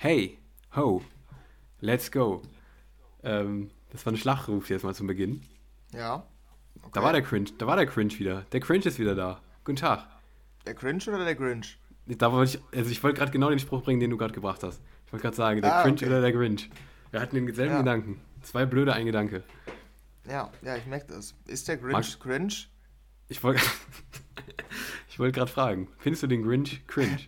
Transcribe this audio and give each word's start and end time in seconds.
Hey, 0.00 0.38
ho, 0.76 1.02
let's 1.80 2.08
go. 2.12 2.40
Ähm, 3.24 3.72
das 3.90 4.06
war 4.06 4.12
ein 4.12 4.16
Schlachtruf 4.16 4.70
jetzt 4.70 4.84
mal 4.84 4.94
zum 4.94 5.08
Beginn. 5.08 5.42
Ja. 5.92 6.24
Okay. 6.76 6.90
Da 6.92 7.02
war 7.02 7.12
der 7.12 7.22
Cringe, 7.22 7.50
da 7.58 7.66
war 7.66 7.74
der 7.74 7.86
Cringe 7.86 8.16
wieder. 8.16 8.42
Der 8.52 8.60
Cringe 8.60 8.84
ist 8.84 9.00
wieder 9.00 9.16
da. 9.16 9.40
Guten 9.64 9.74
Tag. 9.74 10.06
Der 10.64 10.74
Cringe 10.74 11.02
oder 11.08 11.24
der 11.24 11.34
Grinch? 11.34 11.80
Da 12.06 12.30
wollte 12.30 12.58
ich, 12.58 12.78
also 12.78 12.92
ich 12.92 13.02
wollte 13.02 13.18
gerade 13.18 13.32
genau 13.32 13.50
den 13.50 13.58
Spruch 13.58 13.82
bringen, 13.82 13.98
den 13.98 14.10
du 14.10 14.16
gerade 14.16 14.32
gebracht 14.32 14.62
hast. 14.62 14.80
Ich 15.04 15.12
wollte 15.12 15.22
gerade 15.22 15.36
sagen, 15.36 15.62
der 15.62 15.74
ah, 15.74 15.82
Cringe 15.82 15.96
okay. 15.96 16.06
oder 16.06 16.20
der 16.20 16.32
Grinch. 16.32 16.70
Wir 17.10 17.20
hatten 17.20 17.34
denselben 17.34 17.72
ja. 17.72 17.78
Gedanken. 17.78 18.20
Zwei 18.42 18.66
blöde, 18.66 18.92
ein 18.92 19.04
Gedanke. 19.04 19.42
Ja, 20.28 20.52
ja, 20.62 20.76
ich 20.76 20.86
merke 20.86 21.08
das. 21.08 21.34
Ist 21.46 21.66
der 21.66 21.76
Grinch 21.76 21.92
Mag 21.94 22.20
cringe? 22.20 22.54
Ich 23.26 23.42
wollte 23.42 23.62
ich 25.08 25.18
wollt 25.18 25.34
gerade 25.34 25.50
fragen, 25.50 25.88
findest 25.98 26.22
du 26.22 26.28
den 26.28 26.44
Grinch 26.44 26.86
cringe? 26.86 27.18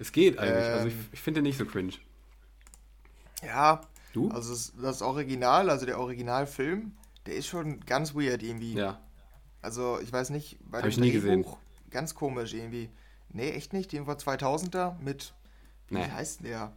Es 0.00 0.12
geht 0.12 0.38
eigentlich, 0.38 0.64
ähm, 0.64 0.72
also 0.72 0.88
ich, 0.88 0.94
ähm. 0.94 1.06
ich 1.12 1.20
finde 1.20 1.38
den 1.38 1.44
nicht 1.44 1.58
so 1.58 1.66
cringe. 1.66 1.92
Ja, 3.42 3.82
du? 4.14 4.30
Also 4.30 4.72
das 4.80 5.02
Original, 5.02 5.70
also 5.70 5.86
der 5.86 5.98
Originalfilm, 5.98 6.92
der 7.26 7.34
ist 7.34 7.46
schon 7.46 7.80
ganz 7.80 8.14
weird 8.14 8.42
irgendwie. 8.42 8.74
Ja. 8.74 8.98
Also 9.60 10.00
ich 10.02 10.10
weiß 10.10 10.30
nicht, 10.30 10.58
bei 10.62 10.78
Hab 10.78 10.84
dem 10.84 10.90
ich 10.90 10.98
nie 10.98 11.12
gesehen. 11.12 11.44
ganz 11.90 12.14
komisch 12.14 12.54
irgendwie. 12.54 12.88
Nee, 13.28 13.50
echt 13.50 13.74
nicht, 13.74 13.92
den 13.92 14.06
vor 14.06 14.14
2000er 14.14 14.98
mit, 15.00 15.34
nee. 15.90 16.00
wie 16.00 16.10
heißt 16.10 16.44
der? 16.44 16.72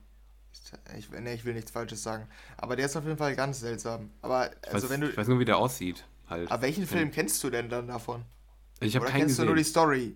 Ich, 0.97 1.09
nee, 1.09 1.33
ich 1.33 1.45
will 1.45 1.53
nichts 1.53 1.71
Falsches 1.71 2.03
sagen. 2.03 2.27
Aber 2.57 2.75
der 2.75 2.85
ist 2.85 2.95
auf 2.95 3.05
jeden 3.05 3.17
Fall 3.17 3.35
ganz 3.35 3.61
seltsam. 3.61 4.11
Aber 4.21 4.51
also 4.67 4.83
weiß, 4.83 4.89
wenn 4.89 5.01
du. 5.01 5.09
Ich 5.09 5.17
weiß 5.17 5.27
nur, 5.27 5.39
wie 5.39 5.45
der 5.45 5.57
aussieht. 5.57 6.05
Halt. 6.29 6.51
Aber 6.51 6.61
welchen 6.61 6.85
Film 6.85 7.09
kennst 7.09 7.43
du 7.43 7.49
denn 7.49 7.69
dann 7.69 7.87
davon? 7.87 8.23
Ich 8.79 8.95
habe 8.95 9.05
keinen 9.05 9.21
kennst 9.21 9.37
gesehen. 9.37 9.45
du 9.45 9.51
nur 9.51 9.55
die 9.55 9.63
Story? 9.63 10.15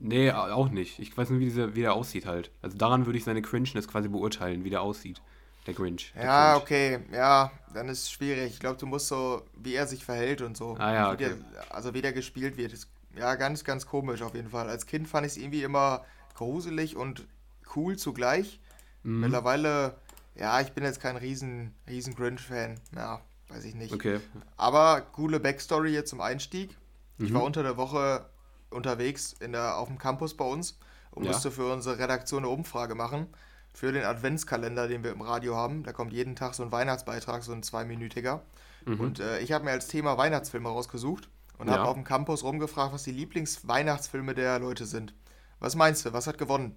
Nee, 0.00 0.30
auch 0.30 0.70
nicht. 0.70 0.98
Ich 0.98 1.16
weiß 1.16 1.30
nur, 1.30 1.40
wie, 1.40 1.46
dieser, 1.46 1.74
wie 1.74 1.80
der 1.80 1.94
aussieht 1.94 2.26
halt. 2.26 2.50
Also 2.62 2.76
daran 2.76 3.06
würde 3.06 3.18
ich 3.18 3.24
seine 3.24 3.42
Cringeness 3.42 3.88
quasi 3.88 4.08
beurteilen, 4.08 4.64
wie 4.64 4.70
der 4.70 4.82
aussieht. 4.82 5.20
Der 5.66 5.74
Grinch. 5.74 6.12
Der 6.14 6.24
ja, 6.24 6.52
Grinch. 6.52 6.62
okay. 6.62 6.98
Ja, 7.12 7.50
dann 7.74 7.88
ist 7.88 8.02
es 8.02 8.10
schwierig. 8.10 8.52
Ich 8.52 8.60
glaube, 8.60 8.78
du 8.78 8.86
musst 8.86 9.08
so, 9.08 9.42
wie 9.56 9.74
er 9.74 9.86
sich 9.86 10.04
verhält 10.04 10.40
und 10.40 10.56
so. 10.56 10.76
Ah 10.78 10.94
ja, 10.94 11.12
okay. 11.12 11.34
Der, 11.36 11.74
also 11.74 11.94
wie 11.94 12.02
der 12.02 12.12
gespielt 12.12 12.56
wird. 12.56 12.72
Ist, 12.72 12.88
ja, 13.16 13.34
ganz, 13.34 13.64
ganz 13.64 13.86
komisch 13.86 14.22
auf 14.22 14.34
jeden 14.34 14.50
Fall. 14.50 14.68
Als 14.68 14.86
Kind 14.86 15.08
fand 15.08 15.26
ich 15.26 15.32
es 15.32 15.38
irgendwie 15.38 15.62
immer 15.62 16.04
gruselig 16.34 16.96
und 16.96 17.26
cool 17.74 17.96
zugleich. 17.96 18.60
Mhm. 19.02 19.20
Mittlerweile 19.20 19.96
ja, 20.38 20.60
ich 20.60 20.72
bin 20.72 20.84
jetzt 20.84 21.00
kein 21.00 21.16
riesen, 21.16 21.74
riesen 21.88 22.14
Grinch-Fan. 22.14 22.80
Ja, 22.94 23.20
weiß 23.48 23.64
ich 23.64 23.74
nicht. 23.74 23.92
Okay. 23.92 24.20
Aber 24.56 25.00
coole 25.00 25.40
Backstory 25.40 25.92
jetzt 25.92 26.10
zum 26.10 26.20
Einstieg. 26.20 26.76
Mhm. 27.18 27.26
Ich 27.26 27.34
war 27.34 27.42
unter 27.42 27.62
der 27.62 27.76
Woche 27.76 28.26
unterwegs 28.70 29.32
in 29.32 29.52
der, 29.52 29.76
auf 29.76 29.88
dem 29.88 29.98
Campus 29.98 30.36
bei 30.36 30.44
uns 30.44 30.78
und 31.10 31.24
ja. 31.24 31.32
musste 31.32 31.50
für 31.50 31.72
unsere 31.72 31.98
Redaktion 31.98 32.44
eine 32.44 32.52
Umfrage 32.52 32.94
machen. 32.94 33.26
Für 33.74 33.92
den 33.92 34.04
Adventskalender, 34.04 34.88
den 34.88 35.04
wir 35.04 35.12
im 35.12 35.20
Radio 35.20 35.54
haben. 35.54 35.84
Da 35.84 35.92
kommt 35.92 36.12
jeden 36.12 36.34
Tag 36.34 36.54
so 36.54 36.62
ein 36.62 36.72
Weihnachtsbeitrag, 36.72 37.42
so 37.42 37.52
ein 37.52 37.62
zweiminütiger. 37.62 38.42
Mhm. 38.86 39.00
Und 39.00 39.20
äh, 39.20 39.40
ich 39.40 39.52
habe 39.52 39.64
mir 39.64 39.72
als 39.72 39.86
Thema 39.86 40.16
Weihnachtsfilme 40.18 40.68
rausgesucht 40.68 41.28
und 41.58 41.68
ja. 41.68 41.74
habe 41.74 41.88
auf 41.88 41.94
dem 41.94 42.04
Campus 42.04 42.42
rumgefragt, 42.42 42.92
was 42.92 43.04
die 43.04 43.12
Lieblingsweihnachtsfilme 43.12 44.34
der 44.34 44.58
Leute 44.58 44.86
sind. 44.86 45.14
Was 45.60 45.76
meinst 45.76 46.04
du? 46.06 46.12
Was 46.12 46.26
hat 46.26 46.38
gewonnen? 46.38 46.76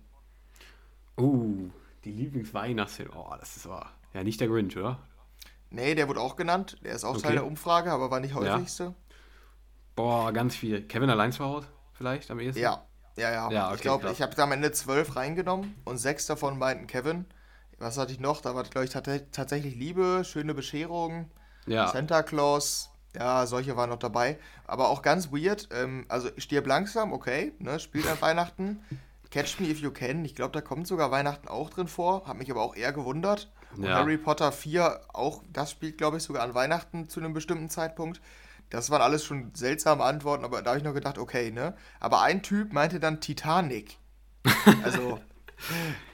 Uh, 1.17 1.69
die 2.03 2.11
Lieblingsweihnachtsfilme. 2.11 3.13
Oh, 3.15 3.33
das 3.39 3.57
ist 3.57 3.65
aber. 3.65 3.89
Ja, 4.13 4.23
nicht 4.23 4.39
der 4.39 4.47
Grinch, 4.47 4.77
oder? 4.77 4.99
Nee, 5.69 5.95
der 5.95 6.07
wurde 6.07 6.19
auch 6.19 6.35
genannt. 6.35 6.77
Der 6.83 6.93
ist 6.93 7.03
auch 7.03 7.11
okay. 7.11 7.21
Teil 7.21 7.33
der 7.33 7.45
Umfrage, 7.45 7.91
aber 7.91 8.11
war 8.11 8.19
nicht 8.19 8.35
häufigste. 8.35 8.83
Ja. 8.83 8.93
Boah, 9.95 10.31
ganz 10.33 10.55
viel. 10.55 10.81
Kevin 10.83 11.09
allein 11.09 11.31
zu 11.31 11.45
Hause 11.45 11.67
vielleicht 12.01 12.31
am 12.31 12.39
ehesten? 12.39 12.61
Ja, 12.61 12.83
ja, 13.15 13.31
ja. 13.31 13.51
ja 13.51 13.65
okay, 13.67 13.75
ich 13.75 13.81
glaube, 13.81 14.11
ich 14.11 14.21
habe 14.21 14.41
am 14.41 14.51
Ende 14.51 14.71
zwölf 14.71 15.15
reingenommen 15.15 15.75
und 15.85 15.97
sechs 15.97 16.25
davon 16.25 16.57
meinten 16.57 16.87
Kevin. 16.87 17.25
Was 17.77 17.97
hatte 17.97 18.11
ich 18.11 18.19
noch? 18.19 18.41
Da 18.41 18.55
war, 18.55 18.63
glaube 18.63 18.85
ich, 18.85 18.91
tatsächlich 18.91 19.75
Liebe, 19.75 20.23
schöne 20.23 20.53
Bescherung, 20.53 21.29
ja. 21.65 21.87
Santa 21.87 22.23
Claus. 22.23 22.89
Ja, 23.15 23.45
solche 23.45 23.75
waren 23.75 23.89
noch 23.89 23.99
dabei. 23.99 24.39
Aber 24.65 24.87
auch 24.87 25.01
ganz 25.01 25.31
weird. 25.31 25.67
Ähm, 25.73 26.05
also, 26.07 26.29
stirb 26.37 26.65
langsam, 26.65 27.11
okay, 27.11 27.53
ne, 27.59 27.79
spielt 27.79 28.07
an 28.07 28.17
Weihnachten. 28.21 28.79
Catch 29.31 29.59
Me 29.59 29.67
If 29.67 29.79
You 29.79 29.91
Can, 29.91 30.25
ich 30.25 30.35
glaube, 30.35 30.51
da 30.51 30.61
kommt 30.61 30.87
sogar 30.87 31.09
Weihnachten 31.11 31.47
auch 31.47 31.69
drin 31.69 31.87
vor, 31.87 32.25
hat 32.25 32.37
mich 32.37 32.51
aber 32.51 32.61
auch 32.61 32.75
eher 32.75 32.91
gewundert. 32.93 33.49
Und 33.75 33.83
ja. 33.83 33.95
Harry 33.95 34.17
Potter 34.17 34.51
4, 34.51 35.01
auch 35.13 35.41
das 35.51 35.71
spielt, 35.71 35.97
glaube 35.97 36.17
ich, 36.17 36.23
sogar 36.23 36.43
an 36.43 36.53
Weihnachten 36.53 37.07
zu 37.07 37.21
einem 37.21 37.33
bestimmten 37.33 37.69
Zeitpunkt. 37.69 38.21
Das 38.71 38.89
waren 38.89 39.01
alles 39.01 39.25
schon 39.25 39.51
seltsame 39.53 40.03
Antworten, 40.03 40.45
aber 40.45 40.61
da 40.61 40.71
habe 40.71 40.77
ich 40.79 40.83
noch 40.83 40.93
gedacht, 40.93 41.17
okay, 41.17 41.51
ne? 41.51 41.75
Aber 41.99 42.21
ein 42.21 42.41
Typ 42.41 42.71
meinte 42.73 42.99
dann 42.99 43.21
Titanic. 43.21 43.97
Also. 44.83 45.19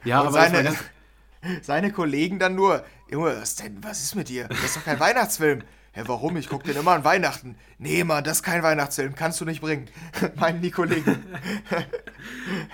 ja, 0.04 0.22
aber 0.22 0.32
seine, 0.32 0.76
seine 1.62 1.92
Kollegen 1.92 2.40
dann 2.40 2.56
nur, 2.56 2.84
Junge, 3.10 3.38
was 3.40 3.56
denn, 3.56 3.82
was 3.84 4.04
ist 4.04 4.16
mit 4.16 4.28
dir? 4.28 4.48
Das 4.48 4.64
ist 4.64 4.78
doch 4.78 4.84
kein 4.84 5.00
Weihnachtsfilm. 5.00 5.62
Hä, 5.94 6.04
warum? 6.08 6.36
Ich 6.38 6.50
gucke 6.50 6.66
den 6.66 6.78
immer 6.78 6.92
an 6.92 7.04
Weihnachten. 7.04 7.56
Nee, 7.78 8.04
Mann, 8.04 8.24
das 8.24 8.38
ist 8.38 8.44
kein 8.44 8.64
Weihnachtsfilm, 8.64 9.16
kannst 9.16 9.40
du 9.40 9.46
nicht 9.46 9.62
bringen. 9.62 9.88
Meinen 10.36 10.62
die 10.62 10.72
Kollegen. 10.72 11.24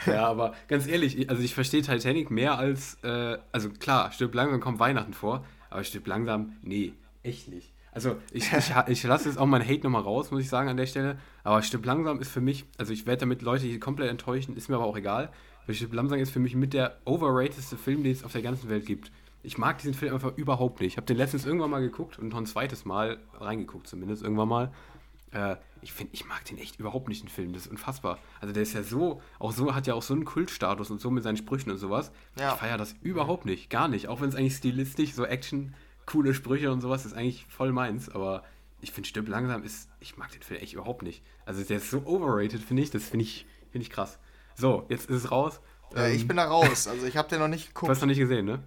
ja, 0.05 0.27
aber 0.27 0.55
ganz 0.67 0.87
ehrlich, 0.87 1.29
also 1.29 1.43
ich 1.43 1.53
verstehe 1.53 1.81
Titanic 1.81 2.31
mehr 2.31 2.57
als, 2.57 2.97
äh, 3.03 3.37
also 3.51 3.69
klar, 3.69 4.11
Stück 4.11 4.33
langsam 4.33 4.61
kommt 4.61 4.79
Weihnachten 4.79 5.13
vor, 5.13 5.45
aber 5.69 5.83
Stück 5.83 6.07
langsam, 6.07 6.57
nee, 6.61 6.93
echt 7.21 7.49
nicht. 7.49 7.73
Also 7.93 8.17
ich, 8.31 8.51
ich, 8.51 8.73
ich 8.87 9.03
lasse 9.03 9.29
jetzt 9.29 9.37
auch 9.37 9.45
mein 9.45 9.63
Hate 9.63 9.81
nochmal 9.83 10.01
raus, 10.01 10.31
muss 10.31 10.41
ich 10.41 10.49
sagen, 10.49 10.69
an 10.69 10.77
der 10.77 10.87
Stelle. 10.87 11.17
Aber 11.43 11.61
Stück 11.61 11.85
langsam 11.85 12.19
ist 12.19 12.31
für 12.31 12.41
mich, 12.41 12.65
also 12.77 12.91
ich 12.91 13.05
werde 13.05 13.21
damit 13.21 13.41
Leute 13.41 13.65
hier 13.65 13.79
komplett 13.79 14.09
enttäuschen, 14.09 14.55
ist 14.55 14.69
mir 14.69 14.75
aber 14.75 14.85
auch 14.85 14.97
egal. 14.97 15.29
Weil 15.65 15.75
Stück 15.75 15.93
langsam 15.93 16.19
ist 16.19 16.31
für 16.31 16.39
mich 16.39 16.55
mit 16.55 16.73
der 16.73 16.97
overratedste 17.05 17.77
Film, 17.77 18.03
den 18.03 18.11
es 18.11 18.23
auf 18.23 18.33
der 18.33 18.41
ganzen 18.41 18.69
Welt 18.69 18.85
gibt. 18.85 19.11
Ich 19.43 19.57
mag 19.57 19.77
diesen 19.77 19.93
Film 19.93 20.13
einfach 20.13 20.35
überhaupt 20.37 20.79
nicht. 20.79 20.93
Ich 20.93 20.97
habe 20.97 21.05
den 21.05 21.17
letztens 21.17 21.45
irgendwann 21.45 21.69
mal 21.69 21.81
geguckt 21.81 22.17
und 22.17 22.29
noch 22.29 22.37
ein 22.37 22.45
zweites 22.45 22.85
Mal 22.85 23.19
reingeguckt, 23.39 23.87
zumindest 23.87 24.23
irgendwann 24.23 24.47
mal. 24.47 24.71
Äh, 25.31 25.57
ich 25.81 25.91
finde, 25.91 26.13
ich 26.13 26.25
mag 26.25 26.45
den 26.45 26.57
echt 26.57 26.79
überhaupt 26.79 27.09
nicht, 27.09 27.23
den 27.23 27.29
Film. 27.29 27.53
Das 27.53 27.65
ist 27.65 27.71
unfassbar. 27.71 28.19
Also 28.39 28.53
der 28.53 28.63
ist 28.63 28.73
ja 28.73 28.83
so, 28.83 29.21
auch 29.39 29.51
so, 29.51 29.75
hat 29.75 29.85
ja 29.85 29.95
auch 29.95 30.01
so 30.01 30.13
einen 30.13 30.23
Kultstatus 30.23 30.89
und 30.91 31.01
so 31.01 31.11
mit 31.11 31.23
seinen 31.23 31.37
Sprüchen 31.37 31.71
und 31.71 31.77
sowas. 31.77 32.11
Ja. 32.39 32.53
Ich 32.53 32.59
feiere 32.59 32.77
das 32.77 32.95
überhaupt 33.01 33.45
nicht, 33.45 33.69
gar 33.69 33.87
nicht. 33.87 34.07
Auch 34.07 34.21
wenn 34.21 34.29
es 34.29 34.35
eigentlich 34.35 34.55
stilistisch, 34.55 35.13
so 35.13 35.25
Action, 35.25 35.73
coole 36.05 36.33
Sprüche 36.33 36.71
und 36.71 36.81
sowas 36.81 37.05
ist 37.05 37.13
eigentlich 37.13 37.45
voll 37.49 37.71
meins. 37.71 38.09
Aber 38.09 38.43
ich 38.81 38.91
finde, 38.91 39.07
Stirb 39.09 39.27
langsam 39.27 39.63
ist, 39.63 39.89
ich 39.99 40.17
mag 40.17 40.31
den 40.31 40.41
Film 40.41 40.61
echt 40.61 40.73
überhaupt 40.73 41.03
nicht. 41.03 41.23
Also 41.45 41.63
der 41.63 41.77
ist 41.77 41.89
so 41.89 42.05
overrated, 42.05 42.61
finde 42.61 42.83
ich. 42.83 42.91
Das 42.91 43.03
finde 43.03 43.23
ich, 43.23 43.45
find 43.71 43.83
ich 43.83 43.89
krass. 43.89 44.19
So, 44.55 44.85
jetzt 44.89 45.09
ist 45.09 45.23
es 45.23 45.31
raus. 45.31 45.59
Ja, 45.95 46.07
ähm, 46.07 46.15
ich 46.15 46.27
bin 46.27 46.37
da 46.37 46.45
raus. 46.45 46.87
Also 46.87 47.05
ich 47.05 47.17
habe 47.17 47.29
den 47.29 47.39
noch 47.39 47.47
nicht 47.47 47.67
geguckt. 47.67 47.87
Du 47.87 47.91
hast 47.91 48.01
noch 48.01 48.07
nicht 48.07 48.19
gesehen, 48.19 48.45
ne? 48.45 48.59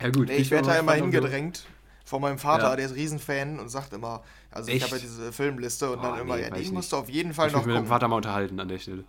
Ja, 0.00 0.10
gut. 0.10 0.28
Nee, 0.28 0.36
ich 0.36 0.50
werde 0.50 0.68
da 0.68 0.78
immer 0.78 0.94
hingedrängt 0.94 1.64
von 2.04 2.20
meinem 2.20 2.38
Vater, 2.38 2.70
ja. 2.70 2.76
der 2.76 2.86
ist 2.86 2.94
Riesenfan 2.94 3.58
und 3.58 3.68
sagt 3.68 3.92
immer, 3.92 4.22
also 4.50 4.68
Echt? 4.68 4.78
ich 4.78 4.82
habe 4.84 4.96
ja 4.96 5.02
diese 5.02 5.32
Filmliste 5.32 5.90
und 5.90 6.00
oh, 6.00 6.02
dann 6.02 6.20
immer, 6.20 6.36
nee, 6.36 6.62
ja, 6.62 6.72
musst 6.72 6.92
du 6.92 6.96
auf 6.96 7.08
jeden 7.08 7.32
Fall 7.32 7.48
ich 7.48 7.52
noch 7.52 7.60
Ich 7.60 7.66
mit 7.66 7.74
meinem 7.74 7.86
Vater 7.86 8.08
mal 8.08 8.16
unterhalten 8.16 8.58
an 8.60 8.68
der 8.68 8.78
Stelle. 8.78 9.04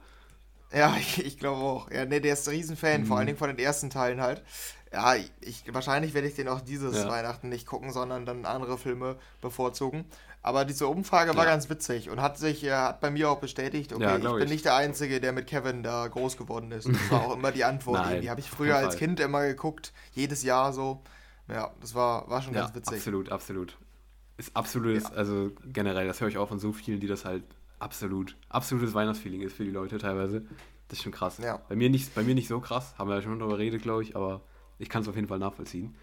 Ja, 0.74 0.96
ich, 1.00 1.26
ich 1.26 1.38
glaube 1.38 1.62
auch. 1.62 1.92
Ja, 1.92 2.06
nee, 2.06 2.20
der 2.20 2.34
ist 2.34 2.48
Riesenfan, 2.48 3.02
mhm. 3.02 3.06
vor 3.06 3.18
allen 3.18 3.28
Dingen 3.28 3.38
von 3.38 3.50
den 3.50 3.60
ersten 3.60 3.90
Teilen 3.90 4.22
halt. 4.22 4.44
Ja, 4.94 5.16
ich, 5.42 5.64
wahrscheinlich 5.74 6.14
werde 6.14 6.28
ich 6.28 6.36
den 6.36 6.48
auch 6.48 6.62
dieses 6.62 6.96
ja. 6.96 7.10
Weihnachten 7.10 7.50
nicht 7.50 7.66
gucken, 7.66 7.92
sondern 7.92 8.28
dann 8.28 8.46
andere 8.46 8.78
Filme 8.78 9.18
bevorzugen. 9.42 10.06
Aber 10.44 10.66
diese 10.66 10.88
Umfrage 10.88 11.36
war 11.36 11.46
ganz 11.46 11.70
witzig 11.70 12.10
und 12.10 12.22
hat 12.22 12.38
sich 12.38 12.62
ja, 12.62 12.90
hat 12.90 13.00
bei 13.00 13.10
mir 13.10 13.30
auch 13.30 13.40
bestätigt, 13.40 13.92
okay, 13.94 14.04
ja, 14.04 14.18
ich 14.18 14.24
bin 14.24 14.44
ich. 14.44 14.50
nicht 14.50 14.66
der 14.66 14.76
Einzige, 14.76 15.20
der 15.20 15.32
mit 15.32 15.48
Kevin 15.48 15.82
da 15.82 16.08
groß 16.08 16.38
geworden 16.38 16.72
ist. 16.72 16.88
Das 16.88 17.12
war 17.12 17.26
auch 17.26 17.36
immer 17.36 17.52
die 17.52 17.64
Antwort. 17.64 18.02
Nein, 18.06 18.22
die 18.22 18.30
habe 18.30 18.40
ich 18.40 18.50
früher 18.50 18.76
als 18.76 18.98
Kind 18.98 19.20
immer 19.20 19.48
geguckt, 19.48 19.94
jedes 20.12 20.44
Jahr 20.44 20.74
so. 20.74 21.02
Ja, 21.48 21.72
das 21.82 21.96
war, 21.96 22.30
war 22.30 22.42
schon 22.42 22.54
ja, 22.54 22.62
ganz 22.62 22.76
witzig. 22.76 22.98
Absolut, 22.98 23.32
absolut. 23.32 23.78
Ist 24.38 24.56
absolutes, 24.56 25.06
ja. 25.06 25.16
also 25.16 25.52
generell, 25.66 26.08
das 26.08 26.22
höre 26.22 26.28
ich 26.28 26.38
auch 26.38 26.50
von 26.50 26.60
so 26.60 26.72
vielen, 26.72 27.00
die 27.00 27.08
das 27.08 27.26
halt 27.26 27.44
absolut, 27.80 28.36
absolutes 28.50 28.94
Weihnachtsfeeling 28.94 29.42
ist 29.42 29.56
für 29.56 29.64
die 29.64 29.72
Leute 29.72 29.98
teilweise. 29.98 30.42
Das 30.88 31.00
ist 31.00 31.04
schon 31.04 31.14
krass. 31.14 31.38
Ja. 31.38 31.62
Bei, 31.70 31.76
mir 31.76 31.90
nicht, 31.90 32.14
bei 32.14 32.22
mir 32.24 32.36
nicht 32.36 32.48
so 32.48 32.60
krass, 32.60 32.96
haben 32.98 33.10
wir 33.10 33.16
ja 33.16 33.22
schon 33.22 33.40
darüber 33.40 33.58
geredet, 33.58 33.82
glaube 33.82 34.04
ich, 34.04 34.16
aber 34.16 34.42
ich 34.84 34.90
kann 34.90 35.02
es 35.02 35.08
auf 35.08 35.16
jeden 35.16 35.28
Fall 35.28 35.40
nachvollziehen. 35.40 35.96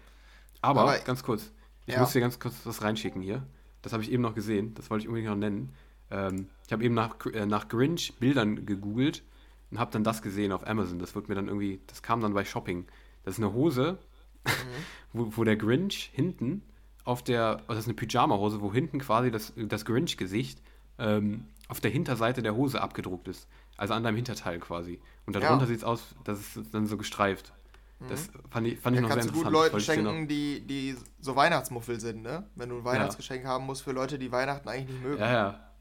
Aber, 0.61 0.81
aber 0.81 0.99
ganz 0.99 1.23
kurz, 1.23 1.51
ich 1.85 1.97
muss 1.97 2.11
dir 2.11 2.19
ganz 2.19 2.39
kurz 2.39 2.55
was 2.65 2.81
reinschicken 2.81 3.21
hier. 3.21 3.43
Das 3.81 3.93
habe 3.93 4.03
ich 4.03 4.11
eben 4.11 4.21
noch 4.21 4.35
gesehen, 4.35 4.73
das 4.75 4.89
wollte 4.89 5.03
ich 5.03 5.07
unbedingt 5.07 5.31
noch 5.31 5.37
nennen. 5.37 5.73
Ähm, 6.11 6.47
ich 6.67 6.73
habe 6.73 6.83
eben 6.83 6.93
nach, 6.93 7.15
äh, 7.33 7.45
nach 7.45 7.67
Grinch 7.67 8.13
Bildern 8.19 8.65
gegoogelt 8.65 9.23
und 9.71 9.79
habe 9.79 9.91
dann 9.91 10.03
das 10.03 10.21
gesehen 10.21 10.51
auf 10.51 10.67
Amazon. 10.67 10.99
Das 10.99 11.15
wird 11.15 11.29
mir 11.29 11.35
dann 11.35 11.47
irgendwie, 11.47 11.79
das 11.87 12.03
kam 12.03 12.21
dann 12.21 12.33
bei 12.33 12.45
Shopping. 12.45 12.85
Das 13.23 13.35
ist 13.35 13.43
eine 13.43 13.53
Hose, 13.53 13.97
mhm. 14.45 14.49
wo, 15.13 15.37
wo 15.37 15.43
der 15.43 15.55
Grinch 15.55 16.11
hinten 16.13 16.61
auf 17.03 17.23
der, 17.23 17.57
also 17.61 17.67
das 17.69 17.79
ist 17.79 17.87
eine 17.87 17.95
Pyjama-Hose, 17.95 18.61
wo 18.61 18.71
hinten 18.71 18.99
quasi 18.99 19.31
das, 19.31 19.53
das 19.55 19.85
Grinch-Gesicht 19.85 20.61
ähm, 20.99 21.45
auf 21.67 21.79
der 21.79 21.89
Hinterseite 21.89 22.43
der 22.43 22.55
Hose 22.55 22.81
abgedruckt 22.81 23.27
ist. 23.27 23.47
Also 23.77 23.93
an 23.93 24.03
deinem 24.03 24.17
Hinterteil 24.17 24.59
quasi. 24.59 24.99
Und 25.25 25.35
darunter 25.35 25.63
ja. 25.63 25.67
sieht 25.67 25.77
es 25.77 25.83
aus, 25.83 26.13
das 26.23 26.39
ist 26.55 26.73
dann 26.73 26.85
so 26.85 26.97
gestreift. 26.97 27.53
Das 28.09 28.27
mhm. 28.27 28.49
fand 28.49 28.67
ich, 28.67 28.79
fand 28.79 28.95
ich 28.95 29.01
ja, 29.01 29.07
noch 29.07 29.13
sehr 29.13 29.23
interessant. 29.23 29.33
Kannst 29.33 29.35
du 29.35 29.43
gut 29.43 29.51
Leuten 29.51 29.79
schenken, 29.79 30.27
die, 30.27 30.65
die 30.65 30.97
so 31.19 31.35
Weihnachtsmuffel 31.35 31.99
sind, 31.99 32.21
ne? 32.23 32.49
Wenn 32.55 32.69
du 32.69 32.77
ein 32.77 32.83
Weihnachtsgeschenk 32.83 33.43
ja. 33.43 33.49
haben 33.49 33.65
musst 33.65 33.83
für 33.83 33.91
Leute, 33.91 34.17
die 34.17 34.31
Weihnachten 34.31 34.67
eigentlich 34.67 34.89
nicht 34.89 35.03
mögen. 35.03 35.21
Ja, 35.21 35.31
ja. 35.31 35.71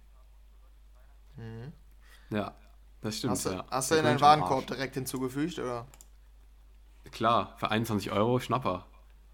Mhm. 1.36 1.72
Ja, 2.30 2.54
das 3.00 3.16
stimmt, 3.18 3.32
hast 3.32 3.46
du, 3.46 3.50
ja. 3.50 3.64
Hast 3.70 3.90
du 3.90 3.94
in 3.96 4.04
deinen 4.04 4.20
Warenkorb 4.20 4.66
direkt 4.66 4.94
hinzugefügt, 4.94 5.58
oder? 5.58 5.86
klar, 7.10 7.54
für 7.56 7.70
21 7.70 8.12
Euro 8.12 8.40
Schnapper. 8.40 8.86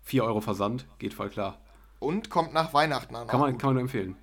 4 0.03 0.25
Euro 0.25 0.41
Versand, 0.41 0.87
geht 0.99 1.15
voll 1.15 1.31
klar. 1.31 1.59
Und 1.99 2.31
kommt 2.31 2.53
nach 2.53 2.73
Weihnachten 2.73 3.17
an. 3.17 3.27
Kann 3.27 3.41
man, 3.41 3.59
kann 3.59 3.69
man 3.69 3.75
nur 3.75 3.83
empfehlen. 3.83 4.17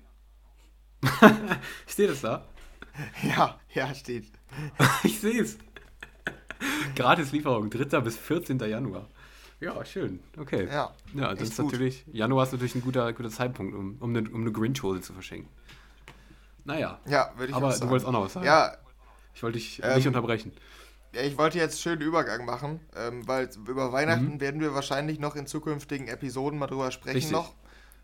steht 1.86 2.10
es 2.10 2.22
da? 2.22 2.46
Ja, 3.24 3.58
ja, 3.70 3.92
steht. 3.92 4.30
ich 5.02 5.18
sehe 5.18 5.42
es. 5.42 5.58
Gratislieferung, 6.94 7.70
3. 7.70 8.00
bis 8.00 8.16
14. 8.16 8.58
Januar. 8.58 9.08
Ja, 9.60 9.84
schön. 9.84 10.20
Okay. 10.38 10.66
Ja, 10.70 10.92
ja 11.14 11.34
das 11.34 11.50
ist 11.50 11.56
gut. 11.56 11.72
natürlich, 11.72 12.04
Januar 12.12 12.44
ist 12.44 12.52
natürlich 12.52 12.74
ein 12.74 12.82
guter, 12.82 13.12
guter 13.12 13.30
Zeitpunkt, 13.30 13.74
um, 13.74 13.96
um 14.00 14.10
eine, 14.14 14.28
um 14.30 14.42
eine 14.42 14.52
Grinch-Hose 14.52 15.00
zu 15.00 15.12
verschenken. 15.12 15.48
Naja. 16.64 16.98
Ja, 17.06 17.30
würde 17.36 17.50
ich 17.50 17.54
Aber 17.56 17.68
auch 17.68 17.72
sagen. 17.72 17.82
du 17.82 17.90
wolltest 17.90 18.06
auch 18.08 18.12
noch 18.12 18.24
was 18.24 18.32
sagen. 18.34 18.46
Ja. 18.46 18.76
Ich 19.34 19.42
wollte 19.42 19.58
dich 19.58 19.80
Ähm, 19.82 19.96
nicht 19.96 20.06
unterbrechen. 20.06 20.52
Ja, 21.14 21.22
ich 21.22 21.36
wollte 21.38 21.58
jetzt 21.58 21.74
einen 21.74 21.80
schönen 21.96 22.02
Übergang 22.02 22.44
machen, 22.44 22.80
ähm, 22.96 23.26
weil 23.28 23.48
über 23.66 23.92
Weihnachten 23.92 24.34
Mhm. 24.34 24.40
werden 24.40 24.60
wir 24.60 24.74
wahrscheinlich 24.74 25.18
noch 25.20 25.36
in 25.36 25.46
zukünftigen 25.46 26.08
Episoden 26.08 26.58
mal 26.58 26.66
drüber 26.66 26.90
sprechen 26.90 27.16
Richtig. 27.16 27.32
noch. 27.32 27.54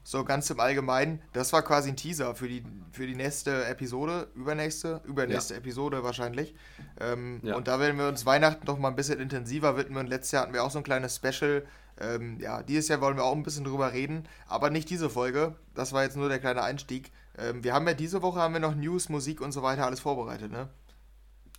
So 0.02 0.24
ganz 0.24 0.48
im 0.50 0.58
Allgemeinen. 0.60 1.20
Das 1.32 1.52
war 1.52 1.62
quasi 1.62 1.90
ein 1.90 1.96
Teaser 1.96 2.34
für 2.34 2.48
die, 2.48 2.64
für 2.90 3.06
die 3.06 3.14
nächste 3.14 3.66
Episode, 3.66 4.28
übernächste, 4.34 5.00
übernächste 5.04 5.54
Episode 5.54 6.02
wahrscheinlich. 6.02 6.54
Ähm, 6.98 7.40
Ja. 7.42 7.54
Und 7.56 7.68
da 7.68 7.78
werden 7.78 7.98
wir 7.98 8.08
uns 8.08 8.24
Weihnachten 8.26 8.66
noch 8.66 8.78
mal 8.78 8.88
ein 8.88 8.96
bisschen 8.96 9.20
intensiver 9.20 9.76
widmen. 9.76 10.06
Letztes 10.06 10.32
Jahr 10.32 10.42
hatten 10.42 10.54
wir 10.54 10.64
auch 10.64 10.70
so 10.70 10.78
ein 10.78 10.84
kleines 10.84 11.16
Special. 11.16 11.64
Ähm, 12.00 12.38
ja, 12.40 12.62
dieses 12.62 12.88
Jahr 12.88 13.00
wollen 13.02 13.16
wir 13.16 13.24
auch 13.24 13.36
ein 13.36 13.42
bisschen 13.42 13.64
drüber 13.64 13.92
reden, 13.92 14.26
aber 14.46 14.70
nicht 14.70 14.88
diese 14.88 15.10
Folge. 15.10 15.54
Das 15.74 15.92
war 15.92 16.02
jetzt 16.02 16.16
nur 16.16 16.30
der 16.30 16.38
kleine 16.38 16.62
Einstieg. 16.62 17.12
Ähm, 17.38 17.62
wir 17.62 17.74
haben 17.74 17.86
ja 17.86 17.92
diese 17.94 18.22
Woche 18.22 18.40
haben 18.40 18.54
wir 18.54 18.60
noch 18.60 18.74
News, 18.74 19.10
Musik 19.10 19.40
und 19.42 19.52
so 19.52 19.62
weiter 19.62 19.84
alles 19.84 20.00
vorbereitet, 20.00 20.50
ne? 20.50 20.68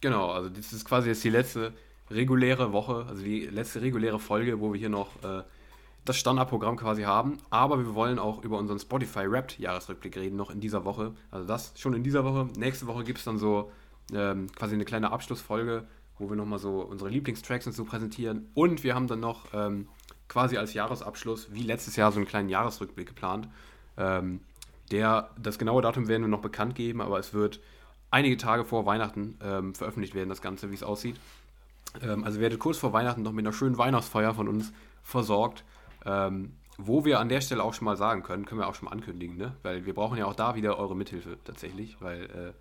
Genau, 0.02 0.32
also 0.32 0.50
das 0.50 0.74
ist 0.74 0.84
quasi 0.84 1.10
jetzt 1.10 1.24
die 1.24 1.30
letzte 1.30 1.74
reguläre 2.10 2.74
Woche, 2.74 3.06
also 3.08 3.24
die 3.24 3.46
letzte 3.46 3.82
reguläre 3.84 4.20
Folge, 4.20 4.60
wo 4.60 4.74
wir 4.74 4.80
hier 4.80 4.90
noch 4.90 5.24
äh, 5.24 5.44
das 6.06 6.18
Standardprogramm 6.18 6.77
quasi 6.77 7.03
haben. 7.03 7.38
Aber 7.50 7.80
wir 7.80 7.94
wollen 7.94 8.19
auch 8.19 8.44
über 8.44 8.57
unseren 8.57 8.80
Spotify 8.80 9.30
Wrapped 9.30 9.59
Jahresrückblick 9.59 10.18
reden, 10.18 10.36
noch 10.36 10.50
in 10.50 10.59
dieser 10.59 10.86
Woche. 10.86 11.13
Also 11.30 11.48
das 11.48 11.74
schon 11.77 11.94
in 11.94 12.03
dieser 12.03 12.24
Woche. 12.24 12.48
Nächste 12.57 12.88
Woche 12.88 13.03
gibt 13.03 13.19
es 13.19 13.25
dann 13.25 13.38
so 13.38 13.71
ähm, 14.13 14.51
quasi 14.56 14.75
eine 14.75 14.86
kleine 14.86 15.12
Abschlussfolge, 15.12 15.86
wo 16.18 16.30
wir 16.30 16.36
nochmal 16.36 16.59
so 16.59 16.81
unsere 16.81 17.09
Lieblingstracks 17.09 17.68
und 17.68 17.74
so 17.74 17.86
präsentieren. 17.86 18.50
Und 18.53 18.83
wir 18.83 18.95
haben 18.95 19.07
dann 19.07 19.19
noch 19.19 19.45
ähm, 19.53 19.88
quasi 20.27 20.57
als 20.57 20.74
Jahresabschluss, 20.74 21.53
wie 21.53 21.63
letztes 21.63 21.95
Jahr, 21.95 22.12
so 22.12 22.19
einen 22.19 22.27
kleinen 22.27 22.50
Jahresrückblick 22.50 23.07
geplant. 23.07 23.47
Ähm, 23.97 24.42
der, 24.92 25.30
das 25.42 25.57
genaue 25.57 25.81
Datum 25.81 26.07
werden 26.07 26.24
wir 26.24 26.30
noch 26.30 26.42
bekannt 26.42 26.75
geben, 26.75 27.01
aber 27.01 27.19
es 27.19 27.33
wird 27.33 27.59
einige 28.09 28.38
Tage 28.38 28.65
vor 28.65 28.86
Weihnachten 28.86 29.38
ähm, 29.42 29.74
veröffentlicht 29.74 30.15
werden, 30.15 30.30
das 30.30 30.42
Ganze, 30.42 30.69
wie 30.69 30.75
es 30.75 30.83
aussieht. 30.83 31.15
Ähm, 32.01 32.24
also 32.24 32.39
werdet 32.39 32.59
kurz 32.59 32.77
vor 32.77 32.94
Weihnachten 32.94 33.24
noch 33.24 33.31
mit 33.31 33.45
einer 33.45 33.54
schönen 33.54 33.77
Weihnachtsfeier 33.77 34.33
von 34.33 34.47
uns 34.47 34.71
versorgt. 35.04 35.63
Ähm, 36.06 36.57
wo 36.77 37.06
wir 37.06 37.19
an 37.19 37.30
der 37.30 37.42
Stelle 37.42 37.63
auch 37.63 37.74
schon 37.74 37.86
mal 37.86 37.98
sagen 37.98 38.24
können, 38.24 38.45
können 38.45 38.59
wir 38.59 38.68
auch 38.68 38.75
schon 38.75 38.86
mal 38.86 38.92
ankündigen, 38.92 39.38
ne? 39.38 39.56
Weil 39.62 39.86
wir 39.86 39.94
brauchen 39.94 40.18
ja 40.18 40.25
auch 40.25 40.36
da 40.36 40.56
wieder 40.56 40.80
eure 40.80 40.95
Mithilfe 40.95 41.38
tatsächlich, 41.44 42.01
weil 42.01 42.53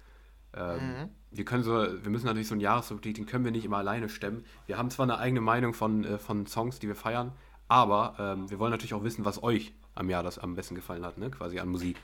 äh, 0.54 0.58
ähm, 0.60 1.10
wir 1.30 1.44
können 1.44 1.62
so, 1.62 1.72
wir 1.72 2.10
müssen 2.10 2.26
natürlich 2.26 2.48
so 2.48 2.54
einen 2.54 2.60
Jahresrückblick, 2.60 3.14
den 3.14 3.26
können 3.26 3.44
wir 3.44 3.52
nicht 3.52 3.64
immer 3.64 3.78
alleine 3.78 4.08
stemmen. 4.08 4.44
Wir 4.66 4.78
haben 4.78 4.90
zwar 4.90 5.04
eine 5.04 5.18
eigene 5.18 5.40
Meinung 5.40 5.74
von, 5.74 6.04
äh, 6.04 6.18
von 6.18 6.46
Songs, 6.46 6.78
die 6.80 6.88
wir 6.88 6.96
feiern, 6.96 7.32
aber 7.68 8.14
ähm, 8.18 8.50
wir 8.50 8.58
wollen 8.58 8.72
natürlich 8.72 8.94
auch 8.94 9.04
wissen, 9.04 9.24
was 9.24 9.42
euch 9.42 9.72
am 9.94 10.10
Jahr 10.10 10.22
das 10.22 10.38
am 10.38 10.54
besten 10.54 10.74
gefallen 10.74 11.04
hat, 11.04 11.18
ne? 11.18 11.30
Quasi 11.30 11.58
an 11.58 11.68
Musik. 11.68 11.96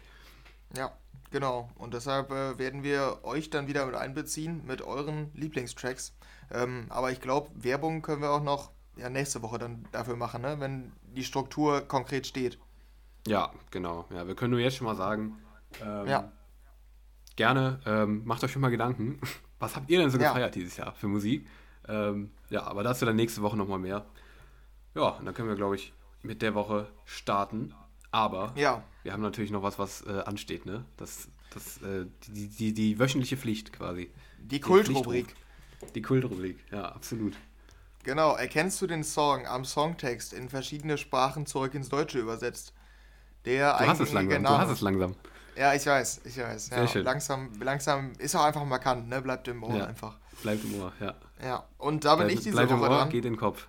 Ja, 0.76 0.92
genau. 1.30 1.70
Und 1.76 1.94
deshalb 1.94 2.30
äh, 2.30 2.58
werden 2.58 2.82
wir 2.82 3.20
euch 3.24 3.50
dann 3.50 3.66
wieder 3.66 3.84
mit 3.86 3.94
einbeziehen 3.94 4.64
mit 4.66 4.82
euren 4.82 5.30
Lieblingstracks. 5.34 6.14
Ähm, 6.50 6.86
aber 6.88 7.10
ich 7.10 7.20
glaube, 7.20 7.50
Werbung 7.54 8.02
können 8.02 8.22
wir 8.22 8.30
auch 8.30 8.42
noch 8.42 8.70
ja, 8.96 9.08
nächste 9.10 9.42
Woche 9.42 9.58
dann 9.58 9.84
dafür 9.92 10.16
machen, 10.16 10.42
ne? 10.42 10.58
wenn 10.60 10.92
die 11.14 11.24
Struktur 11.24 11.82
konkret 11.82 12.26
steht. 12.26 12.58
Ja, 13.26 13.52
genau. 13.70 14.06
Ja, 14.10 14.26
wir 14.26 14.34
können 14.34 14.52
nur 14.52 14.60
jetzt 14.60 14.76
schon 14.76 14.86
mal 14.86 14.94
sagen, 14.96 15.36
ähm, 15.82 16.06
Ja. 16.06 16.32
gerne, 17.36 17.80
ähm, 17.86 18.22
macht 18.24 18.42
euch 18.44 18.52
schon 18.52 18.62
mal 18.62 18.70
Gedanken. 18.70 19.20
Was 19.58 19.74
habt 19.76 19.90
ihr 19.90 19.98
denn 19.98 20.10
so 20.10 20.18
Ja. 20.18 20.28
gefeiert 20.32 20.54
dieses 20.54 20.76
Jahr 20.76 20.94
für 20.94 21.08
Musik? 21.08 21.46
Ähm, 21.88 22.30
ja, 22.50 22.64
aber 22.64 22.82
dazu 22.82 23.04
dann 23.04 23.16
nächste 23.16 23.42
Woche 23.42 23.56
nochmal 23.56 23.78
mehr. 23.78 24.04
Ja, 24.94 25.08
und 25.10 25.24
dann 25.24 25.34
können 25.34 25.48
wir, 25.48 25.56
glaube 25.56 25.76
ich, 25.76 25.92
mit 26.22 26.42
der 26.42 26.54
Woche 26.54 26.88
starten. 27.04 27.74
Aber 28.10 28.52
Ja, 28.56 28.82
wir 29.02 29.12
haben 29.12 29.22
natürlich 29.22 29.50
noch 29.50 29.62
was, 29.62 29.78
was 29.78 30.02
äh, 30.06 30.22
ansteht, 30.24 30.66
ne? 30.66 30.84
Das, 30.96 31.28
das, 31.50 31.80
äh, 31.82 32.06
die, 32.28 32.48
die, 32.48 32.72
die 32.74 32.98
wöchentliche 32.98 33.36
Pflicht 33.36 33.72
quasi. 33.72 34.10
die 34.38 34.60
Kultrubrik. 34.60 35.34
Die 35.94 36.02
Kultrubrik, 36.02 36.58
ja, 36.72 36.84
absolut. 36.92 37.36
Genau, 38.06 38.34
erkennst 38.36 38.80
du 38.80 38.86
den 38.86 39.02
Song 39.04 39.46
am 39.46 39.64
Songtext 39.64 40.32
in 40.32 40.48
verschiedene 40.48 40.96
Sprachen 40.96 41.44
zurück 41.44 41.74
ins 41.74 41.88
Deutsche 41.88 42.18
übersetzt? 42.20 42.72
Der 43.44 43.76
Du 43.78 43.86
hast 43.86 44.00
es 44.00 44.12
langsam, 44.12 44.36
du 44.42 44.42
Name- 44.48 44.58
hast 44.58 44.70
es 44.70 44.80
langsam. 44.80 45.14
Ja, 45.56 45.74
ich 45.74 45.84
weiß, 45.86 46.20
ich 46.24 46.38
weiß. 46.38 46.66
Sehr 46.66 46.78
Ja, 46.78 46.86
schön. 46.88 47.04
Langsam, 47.04 47.50
langsam 47.60 48.12
ist 48.18 48.34
auch 48.36 48.44
einfach 48.44 48.64
markant, 48.64 49.08
ne? 49.08 49.20
Bleibt 49.22 49.48
im 49.48 49.62
Ohr 49.64 49.76
Ja. 49.76 49.86
einfach. 49.86 50.16
Bleibt 50.42 50.64
im 50.64 50.80
Ohr, 50.80 50.92
ja. 51.00 51.14
Ja, 51.42 51.64
und 51.78 52.04
da 52.04 52.14
bin 52.14 52.26
Bleibt, 52.26 52.38
ich 52.38 52.44
diese 52.44 52.52
bleibt 52.56 52.70
im 52.70 52.78
Woche 52.80 52.90
Ohr, 52.90 52.96
dran. 52.98 53.08
geht 53.10 53.24
in 53.24 53.32
den 53.34 53.38
Kopf. 53.40 53.66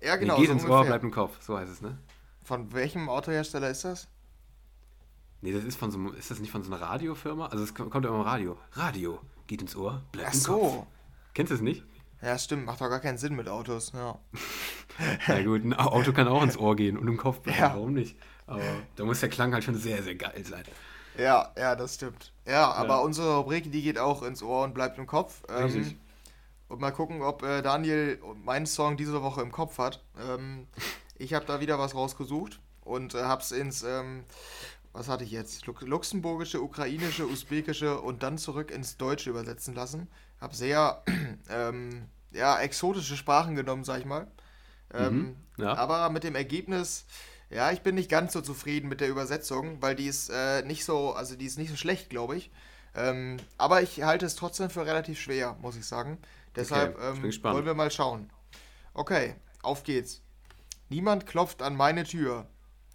ja, 0.00 0.16
genau. 0.16 0.34
nee, 0.34 0.40
geht 0.40 0.48
so 0.48 0.52
ins 0.54 0.64
Ohr, 0.64 0.70
ungefähr. 0.70 0.90
bleibt 0.92 1.04
im 1.04 1.10
Kopf. 1.10 1.36
So 1.42 1.58
heißt 1.58 1.70
es, 1.72 1.80
ne? 1.82 1.98
Von 2.44 2.72
welchem 2.72 3.08
Autohersteller 3.08 3.70
ist 3.70 3.84
das? 3.84 4.06
Nee, 5.40 5.52
das 5.52 5.64
ist 5.64 5.76
von 5.78 5.90
so 5.90 5.98
einem, 5.98 6.14
ist 6.14 6.30
das 6.30 6.38
nicht 6.38 6.50
von 6.52 6.62
so 6.62 6.72
einer 6.72 6.80
Radiofirma? 6.80 7.46
Also 7.46 7.64
es 7.64 7.74
kommt 7.74 7.92
ja 7.92 8.00
immer 8.08 8.18
im 8.20 8.20
Radio. 8.22 8.58
Radio, 8.72 9.20
geht 9.46 9.60
ins 9.62 9.74
Ohr, 9.76 10.02
bleibt 10.12 10.28
Ach 10.30 10.34
im 10.34 10.42
Kopf. 10.42 10.46
so. 10.72 10.86
Kennst 11.34 11.50
du 11.50 11.54
es 11.56 11.60
nicht? 11.60 11.82
Ja, 12.24 12.38
stimmt, 12.38 12.64
macht 12.64 12.80
doch 12.80 12.88
gar 12.88 13.00
keinen 13.00 13.18
Sinn 13.18 13.34
mit 13.36 13.48
Autos. 13.48 13.92
Ja, 13.92 14.18
Na 15.28 15.42
gut, 15.42 15.64
ein 15.64 15.74
Auto 15.74 16.12
kann 16.12 16.28
auch 16.28 16.42
ins 16.42 16.56
Ohr 16.56 16.76
gehen 16.76 16.96
und 16.96 17.08
im 17.08 17.16
Kopf 17.16 17.40
bleiben, 17.40 17.58
Ja. 17.60 17.74
warum 17.74 17.92
nicht? 17.94 18.16
Aber 18.46 18.86
da 18.96 19.04
muss 19.04 19.20
der 19.20 19.28
Klang 19.28 19.52
halt 19.52 19.64
schon 19.64 19.74
sehr, 19.74 20.02
sehr 20.02 20.14
geil 20.14 20.44
sein. 20.44 20.64
ja, 21.18 21.52
ja 21.56 21.76
das 21.76 21.94
stimmt. 21.94 22.32
Ja, 22.46 22.72
aber 22.72 22.94
Ja. 22.94 23.00
unsere 23.00 23.36
Rubrik, 23.38 23.70
die 23.72 23.82
geht 23.82 23.98
auch 23.98 24.22
ins 24.22 24.42
Ohr 24.42 24.64
und 24.64 24.74
bleibt 24.74 24.98
im 24.98 25.06
Kopf. 25.06 25.42
Ähm, 25.48 25.64
Richtig. 25.64 25.96
und 26.68 26.80
mal 26.80 26.90
gucken, 26.92 27.22
ob 27.22 27.42
äh, 27.42 27.62
Daniel 27.62 28.18
meinen 28.44 28.66
Song 28.66 28.96
diese 28.96 29.22
Woche 29.22 29.42
im 29.42 29.52
Kopf 29.52 29.78
hat. 29.78 30.02
Ähm, 30.18 30.66
ich 31.16 31.34
habe 31.34 31.46
da 31.46 31.60
wieder 31.60 31.78
was 31.78 31.94
rausgesucht 31.94 32.60
und 32.82 33.14
äh, 33.14 33.22
hab's 33.22 33.52
ins, 33.52 33.82
ähm, 33.82 34.24
was 34.92 35.08
hatte 35.08 35.24
ich 35.24 35.30
jetzt? 35.30 35.66
Lu 35.66 35.74
luxemburgische, 35.80 36.62
ukrainische, 36.62 37.26
usbekische 37.26 38.00
und 38.00 38.22
dann 38.22 38.38
zurück 38.38 38.70
ins 38.70 38.96
Deutsche 38.96 39.30
übersetzen 39.30 39.74
lassen. 39.74 40.08
Hab 40.40 40.54
sehr, 40.54 41.02
ähm, 41.50 42.06
ja, 42.34 42.58
exotische 42.60 43.16
Sprachen 43.16 43.54
genommen, 43.54 43.84
sag 43.84 44.00
ich 44.00 44.04
mal. 44.04 44.26
Ähm, 44.92 45.36
Mhm, 45.56 45.64
ja. 45.64 45.74
Aber 45.74 46.10
mit 46.10 46.24
dem 46.24 46.34
Ergebnis, 46.34 47.06
ja, 47.50 47.70
ich 47.72 47.82
bin 47.82 47.94
nicht 47.94 48.10
ganz 48.10 48.32
so 48.32 48.40
zufrieden 48.40 48.88
mit 48.88 49.00
der 49.00 49.08
Übersetzung, 49.08 49.80
weil 49.80 49.94
die 49.94 50.06
ist 50.06 50.30
äh, 50.30 50.62
nicht 50.62 50.84
so, 50.84 51.14
also 51.14 51.36
die 51.36 51.46
ist 51.46 51.58
nicht 51.58 51.70
so 51.70 51.76
schlecht, 51.76 52.10
glaube 52.10 52.36
ich. 52.36 52.50
Ähm, 52.94 53.38
aber 53.58 53.82
ich 53.82 54.02
halte 54.02 54.26
es 54.26 54.36
trotzdem 54.36 54.70
für 54.70 54.86
relativ 54.86 55.20
schwer, 55.20 55.56
muss 55.60 55.76
ich 55.76 55.86
sagen. 55.86 56.18
Deshalb 56.54 56.96
Okay, 56.96 57.28
ich 57.28 57.36
ähm, 57.36 57.52
wollen 57.52 57.66
wir 57.66 57.74
mal 57.74 57.90
schauen. 57.90 58.30
Okay, 58.92 59.34
auf 59.62 59.82
geht's. 59.82 60.22
Niemand 60.88 61.26
klopft 61.26 61.62
an 61.62 61.76
meine 61.76 62.04
Tür. 62.04 62.46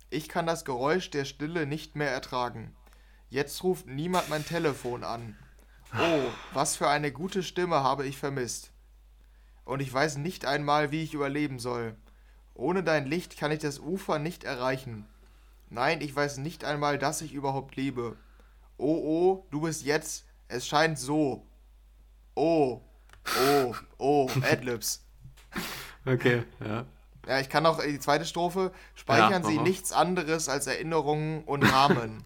Ich 0.10 0.30
kann 0.30 0.46
das 0.48 0.64
Geräusch 0.64 1.10
der 1.10 1.26
Stille 1.26 1.66
nicht 1.66 1.96
mehr 1.96 2.12
ertragen. 2.12 2.76
Jetzt 3.30 3.64
ruft 3.64 3.88
niemand 3.88 4.30
mein 4.30 4.46
Telefon 4.46 5.04
an. 5.04 5.38
Oh, 5.94 6.22
was 6.54 6.76
für 6.78 6.88
eine 6.88 7.12
gute 7.12 7.44
Stimme 7.44 7.84
habe 7.84 8.06
ich 8.06 8.18
vermisst. 8.18 8.72
Und 9.66 9.82
ich 9.82 9.94
weiß 9.94 10.18
nicht 10.18 10.46
einmal, 10.46 10.92
wie 10.92 11.04
ich 11.04 11.14
überleben 11.14 11.60
soll. 11.60 11.96
Ohne 12.56 12.84
dein 12.84 13.06
Licht 13.06 13.38
kann 13.38 13.52
ich 13.52 13.60
das 13.60 13.80
Ufer 13.80 14.20
nicht 14.20 14.44
erreichen. 14.44 15.06
Nein, 15.70 16.02
ich 16.02 16.16
weiß 16.16 16.38
nicht 16.38 16.66
einmal, 16.66 16.98
dass 16.98 17.22
ich 17.22 17.34
überhaupt 17.34 17.76
lebe. 17.76 18.18
Oh, 18.78 18.96
oh, 18.96 19.46
du 19.52 19.62
bist 19.62 19.84
jetzt. 19.86 20.26
Es 20.48 20.68
scheint 20.68 20.98
so. 20.98 21.46
Oh, 22.36 22.82
oh, 23.40 23.76
oh, 23.98 24.30
Adlibs. 24.42 25.06
Okay, 26.06 26.44
ja. 26.66 26.86
Ja, 27.28 27.40
ich 27.40 27.50
kann 27.50 27.66
auch 27.66 27.80
die 27.84 28.00
zweite 28.00 28.26
Strophe. 28.26 28.72
Speichern 28.96 29.44
Ja, 29.44 29.48
Sie 29.48 29.60
nichts 29.60 29.92
anderes 29.92 30.50
als 30.50 30.66
Erinnerungen 30.66 31.44
und 31.44 31.64
Rahmen. 31.64 32.24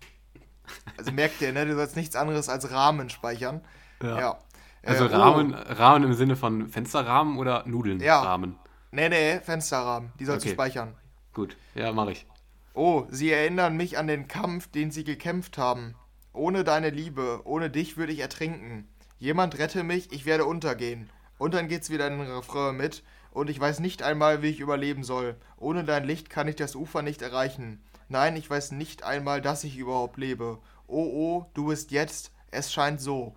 also 0.97 1.11
merkt 1.11 1.41
ihr, 1.41 1.51
ne? 1.51 1.65
Du 1.65 1.75
sollst 1.75 1.95
nichts 1.97 2.15
anderes 2.15 2.47
als 2.47 2.71
Rahmen 2.71 3.09
speichern. 3.09 3.61
Ja. 4.01 4.19
Ja. 4.19 4.39
Also 4.85 5.05
Äh, 5.05 5.09
oh. 5.11 5.15
Rahmen, 5.15 5.53
Rahmen 5.53 6.03
im 6.05 6.13
Sinne 6.13 6.35
von 6.35 6.67
Fensterrahmen 6.67 7.37
oder 7.37 7.63
Nudeln? 7.67 7.99
Ja. 7.99 8.21
Rahmen. 8.21 8.57
Nee, 8.91 9.09
nee, 9.09 9.39
Fensterrahmen. 9.39 10.11
Die 10.19 10.25
sollst 10.25 10.45
Okay. 10.45 10.49
du 10.51 10.55
speichern. 10.55 10.95
Gut, 11.33 11.57
ja, 11.73 11.91
mache 11.91 12.11
ich. 12.11 12.27
Oh, 12.75 13.05
sie 13.09 13.31
erinnern 13.31 13.77
mich 13.77 13.97
an 13.97 14.07
den 14.07 14.27
Kampf, 14.27 14.67
den 14.67 14.91
sie 14.91 15.03
gekämpft 15.03 15.57
haben. 15.57 15.95
Ohne 16.33 16.63
deine 16.63 16.89
Liebe, 16.89 17.41
ohne 17.45 17.69
dich 17.69 17.97
würde 17.97 18.11
ich 18.13 18.19
ertrinken. 18.19 18.87
Jemand 19.19 19.57
rette 19.57 19.83
mich, 19.83 20.11
ich 20.11 20.25
werde 20.25 20.45
untergehen. 20.45 21.09
Und 21.37 21.53
dann 21.53 21.67
geht's 21.67 21.89
wieder 21.89 22.07
in 22.07 22.19
den 22.19 22.31
Refrain 22.31 22.75
mit. 22.75 23.03
Und 23.31 23.49
ich 23.49 23.59
weiß 23.59 23.79
nicht 23.79 24.03
einmal, 24.03 24.41
wie 24.41 24.49
ich 24.49 24.59
überleben 24.59 25.03
soll. 25.03 25.35
Ohne 25.57 25.83
dein 25.83 26.03
Licht 26.03 26.29
kann 26.29 26.47
ich 26.47 26.55
das 26.55 26.75
Ufer 26.75 27.01
nicht 27.01 27.21
erreichen. 27.21 27.83
Nein, 28.09 28.35
ich 28.35 28.49
weiß 28.49 28.71
nicht 28.73 29.03
einmal, 29.03 29.41
dass 29.41 29.63
ich 29.63 29.77
überhaupt 29.77 30.17
lebe. 30.17 30.59
Oh, 30.87 31.03
oh, 31.05 31.45
du 31.53 31.67
bist 31.67 31.91
jetzt, 31.91 32.31
es 32.51 32.71
scheint 32.71 33.01
so. 33.01 33.35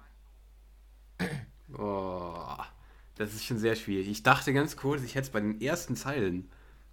Oh, 1.77 2.57
Das 3.17 3.35
ist 3.35 3.45
schon 3.45 3.59
sehr 3.59 3.77
schwierig. 3.77 4.09
Ich 4.09 4.23
dachte 4.23 4.53
ganz 4.53 4.77
kurz, 4.77 5.03
ich 5.03 5.15
hätte 5.15 5.27
es 5.27 5.31
bei 5.33 5.41
den 5.41 5.61
ersten 5.61 5.97
Zeilen. 5.97 6.51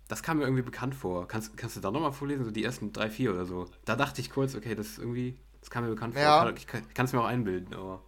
Das 0.07 0.23
kam 0.23 0.37
mir 0.37 0.43
irgendwie 0.43 0.63
bekannt 0.63 0.95
vor. 0.95 1.27
Kannst, 1.27 1.55
kannst 1.57 1.75
du 1.75 1.79
da 1.81 1.91
nochmal 1.91 2.11
vorlesen? 2.11 2.43
So 2.45 2.51
die 2.51 2.63
ersten 2.63 2.91
drei, 2.91 3.09
vier 3.09 3.31
oder 3.33 3.45
so. 3.45 3.67
Da 3.85 3.95
dachte 3.95 4.21
ich 4.21 4.29
kurz, 4.29 4.55
okay, 4.55 4.75
das 4.75 4.87
ist 4.87 4.97
irgendwie. 4.99 5.37
Das 5.61 5.69
kam 5.69 5.83
mir 5.85 5.89
bekannt 5.91 6.15
Ja. 6.15 6.41
vor. 6.41 6.53
Ich 6.55 6.67
kann 6.67 7.05
es 7.05 7.13
mir 7.13 7.21
auch 7.21 7.25
einbilden, 7.25 7.73
aber. 7.73 8.01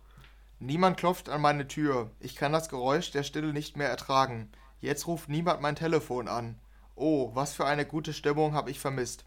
Niemand 0.60 0.98
klopft 0.98 1.29
an 1.29 1.41
meine 1.41 1.67
Tür. 1.67 2.12
Ich 2.19 2.36
kann 2.36 2.51
das 2.53 2.69
Geräusch 2.69 3.12
der 3.12 3.24
Stille 3.24 3.53
nicht 3.53 3.77
mehr 3.77 3.89
ertragen. 3.89 4.50
Jetzt 4.81 5.07
ruft 5.07 5.29
niemand 5.29 5.62
mein 5.62 5.75
Telefon 5.75 6.27
an. 6.27 6.57
Oh, 6.95 7.31
was 7.34 7.53
für 7.53 7.65
eine 7.65 7.86
gute 7.86 8.13
Stimmung 8.13 8.53
habe 8.53 8.72
ich 8.72 8.79
vermisst. 8.79 9.25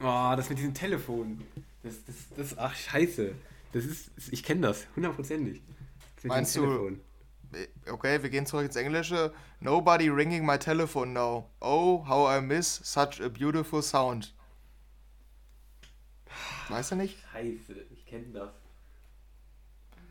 Oh, 0.00 0.32
das 0.36 0.48
mit 0.48 0.58
diesem 0.58 0.74
Telefon. 0.74 1.42
Das, 1.82 2.04
das, 2.04 2.16
das, 2.36 2.58
ach, 2.58 2.74
scheiße. 2.74 3.34
Das 3.72 3.84
ist, 3.84 4.10
ich 4.30 4.42
kenne 4.42 4.62
das, 4.62 4.86
hundertprozentig. 4.96 5.62
Meinst 6.24 6.56
du-. 6.56 6.98
Äh, 7.52 7.68
Okay, 7.90 8.22
wir 8.22 8.28
gehen 8.28 8.44
zurück 8.44 8.66
ins 8.66 8.76
Englische. 8.76 9.32
Nobody 9.60 10.10
ringing 10.10 10.44
my 10.44 10.58
telephone 10.58 11.14
now. 11.14 11.50
Oh, 11.60 12.04
how 12.06 12.28
I 12.28 12.42
miss 12.42 12.80
such 12.84 13.22
a 13.22 13.28
beautiful 13.28 13.82
sound. 13.82 14.34
Weißt 16.68 16.90
du 16.90 16.96
nicht? 16.96 17.16
Scheiße, 17.32 17.74
ich 17.90 18.04
kenne 18.04 18.26
das. 18.32 18.50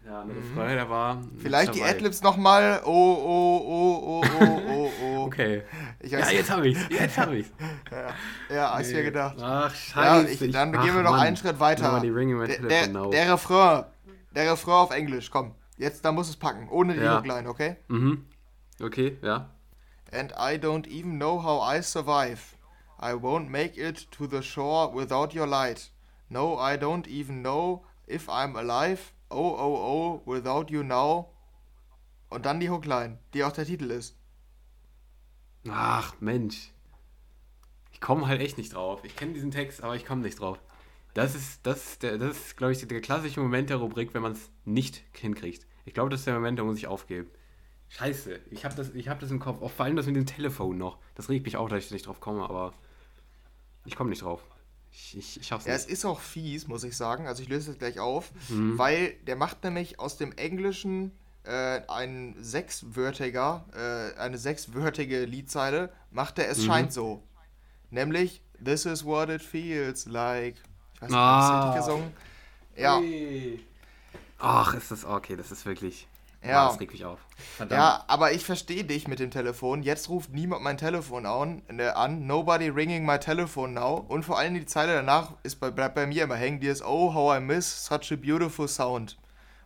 Ja, 0.07 0.21
eine 0.21 0.41
Freude, 0.53 0.75
der 0.75 0.89
war. 0.89 1.15
Mhm. 1.15 1.37
Vielleicht 1.37 1.75
die 1.75 1.79
dabei. 1.79 1.91
Adlibs 1.91 2.21
nochmal. 2.21 2.81
Oh, 2.85 2.89
oh, 2.89 3.63
oh, 3.67 4.23
oh, 4.23 4.23
oh, 4.39 4.61
oh, 4.69 4.91
oh. 5.03 5.23
Okay. 5.25 5.63
Ich 5.99 6.11
Ja, 6.11 6.29
jetzt 6.29 6.49
habe 6.49 6.69
ich's. 6.69 6.79
Jetzt 6.89 7.17
habe 7.17 7.37
ich's. 7.39 7.51
ja, 8.49 8.73
hast 8.73 8.89
du 8.91 8.95
ja 8.95 9.01
gedacht. 9.03 9.35
Ach, 9.41 9.69
Ja, 9.95 10.23
scheiße. 10.23 10.45
ich, 10.45 10.51
dann 10.53 10.73
ach, 10.75 10.83
gehen 10.83 10.95
wir 10.95 11.03
noch 11.03 11.11
Mann. 11.11 11.19
einen 11.27 11.35
Schritt 11.37 11.59
weiter. 11.59 12.01
Ringing 12.01 12.37
my 12.37 12.47
Der, 12.47 12.59
der, 12.59 12.87
now. 12.87 13.09
der 13.09 13.33
Refrain. 13.33 13.83
Der 14.33 14.51
Refrain 14.51 14.73
auf 14.75 14.91
Englisch, 14.91 15.29
komm. 15.29 15.55
Jetzt, 15.77 16.05
da 16.05 16.11
muss 16.13 16.29
es 16.29 16.37
packen. 16.37 16.69
Ohne 16.69 16.93
die 16.93 17.01
Ja. 17.01 17.17
Hookline, 17.17 17.49
okay? 17.49 17.75
Mhm. 17.89 18.25
Okay, 18.81 19.17
ja. 19.21 19.49
And 20.13 20.31
I 20.31 20.55
don't 20.57 20.87
even 20.87 21.17
know 21.17 21.43
how 21.43 21.61
I 21.61 21.81
survive. 21.81 22.55
I 23.01 23.11
won't 23.13 23.49
make 23.49 23.77
it 23.77 24.09
to 24.11 24.25
the 24.25 24.41
shore 24.41 24.93
without 24.95 25.35
your 25.35 25.45
light. 25.47 25.91
No, 26.29 26.57
I 26.57 26.77
don't 26.77 27.07
even 27.07 27.41
know 27.41 27.83
if 28.07 28.29
I'm 28.29 28.55
alive. 28.55 29.11
Oh, 29.29 29.55
oh, 29.57 30.21
oh, 30.25 30.31
without 30.31 30.67
you 30.69 30.83
now. 30.83 31.33
Und 32.29 32.45
dann 32.45 32.59
die 32.59 32.69
Hookline, 32.69 33.19
die 33.33 33.43
auch 33.43 33.51
der 33.51 33.65
Titel 33.65 33.91
ist. 33.91 34.17
Ach, 35.69 36.15
Mensch. 36.19 36.71
Ich 37.91 38.01
komme 38.01 38.27
halt 38.27 38.41
echt 38.41 38.57
nicht 38.57 38.73
drauf. 38.73 39.03
Ich 39.03 39.15
kenne 39.15 39.33
diesen 39.33 39.51
Text, 39.51 39.83
aber 39.83 39.95
ich 39.95 40.05
komme 40.05 40.21
nicht 40.21 40.39
drauf. 40.39 40.59
Das 41.13 41.35
ist, 41.35 41.65
das 41.65 41.93
ist, 41.93 42.03
das 42.03 42.21
ist 42.21 42.57
glaube 42.57 42.73
ich, 42.73 42.87
der 42.87 43.01
klassische 43.01 43.39
Moment 43.39 43.69
der 43.69 43.77
Rubrik, 43.77 44.13
wenn 44.13 44.21
man 44.21 44.33
es 44.33 44.51
nicht 44.65 45.03
hinkriegt. 45.13 45.65
Ich 45.85 45.93
glaube, 45.93 46.09
das 46.09 46.21
ist 46.21 46.27
der 46.27 46.35
Moment, 46.35 46.59
da 46.59 46.63
muss 46.63 46.77
ich 46.77 46.87
aufgeben. 46.87 47.29
Scheiße, 47.89 48.39
ich 48.51 48.65
habe 48.65 48.75
das, 48.75 48.89
hab 48.89 49.19
das 49.19 49.31
im 49.31 49.39
Kopf. 49.39 49.61
Auch 49.61 49.71
vor 49.71 49.85
allem 49.85 49.95
das 49.95 50.05
mit 50.05 50.15
dem 50.15 50.25
Telefon 50.25 50.77
noch. 50.77 50.99
Das 51.15 51.29
regt 51.29 51.45
mich 51.45 51.57
auch, 51.57 51.69
dass 51.69 51.85
ich 51.85 51.91
nicht 51.91 52.05
drauf 52.05 52.19
komme, 52.19 52.43
aber 52.43 52.73
ich 53.85 53.95
komme 53.95 54.09
nicht 54.09 54.21
drauf. 54.21 54.43
Ich, 54.91 55.17
ich, 55.17 55.39
ich 55.41 55.49
Ja, 55.49 55.57
es 55.65 55.65
nicht. 55.65 55.89
ist 55.89 56.05
auch 56.05 56.19
fies, 56.19 56.67
muss 56.67 56.83
ich 56.83 56.97
sagen. 56.97 57.27
Also 57.27 57.43
ich 57.43 57.49
löse 57.49 57.71
es 57.71 57.77
gleich 57.77 57.99
auf, 57.99 58.31
Mhm. 58.49 58.77
weil 58.77 59.13
der 59.27 59.35
macht 59.35 59.63
nämlich 59.63 59.99
aus 59.99 60.17
dem 60.17 60.31
Englischen 60.33 61.11
äh, 61.43 61.81
ein 61.87 62.35
sechswörtiger, 62.41 63.63
äh, 63.73 64.19
eine 64.19 64.37
sechswörtige 64.37 65.23
Liedzeile, 65.23 65.93
macht 66.11 66.39
er 66.39 66.49
Es 66.49 66.57
Mhm. 66.59 66.63
scheint 66.65 66.93
so. 66.93 67.23
Nämlich 67.89 68.41
This 68.63 68.85
is 68.85 69.05
what 69.05 69.29
it 69.29 69.41
feels 69.43 70.07
like. 70.07 70.55
Ich 70.95 71.01
weiß 71.03 71.09
nicht, 71.09 71.17
Ah. 71.17 71.51
habe 71.51 71.79
ich 71.79 71.85
gesungen? 71.85 72.11
Ja. 72.75 72.99
Ach, 74.39 74.73
ist 74.73 74.91
das 74.91 75.05
okay, 75.05 75.35
das 75.35 75.51
ist 75.51 75.65
wirklich. 75.65 76.07
Ja. 76.47 76.67
Das 76.67 76.79
regt 76.79 76.91
mich 76.93 77.05
auf. 77.05 77.19
Verdammt. 77.55 77.79
ja, 77.79 78.03
aber 78.07 78.31
ich 78.31 78.43
verstehe 78.45 78.83
dich 78.83 79.07
mit 79.07 79.19
dem 79.19 79.31
Telefon. 79.31 79.83
Jetzt 79.83 80.09
ruft 80.09 80.31
niemand 80.31 80.63
mein 80.63 80.77
Telefon 80.77 81.25
an, 81.25 81.61
äh, 81.69 81.87
an. 81.87 82.25
Nobody 82.25 82.69
ringing 82.69 83.05
my 83.05 83.19
telephone 83.19 83.73
now. 83.73 84.05
Und 84.07 84.23
vor 84.23 84.37
allem 84.39 84.53
die 84.55 84.65
Zeile 84.65 84.93
danach 84.93 85.33
ist 85.43 85.57
bei, 85.59 85.69
bleibt 85.71 85.95
bei 85.95 86.07
mir 86.07 86.23
immer 86.23 86.35
hängen. 86.35 86.59
Die 86.59 86.67
ist 86.67 86.83
Oh, 86.83 87.13
how 87.13 87.37
I 87.37 87.39
miss 87.39 87.85
such 87.85 88.11
a 88.11 88.15
beautiful 88.15 88.67
sound. 88.67 89.17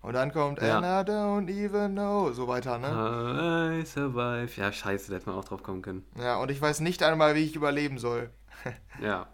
Und 0.01 0.13
dann 0.13 0.31
kommt 0.33 0.61
Ja. 0.61 0.79
And 0.79 0.85
I 0.85 1.11
don't 1.11 1.49
even 1.49 1.91
know. 1.93 2.31
So 2.33 2.47
weiter, 2.47 2.77
ne? 2.79 3.81
I 3.81 3.85
survive. 3.85 4.49
Ja, 4.59 4.71
scheiße, 4.71 5.11
da 5.11 5.17
hätte 5.17 5.29
man 5.29 5.37
auch 5.37 5.45
drauf 5.45 5.61
kommen 5.63 5.81
können. 5.81 6.05
Ja, 6.19 6.37
und 6.37 6.49
ich 6.51 6.59
weiß 6.61 6.79
nicht 6.79 7.03
einmal, 7.03 7.35
wie 7.35 7.43
ich 7.43 7.55
überleben 7.55 7.97
soll. 7.99 8.29
Ja. 9.01 9.27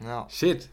Ja. 0.00 0.26
Shit. 0.30 0.70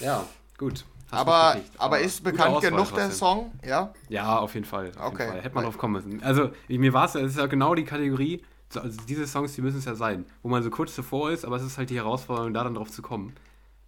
Ja, 0.00 0.24
gut. 0.58 0.84
Aber, 1.10 1.56
aber 1.78 2.00
ist 2.00 2.22
bekannt 2.22 2.56
Auswahl 2.56 2.70
genug 2.70 2.94
der. 2.94 3.10
Song? 3.10 3.52
Ja? 3.66 3.92
Ja, 4.08 4.38
auf 4.38 4.54
jeden 4.54 4.66
Fall. 4.66 4.92
Auf 4.96 5.12
Okay. 5.12 5.22
Jeden 5.22 5.32
Fall. 5.32 5.42
Hätte 5.42 5.54
man 5.54 5.64
drauf 5.64 5.78
kommen 5.78 5.94
müssen. 5.94 6.22
Also, 6.22 6.50
ich- 6.68 6.78
mir 6.78 6.92
war 6.92 7.06
es, 7.06 7.14
es 7.14 7.32
ist 7.32 7.38
ja 7.38 7.46
genau 7.46 7.74
die 7.74 7.84
Kategorie, 7.84 8.44
so, 8.68 8.80
also 8.80 9.00
diese 9.08 9.26
Songs, 9.26 9.54
die 9.54 9.62
müssen 9.62 9.78
es 9.78 9.84
ja 9.84 9.94
sein, 9.94 10.24
wo 10.42 10.48
man 10.48 10.62
so 10.62 10.70
kurz 10.70 10.94
davor 10.94 11.30
ist, 11.30 11.44
aber 11.44 11.56
es 11.56 11.62
ist 11.64 11.78
halt 11.78 11.90
die 11.90 11.96
Herausforderung, 11.96 12.54
da 12.54 12.62
dann 12.64 12.74
drauf 12.74 12.90
zu 12.90 13.02
kommen. 13.02 13.34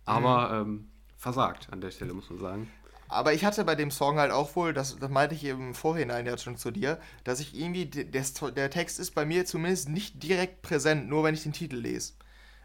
Aber 0.05 0.65
Mhm. 0.65 0.71
ähm, 0.71 0.89
versagt 1.17 1.69
an 1.73 1.81
der 1.81 1.91
Stelle, 1.93 2.13
muss 2.15 2.29
man 2.31 2.39
sagen. 2.41 2.69
Aber 3.09 3.35
ich 3.35 3.45
hatte 3.45 3.65
bei 3.65 3.75
dem 3.75 3.91
Song 3.91 4.19
halt 4.19 4.33
auch 4.33 4.57
wohl, 4.57 4.73
das, 4.73 4.99
das 4.99 5.11
meinte 5.11 5.35
ich 5.35 5.45
im 5.45 5.75
Vorhinein 5.75 6.25
ja 6.27 6.37
schon 6.39 6.57
zu 6.57 6.71
dir, 6.71 6.99
dass 7.25 7.41
ich 7.41 7.55
irgendwie, 7.55 7.85
de- 7.87 8.05
der, 8.05 8.25
der 8.53 8.71
Text 8.71 8.99
ist 8.99 9.15
bei 9.15 9.25
mir 9.27 9.45
zumindest 9.45 9.89
nicht 9.91 10.23
direkt 10.23 10.63
präsent, 10.63 11.09
nur 11.09 11.23
wenn 11.23 11.35
ich 11.35 11.43
den 11.43 11.53
Titel 11.53 11.77
lese. 11.77 12.15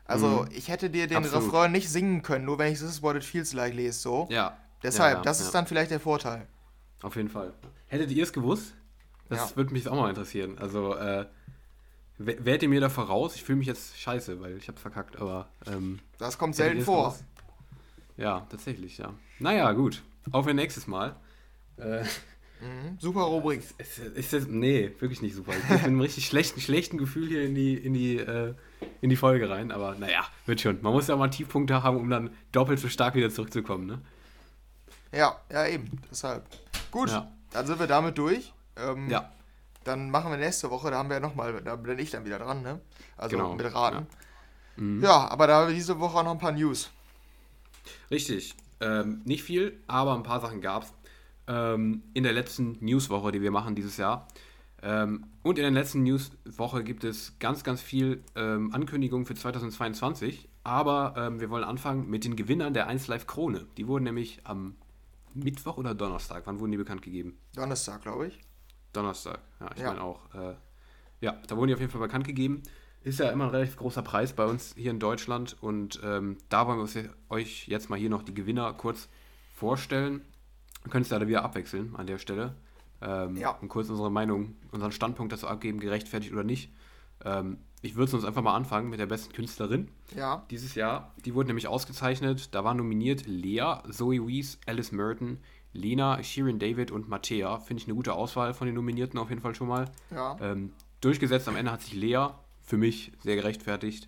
Also 0.08 0.44
Mhm. 0.44 0.50
ich 0.52 0.70
hätte 0.70 0.90
dir 0.90 1.08
den 1.08 1.18
Absolut. 1.18 1.46
Refrain 1.48 1.72
nicht 1.72 1.90
singen 1.90 2.22
können, 2.22 2.46
nur 2.46 2.58
wenn 2.60 2.72
ich 2.72 2.80
This 2.80 2.90
is 2.90 3.02
what 3.04 3.16
it 3.16 3.24
feels 3.24 3.54
like 3.54 3.74
lese, 3.74 4.00
so. 4.00 4.28
Ja. 4.32 4.58
Deshalb, 4.84 5.12
ja, 5.12 5.18
ja, 5.18 5.24
das 5.24 5.42
ist 5.42 5.52
dann 5.52 5.68
vielleicht 5.68 5.92
der 5.92 6.00
Vorteil. 6.00 6.48
Auf 7.02 7.16
jeden 7.16 7.30
Fall. 7.30 7.54
Hättet 7.88 8.12
ihr 8.12 8.24
es 8.24 8.32
gewusst? 8.32 8.74
Das 9.30 9.58
würde 9.58 9.74
mich 9.74 9.88
auch 9.90 9.96
mal 9.96 10.10
interessieren. 10.10 10.58
Also, 10.60 10.96
äh, 10.96 11.26
wärt 12.18 12.64
ihr 12.64 12.70
mir 12.70 12.80
da 12.80 12.90
voraus? 12.90 13.36
Ich 13.36 13.44
fühle 13.44 13.58
mich 13.58 13.68
jetzt 13.68 14.00
scheiße, 14.00 14.40
weil 14.40 14.58
ich 14.58 14.68
hab's 14.70 14.82
verkackt, 14.82 15.18
aber. 15.20 15.50
Ähm, 15.66 16.00
Das 16.18 16.38
kommt 16.38 16.56
selten 16.56 16.82
vor. 16.84 17.10
gewusst? 17.10 17.24
Ja, 18.16 18.48
tatsächlich, 18.50 18.98
ja. 18.98 19.14
Naja, 19.40 19.72
gut. 19.74 20.04
Auf 20.32 20.48
ein 20.48 20.56
nächstes 20.56 20.88
Mal. 20.88 21.16
Äh, 21.78 22.04
Mhm. 22.62 22.98
Super 23.00 23.22
Rubrik. 23.22 23.62
ist, 23.78 24.00
ist 24.00 24.34
das, 24.34 24.48
nee, 24.48 24.92
wirklich 25.00 25.22
nicht 25.22 25.36
super. 25.36 25.54
Ich 25.56 25.64
bin 25.64 25.76
mit 25.76 25.84
einem 25.86 26.02
richtig 26.02 26.26
schlechten, 26.26 26.60
schlechten 26.60 26.98
Gefühl 26.98 27.28
hier 27.28 27.44
in 27.46 27.54
die, 27.56 27.76
in, 27.76 27.94
die, 27.94 28.18
äh, 28.18 28.54
in 29.02 29.10
die 29.10 29.16
Folge 29.16 29.50
rein, 29.50 29.72
aber 29.72 29.96
naja, 29.96 30.26
wird 30.46 30.62
schon. 30.62 30.82
Man 30.82 30.94
muss 30.94 31.08
ja 31.08 31.16
mal 31.16 31.28
Tiefpunkte 31.30 31.84
haben, 31.84 31.98
um 31.98 32.10
dann 32.10 32.32
doppelt 32.52 32.80
so 32.80 32.90
stark 32.90 33.16
wieder 33.16 33.30
zurückzukommen, 33.30 33.86
ne? 33.86 34.02
Ja, 35.12 35.40
ja 35.52 35.68
eben, 35.68 36.02
deshalb. 36.12 36.46
Gut, 36.92 37.10
Ja. 37.10 37.32
dann 37.52 37.66
sind 37.68 37.80
wir 37.80 37.88
damit 37.88 38.18
durch. 38.18 38.54
Ähm, 38.76 39.10
Ja, 39.10 39.32
Dann 39.84 40.10
machen 40.12 40.32
wir 40.32 40.38
nächste 40.38 40.70
Woche, 40.70 40.92
da 40.92 40.98
haben 40.98 41.10
wir 41.10 41.20
nochmal, 41.22 41.62
da 41.64 41.76
bin 41.78 41.98
ich 42.00 42.12
dann 42.12 42.26
wieder 42.26 42.40
dran, 42.40 42.62
ne? 42.62 42.82
Also 43.16 43.38
Genau, 43.38 43.56
mit 43.56 43.74
Raten. 43.74 44.06
Mhm. 44.76 45.02
Ja, 45.04 45.28
aber 45.30 45.48
da 45.48 45.62
haben 45.62 45.68
wir 45.70 45.76
diese 45.76 46.00
Woche 46.00 46.18
auch 46.18 46.24
noch 46.24 46.32
ein 46.34 46.40
paar 46.40 46.52
News. 46.52 46.90
Richtig. 48.12 48.54
Ähm, 48.80 49.22
nicht 49.26 49.44
viel, 49.44 49.80
aber 49.88 50.14
ein 50.16 50.24
paar 50.24 50.40
Sachen 50.42 50.62
gab 50.62 50.84
es. 50.84 50.94
Ähm, 51.48 52.04
in 52.13 52.24
der 52.24 52.34
letzten 52.34 52.77
Newswoche, 52.80 53.32
die 53.32 53.42
wir 53.42 53.51
machen 53.51 53.75
dieses 53.75 53.98
Jahr. 53.98 54.27
Ähm, 54.82 55.25
und 55.44 55.58
in 55.58 55.63
der 55.63 55.72
letzten 55.72 56.04
Newswoche 56.04 56.84
gibt 56.84 57.04
es 57.04 57.39
ganz, 57.39 57.63
ganz 57.63 57.82
viel 57.82 58.24
ähm, 58.36 58.74
Ankündigungen 58.74 59.25
für 59.25 59.34
2022. 59.36 60.50
Aber 60.63 61.13
ähm, 61.18 61.39
wir 61.39 61.50
wollen 61.50 61.63
anfangen 61.63 62.10
mit 62.10 62.25
den 62.25 62.36
Gewinnern 62.36 62.74
der 62.74 62.88
1 62.88 63.08
Live 63.08 63.25
Krone. 63.27 63.66
Die 63.77 63.88
wurden 63.88 64.04
nämlich 64.04 64.42
am 64.44 64.75
Mittwoch 65.34 65.77
oder 65.77 65.96
Donnerstag. 65.96 66.44
Wann 66.46 66.60
wurden 66.60 66.72
die 66.72 66.77
bekannt 66.77 67.01
gegeben? 67.01 67.38
Donnerstag, 67.56 68.01
glaube 68.01 68.27
ich. 68.27 68.39
Donnerstag. 68.94 69.39
Ja, 69.60 69.70
ich 69.75 69.82
Ja. 69.82 69.88
meine 69.89 70.01
auch. 70.01 70.20
Äh, 70.36 70.56
ja, 71.22 71.38
da 71.48 71.56
wurden 71.56 71.70
die 71.70 71.74
auf 71.74 71.80
jeden 71.80 71.92
Fall 71.92 72.01
bekannt 72.01 72.27
gegeben. 72.27 72.63
Ist 73.04 73.20
ja 73.20 73.30
immer 73.30 73.46
ein 73.46 73.51
relativ 73.51 73.77
großer 73.77 74.01
Preis 74.01 74.34
bei 74.34 74.46
uns 74.46 74.74
hier 74.75 74.92
in 74.92 75.00
Deutschland 75.00 75.56
und 75.62 76.00
ähm, 76.04 76.38
da 76.50 76.68
wollen 76.68 76.80
wir 76.94 77.10
euch 77.30 77.68
jetzt 77.68 77.89
mal 77.89 77.98
hier 77.98 78.10
noch 78.10 78.24
die 78.24 78.34
Gewinner 78.34 78.74
kurz 78.74 79.08
vorstellen. 79.56 80.22
Wir 80.88 80.91
können 80.91 81.03
es 81.03 81.10
leider 81.10 81.27
wieder 81.27 81.44
abwechseln 81.44 81.94
an 81.98 82.08
der 82.08 82.17
Stelle. 82.17 82.56
Ähm, 83.01 83.36
Ja. 83.36 83.50
Und 83.51 83.67
kurz 83.67 83.89
unsere 83.89 84.10
Meinung, 84.10 84.56
unseren 84.72 84.94
Standpunkt 84.94 85.34
dazu 85.34 85.46
abgeben, 85.48 85.82
gerechtfertigt 85.82 86.32
oder 86.32 86.46
nicht. 86.46 86.72
Ähm, 87.25 87.58
ich 87.82 87.96
würde 87.98 88.15
uns 88.15 88.24
einfach 88.24 88.41
mal 88.41 88.56
anfangen 88.56 88.89
mit 88.89 88.98
der 88.98 89.06
besten 89.06 89.34
Künstlerin 89.34 89.89
Ja. 90.15 90.46
dieses 90.50 90.75
Jahr. 90.75 91.13
Die 91.25 91.36
wurde 91.36 91.48
nämlich 91.48 91.67
ausgezeichnet. 91.67 92.56
Da 92.56 92.63
waren 92.63 92.77
nominiert 92.77 93.27
Lea, 93.27 93.79
Zoe 93.91 94.25
Wees, 94.25 94.60
Alice 94.65 94.94
Merton, 94.94 95.39
Lena, 95.74 96.24
Shirin 96.24 96.58
David 96.58 96.89
und 96.91 97.10
Mattea. 97.10 97.60
Finde 97.60 97.82
ich 97.82 97.88
eine 97.88 97.96
gute 97.96 98.13
Auswahl 98.13 98.53
von 98.53 98.65
den 98.65 98.75
Nominierten 98.75 99.20
auf 99.20 99.27
jeden 99.29 99.41
Fall 99.41 99.56
schon 99.56 99.67
mal. 99.67 99.91
Ja. 100.10 100.38
Ähm, 100.39 100.72
durchgesetzt 101.01 101.50
am 101.50 101.58
Ende 101.58 101.74
hat 101.74 101.82
sich 101.82 101.96
Lea. 101.96 102.27
Für 102.63 102.77
mich 102.77 103.12
sehr 103.24 103.36
gerechtfertigt. 103.36 104.08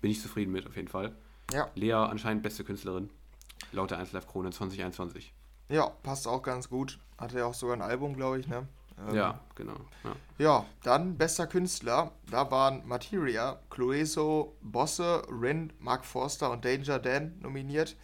Bin 0.00 0.12
ich 0.12 0.22
zufrieden 0.22 0.52
mit 0.52 0.68
auf 0.68 0.76
jeden 0.76 0.88
Fall. 0.88 1.16
Ja. 1.52 1.68
Lea 1.74 1.92
anscheinend 1.94 2.44
beste 2.44 2.62
Künstlerin. 2.62 3.10
Laut 3.72 3.90
der 3.90 3.98
1 3.98 4.12
Live 4.12 4.28
Krone 4.28 4.50
2021. 4.50 5.34
Ja, 5.70 5.88
passt 6.02 6.26
auch 6.28 6.42
ganz 6.42 6.68
gut. 6.68 6.98
Hatte 7.18 7.38
ja 7.38 7.46
auch 7.46 7.54
sogar 7.54 7.76
ein 7.76 7.82
Album, 7.82 8.14
glaube 8.14 8.40
ich, 8.40 8.48
ne? 8.48 8.66
Ähm, 9.08 9.14
Ja, 9.14 9.40
genau. 9.54 9.76
Ja. 10.04 10.12
Ja, 10.38 10.66
dann 10.82 11.16
bester 11.16 11.46
Künstler. 11.46 12.12
Da 12.30 12.50
waren 12.50 12.86
Materia, 12.86 13.58
Clueso, 13.70 14.56
Bosse, 14.62 15.22
Rin, 15.30 15.72
Mark 15.78 16.04
Forster 16.04 16.50
und 16.50 16.64
Danger 16.64 16.98
Dan 16.98 17.38
nominiert. 17.40 17.96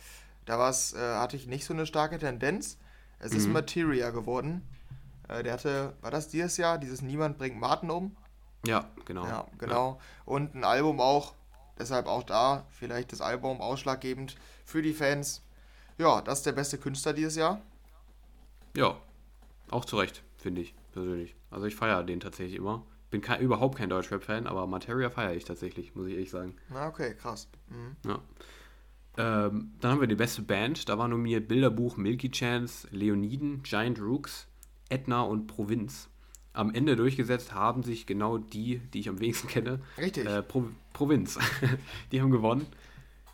Da 0.44 0.58
war's, 0.58 0.92
äh, 0.94 0.98
hatte 0.98 1.36
ich 1.36 1.46
nicht 1.46 1.64
so 1.64 1.74
eine 1.74 1.86
starke 1.86 2.18
Tendenz. 2.18 2.78
Es 3.18 3.32
ist 3.32 3.46
Mhm. 3.46 3.54
Materia 3.54 4.10
geworden. 4.10 4.62
Äh, 5.28 5.42
der 5.42 5.54
hatte, 5.54 5.94
war 6.02 6.10
das 6.10 6.28
dieses 6.28 6.56
Jahr, 6.56 6.78
dieses 6.78 7.02
Niemand 7.02 7.36
bringt 7.38 7.58
Martin 7.58 7.90
um? 7.90 8.16
Ja, 8.64 8.88
genau. 9.06 9.26
Ja, 9.26 9.46
genau. 9.58 9.92
Ja. 9.94 9.98
Und 10.24 10.54
ein 10.54 10.64
Album 10.64 11.00
auch, 11.00 11.34
deshalb 11.78 12.06
auch 12.06 12.22
da, 12.22 12.64
vielleicht 12.70 13.12
das 13.12 13.20
Album 13.20 13.60
ausschlaggebend 13.60 14.36
für 14.64 14.82
die 14.82 14.92
Fans. 14.92 15.42
Ja, 15.98 16.20
das 16.20 16.38
ist 16.38 16.46
der 16.46 16.52
beste 16.52 16.78
Künstler 16.78 17.12
dieses 17.12 17.36
Jahr. 17.36 17.60
Ja, 18.76 18.96
auch 19.70 19.84
zu 19.84 19.96
Recht, 19.96 20.22
finde 20.36 20.60
ich 20.60 20.74
persönlich. 20.92 21.34
Also 21.50 21.66
ich 21.66 21.74
feiere 21.74 22.02
den 22.02 22.20
tatsächlich 22.20 22.56
immer. 22.56 22.84
Bin 23.10 23.20
kein, 23.20 23.40
überhaupt 23.40 23.78
kein 23.78 23.88
Deutschrap-Fan, 23.88 24.46
aber 24.46 24.66
Materia 24.66 25.10
feiere 25.10 25.34
ich 25.34 25.44
tatsächlich, 25.44 25.94
muss 25.94 26.08
ich 26.08 26.14
ehrlich 26.14 26.30
sagen. 26.30 26.56
Na, 26.70 26.88
okay, 26.88 27.14
krass. 27.14 27.48
Mhm. 27.68 27.96
Ja. 28.10 28.20
Ähm, 29.18 29.72
dann 29.80 29.92
haben 29.92 30.00
wir 30.00 30.08
die 30.08 30.14
beste 30.14 30.42
Band. 30.42 30.88
Da 30.88 30.98
war 30.98 31.08
nominiert 31.08 31.48
Bilderbuch, 31.48 31.96
Milky 31.96 32.30
Chance, 32.30 32.88
Leoniden, 32.90 33.62
Giant 33.62 34.00
Rooks, 34.00 34.46
Etna 34.88 35.22
und 35.22 35.46
Provinz. 35.46 36.08
Am 36.52 36.74
Ende 36.74 36.96
durchgesetzt 36.96 37.54
haben 37.54 37.82
sich 37.82 38.06
genau 38.06 38.38
die, 38.38 38.78
die 38.92 39.00
ich 39.00 39.08
am 39.08 39.20
wenigsten 39.20 39.48
kenne. 39.48 39.80
Richtig. 39.98 40.26
Äh, 40.26 40.42
Pro 40.42 40.64
Provinz. 40.92 41.38
die 42.12 42.20
haben 42.20 42.30
gewonnen. 42.30 42.66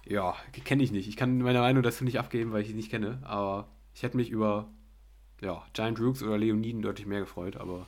Ja, 0.07 0.37
kenne 0.65 0.83
ich 0.83 0.93
nicht. 0.93 1.09
Ich 1.09 1.17
kann 1.17 1.39
meine 1.39 1.61
Meinung 1.61 1.83
dazu 1.83 2.05
nicht 2.05 2.19
abgeben, 2.19 2.53
weil 2.53 2.63
ich 2.63 2.69
sie 2.69 2.75
nicht 2.75 2.91
kenne. 2.91 3.21
Aber 3.23 3.69
ich 3.95 4.03
hätte 4.03 4.17
mich 4.17 4.31
über 4.31 4.69
ja, 5.41 5.63
Giant 5.73 6.01
Rooks 6.01 6.23
oder 6.23 6.39
Leoniden 6.39 6.83
deutlich 6.83 7.07
mehr 7.07 7.21
gefreut. 7.21 7.57
Aber 7.57 7.87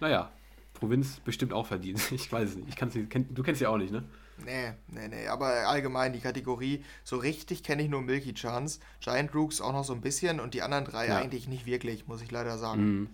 naja, 0.00 0.30
Provinz 0.74 1.20
bestimmt 1.20 1.52
auch 1.52 1.66
verdient. 1.66 2.00
Ich 2.12 2.30
weiß 2.30 2.50
es 2.50 2.56
nicht. 2.56 2.68
Ich 2.68 2.76
kann's 2.76 2.94
nicht 2.94 3.10
kenn, 3.10 3.26
du 3.34 3.42
kennst 3.42 3.58
sie 3.58 3.66
auch 3.66 3.78
nicht, 3.78 3.92
ne? 3.92 4.04
Nee, 4.44 4.72
nee, 4.88 5.08
nee. 5.08 5.26
Aber 5.26 5.46
allgemein 5.66 6.12
die 6.12 6.20
Kategorie, 6.20 6.84
so 7.02 7.16
richtig 7.16 7.64
kenne 7.64 7.82
ich 7.82 7.88
nur 7.88 8.02
Milky 8.02 8.34
Chance. 8.34 8.78
Giant 9.00 9.34
Rooks 9.34 9.60
auch 9.60 9.72
noch 9.72 9.84
so 9.84 9.92
ein 9.92 10.00
bisschen 10.00 10.38
und 10.38 10.54
die 10.54 10.62
anderen 10.62 10.84
drei 10.84 11.08
ja. 11.08 11.16
eigentlich 11.16 11.48
nicht 11.48 11.66
wirklich, 11.66 12.06
muss 12.06 12.22
ich 12.22 12.30
leider 12.30 12.56
sagen. 12.56 12.82
Mhm. 12.82 13.08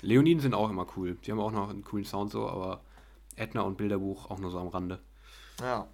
Leoniden 0.00 0.40
sind 0.40 0.54
auch 0.54 0.70
immer 0.70 0.86
cool. 0.96 1.16
Die 1.24 1.30
haben 1.30 1.40
auch 1.40 1.52
noch 1.52 1.68
einen 1.68 1.84
coolen 1.84 2.04
Sound 2.04 2.32
so, 2.32 2.48
aber 2.48 2.80
Edna 3.36 3.62
und 3.62 3.76
Bilderbuch 3.76 4.30
auch 4.30 4.38
nur 4.38 4.50
so 4.50 4.58
am 4.58 4.68
Rande. 4.68 4.98
Ja. 5.60 5.86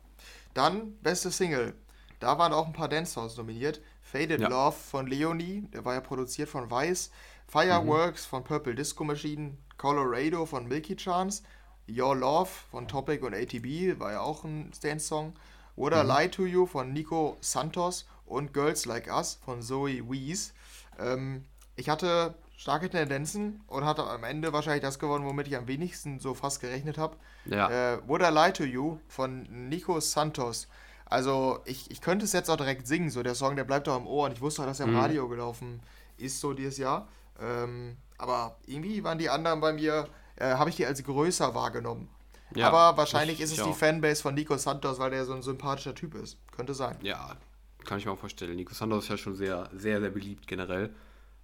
Dann 0.54 0.96
beste 1.02 1.30
Single. 1.30 1.74
Da 2.20 2.38
waren 2.38 2.52
auch 2.52 2.66
ein 2.66 2.72
paar 2.72 2.88
Dance-Songs 2.88 3.36
nominiert. 3.36 3.80
Faded 4.02 4.40
ja. 4.40 4.48
Love 4.48 4.76
von 4.76 5.06
Leonie, 5.06 5.68
der 5.72 5.84
war 5.84 5.94
ja 5.94 6.00
produziert 6.00 6.48
von 6.48 6.70
Vice. 6.70 7.10
Fireworks 7.46 8.26
mhm. 8.26 8.30
von 8.30 8.44
Purple 8.44 8.74
Disco 8.74 9.04
Machine. 9.04 9.56
Colorado 9.76 10.44
von 10.44 10.66
Milky 10.66 10.96
Chance. 10.96 11.42
Your 11.88 12.16
Love 12.16 12.50
von 12.70 12.88
Topic 12.88 13.24
und 13.24 13.34
ATB 13.34 13.98
war 13.98 14.12
ja 14.12 14.20
auch 14.20 14.44
ein 14.44 14.72
Dance-Song. 14.82 15.34
Oder 15.76 16.02
mhm. 16.02 16.10
Lie 16.10 16.30
to 16.30 16.44
You 16.44 16.66
von 16.66 16.92
Nico 16.92 17.36
Santos 17.40 18.06
und 18.26 18.52
Girls 18.52 18.84
Like 18.84 19.08
Us 19.08 19.38
von 19.44 19.62
Zoe 19.62 20.10
Wees. 20.10 20.52
Ähm, 20.98 21.44
ich 21.76 21.88
hatte 21.88 22.34
starke 22.56 22.90
Tendenzen 22.90 23.62
und 23.68 23.84
hatte 23.84 24.04
am 24.04 24.24
Ende 24.24 24.52
wahrscheinlich 24.52 24.82
das 24.82 24.98
gewonnen, 24.98 25.24
womit 25.24 25.46
ich 25.46 25.56
am 25.56 25.68
wenigsten 25.68 26.18
so 26.18 26.34
fast 26.34 26.60
gerechnet 26.60 26.98
habe. 26.98 27.16
Ja. 27.44 27.94
Äh, 27.94 28.08
Would 28.08 28.22
I 28.22 28.30
Lie 28.30 28.52
to 28.52 28.64
You 28.64 28.98
von 29.06 29.68
Nico 29.68 30.00
Santos. 30.00 30.66
Also 31.10 31.60
ich, 31.64 31.90
ich 31.90 32.00
könnte 32.00 32.24
es 32.24 32.32
jetzt 32.32 32.50
auch 32.50 32.56
direkt 32.56 32.86
singen, 32.86 33.10
so 33.10 33.22
der 33.22 33.34
Song, 33.34 33.56
der 33.56 33.64
bleibt 33.64 33.86
doch 33.86 33.96
im 33.96 34.06
Ohr 34.06 34.26
und 34.26 34.32
ich 34.32 34.40
wusste, 34.40 34.64
dass 34.66 34.80
er 34.80 34.86
im 34.86 34.92
mhm. 34.92 35.00
Radio 35.00 35.28
gelaufen 35.28 35.80
ist, 36.18 36.40
so 36.40 36.52
dieses 36.52 36.76
Jahr. 36.76 37.08
Ähm, 37.40 37.96
aber 38.18 38.56
irgendwie 38.66 39.02
waren 39.04 39.18
die 39.18 39.30
anderen 39.30 39.60
bei 39.60 39.72
mir, 39.72 40.08
äh, 40.36 40.54
habe 40.54 40.70
ich 40.70 40.76
die 40.76 40.84
als 40.84 41.02
größer 41.02 41.54
wahrgenommen. 41.54 42.08
Ja, 42.54 42.68
aber 42.68 42.96
wahrscheinlich 42.96 43.40
ist 43.40 43.56
es 43.56 43.64
die 43.64 43.72
Fanbase 43.72 44.22
von 44.22 44.34
Nico 44.34 44.56
Santos, 44.56 44.98
weil 44.98 45.10
der 45.10 45.24
so 45.24 45.34
ein 45.34 45.42
sympathischer 45.42 45.94
Typ 45.94 46.14
ist. 46.14 46.38
Könnte 46.50 46.74
sein. 46.74 46.96
Ja, 47.02 47.36
kann 47.84 47.98
ich 47.98 48.06
mir 48.06 48.12
auch 48.12 48.18
vorstellen. 48.18 48.56
Nico 48.56 48.74
Santos 48.74 49.04
ist 49.04 49.10
ja 49.10 49.16
schon 49.16 49.34
sehr, 49.34 49.68
sehr, 49.74 50.00
sehr 50.00 50.10
beliebt 50.10 50.46
generell. 50.46 50.94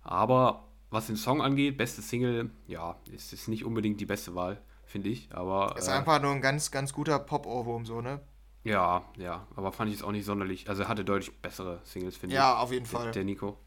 Aber 0.03 0.65
was 0.91 1.07
den 1.07 1.17
Song 1.17 1.43
angeht, 1.43 1.77
beste 1.77 2.03
Single, 2.03 2.51
ja, 2.67 2.97
ist, 3.11 3.33
ist 3.33 3.49
nicht 3.49 3.65
unbedingt 3.65 4.01
die 4.01 4.07
beste 4.07 4.35
Wahl, 4.35 4.61
finde 4.85 5.09
ich. 5.09 5.29
Aber. 5.33 5.75
Ist 5.77 5.89
äh, 5.89 5.93
einfach 5.93 6.21
nur 6.21 6.33
ein 6.33 6.41
ganz, 6.41 6.71
ganz 6.71 6.93
guter 6.93 7.19
Pop-Ohrwurm, 7.19 7.87
so, 7.87 8.01
ne? 8.01 8.21
Ja, 8.65 9.05
ja, 9.19 9.47
aber 9.57 9.73
fand 9.73 9.91
ich 9.91 9.99
es 9.99 10.03
auch 10.03 10.11
nicht 10.11 10.25
sonderlich. 10.25 10.69
Also 10.69 10.83
er 10.83 10.89
hatte 10.89 11.05
deutlich 11.05 11.37
bessere 11.37 11.81
Singles, 11.85 12.17
finde 12.17 12.35
ja, 12.35 12.41
ich. 12.41 12.55
Ja, 12.55 12.59
auf 12.59 12.73
jeden 12.73 12.87
Fall. 12.87 13.05
Der, 13.05 13.13
der 13.13 13.25
Nico. 13.25 13.59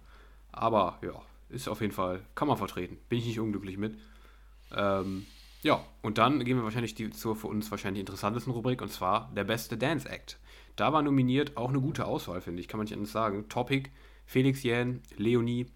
Aber 0.52 0.98
ja, 1.04 1.22
ist 1.50 1.70
auf 1.70 1.82
jeden 1.82 1.94
Fall, 1.94 2.22
kann 2.34 2.48
man 2.48 2.58
vertreten. 2.58 2.98
Bin 3.08 3.20
ich 3.20 3.26
nicht 3.26 3.40
unglücklich 3.40 3.78
mit. 3.78 3.98
Ähm, 4.76 5.28
ja, 5.62 5.84
und 6.02 6.18
dann 6.18 6.44
gehen 6.44 6.58
wir 6.58 6.64
wahrscheinlich 6.64 6.96
die, 6.96 7.12
zur 7.12 7.36
für 7.36 7.48
uns 7.48 7.70
wahrscheinlich 7.70 8.00
interessantesten 8.00 8.54
Rubrik 8.54 8.82
und 8.82 8.92
zwar 8.92 9.32
der 9.36 9.44
beste 9.44 9.78
Dance 9.78 10.10
Act. 10.10 10.40
Da 10.76 10.94
war 10.94 11.02
nominiert 11.02 11.58
auch 11.58 11.70
eine 11.70 11.82
gute 11.82 12.06
Auswahl, 12.06 12.42
finde 12.42 12.62
ich, 12.62 12.68
kann 12.68 12.78
man 12.80 12.86
nicht 12.86 12.94
anders 12.94 13.12
sagen. 13.12 13.50
Topic, 13.50 13.90
Felix 14.26 14.64
Jähn, 14.64 15.02
Leonie, 15.16 15.68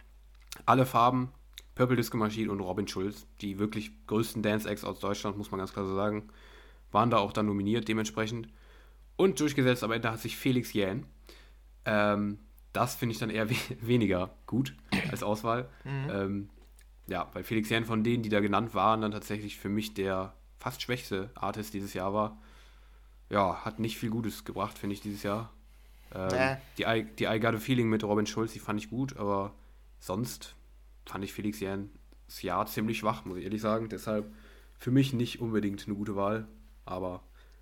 alle 0.66 0.86
Farben, 0.86 1.32
Purple 1.76 1.96
Disco 1.96 2.18
Machine 2.18 2.52
und 2.52 2.60
Robin 2.60 2.88
Schulz, 2.88 3.26
die 3.42 3.60
wirklich 3.60 3.92
größten 4.08 4.44
Dance 4.44 4.70
Acts 4.70 4.84
aus 4.84 5.00
Deutschland, 5.00 5.38
muss 5.38 5.52
man 5.52 5.60
ganz 5.60 5.74
klar 5.74 5.86
so 5.86 5.96
sagen, 5.96 6.30
waren 6.92 7.10
da 7.10 7.18
auch 7.18 7.34
dann 7.34 7.46
nominiert 7.46 7.88
dementsprechend. 7.88 8.48
Und 9.22 9.40
durchgesetzt 9.40 9.84
am 9.84 9.92
Ende 9.92 10.12
hat 10.12 10.20
sich 10.20 10.36
Felix 10.36 10.74
Jähn. 10.74 11.06
Ähm, 11.86 12.40
das 12.74 12.96
finde 12.96 13.14
ich 13.14 13.20
dann 13.20 13.30
eher 13.30 13.48
we 13.52 13.56
weniger 13.80 14.32
gut 14.48 14.76
als 15.12 15.22
Auswahl. 15.22 15.70
Mhm. 15.84 16.10
Ähm, 16.12 16.50
ja, 17.06 17.30
weil 17.34 17.44
Felix 17.44 17.70
Jähn 17.70 17.86
von 17.86 18.04
denen, 18.04 18.24
die 18.24 18.30
da 18.30 18.40
genannt 18.40 18.74
waren, 18.74 19.02
dann 19.02 19.12
tatsächlich 19.12 19.60
für 19.60 19.70
mich 19.70 19.94
der 19.94 20.34
fast 20.58 20.82
schwächste 20.82 21.30
Artist 21.36 21.76
dieses 21.76 21.94
Jahr 21.94 22.16
war. 22.16 22.42
Ja, 23.30 23.64
hat 23.64 23.78
nicht 23.78 24.00
viel 24.00 24.10
Gutes 24.10 24.44
gebracht, 24.44 24.80
finde 24.80 24.96
ich, 24.96 25.02
dieses 25.02 25.22
Jahr. 25.22 25.54
Ähm, 26.16 26.30
äh. 26.34 26.58
die, 26.80 26.84
I, 26.88 27.06
die 27.20 27.26
I 27.26 27.40
Got 27.40 27.54
a 27.54 27.60
Feeling 27.60 27.90
mit 27.90 28.04
Robin 28.04 28.26
Schulz, 28.26 28.54
die 28.54 28.60
fand 28.60 28.80
ich 28.80 28.90
gut, 28.90 29.18
aber 29.18 29.54
sonst 30.00 30.56
fand 31.06 31.24
ich 31.24 31.32
Felix 31.32 31.60
Jähns 31.60 31.92
Jahr 32.42 32.66
ziemlich 32.66 32.98
schwach, 32.98 33.24
muss 33.26 33.38
ich 33.38 33.44
ehrlich 33.44 33.62
sagen. 33.62 33.88
Deshalb 33.88 34.34
für 34.80 34.90
mich 34.90 35.14
nicht 35.14 35.42
unbedingt 35.42 35.86
eine 35.86 35.96
gute 35.96 36.16
Wahl, 36.16 36.48
aber 36.86 37.22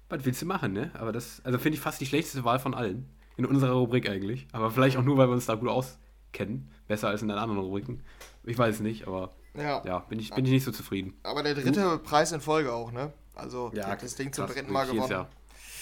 was 0.09 0.25
willst 0.25 0.41
du 0.41 0.45
machen, 0.45 0.73
ne? 0.73 0.91
Aber 0.95 1.11
das, 1.11 1.41
also 1.45 1.57
finde 1.59 1.77
ich 1.77 1.81
fast 1.81 2.01
die 2.01 2.05
schlechteste 2.05 2.43
Wahl 2.43 2.59
von 2.59 2.73
allen. 2.73 3.09
In 3.37 3.45
unserer 3.45 3.71
Rubrik 3.71 4.09
eigentlich. 4.09 4.47
Aber 4.51 4.69
vielleicht 4.69 4.97
auch 4.97 5.03
nur, 5.03 5.17
weil 5.17 5.29
wir 5.29 5.33
uns 5.33 5.45
da 5.45 5.55
gut 5.55 5.69
auskennen. 5.69 6.69
Besser 6.87 7.07
als 7.07 7.21
in 7.21 7.29
den 7.29 7.37
anderen 7.37 7.61
Rubriken. 7.61 8.03
Ich 8.43 8.57
weiß 8.57 8.75
es 8.75 8.81
nicht, 8.81 9.07
aber 9.07 9.31
ja, 9.53 9.81
ja 9.85 9.99
bin, 9.99 10.19
ich, 10.19 10.31
bin 10.31 10.43
ich 10.45 10.51
nicht 10.51 10.65
so 10.65 10.71
zufrieden. 10.71 11.13
Aber 11.23 11.43
der 11.43 11.53
dritte 11.53 11.71
du? 11.71 11.97
Preis 11.99 12.31
in 12.31 12.41
Folge 12.41 12.73
auch, 12.73 12.91
ne? 12.91 13.13
Also 13.35 13.71
ja, 13.73 13.95
das 13.95 14.15
Ding 14.15 14.33
zum 14.33 14.47
dritten 14.47 14.71
Mal 14.71 14.87
gewonnen. 14.87 15.09
Ja. 15.09 15.29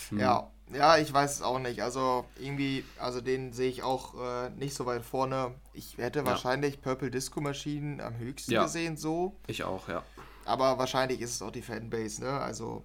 Hm. 0.10 0.20
ja. 0.20 0.52
ja, 0.74 0.98
ich 0.98 1.12
weiß 1.12 1.36
es 1.36 1.42
auch 1.42 1.60
nicht. 1.60 1.82
Also 1.82 2.26
irgendwie, 2.40 2.84
also 3.00 3.22
den 3.22 3.54
sehe 3.54 3.70
ich 3.70 3.82
auch 3.82 4.13
äh, 4.22 4.50
nicht 4.52 4.76
so 4.76 4.86
weit 4.86 5.04
vorne. 5.04 5.56
Ich 5.74 5.98
hätte 5.98 6.20
ja. 6.20 6.26
wahrscheinlich 6.26 6.82
Purple 6.82 7.10
Disco 7.10 7.42
Maschinen 7.42 8.02
am 8.02 8.18
höchsten 8.18 8.52
ja. 8.52 8.63
gesehen, 8.63 8.98
so. 8.98 9.36
Ich 9.48 9.63
auch, 9.63 9.90
ja. 9.90 10.04
Aber 10.46 10.78
wahrscheinlich 10.78 11.22
ist 11.22 11.32
es 11.32 11.42
auch 11.42 11.52
die 11.52 11.62
Fanbase, 11.62 12.24
ne? 12.24 12.40
Also 12.40 12.84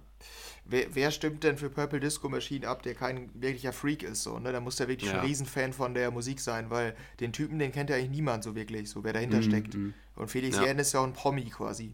wer, 0.65 0.93
wer, 0.93 1.11
stimmt 1.11 1.43
denn 1.43 1.57
für 1.57 1.69
Purple 1.69 1.99
Disco 1.99 2.29
Machine 2.29 2.67
ab, 2.67 2.83
der 2.83 2.95
kein 2.95 3.29
wirklicher 3.33 3.73
Freak 3.73 4.03
ist, 4.03 4.23
so, 4.23 4.39
ne? 4.39 4.51
Da 4.51 4.59
muss 4.59 4.77
der 4.77 4.87
wirklich 4.87 5.11
ja. 5.11 5.19
ein 5.19 5.25
Riesenfan 5.25 5.73
von 5.73 5.93
der 5.93 6.11
Musik 6.11 6.39
sein, 6.39 6.69
weil 6.69 6.95
den 7.19 7.33
Typen, 7.33 7.59
den 7.59 7.71
kennt 7.71 7.89
ja 7.89 7.95
eigentlich 7.95 8.11
niemand 8.11 8.43
so 8.43 8.55
wirklich, 8.55 8.89
so 8.89 9.03
wer 9.03 9.13
dahinter 9.13 9.39
mm, 9.39 9.43
steckt. 9.43 9.73
Mm. 9.75 9.93
Und 10.15 10.29
Felix 10.29 10.57
ja. 10.57 10.63
Jähn 10.63 10.79
ist 10.79 10.93
ja 10.93 10.99
auch 10.99 11.05
ein 11.05 11.13
Promi 11.13 11.45
quasi. 11.45 11.93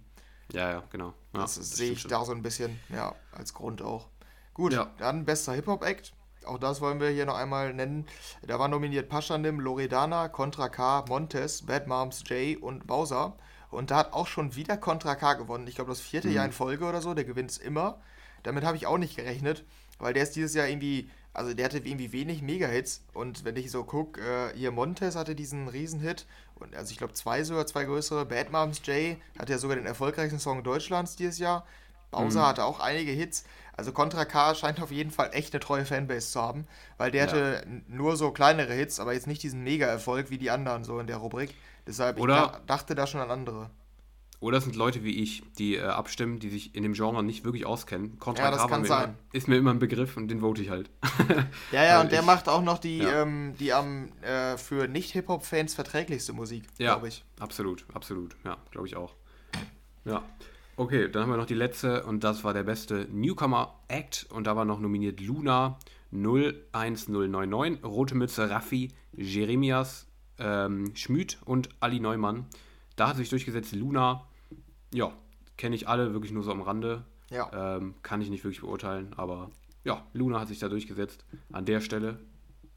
Ja, 0.52 0.70
ja, 0.72 0.84
genau. 0.90 1.14
Ja, 1.34 1.42
das, 1.42 1.56
das 1.56 1.72
sehe 1.72 1.92
ich 1.92 2.04
da 2.08 2.26
so 2.26 2.32
ein 2.32 2.42
bisschen, 2.42 2.80
ja, 2.90 3.16
als 3.32 3.54
Grund 3.54 3.82
auch. 3.82 4.08
Gut, 4.54 4.78
dann 4.98 5.26
bester 5.26 5.54
Hip-Hop-Act. 5.54 6.14
Auch 6.46 6.58
das 6.58 6.82
wollen 6.82 7.00
wir 7.00 7.10
hier 7.10 7.26
noch 7.26 7.36
einmal 7.36 7.74
nennen. 7.74 8.06
Da 8.42 8.60
war 8.60 8.68
nominiert 8.68 9.10
Paschanim, 9.10 9.60
Loredana, 9.60 10.30
Contra 10.30 10.70
K, 10.70 11.06
Montes, 11.08 11.66
Bad 11.66 11.88
Moms 11.88 12.24
J 12.28 12.62
und 12.62 12.88
Bowser. 12.88 13.38
Und 13.70 13.92
da 13.92 13.98
hat 13.98 14.14
auch 14.14 14.28
schon 14.28 14.56
wieder 14.56 14.78
Contra 14.78 15.16
K 15.16 15.36
gewonnen. 15.36 15.68
Ich 15.68 15.76
glaube, 15.76 15.92
das 15.92 16.02
vierte 16.02 16.28
mhm. 16.28 16.34
Jahr 16.34 16.46
in 16.46 16.52
Folge 16.52 16.86
oder 16.86 17.02
so. 17.02 17.14
Der 17.14 17.26
gewinnt 17.26 17.52
es 17.52 17.58
immer. 17.58 18.02
Damit 18.44 18.64
habe 18.64 18.78
ich 18.78 18.88
auch 18.88 18.98
nicht 18.98 19.16
gerechnet, 19.16 19.64
weil 20.00 20.14
der 20.14 20.24
ist 20.24 20.36
dieses 20.36 20.54
Jahr 20.54 20.68
irgendwie, 20.68 21.10
also 21.34 21.54
der 21.54 21.66
hatte 21.66 21.78
irgendwie 21.78 22.12
wenig 22.12 22.42
Mega-Hits. 22.42 23.04
Und 23.14 23.46
wenn 23.46 23.56
ich 23.56 23.72
so 23.72 23.84
gucke, 23.84 24.22
äh, 24.22 24.58
hier 24.58 24.72
Montes 24.72 25.16
hatte 25.16 25.36
diesen 25.36 25.68
Riesenhit. 25.68 26.26
Und 26.56 26.76
also 26.76 26.92
ich 26.92 26.98
glaube 26.98 27.14
zwei 27.14 27.44
sogar, 27.44 27.66
zwei 27.68 27.86
größere. 27.86 28.26
Bad 28.26 28.52
Moms 28.52 28.82
J 28.86 29.18
hatte 29.38 29.52
ja 29.52 29.58
sogar 29.58 29.78
den 29.78 29.86
erfolgreichsten 29.86 30.40
Song 30.40 30.64
Deutschlands 30.64 31.16
dieses 31.16 31.40
Jahr. 31.40 31.66
Bowser 32.12 32.42
mhm. 32.42 32.46
hatte 32.46 32.64
auch 32.64 32.80
einige 32.80 33.12
Hits. 33.12 33.46
Also 33.78 33.94
Contra 33.94 34.26
K 34.26 34.56
scheint 34.56 34.82
auf 34.82 34.92
jeden 34.92 35.12
Fall 35.12 35.30
echt 35.32 35.54
eine 35.54 35.62
treue 35.62 35.86
Fanbase 35.86 36.32
zu 36.32 36.42
haben, 36.42 36.68
weil 36.98 37.12
der 37.12 37.26
ja. 37.26 37.32
hatte 37.32 37.68
nur 37.88 38.18
so 38.18 38.32
kleinere 38.32 38.74
Hits, 38.74 39.00
aber 39.00 39.14
jetzt 39.14 39.28
nicht 39.28 39.42
diesen 39.42 39.64
Mega-Erfolg 39.64 40.30
wie 40.30 40.38
die 40.38 40.52
anderen 40.52 40.84
so 40.84 41.00
in 41.00 41.08
der 41.08 41.18
Rubrik. 41.18 41.56
Deshalb 41.88 42.20
Oder 42.20 42.58
ich 42.60 42.66
dachte 42.66 42.94
da 42.94 43.08
schon 43.08 43.22
an 43.22 43.32
andere. 43.32 43.70
Oder 44.42 44.60
es 44.60 44.64
sind 44.64 44.78
Leute 44.78 45.04
wie 45.04 45.22
ich, 45.22 45.44
die 45.58 45.76
äh, 45.76 45.82
abstimmen, 45.82 46.40
die 46.40 46.50
sich 46.50 46.74
in 46.74 46.84
dem 46.84 46.94
Genre 46.94 47.22
nicht 47.24 47.44
wirklich 47.44 47.66
auskennen. 47.66 48.20
Contra 48.20 48.46
ja, 48.46 48.52
das 48.52 48.68
kann 48.68 48.86
sein. 48.86 49.16
Ist 49.34 49.50
mir 49.50 49.58
immer 49.58 49.72
ein 49.72 49.80
Begriff 49.80 50.16
und 50.16 50.30
den 50.30 50.40
vote 50.40 50.62
ich 50.62 50.70
halt. 50.70 50.90
ja, 51.74 51.84
ja, 51.84 52.02
und 52.02 52.12
der 52.12 52.22
ich, 52.22 52.26
macht 52.26 52.48
auch 52.48 52.62
noch 52.62 52.78
die, 52.78 53.00
ja. 53.00 53.24
ähm, 53.24 53.56
die 53.60 53.74
am 53.74 54.10
äh, 54.22 54.58
für 54.58 54.88
Nicht-Hip-Hop-Fans 54.88 55.74
verträglichste 55.74 56.32
Musik, 56.32 56.64
ja, 56.78 56.94
glaube 56.94 57.10
ich. 57.10 57.26
Absolut, 57.40 57.86
absolut. 57.94 58.38
Ja, 58.46 58.58
glaube 58.72 58.88
ich 58.88 58.96
auch. 58.96 59.14
Ja. 60.06 60.24
Okay, 60.78 61.12
dann 61.12 61.24
haben 61.24 61.32
wir 61.32 61.38
noch 61.38 61.46
die 61.46 61.56
letzte 61.56 62.06
und 62.06 62.24
das 62.24 62.46
war 62.46 62.54
der 62.54 62.64
beste 62.64 63.10
Newcomer 63.12 63.82
Act 63.90 64.28
und 64.30 64.48
da 64.48 64.56
war 64.56 64.64
noch 64.64 64.80
nominiert 64.80 65.20
Luna 65.20 65.78
01099, 66.14 67.84
Rote 67.84 68.16
Mütze 68.16 68.50
Raffi, 68.50 68.94
Jeremias, 69.12 70.08
ähm, 70.38 70.96
Schmüd 70.96 71.38
und 71.44 71.68
Ali 71.82 72.00
Neumann. 72.00 72.46
Da 72.96 73.10
hat 73.10 73.18
sich 73.18 73.30
durchgesetzt 73.30 73.74
Luna 73.74 74.29
ja, 74.94 75.12
kenne 75.58 75.76
ich 75.76 75.88
alle 75.88 76.14
wirklich 76.14 76.32
nur 76.32 76.44
so 76.44 76.52
am 76.52 76.62
Rande. 76.62 77.04
Ja. 77.30 77.76
Ähm, 77.78 77.96
kann 78.02 78.22
ich 78.22 78.30
nicht 78.30 78.44
wirklich 78.44 78.62
beurteilen, 78.62 79.14
aber 79.16 79.52
ja, 79.84 80.04
Luna 80.14 80.40
hat 80.40 80.48
sich 80.48 80.60
da 80.60 80.68
durchgesetzt 80.68 81.26
an 81.52 81.66
der 81.66 81.80
Stelle. 81.82 82.20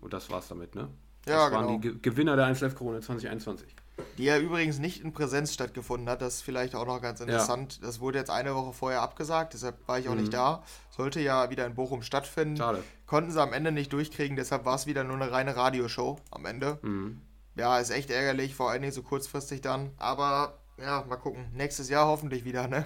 Und 0.01 0.13
das 0.13 0.31
war's 0.31 0.49
damit, 0.49 0.75
ne? 0.75 0.89
Ja, 1.27 1.45
das 1.45 1.53
waren 1.53 1.67
genau. 1.67 1.79
die 1.79 1.89
Ge 1.89 1.99
Gewinner 2.03 2.37
der 2.37 2.47
1 2.47 2.61
Live 2.61 2.75
Corona 2.75 3.01
2021. 3.01 3.75
Die 4.19 4.25
ja 4.25 4.39
übrigens 4.39 4.79
nicht 4.79 5.03
in 5.05 5.13
Präsenz 5.13 5.53
stattgefunden 5.55 6.09
hat. 6.09 6.21
Das 6.21 6.37
ist 6.37 6.43
vielleicht 6.43 6.75
auch 6.75 6.87
noch 6.87 7.01
ganz 7.01 7.21
interessant. 7.21 7.81
Das 7.85 8.01
wurde 8.01 8.19
jetzt 8.19 8.31
eine 8.31 8.55
Woche 8.55 8.73
vorher 8.73 9.01
abgesagt, 9.03 9.55
deshalb 9.55 9.87
war 9.87 9.99
ich 9.99 10.09
auch 10.09 10.15
Mhm. 10.15 10.21
nicht 10.21 10.35
da. 10.35 10.65
Sollte 10.91 11.21
ja 11.21 11.51
wieder 11.51 11.65
in 11.67 11.75
Bochum 11.75 12.03
stattfinden. 12.03 12.57
Schade. 12.57 12.83
Konnten 13.07 13.31
sie 13.31 13.41
am 13.41 13.53
Ende 13.53 13.71
nicht 13.71 13.93
durchkriegen, 13.93 14.37
deshalb 14.37 14.65
war 14.65 14.75
es 14.75 14.87
wieder 14.87 15.05
nur 15.05 15.17
eine 15.17 15.31
reine 15.31 15.55
Radioshow 15.57 16.19
am 16.31 16.45
Ende. 16.47 16.79
Mhm. 16.83 17.21
Ja, 17.55 17.79
ist 17.79 17.91
echt 17.91 18.11
ärgerlich, 18.11 18.55
vor 18.55 18.71
allen 18.71 18.83
Dingen 18.83 18.95
so 18.95 19.03
kurzfristig 19.03 19.61
dann. 19.61 19.91
Aber 19.99 20.59
ja, 20.83 21.05
mal 21.09 21.17
gucken. 21.17 21.47
Nächstes 21.55 21.89
Jahr 21.89 22.07
hoffentlich 22.07 22.45
wieder, 22.45 22.69
ne? 22.69 22.85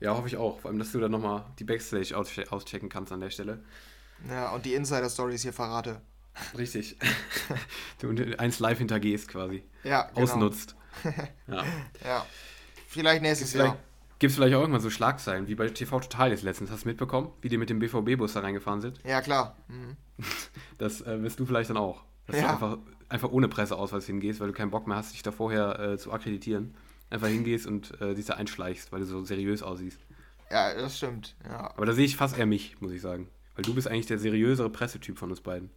Ja, 0.00 0.16
hoffe 0.16 0.28
ich 0.28 0.36
auch. 0.36 0.60
Vor 0.60 0.70
allem, 0.70 0.78
dass 0.78 0.92
du 0.92 1.00
dann 1.00 1.10
nochmal 1.10 1.44
die 1.58 1.64
Backstage 1.64 2.16
auschecken 2.16 2.52
auschecken 2.52 2.88
kannst 2.88 3.12
an 3.12 3.20
der 3.20 3.30
Stelle. 3.30 3.62
Ja, 4.28 4.50
und 4.50 4.64
die 4.64 4.74
Insider-Stories 4.74 5.42
hier 5.42 5.52
verrate. 5.52 6.00
Richtig. 6.56 6.96
du 8.00 8.10
eins 8.38 8.58
live 8.60 8.78
hintergehst 8.78 9.28
quasi. 9.28 9.64
Ja, 9.84 10.02
genau. 10.14 10.22
Ausnutzt. 10.22 10.74
Ja. 11.46 11.64
Ja. 12.04 12.26
Vielleicht 12.88 13.22
nächstes 13.22 13.52
Jahr. 13.52 13.76
Gibt 14.18 14.30
es 14.32 14.36
vielleicht 14.36 14.54
auch 14.56 14.60
irgendwann 14.60 14.80
so 14.80 14.90
Schlagzeilen, 14.90 15.46
wie 15.46 15.54
bei 15.54 15.68
TV 15.68 16.00
Total 16.00 16.30
jetzt 16.30 16.42
letztens. 16.42 16.70
Hast 16.72 16.84
du 16.84 16.88
mitbekommen, 16.88 17.30
wie 17.40 17.48
die 17.48 17.56
mit 17.56 17.70
dem 17.70 17.78
BVB-Bus 17.78 18.32
da 18.32 18.40
reingefahren 18.40 18.80
sind? 18.80 18.98
Ja, 19.04 19.20
klar. 19.20 19.56
Mhm. 19.68 19.96
Das 20.78 21.00
äh, 21.02 21.22
wirst 21.22 21.38
du 21.40 21.46
vielleicht 21.46 21.70
dann 21.70 21.76
auch. 21.76 22.02
Dass 22.26 22.36
Ja. 22.36 22.42
du 22.42 22.48
einfach, 22.48 22.78
einfach 23.08 23.30
ohne 23.30 23.48
Presseausweis 23.48 24.06
hingehst, 24.06 24.40
weil 24.40 24.48
du 24.48 24.52
keinen 24.52 24.70
Bock 24.70 24.86
mehr 24.86 24.96
hast, 24.96 25.12
dich 25.12 25.22
da 25.22 25.30
vorher 25.32 25.78
äh, 25.78 25.98
zu 25.98 26.12
akkreditieren. 26.12 26.74
Einfach 27.10 27.28
hingehst 27.28 27.66
und 27.66 27.98
äh, 28.00 28.14
dich 28.14 28.26
da 28.26 28.34
einschleichst, 28.34 28.92
weil 28.92 29.00
du 29.00 29.06
so 29.06 29.24
seriös 29.24 29.62
aussiehst. 29.62 29.98
Ja, 30.50 30.74
das 30.74 30.96
stimmt. 30.98 31.34
Ja. 31.48 31.70
Aber 31.76 31.86
da 31.86 31.92
sehe 31.92 32.04
ich 32.04 32.16
fast 32.16 32.36
eher 32.38 32.46
mich, 32.46 32.80
muss 32.80 32.92
ich 32.92 33.00
sagen. 33.00 33.28
Weil 33.54 33.64
du 33.64 33.74
bist 33.74 33.88
eigentlich 33.88 34.06
der 34.06 34.18
seriösere 34.18 34.70
Pressetyp 34.70 35.18
von 35.18 35.30
uns 35.30 35.40
beiden. 35.40 35.70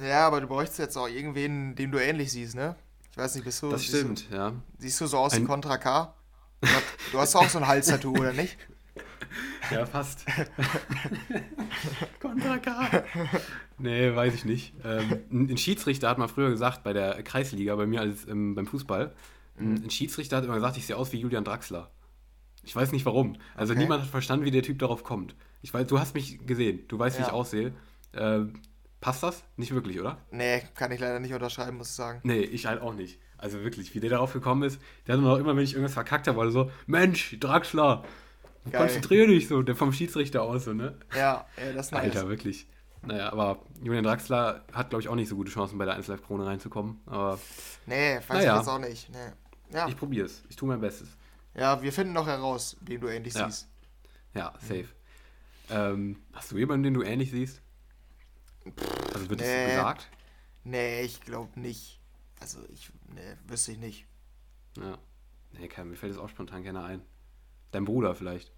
ja, 0.00 0.26
aber 0.26 0.40
du 0.40 0.46
bräuchst 0.46 0.78
jetzt 0.78 0.96
auch 0.96 1.08
irgendwen, 1.08 1.74
dem 1.76 1.90
du 1.92 1.98
ähnlich 1.98 2.32
siehst, 2.32 2.54
ne? 2.54 2.76
Ich 3.10 3.16
weiß 3.18 3.34
nicht, 3.34 3.44
bist 3.44 3.62
du. 3.62 3.70
Das 3.70 3.84
stimmt, 3.84 4.28
ja. 4.30 4.50
Du, 4.50 4.56
siehst 4.78 5.00
du 5.00 5.06
so 5.06 5.18
aus 5.18 5.36
wie 5.36 5.44
Contra 5.44 5.76
K? 5.78 6.14
Du 6.60 6.68
hast- 6.68 6.84
Du 7.12 7.18
hast 7.18 7.36
auch 7.36 7.48
so 7.48 7.58
ein 7.58 7.66
Hals-Tattoo, 7.66 8.12
oder 8.12 8.32
nicht? 8.32 8.56
Ja, 9.70 9.86
fast. 9.86 10.26
Contra 12.20 12.58
K. 12.58 13.04
Nee, 13.78 14.14
weiß 14.14 14.34
ich 14.34 14.44
nicht. 14.44 14.74
Ähm, 14.84 15.20
ein 15.30 15.50
ein 15.50 15.56
Schiedsrichter 15.56 16.08
hat 16.08 16.18
mal 16.18 16.28
früher 16.28 16.50
gesagt, 16.50 16.82
bei 16.82 16.92
der 16.92 17.22
Kreisliga, 17.22 17.74
bei 17.76 17.86
mir 17.86 18.00
als 18.00 18.26
ähm, 18.28 18.54
beim 18.54 18.66
Fußball, 18.66 19.12
ein 19.58 19.84
ein 19.84 19.90
Schiedsrichter 19.90 20.36
hat 20.38 20.44
immer 20.44 20.54
gesagt, 20.54 20.76
ich 20.76 20.86
sehe 20.86 20.96
aus 20.96 21.12
wie 21.12 21.18
Julian 21.18 21.44
Draxler. 21.44 21.90
Ich 22.62 22.74
weiß 22.76 22.92
nicht 22.92 23.04
warum. 23.06 23.36
Also 23.54 23.72
Okay. 23.72 23.82
niemand 23.82 24.02
hat 24.02 24.08
verstanden, 24.10 24.44
wie 24.44 24.50
der 24.50 24.62
Typ 24.62 24.78
darauf 24.78 25.02
kommt. 25.04 25.34
Ich 25.62 25.72
weiß, 25.74 25.86
du 25.86 25.98
hast 25.98 26.14
mich 26.14 26.44
gesehen, 26.46 26.84
du 26.88 26.98
weißt, 26.98 27.18
wie 27.18 27.22
Ja. 27.22 27.28
ich 27.28 27.32
aussehe. 27.32 27.72
Ähm, 28.14 28.54
passt 29.00 29.22
das? 29.22 29.42
Nicht 29.56 29.74
wirklich, 29.74 30.00
oder? 30.00 30.18
Nee, 30.30 30.62
kann 30.74 30.92
ich 30.92 31.00
leider 31.00 31.18
nicht 31.20 31.34
unterschreiben, 31.34 31.76
muss 31.76 31.90
ich 31.90 31.94
sagen. 31.96 32.20
Nee, 32.24 32.40
ich 32.40 32.66
halt 32.66 32.80
auch 32.80 32.94
nicht. 32.94 33.18
Also 33.38 33.62
wirklich, 33.64 33.94
wie 33.94 34.00
der 34.00 34.10
darauf 34.10 34.32
gekommen 34.32 34.62
ist, 34.62 34.80
der 35.06 35.14
hat 35.14 35.20
immer, 35.20 35.38
immer 35.38 35.56
wenn 35.56 35.64
ich 35.64 35.72
irgendwas 35.72 35.94
verkackt 35.94 36.28
habe, 36.28 36.38
war 36.38 36.44
er 36.44 36.52
so, 36.52 36.70
Mensch, 36.86 37.36
Draxler, 37.40 38.04
Geil. 38.70 38.80
konzentrier 38.82 39.26
dich 39.26 39.48
so, 39.48 39.62
der 39.62 39.74
vom 39.74 39.92
Schiedsrichter 39.92 40.42
aus, 40.42 40.64
so, 40.66 40.72
ne? 40.72 40.96
Ja, 41.16 41.44
ja 41.58 41.72
das 41.74 41.86
ist 41.86 41.92
nice. 41.92 42.02
Alter, 42.04 42.28
wirklich. 42.28 42.68
Naja, 43.04 43.32
aber 43.32 43.58
Julian 43.82 44.04
Draxler 44.04 44.64
hat, 44.72 44.90
glaube 44.90 45.02
ich, 45.02 45.08
auch 45.08 45.16
nicht 45.16 45.28
so 45.28 45.34
gute 45.34 45.50
Chancen, 45.50 45.76
bei 45.76 45.84
der 45.84 45.94
1 45.94 46.06
Live 46.06 46.22
Krone 46.22 46.46
reinzukommen. 46.46 47.00
Aber 47.06 47.40
Nee, 47.86 48.18
weiß 48.18 48.28
Naja. 48.28 48.52
ich 48.52 48.58
jetzt 48.60 48.68
auch 48.68 48.78
nicht. 48.78 49.10
Nee. 49.10 49.32
Ja. 49.72 49.88
ich 49.88 49.96
probiere 49.96 50.26
es. 50.26 50.42
Ich 50.48 50.56
tue 50.56 50.68
mein 50.68 50.80
Bestes. 50.80 51.08
ja, 51.54 51.82
wir 51.82 51.92
finden 51.92 52.12
noch 52.12 52.26
heraus, 52.26 52.76
wen 52.80 53.00
du 53.00 53.08
ähnlich 53.08 53.34
Ja. 53.34 53.46
siehst. 53.50 53.68
Ja, 54.34 54.52
safe. 54.60 54.88
Ähm, 55.70 56.22
hast 56.32 56.50
du 56.52 56.58
jemanden, 56.58 56.82
den 56.84 56.94
du 56.94 57.02
ähnlich 57.02 57.30
siehst? 57.30 57.60
Also 59.14 59.28
wird 59.30 59.40
das 59.40 59.48
Nee. 59.48 59.64
so 59.66 59.70
gesagt? 59.76 60.08
Nee, 60.64 61.00
ich 61.02 61.20
glaube 61.20 61.58
nicht. 61.58 62.00
Also 62.40 62.58
ich, 62.72 62.90
nee, 63.14 63.36
wüsste 63.46 63.72
ich 63.72 63.78
nicht. 63.78 64.06
Ja. 64.78 64.98
Nee, 65.52 65.68
kein, 65.68 65.88
mir 65.88 65.96
fällt 65.96 66.12
jetzt 66.12 66.20
auch 66.22 66.28
spontan 66.28 66.64
keiner 66.64 66.84
ein. 66.84 67.02
Dein 67.72 67.84
Bruder 67.84 68.14
vielleicht. 68.14 68.52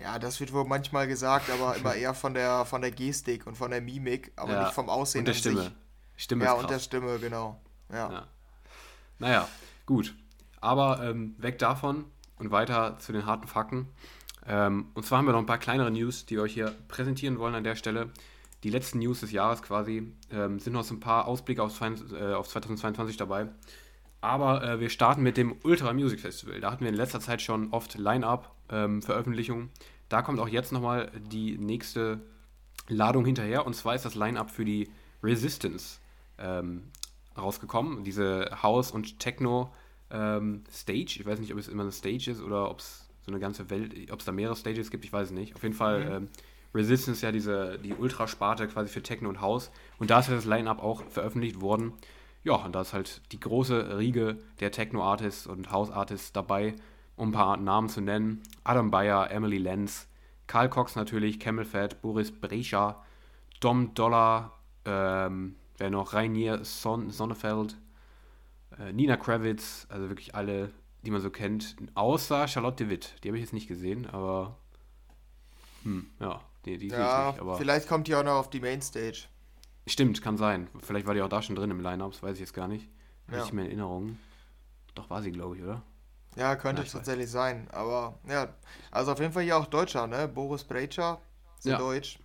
Ja, 0.00 0.18
das 0.18 0.40
wird 0.40 0.52
wohl 0.52 0.64
manchmal 0.64 1.06
gesagt, 1.06 1.50
aber 1.50 1.76
immer 1.76 1.94
eher 1.94 2.14
von 2.14 2.34
der 2.34 2.64
von 2.64 2.80
der 2.80 2.90
Gestik 2.90 3.46
und 3.46 3.56
von 3.56 3.70
der 3.70 3.80
Mimik, 3.80 4.32
aber 4.36 4.52
ja. 4.52 4.62
nicht 4.64 4.74
vom 4.74 4.88
Aussehen 4.88 5.20
Und 5.20 5.26
der 5.28 5.34
Stimme. 5.34 5.62
sich. 5.62 5.72
Stimme 6.16 6.44
Ja, 6.44 6.52
und 6.54 6.70
der. 6.70 6.78
Stimme, 6.78 7.18
genau. 7.18 7.60
Ja. 7.90 8.10
Ja. 8.10 8.28
Naja, 9.18 9.48
gut. 9.92 10.14
Aber 10.60 11.02
ähm, 11.02 11.34
weg 11.38 11.58
davon 11.58 12.04
und 12.38 12.50
weiter 12.50 12.98
zu 12.98 13.12
den 13.12 13.26
harten 13.26 13.46
Fakten. 13.46 13.88
Ähm, 14.46 14.86
und 14.94 15.04
zwar 15.04 15.18
haben 15.18 15.26
wir 15.26 15.32
noch 15.32 15.38
ein 15.40 15.46
paar 15.46 15.58
kleinere 15.58 15.90
News, 15.90 16.24
die 16.26 16.36
wir 16.36 16.42
euch 16.42 16.54
hier 16.54 16.74
präsentieren 16.88 17.38
wollen 17.38 17.54
an 17.54 17.64
der 17.64 17.76
Stelle. 17.76 18.10
Die 18.64 18.70
letzten 18.70 19.00
News 19.00 19.20
des 19.20 19.32
Jahres 19.32 19.62
quasi 19.62 20.12
ähm, 20.30 20.58
sind 20.58 20.72
noch 20.72 20.84
so 20.84 20.94
ein 20.94 21.00
paar 21.00 21.26
Ausblicke 21.26 21.62
auf, 21.62 21.74
22 21.74 22.18
äh, 22.18 22.32
auf 22.32 22.48
2022 22.48 23.16
dabei. 23.16 23.48
Aber 24.20 24.62
äh, 24.62 24.80
wir 24.80 24.88
starten 24.88 25.22
mit 25.22 25.36
dem 25.36 25.56
Ultra 25.62 25.92
Music 25.92 26.20
Festival. 26.20 26.60
Da 26.60 26.70
hatten 26.70 26.82
wir 26.82 26.88
in 26.88 26.94
letzter 26.94 27.20
Zeit 27.20 27.42
schon 27.42 27.72
oft 27.72 27.98
Line-Up-Veröffentlichungen. 27.98 29.70
da 30.08 30.22
kommt 30.22 30.38
auch 30.38 30.48
jetzt 30.48 30.72
nochmal 30.72 31.10
die 31.30 31.58
nächste 31.58 32.20
Ladung 32.88 33.24
hinterher. 33.24 33.66
Und 33.66 33.74
zwar 33.74 33.94
ist 33.94 34.04
das 34.04 34.14
Line-Up 34.14 34.50
für 34.50 34.64
die 34.64 34.90
Resistance 35.22 35.98
ähm, 36.38 36.84
rausgekommen. 37.36 38.04
Diese 38.04 38.62
House- 38.62 38.92
und 38.92 39.18
Techno-Stage. 40.12 41.20
ich 41.20 41.26
weiß 41.26 41.40
nicht, 41.40 41.52
ob 41.52 41.58
es 41.58 41.68
immer 41.68 41.82
eine 41.82 41.92
Stage 41.92 42.30
ist 42.30 42.42
oder 42.42 42.70
ob 42.70 42.80
es 42.80 43.08
so 43.24 43.32
eine 43.32 43.40
ganze 43.40 43.70
Welt, 43.70 44.10
ob 44.10 44.20
es 44.20 44.24
da 44.24 44.32
mehrere 44.32 44.56
Stages 44.56 44.90
gibt, 44.90 45.04
ich 45.04 45.12
weiß 45.12 45.28
es 45.28 45.32
nicht. 45.32 45.54
Auf 45.54 45.62
jeden 45.62 45.74
Fall 45.74 46.02
ähm, 46.10 46.28
Resistance 46.74 47.18
ist 47.18 47.22
ja 47.22 47.32
diese, 47.32 47.78
die 47.78 47.94
Ultrasparte 47.94 48.66
quasi 48.68 48.92
für 48.92 49.02
Techno 49.02 49.28
und 49.28 49.40
House. 49.40 49.70
Und 49.98 50.10
da 50.10 50.20
ist 50.20 50.28
ja 50.28 50.34
das 50.34 50.44
Line-Up 50.44 50.82
auch 50.82 51.02
veröffentlicht 51.04 51.60
worden. 51.60 51.92
Ja, 52.44 52.54
und 52.54 52.74
da 52.74 52.80
ist 52.80 52.92
halt 52.92 53.22
die 53.30 53.38
große 53.38 53.98
Riege 53.98 54.38
der 54.60 54.72
Techno-Artists 54.72 55.46
und 55.46 55.70
House-Artists 55.70 56.32
dabei, 56.32 56.74
um 57.14 57.28
ein 57.28 57.32
paar 57.32 57.56
Namen 57.56 57.88
zu 57.88 58.00
nennen. 58.00 58.42
Adam 58.64 58.90
Bayer, 58.90 59.30
Emily 59.30 59.58
Lenz, 59.58 60.08
Karl 60.48 60.68
Cox 60.68 60.96
natürlich, 60.96 61.38
Camel 61.38 61.64
Fat, 61.64 62.02
Boris 62.02 62.32
Brecher, 62.32 63.02
Dom 63.60 63.94
Dollar, 63.94 64.58
ähm, 64.84 65.54
wer 65.78 65.90
noch, 65.90 66.14
Rainier 66.14 66.64
Son 66.64 67.10
Sonnefeld, 67.10 67.76
äh, 68.78 68.92
Nina 68.92 69.16
Kravitz, 69.16 69.86
also 69.88 70.08
wirklich 70.08 70.34
alle, 70.34 70.72
die 71.02 71.10
man 71.10 71.20
so 71.20 71.30
kennt, 71.30 71.76
außer 71.94 72.48
Charlotte 72.48 72.84
de 72.84 72.90
Witt. 72.90 73.16
Die 73.22 73.28
habe 73.28 73.36
ich 73.38 73.42
jetzt 73.44 73.52
nicht 73.52 73.68
gesehen, 73.68 74.06
aber 74.08 74.56
hm, 75.82 76.06
ja, 76.20 76.40
die, 76.64 76.78
die 76.78 76.90
sehe 76.90 77.04
ich 77.04 77.10
Ja, 77.10 77.30
nicht. 77.30 77.40
Aber 77.40 77.56
vielleicht 77.58 77.88
kommt 77.88 78.06
die 78.08 78.14
auch 78.14 78.22
noch 78.24 78.34
auf 78.36 78.50
die 78.50 78.60
Mainstage. 78.60 79.24
stimmt, 79.86 80.22
kann 80.22 80.36
sein. 80.36 80.68
Vielleicht 80.82 81.06
war 81.06 81.14
die 81.14 81.22
auch 81.22 81.28
da 81.28 81.42
schon 81.42 81.56
drin 81.56 81.70
im 81.70 81.80
Line-Up, 81.80 82.20
weiß 82.22 82.34
ich 82.34 82.40
jetzt 82.40 82.54
gar 82.54 82.68
nicht. 82.68 82.88
Habe 83.28 83.38
Ja. 83.38 83.44
ich 83.44 83.52
mehr 83.52 83.64
in 83.64 83.70
Erinnerung. 83.70 84.18
Doch 84.94 85.10
war 85.10 85.22
sie, 85.22 85.32
glaube 85.32 85.56
ich, 85.56 85.62
oder? 85.62 85.82
Ja, 86.36 86.56
könnte 86.56 86.82
Ja, 86.82 86.86
ich 86.86 86.94
weiß. 86.94 87.00
tatsächlich 87.00 87.30
sein. 87.30 87.68
Aber 87.72 88.18
ja, 88.28 88.54
also 88.90 89.12
auf 89.12 89.20
jeden 89.20 89.32
Fall 89.32 89.42
hier 89.42 89.56
auch 89.56 89.66
Deutscher, 89.66 90.06
ne? 90.06 90.28
Boris 90.28 90.64
Brecher, 90.64 91.20
sehr 91.58 91.72
Ja. 91.72 91.78
deutsch. 91.78 92.18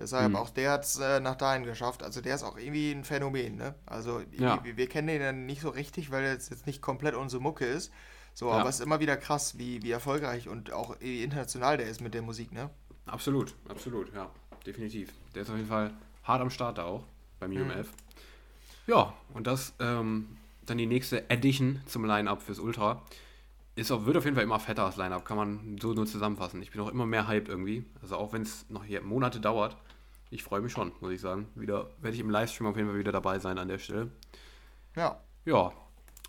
Deshalb 0.00 0.30
Mhm. 0.30 0.36
auch 0.36 0.50
der 0.50 0.72
hat 0.72 0.84
es 0.84 0.98
äh, 0.98 1.20
nach 1.20 1.36
dahin 1.36 1.64
geschafft. 1.64 2.02
Also 2.02 2.20
der 2.20 2.34
ist 2.34 2.42
auch 2.42 2.56
irgendwie 2.58 2.90
ein 2.92 3.04
Phänomen, 3.04 3.56
ne? 3.56 3.74
Also 3.86 4.22
Ja. 4.32 4.62
wir, 4.64 4.76
wir 4.76 4.88
kennen 4.88 5.08
den 5.08 5.22
ja 5.22 5.32
nicht 5.32 5.60
so 5.62 5.68
richtig, 5.68 6.10
weil 6.10 6.24
er 6.24 6.32
jetzt, 6.32 6.66
nicht 6.66 6.82
komplett 6.82 7.14
unsere 7.14 7.40
Mucke 7.42 7.64
ist. 7.64 7.92
So, 8.34 8.48
Ja. 8.48 8.54
aber 8.58 8.68
es 8.68 8.76
ist 8.80 8.84
immer 8.84 8.98
wieder 9.00 9.16
krass, 9.16 9.56
wie, 9.58 9.82
wie 9.82 9.92
erfolgreich 9.92 10.48
und 10.48 10.72
auch 10.72 10.96
wie 11.00 11.22
international 11.22 11.76
der 11.76 11.86
ist 11.86 12.00
mit 12.00 12.14
der 12.14 12.22
Musik, 12.22 12.50
ne? 12.52 12.70
Absolut, 13.06 13.54
absolut, 13.68 14.12
ja, 14.14 14.28
definitiv. 14.66 15.10
Der 15.34 15.42
ist 15.42 15.50
auf 15.50 15.56
jeden 15.56 15.68
Fall 15.68 15.92
hart 16.24 16.40
am 16.40 16.50
Start 16.50 16.78
da 16.78 16.84
auch 16.84 17.04
beim 17.38 17.52
UMF. 17.52 17.90
Ja, 18.86 19.14
und 19.32 19.46
das 19.46 19.72
ähm, 19.78 20.36
dann 20.66 20.78
die 20.78 20.86
nächste 20.86 21.28
Edition 21.30 21.80
zum 21.86 22.04
Line-Up 22.04 22.42
fürs 22.42 22.58
Ultra. 22.58 23.02
Ist 23.76 23.90
auch, 23.90 24.06
wird 24.06 24.16
auf 24.16 24.24
jeden 24.24 24.36
Fall 24.36 24.44
immer 24.44 24.60
fetter 24.60 24.84
als 24.84 24.96
Line-Up, 24.96 25.24
kann 25.24 25.36
man 25.36 25.78
so 25.80 25.94
nur 25.94 26.06
zusammenfassen. 26.06 26.62
Ich 26.62 26.70
bin 26.70 26.80
auch 26.80 26.90
immer 26.90 27.06
mehr 27.06 27.26
Hype 27.26 27.48
irgendwie. 27.48 27.84
Also 28.02 28.16
auch 28.16 28.32
wenn 28.32 28.42
es 28.42 28.66
noch 28.70 28.84
hier 28.84 29.02
Monate 29.02 29.40
dauert, 29.40 29.76
ich 30.30 30.44
freue 30.44 30.60
mich 30.60 30.72
schon, 30.72 30.92
muss 31.00 31.12
ich 31.12 31.20
sagen. 31.20 31.48
Wieder 31.54 31.90
werde 32.00 32.14
ich 32.14 32.20
im 32.20 32.30
Livestream 32.30 32.68
auf 32.68 32.76
jeden 32.76 32.88
Fall 32.88 32.98
wieder 32.98 33.12
dabei 33.12 33.38
sein 33.38 33.58
an 33.58 33.68
der 33.68 33.78
Stelle. 33.78 34.10
Ja. 34.96 35.20
Ja, 35.44 35.72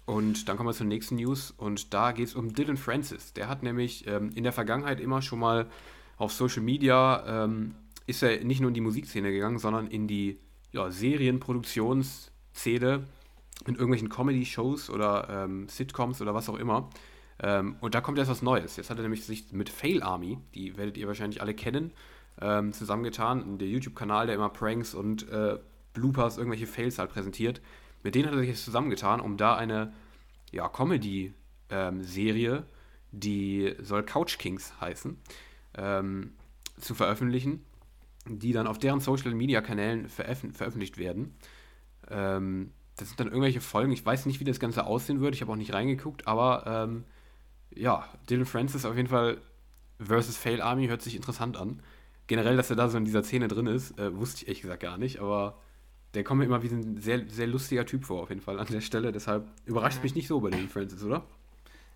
und 0.06 0.48
dann 0.48 0.58
kommen 0.58 0.70
wir 0.70 0.74
zur 0.74 0.86
nächsten 0.86 1.16
News 1.16 1.52
und 1.58 1.92
da 1.94 2.12
geht 2.12 2.28
es 2.28 2.36
um 2.36 2.54
Dylan 2.54 2.78
Francis. 2.78 3.34
Der 3.34 3.50
hat 3.50 3.64
nämlich 3.64 4.06
ähm, 4.08 4.32
in 4.36 4.44
der 4.44 4.54
Vergangenheit 4.54 5.00
immer 5.00 5.24
schon 5.24 5.40
mal 5.40 5.66
auf 6.18 6.32
Social 6.32 6.62
Media, 6.62 7.44
ähm, 7.44 7.74
ist 8.06 8.22
er 8.22 8.44
nicht 8.44 8.62
nur 8.62 8.68
in 8.68 8.76
die 8.76 8.82
Musikszene 8.82 9.32
gegangen, 9.32 9.58
sondern 9.58 9.88
in 9.88 10.08
die 10.08 10.38
ja, 10.72 10.92
Serienproduktionsszene, 10.92 13.04
in 13.66 13.74
irgendwelchen 13.74 14.10
Comedy-Shows 14.10 14.92
oder 14.92 15.28
ähm, 15.30 15.68
Sitcoms 15.68 16.22
oder 16.22 16.36
was 16.36 16.50
auch 16.50 16.58
immer. 16.58 16.92
Ähm, 17.40 17.76
und 17.82 17.96
da 17.96 18.02
kommt 18.02 18.18
jetzt 18.18 18.30
was 18.30 18.42
Neues. 18.42 18.78
Jetzt 18.78 18.90
hat 18.90 18.98
er 18.98 19.04
nämlich 19.04 19.26
sich 19.26 19.52
mit 19.52 19.70
Fail 19.70 20.02
Army, 20.04 20.38
die 20.54 20.78
werdet 20.78 20.98
ihr 20.98 21.08
wahrscheinlich 21.08 21.42
alle 21.42 21.54
kennen, 21.54 21.92
ähm, 22.42 22.74
zusammengetan. 22.74 23.58
Der 23.58 23.68
YouTube-Kanal, 23.68 24.28
der 24.28 24.36
immer 24.36 24.50
Pranks 24.50 24.94
und 24.94 25.28
äh, 25.30 25.58
Bloopers, 25.94 26.38
irgendwelche 26.38 26.68
Fails 26.68 27.00
halt 27.00 27.12
präsentiert. 27.12 27.62
Mit 28.04 28.16
denen 28.16 28.28
hat 28.28 28.34
er 28.34 28.40
sich 28.40 28.50
jetzt 28.50 28.66
zusammengetan, 28.66 29.20
um 29.20 29.38
da 29.38 29.56
eine 29.56 29.94
ja, 30.52 30.68
Comedy-Serie, 30.70 32.66
die 33.12 33.76
soll 33.82 34.04
Couch 34.04 34.38
Kings 34.38 34.80
heißen, 34.80 35.18
ähm, 35.78 36.34
zu 36.78 36.94
veröffentlichen, 36.94 37.66
die 38.28 38.54
dann 38.54 38.68
auf 38.68 38.78
deren 38.78 39.00
Social 39.00 39.34
Media 39.34 39.62
Kanälen 39.62 40.08
veröf 40.08 40.46
veröffentlicht 40.54 40.98
werden. 40.98 41.36
Ähm, 42.10 42.72
das 42.98 43.10
sind 43.10 43.20
dann 43.20 43.28
irgendwelche 43.28 43.62
Folgen. 43.62 43.92
Ich 43.92 44.06
weiß 44.06 44.26
nicht, 44.26 44.40
wie 44.40 44.46
das 44.46 44.60
Ganze 44.60 44.86
aussehen 44.86 45.20
wird. 45.20 45.36
Ich 45.36 45.42
habe 45.42 45.52
auch 45.52 45.58
nicht 45.58 45.74
reingeguckt, 45.74 46.28
aber 46.28 46.64
ähm, 46.68 47.04
ja, 47.76 48.08
Dylan 48.30 48.46
Francis 48.46 48.86
auf 48.86 48.96
jeden 48.96 49.10
Fall 49.10 49.40
versus 50.00 50.38
Fail 50.38 50.62
Army 50.62 50.88
hört 50.88 51.02
sich 51.02 51.16
interessant 51.16 51.58
an. 51.58 51.82
Generell, 52.28 52.58
dass 52.58 52.70
er 52.70 52.76
da 52.76 52.90
so 52.90 52.98
in 52.98 53.06
dieser 53.06 53.24
Szene 53.24 53.48
drin 53.48 53.68
ist, 53.68 53.98
äh, 54.00 54.16
wusste 54.16 54.38
ich 54.38 54.48
ehrlich 54.48 54.62
gesagt 54.62 54.82
gar 54.82 54.98
nicht, 54.98 55.20
aber 55.20 55.60
der 56.16 56.24
kommt 56.24 56.40
mir 56.40 56.46
immer 56.46 56.64
wie 56.64 56.70
ein 56.70 57.02
sehr, 57.02 57.28
sehr 57.30 57.48
lustiger 57.48 57.86
Typ 57.86 58.06
vor, 58.06 58.24
auf 58.24 58.30
jeden 58.30 58.42
Fall 58.42 58.60
an 58.60 58.68
der 58.68 58.82
Stelle. 58.82 59.12
Deshalb 59.12 59.48
überrascht 59.66 60.02
mich 60.02 60.16
nicht 60.16 60.28
so 60.28 60.40
bei 60.40 60.50
Dylan 60.50 60.70
Francis, 60.70 61.04
oder? 61.04 61.24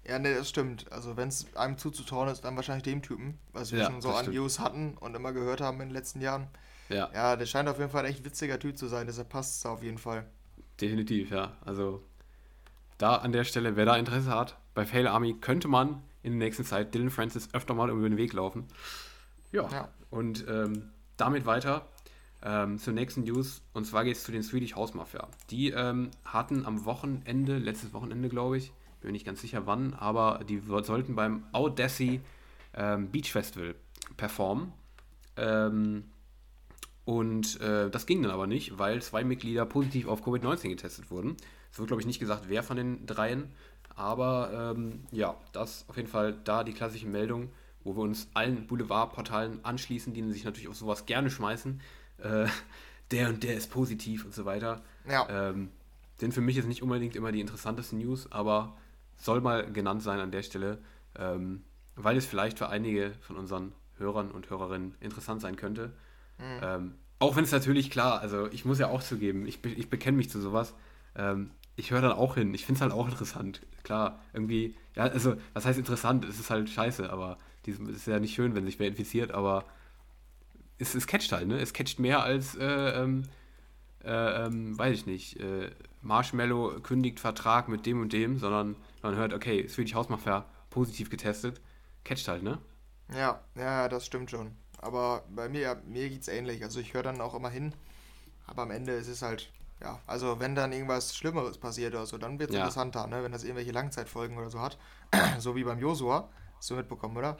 Ja, 0.05 0.19
ne, 0.19 0.35
das 0.35 0.49
stimmt. 0.49 0.91
Also, 0.91 1.17
wenn 1.17 1.29
es 1.29 1.45
einem 1.55 1.77
zuzutrauen 1.77 2.29
ist, 2.29 2.41
dann 2.41 2.55
wahrscheinlich 2.55 2.83
dem 2.83 3.01
Typen, 3.01 3.37
was 3.53 3.71
wir 3.71 3.79
ja, 3.79 3.85
schon 3.85 4.01
so 4.01 4.09
an 4.09 4.29
News 4.29 4.59
hatten 4.59 4.97
und 4.97 5.15
immer 5.15 5.33
gehört 5.33 5.61
haben 5.61 5.79
in 5.81 5.89
den 5.89 5.93
letzten 5.93 6.21
Jahren. 6.21 6.47
Ja. 6.89 7.09
Ja, 7.13 7.35
der 7.35 7.45
scheint 7.45 7.69
auf 7.69 7.77
jeden 7.77 7.91
Fall 7.91 8.05
ein 8.05 8.11
echt 8.11 8.25
witziger 8.25 8.59
Typ 8.59 8.77
zu 8.77 8.87
sein, 8.87 9.07
deshalb 9.07 9.29
passt 9.29 9.57
es 9.57 9.65
auf 9.65 9.83
jeden 9.83 9.99
Fall. 9.99 10.25
Definitiv, 10.81 11.31
ja. 11.31 11.57
Also, 11.63 12.03
da 12.97 13.17
an 13.17 13.31
der 13.31 13.43
Stelle, 13.43 13.75
wer 13.75 13.85
da 13.85 13.97
Interesse 13.97 14.31
hat, 14.31 14.57
bei 14.79 14.85
Fail 14.85 15.07
Army 15.07 15.33
könnte 15.33 15.67
man 15.67 16.01
in 16.23 16.39
der 16.39 16.47
nächsten 16.47 16.63
Zeit 16.63 16.95
Dylan 16.95 17.09
Francis 17.09 17.49
öfter 17.53 17.73
mal 17.73 17.89
über 17.89 18.07
den 18.07 18.15
Weg 18.15 18.31
laufen. 18.31 18.65
Ja. 19.51 19.67
ja. 19.69 19.89
Und 20.09 20.45
ähm, 20.47 20.91
damit 21.17 21.45
weiter 21.45 21.85
ähm, 22.41 22.79
zur 22.79 22.93
nächsten 22.93 23.25
News. 23.25 23.61
Und 23.73 23.83
zwar 23.83 24.05
geht 24.05 24.15
es 24.15 24.23
zu 24.23 24.31
den 24.31 24.41
Swedish 24.41 24.75
House 24.75 24.93
Mafia. 24.93 25.27
Die 25.49 25.71
ähm, 25.71 26.11
hatten 26.23 26.65
am 26.65 26.85
Wochenende, 26.85 27.57
letztes 27.57 27.91
Wochenende 27.91 28.29
glaube 28.29 28.55
ich, 28.55 28.71
bin 29.01 29.09
mir 29.09 29.11
nicht 29.11 29.25
ganz 29.25 29.41
sicher 29.41 29.67
wann, 29.67 29.95
aber 29.95 30.45
die 30.47 30.59
sollten 30.59 31.13
beim 31.13 31.43
Audacity 31.51 32.21
ähm, 32.73 33.11
Beach 33.11 33.33
Festival 33.33 33.75
performen. 34.15 34.71
Ähm, 35.35 36.05
und 37.03 37.59
äh, 37.59 37.89
das 37.89 38.05
ging 38.05 38.23
dann 38.23 38.31
aber 38.31 38.47
nicht, 38.47 38.79
weil 38.79 39.01
zwei 39.01 39.25
Mitglieder 39.25 39.65
positiv 39.65 40.07
auf 40.07 40.25
Covid-19 40.25 40.69
getestet 40.69 41.11
wurden. 41.11 41.35
Es 41.69 41.79
wird, 41.79 41.87
glaube 41.87 42.01
ich, 42.01 42.07
nicht 42.07 42.19
gesagt, 42.19 42.45
wer 42.47 42.63
von 42.63 42.77
den 42.77 43.05
dreien. 43.05 43.51
Aber 43.99 44.73
ähm, 44.77 45.01
ja, 45.11 45.35
das 45.51 45.83
auf 45.89 45.97
jeden 45.97 46.07
Fall 46.07 46.33
da 46.45 46.63
die 46.63 46.71
klassische 46.71 47.05
Meldung, 47.05 47.49
wo 47.83 47.97
wir 47.97 48.01
uns 48.01 48.29
allen 48.33 48.65
Boulevardportalen 48.65 49.65
anschließen, 49.65 50.13
die 50.13 50.23
sich 50.31 50.45
natürlich 50.45 50.69
auf 50.69 50.77
sowas 50.77 51.05
gerne 51.05 51.29
schmeißen. 51.29 51.81
Äh, 52.19 52.47
der 53.11 53.27
und 53.27 53.43
der 53.43 53.55
ist 53.55 53.69
positiv 53.69 54.23
und 54.23 54.33
so 54.33 54.45
weiter. 54.45 54.81
Ja. 55.05 55.27
Ähm, 55.49 55.69
denn 56.21 56.31
für 56.31 56.39
mich 56.39 56.55
ist 56.55 56.65
nicht 56.65 56.81
unbedingt 56.81 57.17
immer 57.17 57.33
die 57.33 57.41
interessanteste 57.41 57.97
News, 57.97 58.31
aber 58.31 58.77
soll 59.17 59.41
mal 59.41 59.69
genannt 59.69 60.01
sein 60.01 60.21
an 60.21 60.31
der 60.31 60.43
Stelle, 60.43 60.77
ähm, 61.17 61.63
weil 61.97 62.15
es 62.15 62.25
vielleicht 62.25 62.57
für 62.57 62.69
einige 62.69 63.11
von 63.19 63.35
unseren 63.35 63.73
Hörern 63.97 64.31
und 64.31 64.49
Hörerinnen 64.49 64.95
interessant 65.01 65.41
sein 65.41 65.57
könnte. 65.57 65.91
Mhm. 66.37 66.59
Ähm, 66.61 66.95
auch 67.19 67.35
wenn 67.35 67.43
es 67.43 67.51
natürlich 67.51 67.91
klar, 67.91 68.21
also 68.21 68.47
ich 68.49 68.63
muss 68.63 68.79
ja 68.79 68.87
auch 68.87 69.03
zugeben, 69.03 69.45
ich, 69.45 69.61
ich 69.65 69.89
bekenne 69.89 70.15
mich 70.15 70.29
zu 70.29 70.39
sowas. 70.39 70.73
Ähm, 71.15 71.51
ich 71.79 71.91
höre 71.91 72.01
dann 72.01 72.11
auch 72.11 72.35
hin. 72.35 72.53
Ich 72.53 72.65
finde 72.65 72.77
es 72.77 72.81
halt 72.81 72.91
auch 72.91 73.07
interessant. 73.07 73.61
Klar, 73.83 74.19
irgendwie, 74.33 74.75
ja, 74.95 75.03
also, 75.03 75.35
was 75.53 75.65
heißt 75.65 75.79
interessant? 75.79 76.25
Es 76.25 76.39
ist 76.39 76.49
halt 76.49 76.69
scheiße, 76.69 77.09
aber 77.09 77.37
es 77.65 77.79
ist 77.79 78.07
ja 78.07 78.19
nicht 78.19 78.33
schön, 78.33 78.55
wenn 78.55 78.65
sich 78.65 78.79
wer 78.79 78.87
infiziert, 78.87 79.31
aber 79.31 79.65
es, 80.79 80.95
es 80.95 81.07
catcht 81.07 81.31
halt, 81.31 81.47
ne? 81.47 81.59
Es 81.59 81.73
catcht 81.73 81.99
mehr 81.99 82.23
als, 82.23 82.55
äh, 82.55 82.65
ähm, 82.65 83.23
äh, 84.03 84.45
ähm, 84.45 84.77
weiß 84.77 84.93
ich 84.93 85.05
nicht, 85.05 85.39
äh, 85.39 85.69
Marshmallow 86.01 86.79
kündigt 86.81 87.19
Vertrag 87.19 87.67
mit 87.67 87.85
dem 87.85 88.01
und 88.01 88.13
dem, 88.13 88.37
sondern 88.37 88.75
man 89.01 89.15
hört, 89.15 89.33
okay, 89.33 89.67
Swedish 89.67 89.93
House 89.93 90.09
Mafia 90.09 90.45
positiv 90.69 91.09
getestet, 91.09 91.61
catcht 92.03 92.27
halt, 92.27 92.43
ne? 92.43 92.59
Ja, 93.13 93.41
ja, 93.55 93.89
das 93.89 94.05
stimmt 94.05 94.31
schon. 94.31 94.51
Aber 94.77 95.23
bei 95.29 95.49
mir, 95.49 95.81
mir 95.85 96.09
es 96.09 96.27
ähnlich. 96.27 96.63
Also 96.63 96.79
ich 96.79 96.93
höre 96.93 97.03
dann 97.03 97.21
auch 97.21 97.35
immer 97.35 97.49
hin, 97.49 97.73
aber 98.47 98.63
am 98.63 98.71
Ende 98.71 98.93
ist 98.93 99.07
es 99.07 99.21
halt, 99.21 99.51
ja, 99.81 99.99
also 100.07 100.39
wenn 100.39 100.55
dann 100.55 100.73
irgendwas 100.73 101.15
Schlimmeres 101.15 101.57
passiert 101.57 101.93
oder 101.93 102.05
so, 102.05 102.17
dann 102.17 102.39
wird 102.39 102.49
es 102.49 102.55
ja. 102.55 102.61
interessanter, 102.61 103.07
ne? 103.07 103.23
Wenn 103.23 103.31
das 103.31 103.43
irgendwelche 103.43 103.71
Langzeitfolgen 103.71 104.37
oder 104.37 104.49
so 104.49 104.59
hat. 104.59 104.77
so 105.39 105.55
wie 105.55 105.63
beim 105.63 105.79
Josua. 105.79 106.29
Hast 106.57 106.69
du 106.69 106.75
mitbekommen, 106.75 107.15
oder? 107.15 107.37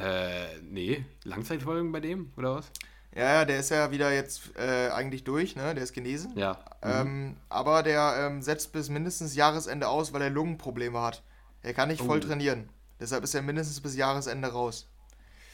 Äh, 0.00 0.58
nee. 0.62 1.04
Langzeitfolgen 1.24 1.92
bei 1.92 2.00
dem, 2.00 2.32
oder 2.36 2.56
was? 2.56 2.70
Ja, 3.14 3.44
der 3.44 3.58
ist 3.58 3.70
ja 3.70 3.90
wieder 3.90 4.12
jetzt 4.12 4.56
äh, 4.56 4.90
eigentlich 4.90 5.24
durch, 5.24 5.56
ne? 5.56 5.74
Der 5.74 5.84
ist 5.84 5.92
genesen. 5.92 6.36
Ja. 6.36 6.58
Mhm. 6.82 6.90
Ähm, 6.90 7.36
aber 7.48 7.82
der 7.82 8.14
ähm, 8.20 8.42
setzt 8.42 8.72
bis 8.72 8.88
mindestens 8.88 9.34
Jahresende 9.34 9.88
aus, 9.88 10.12
weil 10.12 10.22
er 10.22 10.30
Lungenprobleme 10.30 11.00
hat. 11.00 11.22
Er 11.62 11.74
kann 11.74 11.88
nicht 11.88 12.02
oh. 12.02 12.06
voll 12.06 12.20
trainieren. 12.20 12.68
Deshalb 13.00 13.24
ist 13.24 13.34
er 13.34 13.42
mindestens 13.42 13.80
bis 13.80 13.96
Jahresende 13.96 14.48
raus. 14.48 14.88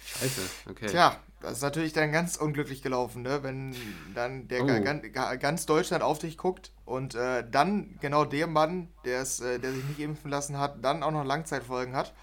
Scheiße, 0.05 0.43
okay. 0.71 0.87
Tja, 0.87 1.17
das 1.41 1.55
ist 1.55 1.63
natürlich 1.63 1.93
dann 1.93 2.13
ganz 2.13 2.37
unglücklich 2.37 2.83
gelaufen, 2.83 3.23
ne? 3.23 3.43
Wenn 3.43 3.75
dann 4.15 4.49
der 4.49 4.63
oh. 4.63 4.67
ganz, 4.67 5.05
ganz 5.41 5.67
Deutschland 5.67 6.03
auf 6.03 6.19
dich 6.19 6.39
guckt 6.39 6.73
und 6.85 7.15
äh, 7.15 7.45
dann 7.49 7.99
genau 8.01 8.25
der 8.25 8.47
Mann, 8.47 8.89
der, 9.05 9.21
äh, 9.21 9.59
der 9.59 9.73
sich 9.73 9.85
nicht 9.85 10.01
impfen 10.01 10.31
lassen 10.31 10.59
hat, 10.59 10.85
dann 10.85 11.03
auch 11.03 11.11
noch 11.11 11.25
Langzeitfolgen 11.25 11.95
hat. 11.95 12.15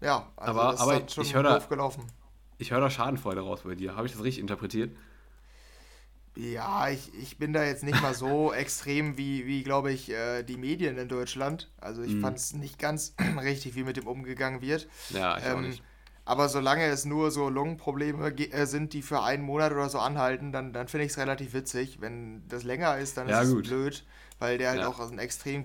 Ja, 0.00 0.28
also 0.36 0.60
aber, 0.60 0.72
das 0.72 0.80
aber 0.80 1.00
ist 1.00 1.14
schon 1.14 1.24
ich 1.24 1.34
höre 1.34 1.42
da, 1.42 1.58
gelaufen. 1.58 2.04
Ich 2.58 2.70
höre 2.70 2.80
da 2.80 2.90
Schadenfreude 2.90 3.40
raus 3.40 3.60
bei 3.64 3.74
dir. 3.74 3.96
Habe 3.96 4.06
ich 4.06 4.12
das 4.12 4.22
richtig 4.22 4.40
interpretiert? 4.40 4.96
Ja, 6.36 6.88
ich, 6.88 7.12
ich 7.14 7.38
bin 7.38 7.52
da 7.52 7.64
jetzt 7.64 7.82
nicht 7.82 8.00
mal 8.00 8.14
so 8.14 8.52
extrem 8.54 9.18
wie, 9.18 9.46
wie 9.46 9.64
glaube 9.64 9.92
ich, 9.92 10.10
äh, 10.10 10.44
die 10.44 10.56
Medien 10.56 10.96
in 10.98 11.08
Deutschland. 11.08 11.68
Also 11.78 12.02
ich 12.02 12.14
mm. 12.14 12.20
fand 12.20 12.38
es 12.38 12.52
nicht 12.54 12.78
ganz 12.78 13.14
richtig, 13.42 13.74
wie 13.74 13.82
mit 13.82 13.96
dem 13.96 14.06
umgegangen 14.06 14.60
wird. 14.60 14.88
Ja, 15.10 15.38
ich 15.38 15.44
ähm, 15.44 15.56
auch 15.56 15.60
nicht. 15.60 15.82
Aber 16.28 16.50
solange 16.50 16.84
es 16.84 17.06
nur 17.06 17.30
so 17.30 17.48
Lungenprobleme 17.48 18.28
äh, 18.28 18.66
sind, 18.66 18.92
die 18.92 19.00
für 19.00 19.22
einen 19.22 19.42
Monat 19.42 19.72
oder 19.72 19.88
so 19.88 19.98
anhalten, 19.98 20.52
dann, 20.52 20.74
dann 20.74 20.86
finde 20.86 21.06
ich 21.06 21.12
es 21.12 21.16
relativ 21.16 21.54
witzig. 21.54 22.02
Wenn 22.02 22.46
das 22.48 22.64
länger 22.64 22.98
ist, 22.98 23.16
dann 23.16 23.30
ja, 23.30 23.40
ist 23.40 23.48
es 23.48 23.62
blöd, 23.62 24.04
weil 24.38 24.58
der 24.58 24.68
halt 24.68 24.80
ja. 24.80 24.88
auch 24.88 25.00
ein 25.00 25.18
extrem, 25.18 25.64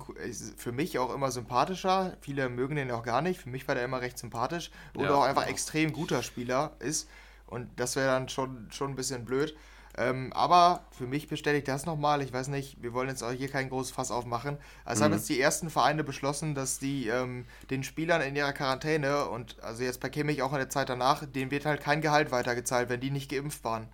für 0.56 0.72
mich 0.72 0.98
auch 1.00 1.14
immer 1.14 1.32
sympathischer. 1.32 2.16
Viele 2.22 2.48
mögen 2.48 2.78
den 2.78 2.92
auch 2.92 3.04
gar 3.04 3.22
nicht. 3.22 3.42
Für 3.42 3.50
mich 3.50 3.68
war 3.68 3.76
der 3.76 3.84
immer 3.84 4.00
recht 4.00 4.18
sympathisch. 4.18 4.72
Oder 4.96 5.08
ja, 5.10 5.16
auch 5.16 5.24
einfach 5.24 5.48
extrem 5.48 5.92
guter 5.92 6.24
Spieler 6.24 6.78
ist. 6.80 7.10
Und 7.46 7.68
das 7.76 7.98
wäre 7.98 8.08
dann 8.08 8.30
schon, 8.30 8.70
schon 8.72 8.92
ein 8.92 8.96
bisschen 8.96 9.26
blöd. 9.26 9.58
Ähm, 9.96 10.34
aber 10.34 10.86
für 10.92 11.06
mich 11.06 11.28
bestätigt 11.28 11.68
das 11.68 11.86
nochmal, 11.86 12.24
ich 12.24 12.34
weiß 12.34 12.48
nicht, 12.48 12.82
wir 12.82 12.94
wollen 12.94 13.10
jetzt 13.10 13.24
auch 13.24 13.32
hier 13.32 13.48
kein 13.48 13.70
großes 13.70 13.92
Fass 13.92 14.10
aufmachen. 14.10 14.58
Also 14.86 15.02
mhm. 15.02 15.06
haben 15.06 15.14
jetzt 15.14 15.30
die 15.30 15.40
ersten 15.40 15.70
Vereine 15.70 16.04
beschlossen, 16.04 16.56
dass 16.56 16.80
die 16.80 17.08
ähm, 17.08 17.46
den 17.70 17.84
Spielern 17.84 18.22
in 18.22 18.36
ihrer 18.36 18.54
Quarantäne 18.54 19.28
und 19.28 19.62
also 19.62 19.84
jetzt 19.84 20.00
bei 20.00 20.10
Kimmich 20.10 20.42
auch 20.42 20.52
in 20.54 20.60
der 20.60 20.70
Zeit 20.70 20.90
danach, 20.90 21.24
denen 21.26 21.52
wird 21.52 21.66
halt 21.66 21.82
kein 21.82 22.02
Gehalt 22.02 22.32
weitergezahlt, 22.32 22.90
wenn 22.90 23.02
die 23.02 23.12
nicht 23.12 23.30
geimpft 23.30 23.64
waren. 23.64 23.88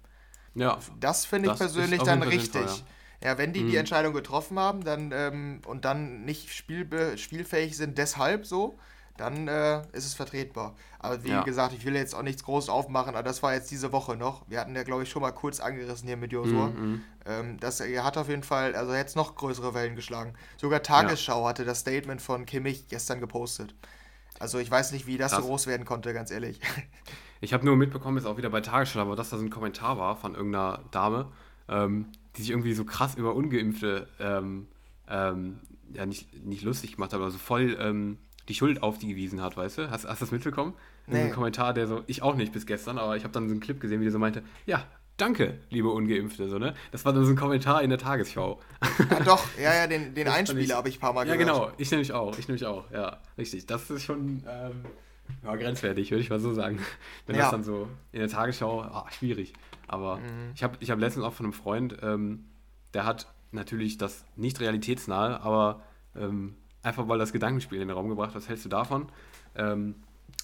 Ja. 0.55 0.79
Das 0.99 1.25
finde 1.25 1.51
ich 1.51 1.57
persönlich 1.57 2.01
dann 2.01 2.23
richtig. 2.23 2.61
Fall, 2.61 2.83
ja. 3.21 3.31
ja. 3.31 3.37
wenn 3.37 3.51
die 3.51 3.61
mhm. 3.61 3.71
die 3.71 3.75
Entscheidung 3.75 4.13
getroffen 4.13 4.57
haben 4.57 4.85
dann 4.85 5.11
ähm, 5.13 5.61
und 5.67 5.83
dann 5.83 6.23
nicht 6.23 6.49
spielfähig 6.53 7.75
sind, 7.75 7.97
deshalb 7.97 8.45
so, 8.45 8.79
dann 9.19 9.47
äh, 9.47 9.81
ist 9.91 10.05
es 10.05 10.13
vertretbar. 10.13 10.75
Aber 10.97 11.23
wie 11.23 11.29
ja. 11.29 11.43
gesagt, 11.43 11.73
ich 11.73 11.85
will 11.85 11.95
jetzt 11.95 12.15
auch 12.15 12.21
nichts 12.21 12.43
groß 12.43 12.69
aufmachen, 12.69 13.15
aber 13.15 13.23
das 13.23 13.43
war 13.43 13.53
jetzt 13.53 13.69
diese 13.69 13.91
Woche 13.91 14.15
noch. 14.15 14.49
Wir 14.49 14.59
hatten 14.59 14.75
ja, 14.75 14.83
glaube 14.83 15.03
ich, 15.03 15.09
schon 15.09 15.21
mal 15.21 15.31
kurz 15.31 15.59
angerissen 15.59 16.07
hier 16.07 16.17
mit 16.17 16.31
Josua. 16.31 16.67
Mhm. 16.67 16.81
mhm. 16.81 17.01
Ähm, 17.25 17.59
das 17.59 17.81
er 17.81 18.03
hat 18.05 18.17
auf 18.17 18.29
jeden 18.29 18.43
Fall, 18.43 18.75
also 18.75 18.93
jetzt 18.93 19.15
noch 19.15 19.35
größere 19.35 19.73
Wellen 19.73 19.95
geschlagen. 19.95 20.33
Sogar 20.57 20.81
Tagesschau 20.81 21.41
ja. 21.43 21.49
hatte 21.49 21.65
das 21.65 21.79
Statement 21.79 22.21
von 22.21 22.45
Kimmich 22.45 22.87
gestern 22.87 23.19
gepostet. 23.19 23.75
Also 24.39 24.57
ich 24.57 24.71
weiß 24.71 24.93
nicht, 24.93 25.05
wie 25.05 25.17
das 25.17 25.33
Krass. 25.33 25.41
so 25.41 25.47
groß 25.47 25.67
werden 25.67 25.85
konnte, 25.85 26.13
ganz 26.13 26.31
ehrlich. 26.31 26.59
Ich 27.41 27.53
habe 27.53 27.65
nur 27.65 27.77
mitbekommen, 27.77 28.17
jetzt 28.17 28.25
auch 28.25 28.35
wieder 28.35 28.49
bei 28.49 28.59
Tagesschau, 28.59 28.99
aber 28.99 29.15
dass 29.15 29.29
da 29.29 29.37
so 29.37 29.45
ein 29.45 29.49
Kommentar 29.49 29.97
war 29.97 30.17
von 30.17 30.35
irgendeiner 30.35 30.83
Dame, 30.91 31.31
ähm, 31.69 32.07
die 32.35 32.41
sich 32.41 32.49
irgendwie 32.49 32.73
so 32.73 32.83
krass 32.83 33.15
über 33.15 33.33
Ungeimpfte 33.33 34.09
ähm, 34.19 34.67
ähm 35.07 35.61
ja, 35.93 36.05
nicht, 36.05 36.45
nicht 36.45 36.63
lustig 36.63 36.95
gemacht 36.95 37.13
hat, 37.13 37.19
aber 37.19 37.31
so 37.31 37.37
voll 37.37 37.77
ähm, 37.79 38.17
die 38.49 38.55
Schuld 38.55 38.83
auf 38.83 38.97
die 38.97 39.07
gewiesen 39.07 39.41
hat, 39.41 39.55
weißt 39.55 39.77
du? 39.77 39.91
Hast, 39.91 40.05
hast 40.07 40.21
du 40.21 40.25
das 40.25 40.31
mitbekommen? 40.31 40.73
Nee. 41.07 41.23
Ein 41.23 41.31
Kommentar, 41.31 41.73
der 41.73 41.87
so, 41.87 42.03
ich 42.07 42.21
auch 42.21 42.35
nicht 42.35 42.51
bis 42.51 42.65
gestern, 42.65 42.97
aber 42.97 43.15
ich 43.15 43.23
habe 43.23 43.31
dann 43.31 43.47
so 43.47 43.53
einen 43.53 43.61
Clip 43.61 43.79
gesehen, 43.79 44.01
wie 44.01 44.05
der 44.05 44.11
so 44.11 44.19
meinte, 44.19 44.43
ja, 44.65 44.85
danke, 45.17 45.59
liebe 45.69 45.89
Ungeimpfte, 45.89 46.49
so, 46.49 46.57
ne? 46.57 46.73
Das 46.91 47.05
war 47.05 47.13
dann 47.13 47.23
so 47.25 47.31
ein 47.31 47.35
Kommentar 47.35 47.81
in 47.83 47.89
der 47.89 47.99
Tagesschau. 47.99 48.59
Ja, 49.09 49.19
doch, 49.21 49.45
ja, 49.61 49.73
ja, 49.75 49.87
den, 49.87 50.15
den 50.15 50.27
Einspieler 50.27 50.75
habe 50.75 50.89
ich 50.89 50.97
ein 50.97 50.99
paar 50.99 51.13
Mal 51.13 51.27
ja, 51.27 51.35
gehört. 51.35 51.55
Ja, 51.55 51.63
genau, 51.65 51.71
ich 51.77 51.91
nämlich 51.91 52.11
auch, 52.11 52.37
ich 52.37 52.47
nämlich 52.47 52.65
auch, 52.65 52.89
ja, 52.91 53.19
richtig. 53.37 53.65
Das 53.67 53.89
ist 53.89 54.03
schon 54.03 54.43
ähm, 54.47 54.83
ja, 55.43 55.55
grenzwertig, 55.55 56.11
würde 56.11 56.21
ich 56.21 56.29
mal 56.29 56.39
so 56.39 56.53
sagen. 56.53 56.79
Wenn 57.27 57.35
ja. 57.35 57.43
das 57.43 57.51
dann 57.51 57.63
so 57.63 57.87
in 58.11 58.19
der 58.19 58.29
Tagesschau, 58.29 58.81
ah, 58.81 59.05
schwierig. 59.11 59.53
Aber 59.87 60.17
mhm. 60.17 60.51
ich 60.55 60.63
habe 60.63 60.77
ich 60.79 60.91
hab 60.91 60.99
letztens 60.99 61.25
auch 61.25 61.33
von 61.33 61.45
einem 61.45 61.53
Freund, 61.53 61.97
ähm, 62.01 62.45
der 62.93 63.05
hat 63.05 63.27
natürlich 63.51 63.97
das 63.97 64.25
nicht 64.35 64.59
realitätsnahe, 64.59 65.41
aber 65.41 65.83
ähm, 66.15 66.55
einfach 66.83 67.07
weil 67.07 67.19
das 67.19 67.33
Gedankenspiel 67.33 67.81
in 67.81 67.87
den 67.87 67.95
Raum 67.95 68.09
gebracht, 68.09 68.35
was 68.35 68.47
hältst 68.47 68.65
du 68.65 68.69
davon? 68.69 69.07
Ähm, 69.55 69.95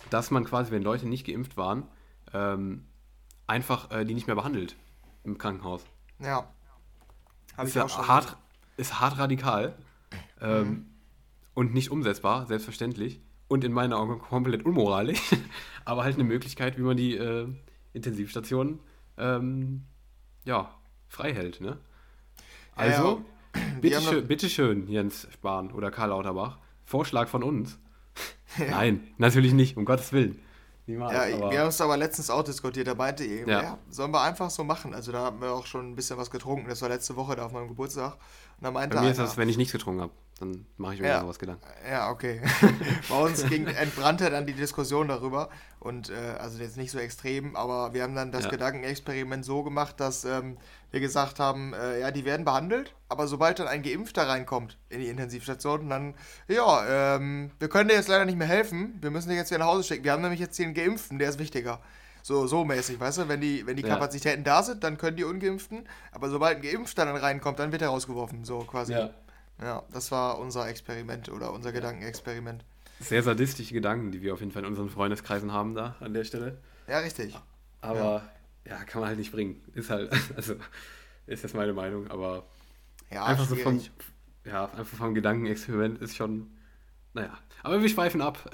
dass 0.09 0.31
man 0.31 0.43
quasi, 0.43 0.71
wenn 0.71 0.83
Leute 0.83 1.07
nicht 1.07 1.25
geimpft 1.25 1.57
waren, 1.57 1.83
ähm, 2.33 2.85
einfach 3.47 3.91
äh, 3.91 4.05
die 4.05 4.13
nicht 4.13 4.27
mehr 4.27 4.35
behandelt 4.35 4.75
im 5.23 5.37
Krankenhaus. 5.37 5.85
Ja. 6.19 6.47
Hab 7.57 7.65
ist, 7.65 7.75
ja 7.75 7.87
hart, 8.07 8.37
ist 8.77 8.99
hart 8.99 9.17
radikal 9.17 9.75
ähm, 10.41 10.67
mhm. 10.67 10.85
und 11.53 11.73
nicht 11.73 11.91
umsetzbar, 11.91 12.45
selbstverständlich. 12.47 13.21
und 13.47 13.63
in 13.63 13.71
meinen 13.71 13.93
Augen 13.93 14.19
komplett 14.19 14.65
unmoralisch, 14.65 15.21
aber 15.85 16.03
halt 16.03 16.15
eine 16.15 16.23
Möglichkeit, 16.23 16.77
wie 16.77 16.81
man 16.81 16.97
die 16.97 17.15
äh, 17.15 17.47
Intensivstationen 17.93 18.79
ähm, 19.17 19.85
ja, 20.43 20.73
frei 21.07 21.33
hält. 21.33 21.61
Ne? 21.61 21.77
Also, 22.75 23.17
ja, 23.17 23.25
bitte, 23.81 24.01
schön, 24.01 24.27
bitte 24.27 24.49
schön, 24.49 24.87
Jens 24.87 25.27
Spahn 25.31 25.71
oder 25.71 25.91
Karl 25.91 26.09
Lauterbach, 26.09 26.57
Vorschlag 26.83 27.27
von 27.27 27.43
uns. 27.43 27.79
Nein, 28.57 29.07
natürlich 29.17 29.53
nicht, 29.53 29.77
um 29.77 29.85
Gottes 29.85 30.13
Willen. 30.13 30.39
Niemals, 30.87 31.13
ja, 31.13 31.49
wir 31.49 31.59
haben 31.59 31.69
es 31.69 31.81
aber 31.81 31.97
letztens 31.97 32.29
auch 32.29 32.43
diskutiert. 32.43 32.87
Da 32.87 32.93
meinte 32.93 33.23
ihr, 33.23 33.47
ja. 33.47 33.61
ja. 33.61 33.77
sollen 33.89 34.11
wir 34.11 34.21
einfach 34.21 34.51
so 34.51 34.63
machen. 34.63 34.93
Also 34.93 35.11
da 35.11 35.19
haben 35.19 35.41
wir 35.41 35.51
auch 35.51 35.65
schon 35.65 35.91
ein 35.91 35.95
bisschen 35.95 36.17
was 36.17 36.29
getrunken. 36.29 36.69
Das 36.69 36.81
war 36.83 36.89
letzte 36.89 37.15
Woche 37.15 37.35
da 37.35 37.47
auf 37.47 37.51
meinem 37.51 37.69
Geburtstag. 37.69 38.13
Und 38.13 38.63
da 38.63 38.69
meinte 38.69 38.95
Bei 38.95 39.01
mir 39.01 39.07
einer, 39.07 39.11
ist 39.11 39.17
das, 39.17 39.35
wenn 39.37 39.49
ich 39.49 39.57
nichts 39.57 39.71
getrunken 39.71 40.01
habe. 40.01 40.13
Dann 40.39 40.65
mache 40.75 40.95
ich 40.95 41.01
mir 41.01 41.07
ja, 41.07 41.21
sowas 41.21 41.39
Gedanken. 41.39 41.63
Ja, 41.89 42.09
okay. 42.09 42.41
Bei 43.09 43.19
uns 43.21 43.45
ging, 43.47 43.67
entbrannte 43.67 44.29
dann 44.29 44.45
die 44.45 44.53
Diskussion 44.53 45.07
darüber. 45.07 45.49
Und 45.79 46.09
äh, 46.09 46.35
also 46.39 46.61
jetzt 46.61 46.77
nicht 46.77 46.91
so 46.91 46.97
extrem, 46.97 47.55
aber 47.55 47.93
wir 47.93 48.03
haben 48.03 48.15
dann 48.15 48.31
das 48.31 48.45
ja. 48.45 48.49
Gedankenexperiment 48.49 49.45
so 49.45 49.63
gemacht, 49.63 49.99
dass 49.99 50.25
ähm, 50.25 50.57
wir 50.91 50.99
gesagt 50.99 51.39
haben, 51.39 51.73
äh, 51.73 51.99
ja, 51.99 52.11
die 52.11 52.25
werden 52.25 52.43
behandelt, 52.43 52.95
aber 53.07 53.27
sobald 53.27 53.59
dann 53.59 53.67
ein 53.67 53.83
Geimpfter 53.83 54.27
reinkommt 54.27 54.77
in 54.89 54.99
die 54.99 55.09
Intensivstation, 55.09 55.87
dann, 55.87 56.15
ja, 56.47 57.15
ähm, 57.15 57.51
wir 57.59 57.69
können 57.69 57.87
dir 57.87 57.95
jetzt 57.95 58.07
leider 58.07 58.25
nicht 58.25 58.37
mehr 58.37 58.47
helfen, 58.47 58.97
wir 58.99 59.11
müssen 59.11 59.29
dich 59.29 59.37
jetzt 59.37 59.51
wieder 59.51 59.59
nach 59.59 59.67
Hause 59.67 59.83
schicken. 59.83 60.03
Wir 60.03 60.13
haben 60.13 60.23
nämlich 60.23 60.39
jetzt 60.39 60.59
einen 60.59 60.73
Geimpften, 60.73 61.19
der 61.19 61.29
ist 61.29 61.39
wichtiger. 61.39 61.79
So, 62.23 62.47
so 62.47 62.65
mäßig, 62.65 62.99
weißt 62.99 63.19
du? 63.19 63.27
Wenn 63.27 63.39
die, 63.39 63.67
wenn 63.67 63.75
die 63.75 63.83
Kapazitäten 63.83 64.43
ja. 64.43 64.55
da 64.55 64.63
sind, 64.63 64.83
dann 64.83 64.97
können 64.97 65.15
die 65.15 65.23
Ungeimpften, 65.23 65.87
aber 66.11 66.29
sobald 66.29 66.57
ein 66.57 66.61
Geimpfter 66.63 67.05
dann 67.05 67.15
reinkommt, 67.15 67.59
dann 67.59 67.71
wird 67.71 67.83
er 67.83 67.89
rausgeworfen, 67.89 68.43
so 68.43 68.59
quasi. 68.61 68.93
Ja. 68.93 69.11
Ja, 69.61 69.83
das 69.91 70.11
war 70.11 70.37
unser 70.39 70.67
Experiment 70.67 71.29
oder 71.29 71.53
unser 71.53 71.71
Gedankenexperiment. 71.71 72.63
Sehr 72.99 73.23
sadistische 73.23 73.73
Gedanken, 73.73 74.11
die 74.11 74.21
wir 74.21 74.33
auf 74.33 74.39
jeden 74.39 74.51
Fall 74.51 74.63
in 74.63 74.69
unseren 74.69 74.89
Freundeskreisen 74.89 75.51
haben 75.51 75.75
da 75.75 75.95
an 75.99 76.13
der 76.13 76.23
Stelle. 76.23 76.57
Ja, 76.87 76.99
richtig. 76.99 77.37
Aber 77.81 78.23
ja, 78.65 78.77
ja 78.77 78.83
kann 78.83 79.01
man 79.01 79.09
halt 79.09 79.19
nicht 79.19 79.31
bringen. 79.31 79.61
Ist 79.73 79.89
halt, 79.89 80.11
also 80.35 80.55
ist 81.27 81.43
das 81.43 81.53
meine 81.53 81.73
Meinung, 81.73 82.09
aber 82.09 82.45
ja, 83.11 83.25
einfach 83.25 83.45
so 83.45 83.55
vom, 83.55 83.81
ja, 84.45 84.65
einfach 84.65 84.97
vom 84.97 85.13
Gedankenexperiment 85.13 86.01
ist 86.01 86.15
schon, 86.15 86.51
naja. 87.13 87.37
Aber 87.63 87.81
wir 87.81 87.89
schweifen 87.89 88.21
ab. 88.21 88.49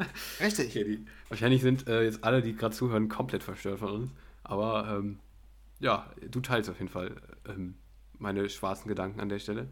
Richtig. 0.40 0.70
Okay, 0.70 0.84
die, 0.84 1.06
wahrscheinlich 1.28 1.62
sind 1.62 1.86
äh, 1.86 2.02
jetzt 2.02 2.24
alle, 2.24 2.42
die 2.42 2.56
gerade 2.56 2.74
zuhören, 2.74 3.08
komplett 3.08 3.42
verstört 3.42 3.78
von 3.78 3.90
uns. 3.90 4.10
Aber 4.42 4.98
ähm, 4.98 5.18
ja, 5.78 6.10
du 6.30 6.40
teilst 6.40 6.68
auf 6.68 6.78
jeden 6.78 6.90
Fall 6.90 7.14
ähm, 7.48 7.76
meine 8.18 8.48
schwarzen 8.48 8.88
Gedanken 8.88 9.20
an 9.20 9.28
der 9.28 9.38
Stelle. 9.38 9.68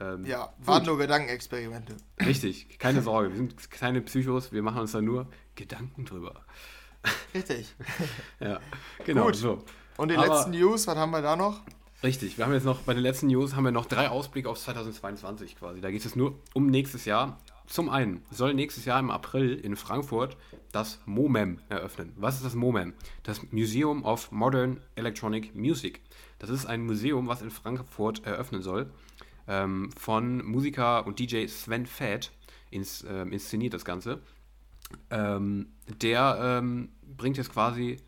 Ähm, 0.00 0.24
ja, 0.26 0.52
waren 0.58 0.80
gut. 0.80 0.88
nur 0.88 0.98
Gedankenexperimente. 0.98 1.96
Richtig, 2.20 2.78
keine 2.78 3.02
Sorge, 3.02 3.30
wir 3.30 3.36
sind 3.36 3.70
keine 3.70 4.00
Psychos, 4.02 4.52
wir 4.52 4.62
machen 4.62 4.80
uns 4.80 4.92
da 4.92 5.00
nur 5.00 5.28
Gedanken 5.54 6.04
drüber. 6.04 6.44
Richtig. 7.34 7.74
ja, 8.40 8.60
genau. 9.04 9.26
Gut. 9.26 9.36
So. 9.36 9.64
Und 9.96 10.10
die 10.10 10.16
Aber, 10.16 10.26
letzten 10.26 10.50
News, 10.50 10.86
was 10.86 10.96
haben 10.96 11.10
wir 11.10 11.22
da 11.22 11.36
noch? 11.36 11.62
Richtig, 12.02 12.36
wir 12.36 12.44
haben 12.44 12.52
jetzt 12.52 12.64
noch, 12.64 12.80
bei 12.80 12.92
den 12.92 13.02
letzten 13.02 13.28
News 13.28 13.54
haben 13.54 13.64
wir 13.64 13.72
noch 13.72 13.86
drei 13.86 14.10
Ausblicke 14.10 14.50
auf 14.50 14.58
2022 14.58 15.56
quasi. 15.56 15.80
Da 15.80 15.90
geht 15.90 16.04
es 16.04 16.14
nur 16.14 16.38
um 16.52 16.66
nächstes 16.66 17.06
Jahr. 17.06 17.38
Zum 17.66 17.88
einen 17.88 18.22
soll 18.30 18.54
nächstes 18.54 18.84
Jahr 18.84 19.00
im 19.00 19.10
April 19.10 19.54
in 19.54 19.76
Frankfurt 19.76 20.36
das 20.72 21.00
MOMEM 21.06 21.58
eröffnen. 21.68 22.12
Was 22.16 22.36
ist 22.36 22.44
das 22.44 22.54
MOMEM? 22.54 22.92
Das 23.22 23.50
Museum 23.50 24.04
of 24.04 24.30
Modern 24.30 24.80
Electronic 24.94 25.54
Music. 25.54 26.00
Das 26.38 26.50
ist 26.50 26.66
ein 26.66 26.84
Museum, 26.84 27.28
was 27.28 27.40
in 27.42 27.50
Frankfurt 27.50 28.24
eröffnen 28.24 28.62
soll 28.62 28.90
ähm, 29.48 29.90
von 29.96 30.44
Musiker 30.44 31.06
und 31.06 31.18
DJ 31.18 31.46
Sven 31.46 31.86
Fett 31.86 32.32
ins, 32.70 33.02
äh, 33.02 33.22
inszeniert 33.22 33.74
das 33.74 33.84
Ganze. 33.84 34.20
Ähm, 35.10 35.68
der 36.00 36.38
ähm, 36.40 36.90
bringt 37.16 37.36
jetzt 37.36 37.52
quasi 37.52 37.98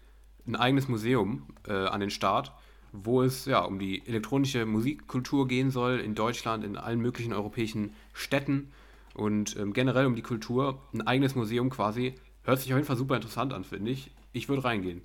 ein 0.46 0.57
eigenes 0.57 0.88
Museum 0.88 1.46
äh, 1.66 1.72
an 1.72 2.01
den 2.01 2.11
Start, 2.11 2.53
wo 2.92 3.22
es 3.22 3.44
ja 3.44 3.61
um 3.61 3.79
die 3.79 4.07
elektronische 4.07 4.64
Musikkultur 4.64 5.46
gehen 5.46 5.70
soll 5.70 6.01
in 6.01 6.14
Deutschland, 6.14 6.64
in 6.64 6.77
allen 6.77 7.01
möglichen 7.01 7.33
europäischen 7.33 7.92
Städten 8.12 8.72
und 9.14 9.57
ähm, 9.57 9.72
generell 9.72 10.07
um 10.07 10.14
die 10.14 10.22
Kultur. 10.22 10.81
Ein 10.92 11.07
eigenes 11.07 11.35
Museum 11.35 11.70
quasi. 11.70 12.14
Hört 12.44 12.61
sich 12.61 12.72
auf 12.72 12.79
jeden 12.79 12.87
Fall 12.87 12.96
super 12.96 13.16
interessant 13.16 13.53
an, 13.53 13.64
finde 13.64 13.90
ich. 13.90 14.11
Ich 14.33 14.48
würde 14.48 14.64
reingehen. 14.64 15.03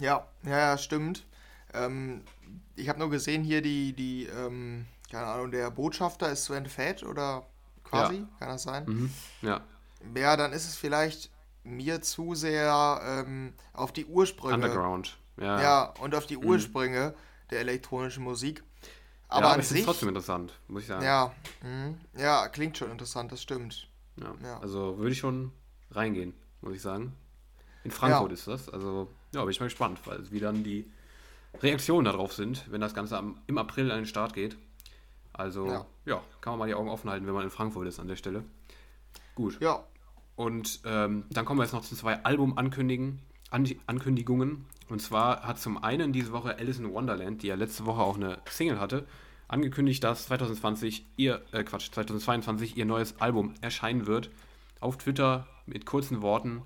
Ja, 0.00 0.26
ja, 0.44 0.78
stimmt. 0.78 1.24
Ähm, 1.74 2.22
ich 2.74 2.88
habe 2.88 2.98
nur 2.98 3.10
gesehen 3.10 3.44
hier 3.44 3.62
die, 3.62 3.92
die 3.92 4.26
ähm, 4.26 4.86
keine 5.10 5.26
Ahnung, 5.26 5.50
der 5.50 5.70
Botschafter 5.70 6.30
ist 6.30 6.44
Sven 6.44 6.66
Fett 6.66 7.02
oder 7.02 7.46
quasi, 7.84 8.16
ja. 8.16 8.28
kann 8.38 8.48
das 8.48 8.62
sein? 8.62 8.84
Mhm. 8.86 9.10
Ja. 9.42 9.60
Ja, 10.14 10.36
dann 10.36 10.52
ist 10.52 10.66
es 10.66 10.76
vielleicht 10.76 11.30
mir 11.62 12.00
zu 12.00 12.34
sehr 12.34 13.00
ähm, 13.04 13.52
auf 13.72 13.92
die 13.92 14.06
Ursprünge. 14.06 14.54
Underground, 14.54 15.18
ja. 15.36 15.60
Ja, 15.60 15.94
und 16.00 16.14
auf 16.14 16.26
die 16.26 16.36
mhm. 16.36 16.44
Ursprünge 16.44 17.14
mhm. 17.14 17.48
der 17.50 17.60
elektronischen 17.60 18.24
Musik. 18.24 18.62
Aber, 19.28 19.46
ja, 19.46 19.52
aber 19.52 19.60
es 19.60 19.70
ist 19.70 19.84
trotzdem 19.84 20.08
interessant, 20.08 20.58
muss 20.68 20.82
ich 20.82 20.88
sagen. 20.88 21.04
Ja, 21.04 21.32
mh, 21.62 21.94
ja, 22.20 22.48
klingt 22.48 22.76
schon 22.78 22.90
interessant, 22.90 23.30
das 23.30 23.42
stimmt. 23.42 23.88
Ja, 24.16 24.34
ja. 24.42 24.58
Also 24.58 24.98
würde 24.98 25.12
ich 25.12 25.18
schon 25.18 25.52
reingehen, 25.92 26.34
muss 26.62 26.74
ich 26.74 26.82
sagen. 26.82 27.14
In 27.84 27.90
Frankfurt 27.90 28.30
ja. 28.30 28.34
ist 28.34 28.46
das. 28.46 28.68
Also, 28.68 29.08
ja, 29.32 29.42
bin 29.42 29.50
ich 29.50 29.60
mal 29.60 29.66
gespannt, 29.66 30.00
weil 30.04 30.30
wie 30.30 30.40
dann 30.40 30.64
die 30.64 30.90
Reaktionen 31.60 32.04
darauf 32.04 32.32
sind, 32.32 32.70
wenn 32.70 32.80
das 32.80 32.94
Ganze 32.94 33.16
am, 33.18 33.40
im 33.46 33.58
April 33.58 33.90
an 33.90 33.98
den 33.98 34.06
Start 34.06 34.34
geht. 34.34 34.56
Also, 35.40 35.66
ja. 35.66 35.86
ja. 36.04 36.22
kann 36.42 36.52
man 36.52 36.58
mal 36.58 36.66
die 36.66 36.74
Augen 36.74 36.90
offen 36.90 37.08
halten, 37.08 37.26
wenn 37.26 37.32
man 37.32 37.44
in 37.44 37.50
Frankfurt 37.50 37.86
ist 37.86 37.98
an 37.98 38.08
der 38.08 38.16
Stelle. 38.16 38.44
Gut. 39.34 39.58
Ja. 39.60 39.84
Und 40.36 40.80
ähm, 40.84 41.24
dann 41.30 41.46
kommen 41.46 41.58
wir 41.58 41.64
jetzt 41.64 41.72
noch 41.72 41.82
zu 41.82 41.96
zwei 41.96 42.22
Albumankündigungen. 42.22 43.20
Ankündigungen. 43.50 44.66
Und 44.90 45.00
zwar 45.00 45.42
hat 45.42 45.58
zum 45.58 45.82
einen 45.82 46.12
diese 46.12 46.32
Woche 46.32 46.58
Alice 46.58 46.78
in 46.78 46.92
Wonderland, 46.92 47.42
die 47.42 47.46
ja 47.46 47.54
letzte 47.54 47.86
Woche 47.86 48.02
auch 48.02 48.16
eine 48.16 48.38
Single 48.48 48.78
hatte, 48.78 49.06
angekündigt, 49.48 50.04
dass 50.04 50.26
2020 50.26 51.06
ihr, 51.16 51.42
äh 51.52 51.64
Quatsch, 51.64 51.90
2022 51.90 52.76
ihr 52.76 52.84
neues 52.84 53.18
Album 53.20 53.54
erscheinen 53.62 54.06
wird. 54.06 54.30
Auf 54.78 54.98
Twitter 54.98 55.46
mit 55.64 55.86
kurzen 55.86 56.20
Worten: 56.20 56.62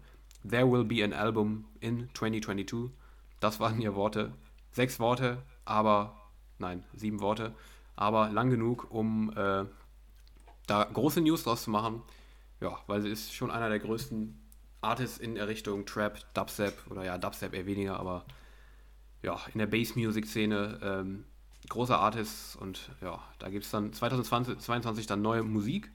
There 0.49 0.71
will 0.71 0.85
be 0.85 1.03
an 1.05 1.13
album 1.13 1.65
in 1.79 2.09
2022. 2.15 2.91
Das 3.39 3.61
waren 3.61 3.81
ihre 3.81 3.95
Worte. 3.95 4.33
Sechs 4.73 4.99
Worte, 4.99 5.43
aber 5.65 6.17
nein, 6.59 6.83
sieben 6.93 7.21
Worte 7.21 7.55
aber 7.97 8.31
lang 8.31 8.51
genug, 8.51 8.91
um 8.91 9.31
äh, 9.37 9.65
da 10.67 10.85
große 10.85 11.21
News 11.21 11.45
draus 11.45 11.65
zu 11.65 11.71
machen. 11.71 12.03
Ja, 12.61 12.79
weil 12.87 13.03
sie 13.03 13.11
ist 13.11 13.35
schon 13.35 13.51
einer 13.51 13.69
der 13.69 13.79
größten 13.79 14.41
Artists 14.81 15.19
in 15.19 15.35
der 15.35 15.49
Richtung 15.49 15.87
Trap, 15.87 16.19
Dubstep 16.35 16.75
oder 16.91 17.05
ja, 17.05 17.19
Dubstep 17.19 17.55
eher 17.55 17.67
weniger, 17.67 17.99
aber 17.99 18.25
ja, 19.23 19.41
in 19.53 19.59
der 19.59 19.67
Bass-Music-Szene 19.67 20.79
ähm, 20.83 21.25
großer 21.69 21.99
Artist 21.99 22.57
und 22.57 22.91
ja, 23.01 23.23
da 23.39 23.49
gibt 23.49 23.65
es 23.65 23.71
dann 23.71 23.93
2022 23.93 25.07
dann 25.07 25.23
neue 25.23 25.43
Musik. 25.43 25.91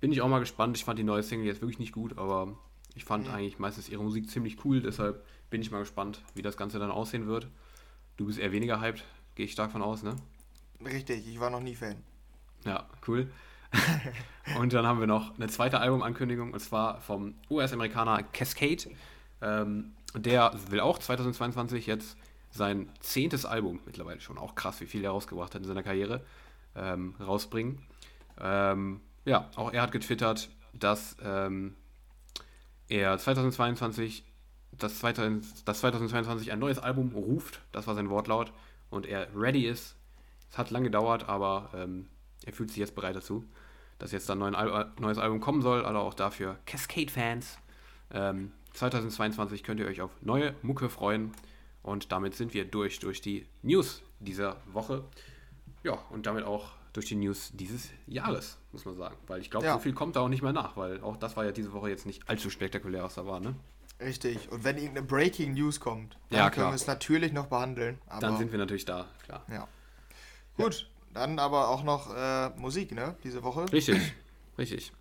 Bin 0.00 0.12
ich 0.12 0.20
auch 0.20 0.28
mal 0.28 0.40
gespannt. 0.40 0.76
Ich 0.76 0.84
fand 0.84 0.98
die 0.98 1.04
neue 1.04 1.22
Single 1.22 1.46
jetzt 1.46 1.62
wirklich 1.62 1.78
nicht 1.78 1.92
gut, 1.92 2.18
aber 2.18 2.58
ich 2.94 3.04
fand 3.04 3.26
mhm. 3.26 3.34
eigentlich 3.34 3.58
meistens 3.58 3.88
ihre 3.88 4.02
Musik 4.02 4.30
ziemlich 4.30 4.64
cool, 4.64 4.80
deshalb 4.80 5.24
bin 5.50 5.62
ich 5.62 5.70
mal 5.70 5.80
gespannt, 5.80 6.22
wie 6.34 6.42
das 6.42 6.56
Ganze 6.56 6.78
dann 6.78 6.90
aussehen 6.90 7.26
wird. 7.26 7.48
Du 8.16 8.26
bist 8.26 8.38
eher 8.38 8.52
weniger 8.52 8.80
hyped, 8.80 9.04
gehe 9.34 9.46
ich 9.46 9.52
stark 9.52 9.72
von 9.72 9.82
aus, 9.82 10.02
ne? 10.02 10.16
Richtig, 10.84 11.26
ich 11.26 11.40
war 11.40 11.50
noch 11.50 11.60
nie 11.60 11.74
Fan. 11.74 11.96
Ja, 12.64 12.88
cool. 13.06 13.30
und 14.58 14.72
dann 14.72 14.86
haben 14.86 15.00
wir 15.00 15.06
noch 15.06 15.34
eine 15.36 15.48
zweite 15.48 15.80
Albumankündigung 15.80 16.52
und 16.52 16.60
zwar 16.60 17.00
vom 17.00 17.34
US-Amerikaner 17.50 18.22
Cascade. 18.22 18.90
Ähm, 19.42 19.92
der 20.14 20.52
will 20.70 20.80
auch 20.80 20.98
2022 20.98 21.86
jetzt 21.86 22.16
sein 22.50 22.88
zehntes 23.00 23.44
Album, 23.44 23.80
mittlerweile 23.84 24.20
schon 24.20 24.38
auch 24.38 24.54
krass, 24.54 24.80
wie 24.80 24.86
viel 24.86 25.02
er 25.04 25.10
rausgebracht 25.10 25.54
hat 25.54 25.62
in 25.62 25.66
seiner 25.66 25.82
Karriere, 25.82 26.24
ähm, 26.76 27.14
rausbringen. 27.18 27.82
Ähm, 28.40 29.00
ja, 29.24 29.50
auch 29.56 29.72
er 29.72 29.82
hat 29.82 29.92
getwittert, 29.92 30.50
dass 30.72 31.16
ähm, 31.22 31.74
er 32.88 33.18
2022 33.18 34.24
dass, 34.78 34.98
2022 34.98 36.52
ein 36.52 36.58
neues 36.58 36.78
Album 36.78 37.12
ruft, 37.14 37.60
das 37.72 37.86
war 37.86 37.94
sein 37.94 38.10
Wortlaut, 38.10 38.52
und 38.90 39.06
er 39.06 39.28
ready 39.34 39.66
ist 39.66 39.96
es 40.54 40.58
hat 40.58 40.70
lange 40.70 40.84
gedauert, 40.84 41.28
aber 41.28 41.70
ähm, 41.74 42.06
er 42.46 42.52
fühlt 42.52 42.70
sich 42.70 42.78
jetzt 42.78 42.94
bereit 42.94 43.16
dazu, 43.16 43.44
dass 43.98 44.12
jetzt 44.12 44.30
ein 44.30 44.40
Al 44.40 44.92
neues 45.00 45.18
Album 45.18 45.40
kommen 45.40 45.62
soll. 45.62 45.84
Also 45.84 45.98
auch 45.98 46.14
dafür 46.14 46.60
Cascade-Fans. 46.64 47.58
Ähm, 48.12 48.52
2022 48.74 49.64
könnt 49.64 49.80
ihr 49.80 49.86
euch 49.86 50.00
auf 50.00 50.12
neue 50.20 50.54
Mucke 50.62 50.88
freuen. 50.90 51.32
Und 51.82 52.12
damit 52.12 52.36
sind 52.36 52.54
wir 52.54 52.64
durch, 52.66 53.00
durch 53.00 53.20
die 53.20 53.48
News 53.62 54.02
dieser 54.20 54.58
Woche. 54.66 55.02
Ja, 55.82 55.94
und 56.10 56.26
damit 56.26 56.44
auch 56.44 56.70
durch 56.92 57.06
die 57.06 57.16
News 57.16 57.50
dieses 57.52 57.90
Jahres, 58.06 58.56
muss 58.70 58.84
man 58.84 58.96
sagen. 58.96 59.16
Weil 59.26 59.40
ich 59.40 59.50
glaube, 59.50 59.66
ja. 59.66 59.72
so 59.72 59.80
viel 59.80 59.92
kommt 59.92 60.14
da 60.14 60.20
auch 60.20 60.28
nicht 60.28 60.42
mehr 60.42 60.52
nach, 60.52 60.76
weil 60.76 61.00
auch 61.00 61.16
das 61.16 61.36
war 61.36 61.44
ja 61.44 61.50
diese 61.50 61.72
Woche 61.72 61.90
jetzt 61.90 62.06
nicht 62.06 62.28
allzu 62.28 62.48
spektakulär, 62.48 63.02
was 63.02 63.16
da 63.16 63.26
war, 63.26 63.40
ne? 63.40 63.56
Richtig. 64.00 64.52
Und 64.52 64.62
wenn 64.62 64.76
irgendeine 64.76 65.04
Breaking 65.04 65.54
News 65.54 65.80
kommt, 65.80 66.16
dann 66.30 66.38
ja, 66.38 66.50
können 66.50 66.68
wir 66.68 66.74
es 66.74 66.86
natürlich 66.86 67.32
noch 67.32 67.46
behandeln. 67.46 67.98
dann 68.20 68.36
sind 68.36 68.52
wir 68.52 68.58
natürlich 68.60 68.84
da, 68.84 69.08
klar. 69.24 69.44
Ja. 69.50 69.66
Gut, 70.56 70.90
dann 71.12 71.38
aber 71.38 71.68
auch 71.68 71.82
noch 71.82 72.14
äh, 72.14 72.50
Musik, 72.56 72.92
ne, 72.92 73.16
diese 73.24 73.42
Woche. 73.42 73.70
Richtig, 73.72 74.00
richtig. 74.58 74.92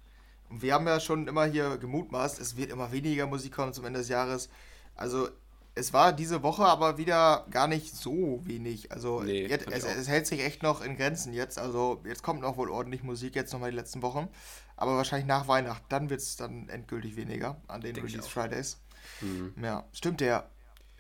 Und 0.49 0.62
wir 0.62 0.74
haben 0.74 0.88
ja 0.88 0.99
schon 0.99 1.28
immer 1.28 1.45
hier 1.45 1.78
gemutmaßt, 1.78 2.39
es 2.39 2.58
wird 2.58 2.72
immer 2.72 2.91
weniger 2.91 3.28
Musik 3.28 3.54
kommen 3.54 3.74
zum 3.74 3.86
Ende 3.86 3.99
des 3.99 4.10
Jahres. 4.10 4.49
Also 4.95 5.30
es 5.76 5.93
war 5.93 6.14
diese 6.14 6.43
Woche 6.43 6.66
aber 6.66 6.97
wieder 6.97 7.47
gar 7.49 7.68
nicht 7.68 7.95
so 7.95 8.41
wenig. 8.43 8.91
Also 8.91 9.22
Nee, 9.22 9.47
jetzt, 9.47 9.68
es, 9.72 9.84
es 9.84 10.08
hält 10.08 10.28
sich 10.28 10.41
echt 10.41 10.62
noch 10.62 10.82
in 10.82 10.97
Grenzen 10.97 11.34
jetzt. 11.34 11.58
Also 11.58 12.01
jetzt 12.06 12.22
kommt 12.22 12.41
noch 12.41 12.58
wohl 12.58 12.70
ordentlich 12.70 13.04
Musik, 13.04 13.36
jetzt 13.36 13.51
nochmal 13.54 13.72
die 13.72 13.78
letzten 13.78 14.01
Wochen. 14.01 14.28
Aber 14.76 14.97
wahrscheinlich 14.97 15.28
nach 15.28 15.47
Weihnachten, 15.47 15.86
dann 15.89 16.10
wird 16.10 16.22
es 16.22 16.36
dann 16.36 16.70
endgültig 16.70 17.16
weniger 17.16 17.62
an 17.68 17.82
den 17.82 17.95
Denk 17.95 18.08
Release. 18.08 18.30
Fridays. 18.30 18.78
Mhm. 19.22 19.54
Ja, 19.62 19.86
stimmt, 19.93 20.22
der 20.22 20.49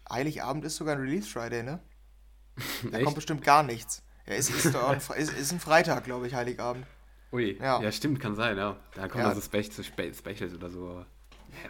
Heiligabend 0.09 0.65
ist 0.65 0.75
sogar 0.75 0.95
ein 0.95 1.01
Release 1.01 1.27
Friday, 1.27 1.63
ne? 1.63 1.79
Da 2.91 3.01
kommt 3.01 3.15
bestimmt 3.15 3.43
gar 3.43 3.63
nichts. 3.63 4.02
Ja, 4.25 4.33
es 4.35 4.49
ist, 4.49 4.67
ein, 4.75 4.99
Fre- 5.01 5.15
ist, 5.15 5.51
ein 5.51 5.59
Freitag, 5.59 6.03
glaube 6.05 6.27
ich, 6.27 6.33
Heiligabend. 6.33 6.85
Ui, 7.31 7.57
Ja. 7.59 7.81
ja. 7.81 7.91
stimmt, 7.91 8.19
kann 8.19 8.35
sein, 8.35 8.57
ja. 8.57 8.77
Da 8.95 9.07
kommen 9.07 9.23
Ja. 9.23 9.29
also 9.29 9.41
Spech 9.41 9.71
Spe 9.73 10.13
Specials 10.13 10.53
oder 10.53 10.69
so. 10.69 11.05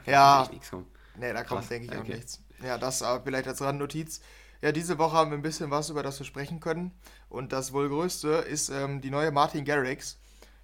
Ja. 0.05 0.37
wird 0.39 0.43
echt 0.45 0.53
nichts 0.53 0.69
kommen. 0.69 0.85
Ne, 1.17 1.33
da 1.33 1.43
kommt, 1.43 1.69
denke 1.69 1.87
ich, 1.87 1.91
auch 1.97 2.01
okay. 2.03 2.15
nichts. 2.15 2.39
Ja, 2.63 2.77
das 2.77 3.01
aber 3.01 3.23
vielleicht 3.23 3.47
als 3.47 3.61
Randnotiz. 3.61 4.21
Ja, 4.61 4.71
diese 4.71 4.97
Woche 4.97 5.15
haben 5.17 5.31
wir 5.31 5.37
ein 5.37 5.41
bisschen 5.41 5.71
was, 5.71 5.89
über 5.89 6.03
das 6.03 6.19
wir 6.19 6.25
sprechen 6.25 6.59
können. 6.59 6.91
Und 7.29 7.51
das 7.51 7.73
wohl 7.73 7.89
größte 7.89 8.29
ist 8.29 8.69
ähm, 8.69 9.01
die 9.01 9.09
neue 9.11 9.31
Martin 9.31 9.65
Garrix. 9.65 10.17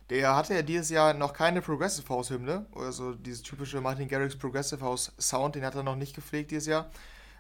Der 0.10 0.36
hatte 0.36 0.56
ja 0.56 0.62
dieses 0.62 0.90
Jahr 0.90 1.14
noch 1.14 1.34
keine 1.34 1.62
Progressive 1.62 2.08
House 2.10 2.30
Hymne. 2.30 2.66
Also 2.76 3.14
dieses 3.14 3.42
typische 3.44 3.82
Martin 3.82 4.08
Garrix 4.08 4.36
Progressive 4.38 4.82
House 4.82 5.12
Sound, 5.20 5.56
den 5.56 5.66
hat 5.66 5.76
er 5.76 5.84
noch 5.84 5.96
nicht 5.96 6.16
gepflegt 6.16 6.52
dieses 6.52 6.68
Jahr. 6.68 6.90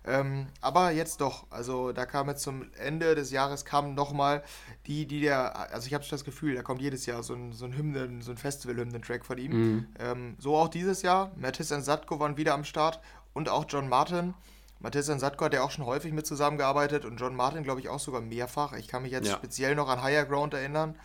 Ähm, 0.05 0.47
aber 0.61 0.91
jetzt 0.91 1.21
doch. 1.21 1.45
Also 1.49 1.91
da 1.91 2.05
kam 2.05 2.29
jetzt 2.29 2.41
zum 2.41 2.71
Ende 2.77 3.15
des 3.15 3.31
Jahres 3.31 3.65
kam 3.65 3.95
nochmal 3.95 4.43
die, 4.87 5.05
die 5.05 5.21
der, 5.21 5.71
also 5.73 5.87
ich 5.87 5.93
habe 5.93 6.05
das 6.09 6.23
Gefühl, 6.23 6.55
da 6.55 6.61
kommt 6.63 6.81
jedes 6.81 7.05
Jahr 7.05 7.21
so 7.21 7.33
ein, 7.33 7.51
so 7.51 7.65
ein 7.65 7.75
Hymnen, 7.75 8.21
so 8.21 8.31
ein 8.31 8.37
Festival-Hymnen-Track 8.37 9.25
von 9.25 9.37
ihm. 9.37 9.51
Mhm. 9.51 9.87
Ähm, 9.99 10.35
so 10.39 10.55
auch 10.55 10.69
dieses 10.69 11.01
Jahr. 11.01 11.31
Mattis 11.35 11.71
und 11.71 11.83
Satko 11.83 12.19
waren 12.19 12.37
wieder 12.37 12.53
am 12.53 12.63
Start 12.63 12.99
und 13.33 13.49
auch 13.49 13.65
John 13.67 13.89
Martin. 13.89 14.33
Mattis 14.79 15.09
und 15.09 15.19
Satko 15.19 15.45
hat 15.45 15.53
ja 15.53 15.61
auch 15.61 15.71
schon 15.71 15.85
häufig 15.85 16.13
mit 16.13 16.25
zusammengearbeitet 16.25 17.03
und 17.03 17.17
John 17.17 17.35
Martin, 17.35 17.63
glaube 17.63 17.81
ich, 17.81 17.89
auch 17.89 17.99
sogar 17.99 18.21
mehrfach. 18.21 18.73
Ich 18.73 18.87
kann 18.87 19.03
mich 19.03 19.11
jetzt 19.11 19.27
Ja. 19.27 19.33
speziell 19.33 19.75
noch 19.75 19.89
an 19.89 20.01
Higher 20.01 20.25
Ground 20.25 20.53
erinnern. 20.53 20.95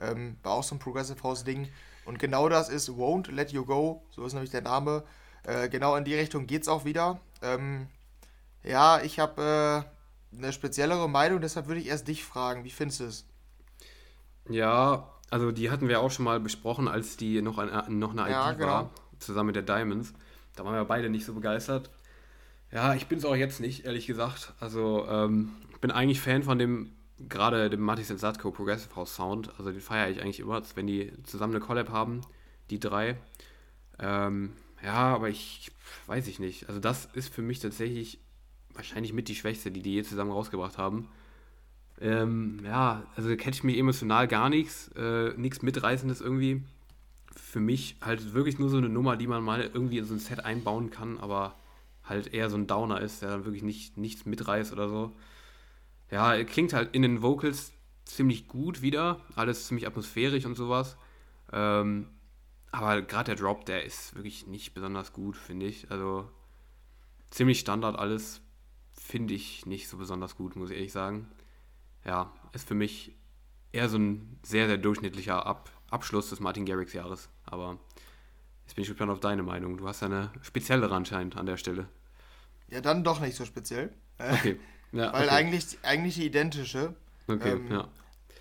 Ähm, 0.00 0.36
war 0.42 0.52
auch 0.52 0.64
so 0.64 0.74
ein 0.74 0.80
Progressive 0.80 1.22
House-Ding. 1.22 1.68
Und 2.04 2.18
genau 2.18 2.48
das 2.48 2.68
ist 2.68 2.88
Won't 2.90 3.30
Let 3.30 3.52
You 3.52 3.64
Go, 3.64 4.02
so 4.10 4.24
ist 4.24 4.32
nämlich 4.32 4.50
der 4.50 4.62
Name. 4.62 5.04
Äh, 5.44 5.68
genau 5.68 5.94
in 5.94 6.04
die 6.04 6.14
Richtung 6.14 6.46
geht 6.46 6.62
es 6.62 6.68
auch 6.68 6.84
wieder. 6.84 7.20
Ähm, 7.42 7.86
ja, 8.62 9.00
ich 9.02 9.18
habe 9.18 9.86
äh, 10.32 10.36
eine 10.36 10.52
speziellere 10.52 11.08
Meinung, 11.08 11.40
deshalb 11.40 11.66
würde 11.68 11.80
ich 11.80 11.88
erst 11.88 12.08
dich 12.08 12.24
fragen. 12.24 12.64
Wie 12.64 12.70
findest 12.70 13.00
du 13.00 13.04
es? 13.04 13.26
Ja, 14.48 15.08
also 15.30 15.52
die 15.52 15.70
hatten 15.70 15.88
wir 15.88 16.00
auch 16.00 16.10
schon 16.10 16.24
mal 16.24 16.40
besprochen, 16.40 16.88
als 16.88 17.16
die 17.16 17.40
noch, 17.42 17.58
ein, 17.58 17.98
noch 17.98 18.12
eine 18.12 18.22
ID 18.22 18.28
Ja, 18.30 18.52
genau. 18.52 18.66
war, 18.66 18.90
zusammen 19.18 19.48
mit 19.48 19.56
der 19.56 19.62
Diamonds. 19.62 20.12
Da 20.56 20.64
waren 20.64 20.74
wir 20.74 20.84
beide 20.84 21.08
nicht 21.08 21.24
so 21.24 21.34
begeistert. 21.34 21.90
Ja, 22.72 22.94
ich 22.94 23.06
bin 23.06 23.18
es 23.18 23.24
auch 23.24 23.36
jetzt 23.36 23.60
nicht, 23.60 23.84
ehrlich 23.84 24.06
gesagt. 24.06 24.52
Also, 24.60 25.06
ähm, 25.08 25.52
ich 25.72 25.78
bin 25.78 25.90
eigentlich 25.90 26.20
Fan 26.20 26.42
von 26.42 26.58
dem, 26.58 26.92
gerade 27.28 27.70
dem 27.70 27.80
Matis 27.80 28.08
Satko 28.08 28.50
Progressive 28.50 28.94
House 28.96 29.14
Sound. 29.14 29.50
Also, 29.58 29.72
den 29.72 29.80
feiere 29.80 30.10
ich 30.10 30.20
eigentlich 30.20 30.40
immer, 30.40 30.62
wenn 30.74 30.86
die 30.86 31.12
zusammen 31.24 31.54
eine 31.54 31.64
Collab 31.64 31.90
haben, 31.90 32.20
die 32.70 32.78
drei. 32.78 33.16
Ähm, 33.98 34.52
ja, 34.84 35.14
aber 35.14 35.28
ich 35.28 35.70
weiß 36.06 36.26
ich 36.28 36.38
nicht. 36.38 36.68
Also, 36.68 36.80
das 36.80 37.06
ist 37.06 37.32
für 37.32 37.42
mich 37.42 37.60
tatsächlich 37.60 38.20
wahrscheinlich 38.74 39.12
mit 39.12 39.28
die 39.28 39.34
Schwächste, 39.34 39.70
die 39.70 39.82
die 39.82 39.94
je 39.94 40.02
zusammen 40.02 40.32
rausgebracht 40.32 40.78
haben. 40.78 41.08
Ähm, 42.00 42.60
ja, 42.64 43.04
also 43.16 43.36
catcht 43.36 43.64
mich 43.64 43.76
emotional 43.76 44.26
gar 44.26 44.48
nichts, 44.48 44.88
äh, 44.96 45.34
nichts 45.36 45.62
Mitreißendes 45.62 46.20
irgendwie. 46.20 46.62
Für 47.36 47.60
mich 47.60 47.96
halt 48.00 48.32
wirklich 48.32 48.58
nur 48.58 48.70
so 48.70 48.78
eine 48.78 48.88
Nummer, 48.88 49.16
die 49.16 49.26
man 49.26 49.42
mal 49.42 49.62
irgendwie 49.62 49.98
in 49.98 50.04
so 50.04 50.14
ein 50.14 50.18
Set 50.20 50.44
einbauen 50.44 50.90
kann, 50.90 51.18
aber 51.18 51.54
halt 52.04 52.32
eher 52.32 52.50
so 52.50 52.56
ein 52.56 52.66
Downer 52.66 53.00
ist, 53.00 53.22
der 53.22 53.30
dann 53.30 53.44
wirklich 53.44 53.62
nicht, 53.62 53.96
nichts 53.96 54.24
mitreißt 54.24 54.72
oder 54.72 54.88
so. 54.88 55.12
Ja, 56.10 56.34
er 56.34 56.44
klingt 56.44 56.72
halt 56.72 56.94
in 56.94 57.02
den 57.02 57.22
Vocals 57.22 57.72
ziemlich 58.04 58.48
gut 58.48 58.82
wieder, 58.82 59.20
alles 59.36 59.66
ziemlich 59.66 59.86
atmosphärisch 59.86 60.44
und 60.44 60.56
sowas. 60.56 60.96
Ähm, 61.52 62.08
aber 62.72 63.02
gerade 63.02 63.34
der 63.34 63.36
Drop, 63.36 63.64
der 63.66 63.84
ist 63.84 64.14
wirklich 64.14 64.46
nicht 64.46 64.74
besonders 64.74 65.12
gut, 65.12 65.36
finde 65.36 65.66
ich. 65.66 65.90
Also 65.90 66.28
ziemlich 67.30 67.60
Standard 67.60 67.96
alles, 67.98 68.40
finde 69.10 69.34
ich 69.34 69.66
nicht 69.66 69.88
so 69.88 69.98
besonders 69.98 70.36
gut, 70.36 70.56
muss 70.56 70.70
ich 70.70 70.76
ehrlich 70.76 70.92
sagen 70.92 71.28
ja, 72.04 72.32
ist 72.52 72.66
für 72.66 72.74
mich 72.74 73.14
eher 73.72 73.88
so 73.88 73.98
ein 73.98 74.38
sehr, 74.42 74.66
sehr 74.66 74.78
durchschnittlicher 74.78 75.46
Ab 75.46 75.70
Abschluss 75.90 76.30
des 76.30 76.40
Martin 76.40 76.66
Garrix 76.66 76.92
Jahres. 76.92 77.28
Aber 77.46 77.78
jetzt 78.64 78.76
bin 78.76 78.82
ich 78.82 78.88
gespannt 78.88 79.10
auf 79.10 79.20
deine 79.20 79.42
Meinung. 79.42 79.76
Du 79.76 79.88
hast 79.88 80.02
ja 80.02 80.06
eine 80.06 80.30
speziellere 80.42 80.94
anscheinend 80.94 81.36
an 81.36 81.46
der 81.46 81.56
Stelle. 81.56 81.88
Ja, 82.68 82.80
dann 82.80 83.02
doch 83.02 83.20
nicht 83.20 83.36
so 83.36 83.44
speziell. 83.44 83.92
Okay. 84.18 84.58
Ja, 84.92 85.12
Weil 85.12 85.26
okay. 85.26 85.36
eigentlich, 85.36 85.78
eigentlich 85.82 86.16
die 86.16 86.26
identische. 86.26 86.96
Okay, 87.28 87.52
ähm, 87.52 87.70
ja. 87.70 87.86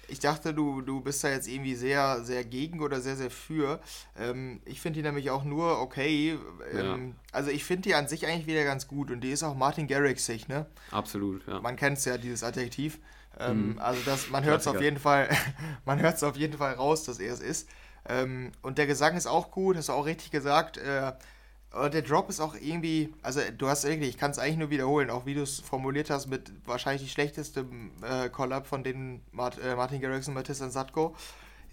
Ich 0.10 0.20
dachte, 0.20 0.53
du, 0.53 0.82
du 0.82 1.01
bist 1.01 1.24
da 1.24 1.30
jetzt 1.30 1.47
irgendwie 1.47 1.76
sehr, 1.76 2.24
sehr 2.24 2.43
gegen 2.43 2.82
oder 2.82 3.01
sehr, 3.01 3.16
sehr 3.16 3.32
für. 3.32 3.80
Ähm, 4.18 4.62
ich 4.66 4.82
finde 4.82 4.99
die 4.99 5.03
nämlich 5.03 5.30
auch 5.30 5.43
nur 5.43 5.80
okay. 5.80 6.38
Ähm, 6.74 7.16
Also 7.32 7.51
ich 7.51 7.64
finde 7.64 7.84
die 7.84 7.95
an 7.95 8.07
sich 8.07 8.26
eigentlich 8.26 8.47
wieder 8.47 8.64
ganz 8.64 8.88
gut 8.88 9.12
und 9.12 9.22
die 9.22 9.32
ist 9.32 9.43
auch 9.43 9.55
Martin 9.55 9.88
Garrixig, 9.88 10.47
ne? 10.47 10.66
Absolut, 10.91 11.47
ja. 11.47 11.60
Man 11.62 11.76
kennt 11.76 11.97
es 11.97 12.05
ja, 12.05 12.18
dieses 12.18 12.43
Adjektiv. 12.43 12.99
Ähm, 13.39 13.80
Also 13.80 14.01
das, 14.05 14.30
man 14.30 14.43
hört 14.43 14.62
es 14.62 14.68
auf 14.68 14.82
jeden 14.82 14.99
Fall, 14.99 15.30
man 15.86 15.99
hört 15.99 16.16
es 16.18 16.24
auf 16.24 16.36
jeden 16.36 16.57
Fall 16.57 16.74
raus, 16.74 17.03
dass 17.03 17.20
er 17.20 17.34
es 17.34 17.39
ist. 17.39 17.70
Ähm, 18.07 18.51
und 18.62 18.78
der 18.78 18.88
Gesang 18.88 19.16
ist 19.16 19.28
auch 19.28 19.51
gut, 19.51 19.78
hast 19.78 19.89
du 19.89 19.93
auch 19.93 20.05
richtig 20.05 20.32
gesagt. 20.32 20.78
Äh, 20.78 21.14
der 21.72 22.02
Drop 22.02 22.30
ist 22.30 22.40
auch 22.40 22.56
irgendwie, 22.56 23.14
also 23.22 23.42
du 23.58 23.68
hast 23.68 23.84
wirklich, 23.84 24.10
ich 24.10 24.18
kann 24.18 24.32
es 24.32 24.40
eigentlich 24.40 24.58
nur 24.58 24.70
wiederholen, 24.72 25.10
auch 25.10 25.26
wie 25.26 25.36
du 25.36 25.44
es 25.44 25.60
formuliert 25.60 26.10
hast, 26.10 26.28
mit 26.28 26.52
wahrscheinlich 26.66 27.04
die 27.04 27.10
schlechteste 27.10 27.66
äh, 28.02 28.30
Collab 28.30 28.66
von 28.66 28.84
den 28.84 29.22
Mart, 29.32 29.60
äh, 29.64 29.76
Martin 29.76 30.02
Garrix 30.02 30.28
und 30.28 30.36
und 30.38 30.72
Satko. 30.72 31.16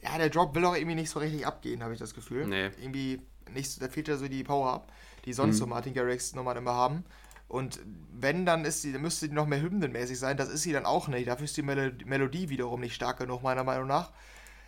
Ja, 0.02 0.18
der 0.18 0.28
Drop 0.28 0.54
will 0.54 0.64
auch 0.66 0.76
irgendwie 0.76 0.96
nicht 0.96 1.10
so 1.10 1.18
richtig 1.18 1.46
abgehen, 1.46 1.82
habe 1.82 1.94
ich 1.94 1.98
das 1.98 2.14
Gefühl. 2.14 2.46
Nee. 2.46 2.70
Irgendwie 2.80 3.22
nicht, 3.52 3.80
da 3.80 3.88
fehlt 3.88 4.08
ja 4.08 4.16
so 4.16 4.28
die 4.28 4.44
Power 4.44 4.84
die 5.26 5.32
sonst 5.32 5.56
Mhm. 5.56 5.60
so 5.60 5.66
Martin 5.66 5.92
Garrix 5.92 6.34
Nummern 6.34 6.56
immer 6.56 6.74
haben. 6.74 7.04
Und 7.48 7.80
wenn, 8.12 8.46
dann 8.46 8.64
ist 8.64 8.82
sie, 8.82 8.92
dann 8.92 9.02
müsste 9.02 9.28
die 9.28 9.34
noch 9.34 9.46
mehr 9.46 9.60
hymnenmäßig 9.60 10.18
sein. 10.18 10.36
Das 10.36 10.48
ist 10.48 10.62
sie 10.62 10.72
dann 10.72 10.86
auch 10.86 11.08
nicht. 11.08 11.28
Dafür 11.28 11.44
ist 11.44 11.56
die 11.56 11.62
Melo 11.62 11.92
Melodie 12.04 12.48
wiederum 12.48 12.80
nicht 12.80 12.94
stark 12.94 13.18
genug, 13.18 13.42
meiner 13.42 13.64
Meinung 13.64 13.86
nach. 13.86 14.10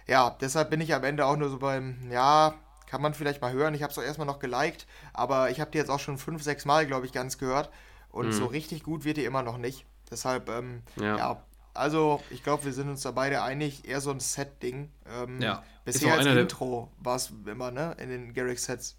Ja, 0.06 0.36
deshalb 0.40 0.70
bin 0.70 0.80
ich 0.80 0.94
am 0.94 1.04
Ende 1.04 1.26
auch 1.26 1.36
nur 1.36 1.48
so 1.48 1.58
beim, 1.58 2.10
ja, 2.10 2.54
kann 2.88 3.02
man 3.02 3.12
vielleicht 3.14 3.40
mal 3.42 3.52
hören. 3.52 3.74
Ich 3.74 3.82
habe 3.82 3.92
es 3.92 3.98
auch 3.98 4.02
erstmal 4.02 4.26
noch 4.26 4.38
geliked, 4.38 4.86
aber 5.12 5.50
ich 5.50 5.60
habe 5.60 5.70
die 5.70 5.78
jetzt 5.78 5.90
auch 5.90 6.00
schon 6.00 6.16
fünf, 6.18 6.42
sechs 6.42 6.64
Mal, 6.64 6.86
glaube 6.86 7.06
ich, 7.06 7.12
ganz 7.12 7.36
gehört. 7.38 7.70
Und 8.10 8.28
Mhm. 8.28 8.32
so 8.32 8.46
richtig 8.46 8.82
gut 8.82 9.04
wird 9.04 9.18
die 9.18 9.24
immer 9.24 9.42
noch 9.42 9.58
nicht. 9.58 9.84
Deshalb, 10.10 10.48
ähm, 10.48 10.82
ja. 10.96 11.16
Ja. 11.18 11.42
also 11.74 12.22
ich 12.30 12.42
glaube, 12.42 12.64
wir 12.64 12.72
sind 12.72 12.88
uns 12.88 13.02
da 13.02 13.10
beide 13.10 13.42
einig, 13.42 13.86
eher 13.86 14.00
so 14.00 14.10
ein 14.10 14.20
Set-Ding. 14.20 14.90
Ähm, 15.06 15.40
Ja. 15.42 15.62
Bisher 15.84 16.14
als 16.14 16.26
Intro 16.26 16.90
war 16.98 17.16
es 17.16 17.32
immer, 17.46 17.70
ne, 17.70 17.94
in 17.98 18.08
den 18.08 18.32
Garrick-Sets. 18.34 18.96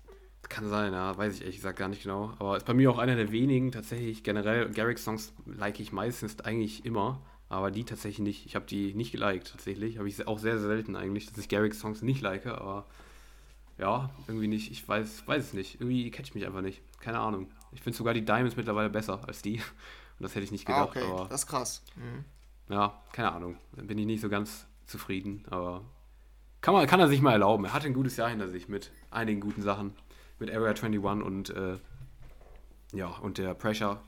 Kann 0.48 0.70
sein, 0.70 0.94
ja, 0.94 1.16
weiß 1.18 1.36
ich 1.36 1.42
ehrlich 1.42 1.58
gesagt 1.58 1.78
gar 1.78 1.88
nicht 1.90 2.04
genau. 2.04 2.34
Aber 2.40 2.58
ist 2.58 2.66
bei 2.66 2.74
mir 2.74 2.90
auch 2.90 2.98
einer 2.98 3.16
der 3.16 3.32
wenigen, 3.32 3.72
tatsächlich 3.72 4.24
generell, 4.24 4.70
Garrix-Songs 4.72 5.34
like 5.46 5.80
ich 5.80 5.92
meistens 5.92 6.40
eigentlich 6.42 6.86
immer, 6.86 7.22
aber 7.50 7.70
die 7.72 7.84
tatsächlich 7.84 8.20
nicht. 8.20 8.46
Ich 8.46 8.56
habe 8.56 8.66
die 8.66 8.94
nicht 8.94 9.12
geliked, 9.12 9.52
tatsächlich. 9.52 9.98
Habe 9.98 10.08
ich 10.08 10.26
auch 10.28 10.40
sehr, 10.40 10.58
sehr 10.58 10.68
selten 10.70 10.96
eigentlich, 10.96 11.28
dass 11.28 11.38
ich 11.38 11.50
Garrix-Songs 11.50 12.02
nicht 12.04 12.22
like, 12.22 12.46
aber 12.48 12.86
ja, 13.80 14.10
irgendwie 14.28 14.48
nicht. 14.48 14.72
Ich 14.72 14.88
weiß, 14.88 15.28
weiß 15.28 15.46
es 15.46 15.54
nicht. 15.54 15.76
Irgendwie 15.82 16.12
catcht 16.12 16.36
mich 16.36 16.46
einfach 16.46 16.62
nicht. 16.62 16.82
Keine 17.00 17.20
Ahnung. 17.20 17.50
Ich 17.72 17.82
finde 17.82 17.98
sogar 17.98 18.14
die 18.14 18.26
Diamonds 18.26 18.56
mittlerweile 18.56 18.90
besser 18.90 19.22
als 19.28 19.42
die. 19.42 19.56
Und 20.20 20.24
das 20.24 20.36
hätte 20.36 20.44
ich 20.44 20.52
nicht 20.52 20.68
Ah, 20.70 20.86
gedacht, 20.86 20.98
okay, 20.98 21.12
aber 21.12 21.30
das 21.30 21.42
ist 21.42 21.48
krass. 21.48 21.82
Mhm. 21.96 22.26
ja, 22.74 23.02
keine 23.14 23.32
Ahnung. 23.32 23.58
Bin 23.72 23.98
ich 23.98 24.06
nicht 24.06 24.22
so 24.22 24.28
ganz 24.30 24.68
zufrieden, 24.86 25.46
aber 25.50 25.86
kann, 26.62 26.74
man, 26.74 26.86
kann 26.88 27.00
er 27.00 27.08
sich 27.08 27.22
mal 27.22 27.32
erlauben. 27.32 27.64
Er 27.66 27.74
hatte 27.74 27.88
ein 27.88 27.94
gutes 27.94 28.18
Jahr 28.18 28.30
hinter 28.30 28.50
sich 28.50 28.68
mit 28.68 28.92
einigen 29.12 29.40
guten 29.40 29.62
Sachen. 29.62 29.94
Mit 30.40 30.50
Area 30.50 30.70
21 30.70 31.00
und 31.02 31.50
äh, 31.52 31.78
ja, 32.94 33.08
und 33.08 33.38
der 33.38 33.54
Pressure. 33.54 34.02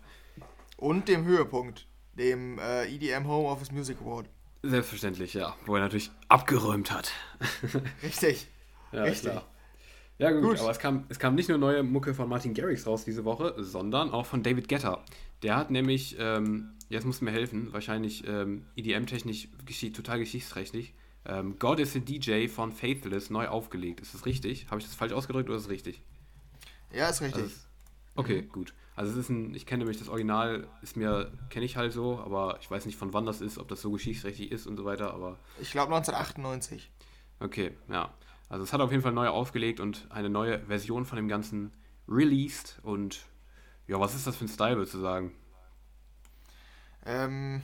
Und 0.78 1.08
dem 1.08 1.24
Höhepunkt, 1.26 1.88
dem 2.18 2.58
äh, 2.60 2.86
EDM 2.94 3.28
Home 3.28 3.48
Office 3.48 3.72
Music 3.72 3.98
Award. 4.02 4.28
Selbstverständlich, 4.64 5.34
ja. 5.34 5.56
Wo 5.66 5.76
er 5.76 5.82
natürlich 5.82 6.12
abgeräumt 6.28 6.92
hat. 6.92 7.12
Richtig. 8.04 8.48
Ja, 8.92 9.04
Richtig. 9.04 9.32
klar. 9.32 9.46
Ja, 10.22 10.30
gut, 10.30 10.44
Gut. 10.44 10.60
aber 10.60 10.70
es 10.70 10.78
kam, 10.78 11.06
es 11.10 11.18
kam 11.18 11.34
nicht 11.34 11.50
nur 11.50 11.58
neue 11.58 11.82
Mucke 11.82 12.14
von 12.14 12.30
Martin 12.30 12.54
Garrix 12.54 12.86
raus 12.86 13.04
diese 13.04 13.26
Woche, 13.26 13.56
sondern 13.58 14.12
auch 14.12 14.28
von 14.28 14.44
David 14.44 14.70
Guetta. 14.70 15.04
Der 15.42 15.56
hat 15.56 15.72
nämlich, 15.72 16.16
ähm, 16.20 16.74
jetzt 16.90 17.06
muss 17.06 17.22
mir 17.22 17.32
helfen, 17.32 17.74
wahrscheinlich 17.74 18.28
ähm, 18.28 18.68
EDM-technisch 18.76 19.48
geschi 19.66 19.92
total 19.92 20.20
geschichtsträchtig, 20.20 20.94
ähm, 21.26 21.58
God 21.58 21.80
is 21.80 21.96
a 21.96 22.00
DJ 22.00 22.50
von 22.50 22.72
Faithless 22.72 23.32
neu 23.32 23.48
aufgelegt. 23.48 24.00
Ist 24.00 24.14
das 24.14 24.28
richtig? 24.28 24.68
Habe 24.70 24.80
ich 24.80 24.86
das 24.86 24.94
falsch 24.94 25.12
ausgedrückt 25.12 25.50
oder 25.50 25.58
ist 25.58 25.64
es 25.64 25.70
richtig? 25.72 26.04
Ja, 26.94 27.10
ist 27.10 27.22
richtig. 27.22 27.42
Also, 27.42 27.56
okay, 28.14 28.44
gut. 28.44 28.76
Also 28.96 29.14
es 29.14 29.18
ist 29.18 29.30
ein, 29.30 29.56
ich 29.56 29.66
kenne 29.66 29.80
nämlich 29.80 29.98
das 29.98 30.08
Original, 30.08 30.68
ist 30.84 30.98
mir, 30.98 31.32
kenne 31.50 31.66
ich 31.66 31.78
halt 31.78 31.94
so, 31.94 32.20
aber 32.20 32.60
ich 32.62 32.70
weiß 32.70 32.86
nicht 32.86 32.96
von 32.96 33.12
wann 33.12 33.26
das 33.26 33.42
ist, 33.42 33.58
ob 33.58 33.68
das 33.70 33.82
so 33.82 33.90
geschichtsträchtig 33.90 34.52
ist 34.52 34.68
und 34.68 34.78
so 34.78 34.86
weiter, 34.86 35.16
aber 35.16 35.40
ich 35.60 35.72
glaube 35.72 35.96
1998. 35.96 36.92
Okay, 37.40 37.72
ja. 37.90 38.14
Also 38.52 38.66
es 38.66 38.74
hat 38.74 38.82
auf 38.82 38.92
jeden 38.92 39.02
Fall 39.02 39.14
neu 39.14 39.30
aufgelegt 39.30 39.80
und 39.80 40.08
eine 40.10 40.30
neue 40.30 40.60
Version 40.66 41.06
von 41.06 41.16
dem 41.16 41.30
Ganzen 41.30 41.72
released. 42.06 42.80
Und 42.84 43.22
ja, 43.88 43.98
was 43.98 44.14
ist 44.14 44.28
das 44.28 44.36
für 44.36 44.44
ein 44.44 44.50
Style, 44.50 44.76
würdest 44.76 44.94
du 44.94 45.00
sagen? 45.00 45.34
Ähm, 47.06 47.62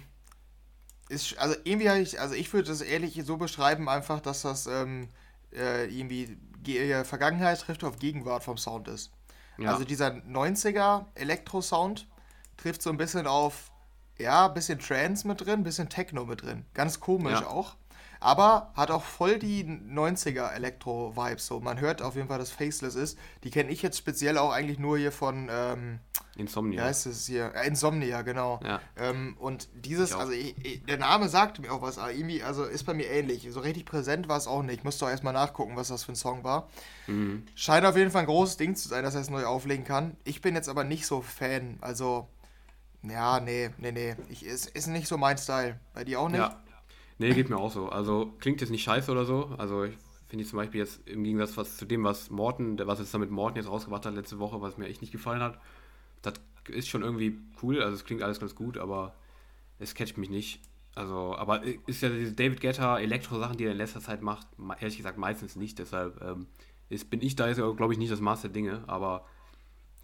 ist, 1.09 1.37
also 1.39 1.57
irgendwie 1.65 1.89
habe 1.89 1.99
ich, 1.99 2.21
also 2.21 2.35
ich 2.35 2.53
würde 2.53 2.69
das 2.69 2.79
ehrlich 2.79 3.21
so 3.25 3.35
beschreiben, 3.35 3.89
einfach, 3.89 4.21
dass 4.21 4.43
das 4.43 4.65
ähm, 4.65 5.09
äh, 5.53 5.87
irgendwie 5.87 6.37
Ge 6.63 7.03
Vergangenheit 7.03 7.59
trifft 7.59 7.83
auf 7.83 7.99
Gegenwart 7.99 8.45
vom 8.45 8.57
Sound 8.57 8.87
ist. 8.87 9.11
Ja. 9.57 9.73
Also 9.73 9.83
dieser 9.83 10.11
90er 10.11 11.07
Elektro-Sound 11.15 12.07
trifft 12.55 12.81
so 12.81 12.91
ein 12.91 12.97
bisschen 12.97 13.27
auf, 13.27 13.71
ja, 14.17 14.47
ein 14.47 14.53
bisschen 14.53 14.79
Trance 14.79 15.27
mit 15.27 15.41
drin, 15.41 15.59
ein 15.59 15.63
bisschen 15.63 15.89
Techno 15.89 16.23
mit 16.23 16.43
drin. 16.43 16.65
Ganz 16.73 17.01
komisch 17.01 17.41
ja. 17.41 17.47
auch. 17.47 17.75
Aber 18.19 18.71
hat 18.75 18.91
auch 18.91 19.03
voll 19.03 19.39
die 19.39 19.63
90er 19.63 20.51
Elektro-Vibes. 20.53 21.45
So, 21.45 21.59
man 21.59 21.79
hört 21.79 22.01
auf 22.01 22.15
jeden 22.15 22.27
Fall, 22.27 22.39
dass 22.39 22.51
Faceless 22.51 22.95
ist. 22.95 23.17
Die 23.43 23.51
kenne 23.51 23.71
ich 23.71 23.81
jetzt 23.81 23.97
speziell 23.97 24.37
auch 24.37 24.51
eigentlich 24.51 24.79
nur 24.79 24.97
hier 24.97 25.11
von 25.11 25.49
ähm, 25.51 25.99
Insomnia. 26.37 26.83
Wie 26.83 26.85
heißt 26.87 27.07
es 27.07 27.25
hier? 27.25 27.53
Äh, 27.55 27.67
Insomnia, 27.67 28.21
genau. 28.21 28.59
Ja. 28.63 28.79
Ähm, 28.95 29.35
und 29.39 29.69
dieses, 29.73 30.13
also 30.13 30.31
ich, 30.31 30.55
ich, 30.63 30.83
der 30.85 30.97
Name 30.97 31.29
sagt 31.29 31.59
mir 31.59 31.71
auch 31.71 31.81
was, 31.81 31.97
aber 31.97 32.11
irgendwie, 32.11 32.43
also 32.43 32.63
ist 32.63 32.83
bei 32.85 32.93
mir 32.93 33.09
ähnlich. 33.09 33.47
So 33.51 33.59
richtig 33.59 33.85
präsent 33.85 34.27
war 34.27 34.37
es 34.37 34.47
auch 34.47 34.61
nicht. 34.61 34.79
Ich 34.79 34.83
musste 34.83 35.05
auch 35.05 35.09
erstmal 35.09 35.33
nachgucken, 35.33 35.75
was 35.75 35.87
das 35.87 36.03
für 36.03 36.13
ein 36.13 36.15
Song 36.15 36.43
war. 36.43 36.69
Mhm. 37.07 37.45
Scheint 37.55 37.85
auf 37.85 37.97
jeden 37.97 38.11
Fall 38.11 38.21
ein 38.21 38.27
großes 38.27 38.57
Ding 38.57 38.75
zu 38.75 38.87
sein, 38.87 39.03
dass 39.03 39.15
er 39.15 39.21
es 39.21 39.29
neu 39.29 39.45
auflegen 39.45 39.85
kann. 39.85 40.15
Ich 40.23 40.41
bin 40.41 40.55
jetzt 40.55 40.69
aber 40.69 40.83
nicht 40.83 41.07
so 41.07 41.21
Fan. 41.21 41.77
Also, 41.81 42.27
ja, 43.01 43.39
nee, 43.39 43.71
nee, 43.77 43.91
nee. 43.91 44.15
Ich, 44.29 44.45
ist, 44.45 44.67
ist 44.67 44.87
nicht 44.87 45.07
so 45.07 45.17
mein 45.17 45.37
Style. 45.37 45.79
Bei 45.93 46.03
dir 46.03 46.19
auch 46.19 46.29
nicht? 46.29 46.39
Ja. 46.39 46.61
Nee, 47.19 47.33
geht 47.33 47.49
mir 47.49 47.57
auch 47.57 47.71
so. 47.71 47.89
Also 47.89 48.33
klingt 48.39 48.61
jetzt 48.61 48.69
nicht 48.69 48.83
scheiße 48.83 49.11
oder 49.11 49.25
so. 49.25 49.55
Also 49.57 49.83
ich 49.83 49.97
finde 50.27 50.43
ich 50.43 50.49
zum 50.49 50.57
Beispiel 50.57 50.81
jetzt 50.81 51.07
im 51.07 51.23
Gegensatz 51.23 51.57
was, 51.57 51.77
zu 51.77 51.85
dem, 51.85 52.03
was 52.03 52.29
Morten, 52.29 52.77
was 52.85 52.99
jetzt 52.99 53.13
damit 53.13 53.31
Morten 53.31 53.57
jetzt 53.57 53.69
rausgebracht 53.69 54.05
hat 54.05 54.13
letzte 54.13 54.39
Woche, 54.39 54.61
was 54.61 54.77
mir 54.77 54.87
echt 54.87 55.01
nicht 55.01 55.11
gefallen 55.11 55.41
hat. 55.41 55.59
Das 56.21 56.35
ist 56.67 56.89
schon 56.89 57.01
irgendwie 57.01 57.37
cool, 57.61 57.81
also 57.81 57.95
es 57.95 58.03
klingt 58.03 58.21
alles 58.21 58.39
ganz 58.39 58.53
gut, 58.53 58.77
aber 58.77 59.15
es 59.79 59.95
catcht 59.95 60.17
mich 60.17 60.29
nicht. 60.29 60.59
Also, 60.95 61.35
aber 61.35 61.63
ist 61.63 62.01
ja 62.01 62.09
diese 62.09 62.33
David 62.33 62.59
Guetta 62.59 62.99
Elektro-Sachen, 62.99 63.57
die 63.57 63.65
er 63.65 63.71
in 63.71 63.77
letzter 63.77 64.01
Zeit 64.01 64.21
macht, 64.21 64.47
ehrlich 64.79 64.97
gesagt 64.97 65.17
meistens 65.17 65.55
nicht. 65.55 65.77
Deshalb 65.79 66.21
ähm, 66.23 66.47
ist, 66.89 67.09
bin 67.09 67.21
ich 67.21 67.35
da 67.35 67.47
jetzt, 67.47 67.57
glaube 67.57 67.93
ich, 67.93 67.99
nicht 67.99 68.11
das 68.11 68.19
Maß 68.19 68.41
der 68.41 68.49
Dinge, 68.49 68.83
aber 68.87 69.25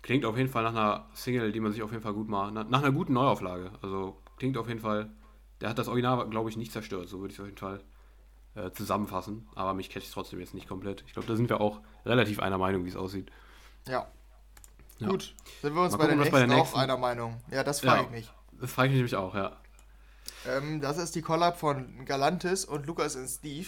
klingt 0.03 0.23
auf 0.23 0.37
jeden 0.37 0.49
Fall 0.49 0.63
nach 0.63 0.69
einer 0.69 1.09
Single, 1.13 1.51
die 1.51 1.59
man 1.59 1.71
sich 1.71 1.81
auf 1.81 1.91
jeden 1.91 2.03
Fall 2.03 2.13
gut 2.13 2.29
macht, 2.29 2.53
nach, 2.53 2.69
nach 2.69 2.83
einer 2.83 2.91
guten 2.91 3.13
Neuauflage. 3.13 3.71
Also 3.81 4.17
klingt 4.37 4.57
auf 4.57 4.67
jeden 4.67 4.81
Fall 4.81 5.09
der 5.61 5.69
hat 5.69 5.79
das 5.79 5.87
Original, 5.87 6.29
glaube 6.29 6.49
ich, 6.49 6.57
nicht 6.57 6.71
zerstört, 6.71 7.07
so 7.07 7.19
würde 7.19 7.31
ich 7.31 7.35
es 7.35 7.39
auf 7.39 7.47
jeden 7.47 7.57
Fall 7.57 7.81
äh, 8.55 8.71
zusammenfassen. 8.71 9.47
Aber 9.55 9.73
mich 9.73 9.89
catcht 9.89 10.07
es 10.07 10.11
trotzdem 10.11 10.39
jetzt 10.39 10.53
nicht 10.53 10.67
komplett. 10.67 11.03
Ich 11.07 11.13
glaube, 11.13 11.27
da 11.27 11.35
sind 11.35 11.49
wir 11.49 11.61
auch 11.61 11.81
relativ 12.05 12.39
einer 12.39 12.57
Meinung, 12.57 12.85
wie 12.85 12.89
es 12.89 12.95
aussieht. 12.95 13.31
Ja. 13.87 14.07
ja. 14.99 15.07
Gut, 15.07 15.33
sind 15.61 15.75
wir 15.75 15.81
uns 15.81 15.97
bei, 15.97 16.05
gucken, 16.05 16.09
der 16.09 16.17
nächsten, 16.17 16.31
bei 16.31 16.39
der 16.39 16.47
nächsten 16.47 16.75
auch 16.75 16.81
einer 16.81 16.97
Meinung. 16.97 17.41
Ja, 17.51 17.63
das 17.63 17.81
frage 17.81 18.01
ja, 18.01 18.05
ich 18.05 18.11
mich. 18.11 18.31
Das 18.59 18.71
frage 18.71 18.93
ich 18.93 19.01
mich 19.01 19.15
auch, 19.15 19.35
ja. 19.35 19.57
Ähm, 20.47 20.81
das 20.81 20.97
ist 20.97 21.15
die 21.15 21.21
Collab 21.21 21.59
von 21.59 22.05
Galantis 22.05 22.65
und 22.65 22.85
Lukas 22.85 23.15
und 23.15 23.27
Steve 23.27 23.67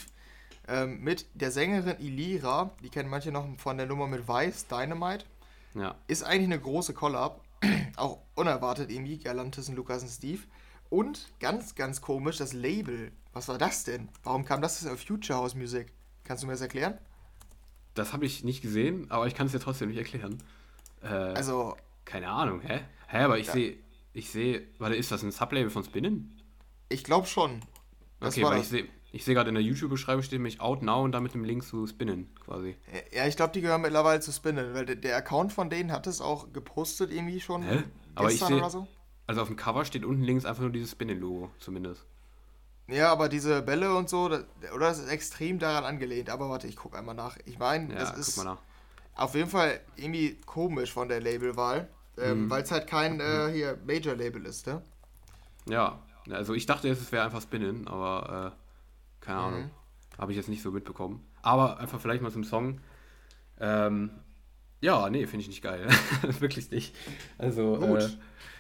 ähm, 0.68 1.02
mit 1.02 1.26
der 1.34 1.52
Sängerin 1.52 2.00
Ilira. 2.00 2.72
Die 2.84 2.90
kennen 2.90 3.10
manche 3.10 3.32
noch 3.32 3.48
von 3.58 3.78
der 3.78 3.86
Nummer 3.88 4.08
mit 4.08 4.28
Weiß, 4.28 4.68
Dynamite. 4.68 5.26
Ja. 5.74 5.96
Ist 6.08 6.24
eigentlich 6.24 6.46
eine 6.46 6.60
große 6.60 6.94
Collab. 6.94 7.42
auch 7.96 8.20
unerwartet 8.36 8.92
irgendwie, 8.92 9.18
Galantis 9.18 9.70
und 9.70 9.76
Lukas 9.76 10.04
und 10.04 10.10
Steve. 10.10 10.42
Und 10.90 11.32
ganz, 11.40 11.76
ganz 11.76 12.02
komisch, 12.02 12.38
das 12.38 12.54
Label. 12.54 13.12
Was 13.34 13.48
war 13.48 13.58
das 13.58 13.84
denn? 13.84 14.10
Warum 14.24 14.46
kam 14.46 14.62
das 14.62 14.86
auf 14.86 15.02
Future 15.02 15.40
House 15.40 15.56
Music? 15.56 15.92
Kannst 16.24 16.44
du 16.44 16.48
mir 16.48 16.54
das 16.54 16.62
erklären? 16.62 16.98
Das 17.94 18.14
habe 18.14 18.26
ich 18.26 18.44
nicht 18.44 18.62
gesehen, 18.62 19.10
aber 19.10 19.28
ich 19.28 19.36
kann 19.36 19.48
es 19.48 19.54
dir 19.54 19.60
trotzdem 19.60 19.90
nicht 19.90 19.98
erklären. 19.98 20.42
Äh, 21.02 21.08
also. 21.08 21.76
Keine 22.04 22.30
Ahnung, 22.30 22.62
hä? 22.62 22.82
Hä, 23.08 23.18
aber 23.20 23.40
ich 23.40 23.48
ja. 23.48 23.54
sehe, 23.54 23.78
ich 24.14 24.30
sehe, 24.30 24.68
warte, 24.78 24.96
ist 24.96 25.12
das 25.12 25.24
ein 25.24 25.32
Sublabel 25.32 25.70
von 25.70 25.84
Spinnen? 25.84 26.42
Ich 26.90 27.04
glaube 27.04 27.28
schon. 27.28 27.62
Das 28.20 28.38
okay, 28.38 28.46
weil 28.46 28.62
ich 28.62 28.68
sehe, 28.68 28.88
ich 29.12 29.24
sehe 29.24 29.34
gerade 29.34 29.50
in 29.50 29.56
der 29.56 29.64
YouTube-Beschreibung 29.64 30.24
steht 30.24 30.40
nämlich 30.40 30.60
Out 30.60 30.84
Now 30.84 31.04
und 31.04 31.14
damit 31.14 31.34
dem 31.34 31.46
Link 31.46 31.64
zu 31.64 31.88
Spinnen 31.88 32.30
quasi. 32.44 32.76
Ja, 33.14 33.28
ich 33.28 33.36
glaube, 33.36 33.54
die 33.54 33.62
gehören 33.62 33.82
mittlerweile 33.82 34.20
zu 34.20 34.32
Spinnen, 34.32 34.74
weil 34.74 34.86
der, 34.86 34.98
der, 34.98 35.16
Account 35.16 35.54
von 35.54 35.70
denen 35.70 35.92
hat 35.92 36.06
es 36.06 36.22
auch 36.22 36.52
gepostet 36.52 37.12
irgendwie 37.12 37.40
schon. 37.40 37.64
Hä? 37.64 37.84
Aber 38.16 38.32
ich 38.32 38.40
sehe, 38.40 38.70
so. 38.70 38.88
Also 39.28 39.42
auf 39.42 39.48
dem 39.48 39.58
Cover 39.58 39.86
steht 39.86 40.06
unten 40.06 40.24
links 40.24 40.46
einfach 40.46 40.62
nur 40.62 40.72
dieses 40.72 40.92
Spinning-Logo, 40.92 41.50
zumindest. 41.60 42.06
Ja, 42.88 43.12
aber 43.12 43.30
diese 43.30 43.62
Bälle 43.64 43.96
und 43.96 44.10
so, 44.10 44.30
das, 44.30 44.44
oder 44.74 44.88
das 44.88 45.00
ist 45.00 45.10
extrem 45.10 45.58
daran 45.58 45.84
angelehnt. 45.86 46.30
Aber 46.30 46.50
warte, 46.50 46.68
ich 46.68 46.76
gucke 46.76 46.98
einmal 46.98 47.16
nach. 47.16 47.38
Ich 47.46 47.58
meine, 47.58 47.92
ja, 47.94 48.00
das 48.00 48.18
ist 48.18 48.46
auf 49.16 49.34
jeden 49.34 49.50
Fall 49.50 49.80
irgendwie 49.96 50.38
komisch 50.46 50.92
von 50.92 51.08
der 51.08 51.22
Labelwahl, 51.22 51.88
ähm, 52.18 52.46
mhm. 52.46 52.50
weil 52.50 52.64
es 52.64 52.72
halt 52.72 52.88
kein 52.88 53.20
äh, 53.20 53.50
hier 53.52 53.80
Major-Label 53.86 54.46
ist, 54.46 54.68
ne? 54.68 54.82
Ja, 55.68 56.00
also 56.30 56.54
ich 56.54 56.66
dachte, 56.66 56.90
es 56.90 57.12
wäre 57.12 57.26
einfach 57.26 57.42
Spinnen, 57.42 57.88
aber 57.88 58.54
äh, 58.54 59.26
keine 59.26 59.40
Ahnung. 59.40 59.62
Mhm. 59.64 59.72
Habe 60.18 60.32
ich 60.32 60.38
jetzt 60.38 60.50
nicht 60.50 60.62
so 60.62 60.72
mitbekommen. 60.72 61.26
Aber 61.42 61.80
einfach 61.80 62.00
vielleicht 62.00 62.22
mal 62.22 62.32
zum 62.32 62.44
Song. 62.44 62.80
Ähm, 63.60 64.12
ja, 64.82 65.10
nee, 65.10 65.26
finde 65.26 65.42
ich 65.42 65.48
nicht 65.48 65.62
geil. 65.62 65.88
Wirklich 66.40 66.70
nicht. 66.72 66.96
Also, 67.38 67.78
Gut. 67.78 68.02
Äh, 68.02 68.10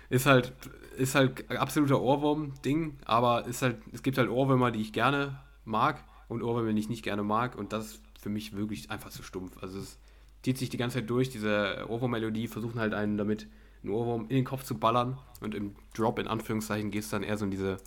ist 0.10 0.26
halt, 0.26 0.53
ist 0.97 1.16
halt 1.16 1.49
absoluter 1.51 2.01
Ohrwurm-Ding, 2.01 2.97
aber 3.06 3.45
ist 3.45 3.62
halt, 3.62 3.78
es 3.91 4.03
gibt 4.03 4.18
halt 4.18 4.30
Ohrwürmer, 4.30 4.72
die 4.72 4.82
ich 4.82 4.93
gerne 4.93 5.39
mag 5.64 6.03
und 6.28 6.43
Ohrwürmer, 6.43 6.74
die 6.74 6.80
ich 6.80 6.89
nicht 6.89 7.03
gerne 7.03 7.24
mag 7.24 7.56
und 7.56 7.74
das 7.74 7.86
ist 7.86 8.01
für 8.20 8.30
mich 8.30 8.56
wirklich 8.56 8.91
einfach 8.91 9.10
zu 9.10 9.24
stumpf. 9.24 9.62
Also 9.62 9.80
es 9.80 9.99
zieht 10.43 10.58
sich 10.58 10.70
die 10.70 10.78
ganze 10.78 10.99
Zeit 10.99 11.10
durch, 11.10 11.30
diese 11.30 11.86
Ohrwurm-Melodie, 11.88 12.47
versuchen 12.47 12.80
halt 12.80 12.93
einen 12.93 13.18
damit 13.18 13.47
einen 13.84 13.93
Ohrwurm 13.93 14.24
in 14.24 14.36
den 14.36 14.45
Kopf 14.45 14.64
zu 14.64 14.78
ballern 14.78 15.18
und 15.41 15.56
im 15.56 15.76
Drop 15.93 16.20
in 16.20 16.28
Anführungszeichen 16.28 16.91
gehst 16.91 17.12
du 17.12 17.18
dann 17.18 17.24
eher 17.24 17.38
so 17.38 17.45
in 17.45 17.51
diese, 17.51 17.78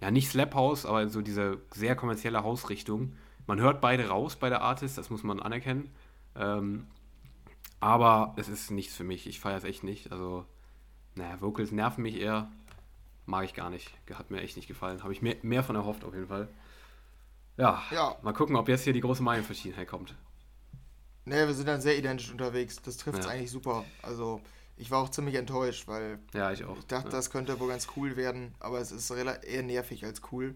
ja 0.00 0.10
nicht 0.10 0.28
Slap 0.28 0.54
House, 0.54 0.86
aber 0.86 1.08
so 1.08 1.22
diese 1.22 1.60
sehr 1.74 1.96
kommerzielle 1.96 2.42
Hausrichtung. 2.42 3.14
Man 3.46 3.60
hört 3.60 3.80
beide 3.80 4.08
raus 4.08 4.36
bei 4.36 4.48
der 4.48 4.62
Artist, 4.62 4.98
das 4.98 5.10
muss 5.10 5.22
man 5.22 5.40
anerkennen. 5.40 5.90
Ähm, 6.36 6.86
aber 7.80 8.34
es 8.36 8.48
ist 8.48 8.70
nichts 8.70 8.94
für 8.94 9.04
mich. 9.04 9.26
Ich 9.26 9.40
feiere 9.40 9.58
es 9.58 9.64
echt 9.64 9.84
nicht. 9.84 10.12
Also 10.12 10.44
naja, 11.18 11.40
Vocals 11.40 11.72
nerven 11.72 12.02
mich 12.02 12.16
eher. 12.16 12.50
Mag 13.26 13.44
ich 13.44 13.52
gar 13.52 13.68
nicht. 13.68 13.92
Hat 14.14 14.30
mir 14.30 14.40
echt 14.40 14.56
nicht 14.56 14.68
gefallen. 14.68 15.02
Habe 15.02 15.12
ich 15.12 15.20
mehr, 15.20 15.36
mehr 15.42 15.62
von 15.62 15.76
erhofft 15.76 16.04
auf 16.04 16.14
jeden 16.14 16.28
Fall. 16.28 16.48
Ja, 17.58 17.82
ja, 17.90 18.16
mal 18.22 18.32
gucken, 18.32 18.54
ob 18.56 18.68
jetzt 18.68 18.84
hier 18.84 18.92
die 18.92 19.00
große 19.00 19.22
Meinungsverschiedenheit 19.22 19.88
kommt. 19.88 20.14
Nee, 21.24 21.46
wir 21.46 21.54
sind 21.54 21.66
dann 21.66 21.80
sehr 21.80 21.98
identisch 21.98 22.30
unterwegs. 22.30 22.80
Das 22.80 22.96
trifft 22.96 23.18
es 23.18 23.26
ja. 23.26 23.32
eigentlich 23.32 23.50
super. 23.50 23.84
Also, 24.00 24.40
ich 24.76 24.90
war 24.92 25.02
auch 25.02 25.10
ziemlich 25.10 25.34
enttäuscht, 25.34 25.88
weil 25.88 26.20
ja, 26.32 26.52
ich, 26.52 26.64
auch. 26.64 26.78
ich 26.78 26.86
dachte, 26.86 27.08
ja. 27.08 27.16
das 27.16 27.30
könnte 27.30 27.58
wohl 27.58 27.68
ganz 27.68 27.88
cool 27.96 28.16
werden, 28.16 28.54
aber 28.60 28.78
es 28.78 28.92
ist 28.92 29.10
eher 29.10 29.62
nervig 29.62 30.04
als 30.04 30.22
cool. 30.30 30.54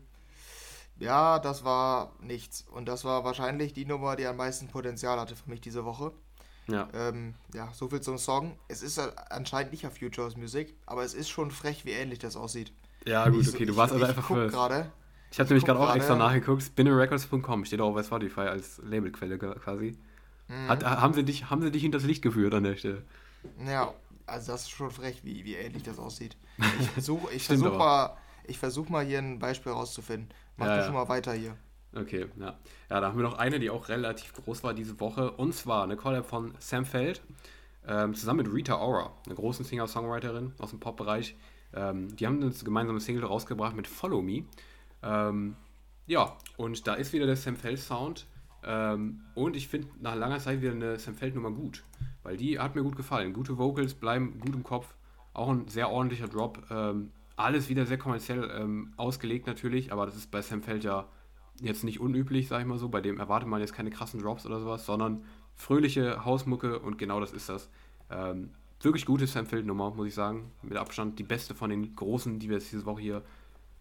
Ja, 0.98 1.40
das 1.40 1.64
war 1.64 2.12
nichts. 2.20 2.64
Und 2.70 2.86
das 2.86 3.04
war 3.04 3.24
wahrscheinlich 3.24 3.72
die 3.72 3.84
Nummer, 3.84 4.14
die 4.14 4.26
am 4.26 4.36
meisten 4.36 4.68
Potenzial 4.68 5.18
hatte 5.18 5.34
für 5.34 5.50
mich 5.50 5.60
diese 5.60 5.84
Woche. 5.84 6.12
Ja. 6.68 6.88
Ähm, 6.94 7.34
ja, 7.54 7.68
so 7.72 7.88
viel 7.88 8.00
zum 8.00 8.18
Song. 8.18 8.56
Es 8.68 8.82
ist 8.82 8.98
anscheinend 9.30 9.72
nicht 9.72 9.86
auf 9.86 9.98
Futures 9.98 10.36
Music, 10.36 10.74
aber 10.86 11.02
es 11.04 11.14
ist 11.14 11.28
schon 11.28 11.50
frech, 11.50 11.84
wie 11.84 11.90
ähnlich 11.90 12.18
das 12.18 12.36
aussieht. 12.36 12.72
Ja, 13.06 13.28
gut, 13.28 13.48
okay, 13.48 13.66
du 13.66 13.76
warst 13.76 13.94
ich, 13.94 14.00
also 14.00 14.14
einfach 14.14 14.26
für. 14.26 14.48
Grade, 14.48 14.92
ich 15.32 15.40
habe 15.40 15.48
nämlich 15.48 15.64
gerade 15.64 15.80
auch 15.80 15.94
extra 15.94 16.14
nachgeguckt. 16.14 16.62
Spinnerrecords.com 16.62 17.64
steht 17.64 17.80
auch 17.80 17.94
bei 17.94 18.02
Spotify 18.02 18.42
als 18.42 18.80
Labelquelle 18.84 19.38
quasi. 19.38 19.96
Mhm. 20.48 20.68
Hat, 20.68 20.84
haben, 20.84 21.14
sie 21.14 21.24
dich, 21.24 21.48
haben 21.48 21.62
sie 21.62 21.70
dich 21.70 21.82
hinters 21.82 22.04
Licht 22.04 22.22
geführt 22.22 22.52
an 22.52 22.64
der 22.64 22.76
Stelle? 22.76 23.02
Ja, 23.66 23.94
also 24.26 24.52
das 24.52 24.62
ist 24.62 24.70
schon 24.70 24.90
frech, 24.90 25.24
wie, 25.24 25.44
wie 25.44 25.54
ähnlich 25.54 25.82
das 25.84 25.98
aussieht. 25.98 26.36
Ich 26.80 26.90
versuche 26.94 27.32
ich 27.32 27.46
versuch 27.46 27.76
mal, 27.76 28.16
versuch 28.50 28.88
mal 28.90 29.04
hier 29.04 29.18
ein 29.18 29.38
Beispiel 29.38 29.72
rauszufinden. 29.72 30.28
Mach 30.58 30.66
ja, 30.66 30.78
du 30.78 30.84
schon 30.84 30.94
mal 30.94 31.08
weiter 31.08 31.32
hier. 31.32 31.56
Okay, 31.94 32.26
ja. 32.38 32.58
Ja, 32.88 33.00
da 33.00 33.08
haben 33.08 33.18
wir 33.18 33.22
noch 33.22 33.38
eine, 33.38 33.58
die 33.58 33.70
auch 33.70 33.88
relativ 33.88 34.32
groß 34.32 34.64
war 34.64 34.74
diese 34.74 34.98
Woche. 35.00 35.32
Und 35.32 35.54
zwar 35.54 35.84
eine 35.84 35.96
Collab 35.96 36.26
von 36.26 36.54
Sam 36.58 36.84
Feld 36.84 37.22
ähm, 37.86 38.14
zusammen 38.14 38.44
mit 38.44 38.52
Rita 38.52 38.80
Ora, 38.80 39.12
einer 39.26 39.34
großen 39.34 39.64
Singer-Songwriterin 39.64 40.52
aus 40.58 40.70
dem 40.70 40.80
Pop-Bereich. 40.80 41.36
Ähm, 41.74 42.14
die 42.16 42.26
haben 42.26 42.42
eine 42.42 42.50
gemeinsame 42.50 43.00
Single 43.00 43.24
rausgebracht 43.24 43.76
mit 43.76 43.86
Follow 43.86 44.22
Me. 44.22 44.44
Ähm, 45.02 45.56
ja, 46.06 46.36
und 46.56 46.86
da 46.86 46.94
ist 46.94 47.12
wieder 47.12 47.26
der 47.26 47.36
Sam 47.36 47.56
Feld-Sound. 47.56 48.26
Ähm, 48.64 49.22
und 49.34 49.56
ich 49.56 49.68
finde 49.68 49.88
nach 50.00 50.14
langer 50.14 50.38
Zeit 50.38 50.62
wieder 50.62 50.72
eine 50.72 50.98
Sam 50.98 51.14
Feld-Nummer 51.14 51.50
gut. 51.50 51.84
Weil 52.22 52.36
die 52.36 52.58
hat 52.58 52.74
mir 52.74 52.82
gut 52.82 52.96
gefallen. 52.96 53.32
Gute 53.32 53.58
Vocals 53.58 53.94
bleiben 53.94 54.38
gut 54.38 54.54
im 54.54 54.62
Kopf. 54.62 54.94
Auch 55.34 55.48
ein 55.48 55.68
sehr 55.68 55.90
ordentlicher 55.90 56.28
Drop. 56.28 56.62
Ähm, 56.70 57.10
alles 57.36 57.68
wieder 57.68 57.86
sehr 57.86 57.98
kommerziell 57.98 58.50
ähm, 58.54 58.92
ausgelegt 58.96 59.46
natürlich, 59.46 59.92
aber 59.92 60.06
das 60.06 60.16
ist 60.16 60.30
bei 60.30 60.42
Sam 60.42 60.62
Feld 60.62 60.84
ja 60.84 61.08
jetzt 61.62 61.84
nicht 61.84 62.00
unüblich, 62.00 62.48
sag 62.48 62.60
ich 62.60 62.66
mal 62.66 62.78
so. 62.78 62.88
Bei 62.88 63.00
dem 63.00 63.18
erwartet 63.18 63.48
man 63.48 63.60
jetzt 63.60 63.72
keine 63.72 63.90
krassen 63.90 64.20
Drops 64.20 64.46
oder 64.46 64.60
sowas, 64.60 64.84
sondern 64.86 65.24
fröhliche 65.54 66.24
Hausmucke 66.24 66.78
und 66.78 66.98
genau 66.98 67.20
das 67.20 67.32
ist 67.32 67.48
das. 67.48 67.68
Ähm, 68.10 68.50
wirklich 68.80 69.06
gute 69.06 69.26
Sam 69.26 69.46
Field-Nummer, 69.46 69.90
muss 69.90 70.08
ich 70.08 70.14
sagen. 70.14 70.50
Mit 70.62 70.76
Abstand 70.76 71.18
die 71.18 71.24
beste 71.24 71.54
von 71.54 71.70
den 71.70 71.94
großen, 71.94 72.38
die 72.38 72.48
wir 72.48 72.56
jetzt 72.56 72.72
diese 72.72 72.84
Woche 72.84 73.00
hier 73.00 73.22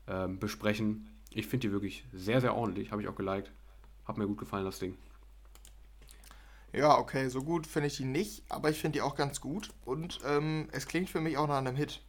ähm, 0.07 0.39
besprechen. 0.39 1.07
Ich 1.33 1.47
finde 1.47 1.67
die 1.67 1.73
wirklich 1.73 2.05
sehr, 2.13 2.41
sehr 2.41 2.55
ordentlich. 2.55 2.91
Habe 2.91 3.01
ich 3.01 3.07
auch 3.07 3.15
geliked. 3.15 3.51
hat 4.05 4.17
mir 4.17 4.27
gut 4.27 4.37
gefallen, 4.37 4.65
das 4.65 4.79
Ding. 4.79 4.97
Ja, 6.73 6.97
okay, 6.97 7.27
so 7.27 7.43
gut 7.43 7.67
finde 7.67 7.87
ich 7.87 7.97
die 7.97 8.05
nicht, 8.05 8.43
aber 8.49 8.69
ich 8.69 8.79
finde 8.79 8.97
die 8.97 9.01
auch 9.01 9.15
ganz 9.15 9.41
gut 9.41 9.73
und 9.83 10.19
ähm, 10.25 10.69
es 10.71 10.87
klingt 10.87 11.09
für 11.09 11.19
mich 11.19 11.37
auch 11.37 11.47
nach 11.47 11.57
einem 11.57 11.75
Hit. 11.75 12.01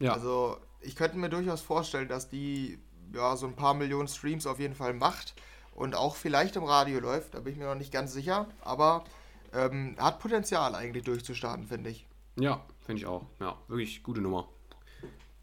Ja. 0.00 0.12
Also 0.12 0.56
ich 0.80 0.96
könnte 0.96 1.18
mir 1.18 1.28
durchaus 1.28 1.60
vorstellen, 1.60 2.08
dass 2.08 2.28
die 2.28 2.80
ja 3.14 3.36
so 3.36 3.46
ein 3.46 3.54
paar 3.56 3.74
Millionen 3.74 4.08
Streams 4.08 4.46
auf 4.46 4.58
jeden 4.58 4.74
Fall 4.74 4.94
macht 4.94 5.34
und 5.74 5.94
auch 5.94 6.16
vielleicht 6.16 6.56
im 6.56 6.64
Radio 6.64 7.00
läuft, 7.00 7.34
da 7.34 7.40
bin 7.40 7.52
ich 7.52 7.58
mir 7.58 7.66
noch 7.66 7.74
nicht 7.74 7.92
ganz 7.92 8.12
sicher, 8.12 8.46
aber 8.62 9.04
ähm, 9.52 9.96
hat 9.98 10.18
Potenzial 10.18 10.74
eigentlich 10.74 11.04
durchzustarten, 11.04 11.66
finde 11.66 11.90
ich. 11.90 12.06
Ja, 12.36 12.64
finde 12.80 13.00
ich 13.00 13.06
auch. 13.06 13.26
Ja, 13.40 13.56
wirklich 13.68 14.02
gute 14.02 14.20
Nummer. 14.20 14.48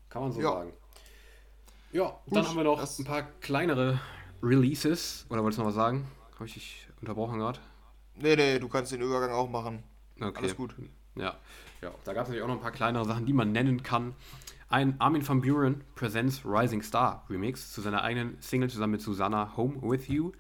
Kann 0.10 0.24
man 0.24 0.32
so 0.32 0.42
Ja. 0.42 0.52
sagen. 0.54 0.74
Ja, 1.92 2.20
Gut, 2.26 2.36
dann 2.36 2.48
haben 2.48 2.56
wir 2.58 2.64
noch 2.64 3.00
ein 3.00 3.06
paar 3.06 3.24
kleinere 3.42 4.00
Releases. 4.44 5.26
Oder 5.30 5.42
wolltest 5.44 5.58
du 5.58 5.64
noch 5.64 5.70
was 5.70 5.76
sagen? 5.76 6.08
Habe 6.36 6.46
ich 6.46 6.54
dich 6.54 6.88
unterbrochen 7.02 7.40
gerade? 7.40 7.60
Nee, 8.16 8.36
nee, 8.36 8.60
du 8.60 8.68
kannst 8.68 8.92
den 8.92 9.02
Übergang 9.02 9.32
auch 9.32 9.50
machen. 9.50 9.84
Okay. 10.20 10.38
Alles 10.38 10.56
gut. 10.56 10.76
Ja, 11.16 11.38
ja. 11.82 11.92
da 12.04 12.14
gab 12.14 12.24
es 12.24 12.30
natürlich 12.30 12.44
auch 12.44 12.48
noch 12.48 12.56
ein 12.56 12.62
paar 12.62 12.72
kleinere 12.72 13.06
Sachen, 13.06 13.26
die 13.26 13.34
man 13.34 13.52
nennen 13.52 13.82
kann. 13.84 14.14
Ein 14.72 15.02
Armin 15.02 15.28
van 15.28 15.42
Buren 15.42 15.84
Presents 15.96 16.46
Rising 16.46 16.84
Star 16.84 17.26
Remix 17.28 17.74
zu 17.74 17.82
seiner 17.82 18.04
eigenen 18.04 18.40
Single 18.40 18.70
zusammen 18.70 18.92
mit 18.92 19.02
Susanna 19.02 19.58
Home 19.58 19.82
With 19.82 20.08
You. 20.08 20.32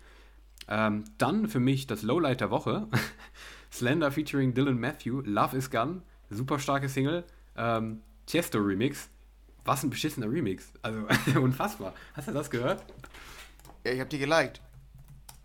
Ähm, 0.67 1.05
dann 1.17 1.47
für 1.47 1.59
mich 1.59 1.87
das 1.87 2.03
Lowlight 2.03 2.39
der 2.39 2.51
Woche. 2.51 2.87
Slender 3.71 4.11
featuring 4.11 4.53
Dylan 4.53 4.79
Matthew, 4.79 5.21
Love 5.21 5.57
is 5.57 5.71
Gun, 5.71 6.03
super 6.29 6.59
starke 6.59 6.89
Single. 6.89 7.23
Ähm, 7.57 8.03
Tiesto 8.27 8.59
Remix. 8.59 9.09
Was 9.65 9.81
ein 9.81 9.89
beschissener 9.89 10.31
Remix. 10.31 10.73
Also 10.83 10.99
unfassbar. 11.41 11.95
Hast 12.13 12.27
du 12.27 12.31
das 12.31 12.51
gehört? 12.51 12.83
Ja, 13.83 13.93
ich 13.93 13.99
habe 13.99 14.09
die 14.11 14.19
geliked. 14.19 14.61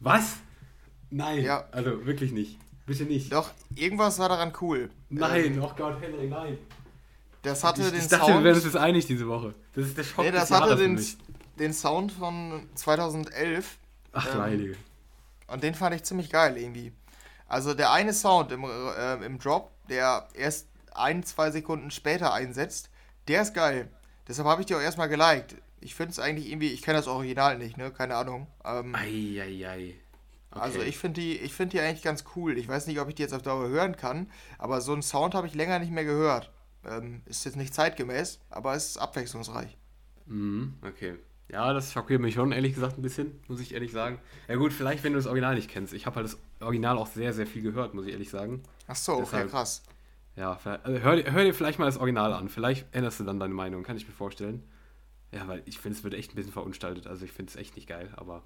Was? 0.01 0.37
Nein. 1.09 1.43
Ja. 1.43 1.65
Also 1.73 2.05
wirklich 2.05 2.33
nicht. 2.33 2.59
Bitte 2.85 3.05
nicht. 3.05 3.33
Doch, 3.33 3.51
irgendwas 3.77 4.19
war 4.19 4.29
daran 4.29 4.53
cool. 4.61 4.91
Nein, 5.09 5.59
oh 5.59 5.73
Gott, 5.75 6.03
Henry, 6.03 6.29
nein. 6.29 6.59
Das 7.45 7.63
hatte 7.63 7.83
Ich, 7.83 7.91
den 7.91 8.01
ich 8.01 8.09
dachte, 8.09 8.27
Sound. 8.27 8.39
wir 8.39 8.45
wären 8.45 8.55
uns 8.57 8.65
jetzt 8.65 8.77
einig 8.77 9.07
diese 9.07 9.29
Woche. 9.29 9.55
Das 9.75 9.87
ist 9.87 9.97
der 9.99 10.05
Schock 10.05 10.25
nee, 10.25 10.33
das 10.33 10.51
hatte 10.51 10.77
den, 10.77 11.01
den 11.59 11.73
Sound 11.73 12.11
von 12.11 12.69
2011 12.75 13.79
Ach, 14.13 14.27
du 14.27 14.33
ähm, 14.33 14.41
Heilige. 14.43 14.77
und 15.49 15.63
den 15.63 15.75
fand 15.75 15.95
ich 15.95 16.03
ziemlich 16.03 16.31
geil 16.31 16.57
irgendwie. 16.57 16.93
Also 17.47 17.75
der 17.75 17.93
eine 17.93 18.13
Sound 18.13 18.51
im, 18.51 18.65
äh, 18.65 19.25
im 19.25 19.39
Drop, 19.39 19.71
der 19.89 20.27
erst 20.35 20.69
ein, 20.95 21.23
zwei 21.23 21.51
Sekunden 21.51 21.91
später 21.91 22.33
einsetzt, 22.33 22.89
der 23.29 23.43
ist 23.43 23.55
geil. 23.55 23.89
Deshalb 24.27 24.49
habe 24.49 24.63
ich 24.63 24.67
die 24.67 24.75
auch 24.75 24.81
erstmal 24.81 25.09
geliked. 25.09 25.57
Ich 25.81 25.95
finde 25.95 26.13
es 26.13 26.19
eigentlich 26.19 26.49
irgendwie, 26.49 26.71
ich 26.71 26.81
kenne 26.81 26.97
das 26.97 27.07
Original 27.09 27.59
nicht, 27.59 27.77
ne? 27.77 27.91
Keine 27.91 28.17
Ahnung. 28.17 28.47
Ähm, 28.65 28.95
Eieiei. 28.95 29.95
Okay. 30.51 30.61
Also 30.61 30.81
ich 30.81 30.97
finde 30.97 31.21
die, 31.21 31.37
ich 31.39 31.53
finde 31.53 31.77
die 31.77 31.81
eigentlich 31.81 32.03
ganz 32.03 32.25
cool. 32.37 32.57
Ich 32.57 32.69
weiß 32.69 32.87
nicht, 32.87 33.01
ob 33.01 33.09
ich 33.09 33.17
die 33.17 33.23
jetzt 33.23 33.35
auf 33.35 33.43
Dauer 33.43 33.69
hören 33.69 33.97
kann, 33.97 34.31
aber 34.57 34.81
so 34.81 34.93
einen 34.93 35.03
Sound 35.03 35.35
habe 35.35 35.47
ich 35.47 35.55
länger 35.55 35.79
nicht 35.79 35.93
mehr 35.93 36.05
gehört. 36.05 36.51
Ähm, 36.87 37.23
ist 37.27 37.45
jetzt 37.45 37.57
nicht 37.57 37.75
zeitgemäß, 37.75 38.41
aber 38.51 38.75
es 38.75 38.87
ist 38.91 38.97
abwechslungsreich. 38.99 39.77
Mhm, 40.27 40.75
okay. 40.87 41.17
Ja, 41.51 41.73
das 41.73 41.93
schockiert 41.93 42.21
mich 42.21 42.35
schon, 42.35 42.53
ehrlich 42.53 42.75
gesagt, 42.75 42.99
ein 42.99 43.03
bisschen, 43.03 43.39
muss 43.49 43.61
ich 43.61 43.75
ehrlich 43.75 43.93
sagen. 43.93 44.19
Ja 44.49 44.57
gut, 44.57 44.73
vielleicht, 44.73 45.05
wenn 45.05 45.13
du 45.13 45.19
das 45.19 45.27
Original 45.27 45.55
nicht 45.55 45.71
kennst. 45.71 45.93
Ich 45.93 46.07
habe 46.07 46.17
halt 46.17 46.27
das 46.27 46.39
Original 46.61 46.97
auch 46.97 47.07
sehr, 47.07 47.33
sehr 47.33 47.47
viel 47.47 47.63
gehört, 47.63 47.95
muss 47.95 48.07
ich 48.07 48.13
ehrlich 48.13 48.31
sagen. 48.31 48.63
Ach 48.87 48.97
so, 48.97 49.13
okay, 49.15 49.23
Deshalb- 49.25 49.51
krass. 49.51 49.83
Ja, 50.37 50.59
also 50.65 50.99
hör, 51.01 51.33
hör 51.33 51.45
dir 51.45 51.55
vielleicht 51.55 51.79
mal 51.79 51.85
das 51.87 51.99
Original 51.99 52.33
an. 52.33 52.49
Vielleicht 52.49 52.93
änderst 52.93 53.21
du 53.21 53.25
dann 53.25 53.39
deine 53.39 53.55
Meinung, 53.55 53.85
kann 53.85 53.97
ich 53.97 54.07
mir 54.07 54.15
vorstellen. 54.15 54.65
Ja, 55.31 55.47
weil 55.47 55.63
ich 55.65 55.79
finde, 55.79 55.97
es 55.99 56.03
wird 56.03 56.15
echt 56.15 56.33
ein 56.33 56.37
bisschen 56.37 56.53
verunstaltet. 56.53 57.07
Also 57.07 57.25
ich 57.25 57.33
finde 57.33 57.51
es 57.51 57.57
echt 57.57 57.77
nicht 57.77 57.89
geil, 57.89 58.13
aber... 58.17 58.43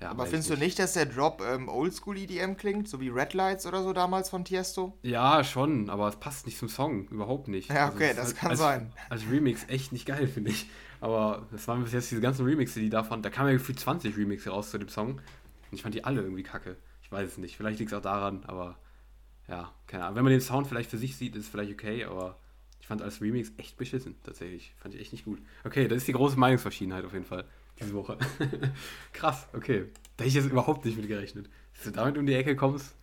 Ja, 0.00 0.10
Aber 0.10 0.26
findest 0.26 0.50
du 0.50 0.56
nicht, 0.56 0.78
dass 0.78 0.92
der 0.94 1.06
Drop 1.06 1.40
ähm, 1.40 1.68
Oldschool 1.68 2.18
EDM 2.18 2.56
klingt, 2.56 2.88
so 2.88 3.00
wie 3.00 3.08
Red 3.08 3.32
Lights 3.32 3.64
oder 3.66 3.82
so 3.82 3.92
damals 3.92 4.28
von 4.28 4.44
Tiesto? 4.44 4.98
Ja, 5.02 5.42
schon, 5.44 5.88
aber 5.88 6.08
es 6.08 6.16
passt 6.16 6.46
nicht 6.46 6.58
zum 6.58 6.68
Song, 6.68 7.08
überhaupt 7.08 7.48
nicht. 7.48 7.70
Ja, 7.70 7.86
Also 7.86 7.96
okay, 7.96 8.10
ist 8.10 8.18
das 8.18 8.34
kann 8.34 8.50
als, 8.50 8.58
sein. 8.58 8.92
Als 9.08 9.22
Remix 9.30 9.64
echt 9.68 9.92
nicht 9.92 10.06
geil, 10.06 10.26
finde 10.26 10.50
ich. 10.50 10.68
Aber 11.00 11.46
das 11.52 11.66
waren 11.68 11.82
bis 11.82 11.92
jetzt 11.92 12.10
diese 12.10 12.20
ganzen 12.20 12.44
Remixe, 12.44 12.80
die 12.80 12.90
davon, 12.90 13.22
da 13.22 13.30
kamen 13.30 13.48
ja 13.48 13.54
gefühlt 13.54 13.78
20 13.78 14.16
Remixe 14.16 14.50
raus 14.50 14.70
zu 14.70 14.78
dem 14.78 14.88
Song. 14.88 15.12
Und 15.12 15.20
ich 15.72 15.82
fand 15.82 15.94
die 15.94 16.04
alle 16.04 16.22
irgendwie 16.22 16.42
kacke. 16.42 16.76
Ich 17.02 17.12
weiß 17.12 17.28
es 17.30 17.38
nicht, 17.38 17.56
vielleicht 17.56 17.78
liegt 17.78 17.92
es 17.92 17.98
auch 17.98 18.02
daran, 18.02 18.42
aber 18.46 18.78
ja, 19.48 19.72
keine 19.86 20.04
Ahnung. 20.04 20.16
Wenn 20.16 20.24
man 20.24 20.32
den 20.32 20.40
Sound 20.40 20.66
vielleicht 20.66 20.90
für 20.90 20.98
sich 20.98 21.16
sieht, 21.16 21.36
ist 21.36 21.44
es 21.44 21.48
vielleicht 21.50 21.72
okay, 21.72 22.04
aber 22.04 22.38
ich 22.80 22.86
fand 22.86 23.02
als 23.02 23.20
Remix 23.20 23.52
echt 23.58 23.76
beschissen, 23.76 24.16
tatsächlich. 24.22 24.74
Fand 24.78 24.94
ich 24.94 25.00
echt 25.00 25.12
nicht 25.12 25.24
gut. 25.24 25.38
Okay, 25.64 25.88
das 25.88 25.98
ist 25.98 26.08
die 26.08 26.12
große 26.12 26.38
Meinungsverschiedenheit 26.38 27.04
auf 27.04 27.12
jeden 27.12 27.24
Fall, 27.26 27.44
diese 27.80 27.94
Woche. 27.94 28.18
Krass, 29.12 29.48
okay. 29.52 29.86
Da 30.16 30.24
hätte 30.24 30.28
ich 30.28 30.34
jetzt 30.34 30.50
überhaupt 30.50 30.84
nicht 30.84 30.96
mit 30.96 31.08
gerechnet. 31.08 31.48
Dass 31.74 31.84
du 31.84 31.90
damit 31.90 32.16
um 32.18 32.26
die 32.26 32.34
Ecke 32.34 32.54
kommst, 32.56 32.94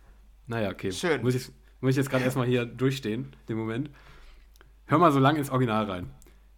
naja, 0.46 0.70
okay. 0.70 0.92
Schön. 0.92 1.22
Muss 1.22 1.34
ich, 1.34 1.50
muss 1.80 1.90
ich 1.90 1.96
jetzt 1.96 2.10
gerade 2.10 2.24
erstmal 2.24 2.46
hier 2.46 2.64
durchstehen, 2.64 3.34
den 3.48 3.56
Moment. 3.56 3.90
Hör 4.86 4.98
mal 4.98 5.12
so 5.12 5.18
lange 5.18 5.38
ins 5.38 5.50
Original 5.50 5.84
rein. 5.90 6.10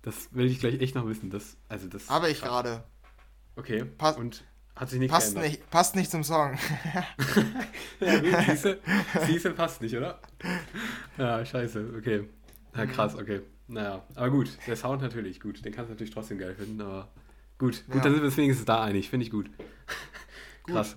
Das 0.02 0.28
will 0.32 0.46
ich 0.46 0.60
gleich 0.60 0.80
echt 0.80 0.94
noch 0.94 1.06
wissen. 1.06 1.30
Das, 1.30 1.56
also 1.68 1.88
das, 1.88 2.08
Habe 2.10 2.30
ich 2.30 2.40
gerade. 2.40 2.84
Okay. 3.56 3.84
Pass- 3.84 4.16
und 4.16 4.44
hat 4.76 4.90
sich 4.90 4.98
nicht 4.98 5.10
Passt 5.10 5.34
geändert. 5.34 5.52
nicht, 5.52 5.70
passt 5.70 5.94
nicht 5.96 6.10
zum 6.10 6.24
Song. 6.24 6.58
Ja, 8.00 8.18
gut, 8.18 8.44
siehste, 8.46 8.80
siehste, 9.26 9.50
passt 9.52 9.80
nicht, 9.80 9.96
oder? 9.96 10.18
Ja, 11.16 11.44
scheiße, 11.44 11.94
okay. 11.96 12.28
Ja, 12.76 12.86
krass, 12.86 13.14
okay. 13.14 13.40
Naja, 13.68 14.04
aber 14.14 14.30
gut, 14.30 14.58
der 14.66 14.76
Sound 14.76 15.00
natürlich 15.00 15.40
gut. 15.40 15.64
Den 15.64 15.72
kannst 15.72 15.88
du 15.88 15.94
natürlich 15.94 16.12
trotzdem 16.12 16.38
geil 16.38 16.54
finden, 16.54 16.80
aber 16.80 17.08
gut. 17.64 17.84
Gut, 17.86 17.96
Ja. 17.96 18.00
dann 18.02 18.12
sind 18.12 18.22
wir 18.22 18.26
uns 18.26 18.36
wenigstens 18.36 18.64
da 18.66 18.82
einig, 18.82 19.08
finde 19.10 19.24
ich 19.24 19.30
gut. 19.30 19.50
Krass. 20.66 20.96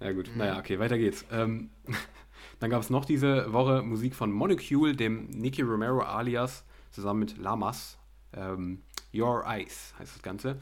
Ja 0.00 0.12
gut, 0.12 0.30
naja, 0.36 0.58
okay, 0.58 0.78
weiter 0.78 0.98
geht's. 0.98 1.24
Ähm, 1.32 1.70
dann 2.60 2.70
gab 2.70 2.80
es 2.82 2.90
noch 2.90 3.04
diese 3.04 3.52
Woche 3.52 3.82
Musik 3.82 4.14
von 4.14 4.30
Monocule, 4.30 4.94
dem 4.94 5.26
Nicky 5.26 5.62
Romero 5.62 6.00
alias, 6.02 6.64
zusammen 6.90 7.20
mit 7.20 7.38
Lamas. 7.38 7.98
Ähm, 8.32 8.82
Your 9.14 9.44
Eyes 9.46 9.94
heißt 9.98 10.14
das 10.16 10.22
Ganze. 10.22 10.60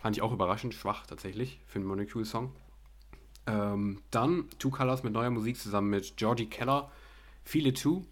Fand 0.00 0.16
ich 0.16 0.22
auch 0.22 0.32
überraschend 0.32 0.74
schwach 0.74 1.06
tatsächlich 1.06 1.60
für 1.66 1.78
einen 1.78 1.86
Monocule-Song. 1.88 2.52
Ähm, 3.46 4.00
dann 4.10 4.44
Two 4.58 4.70
Colors 4.70 5.02
mit 5.02 5.12
neuer 5.12 5.30
Musik 5.30 5.56
zusammen 5.58 5.88
mit 5.90 6.16
Georgie 6.16 6.46
Keller, 6.46 6.90
Feel 7.44 7.66
It 7.68 7.80
Too. 7.80 8.04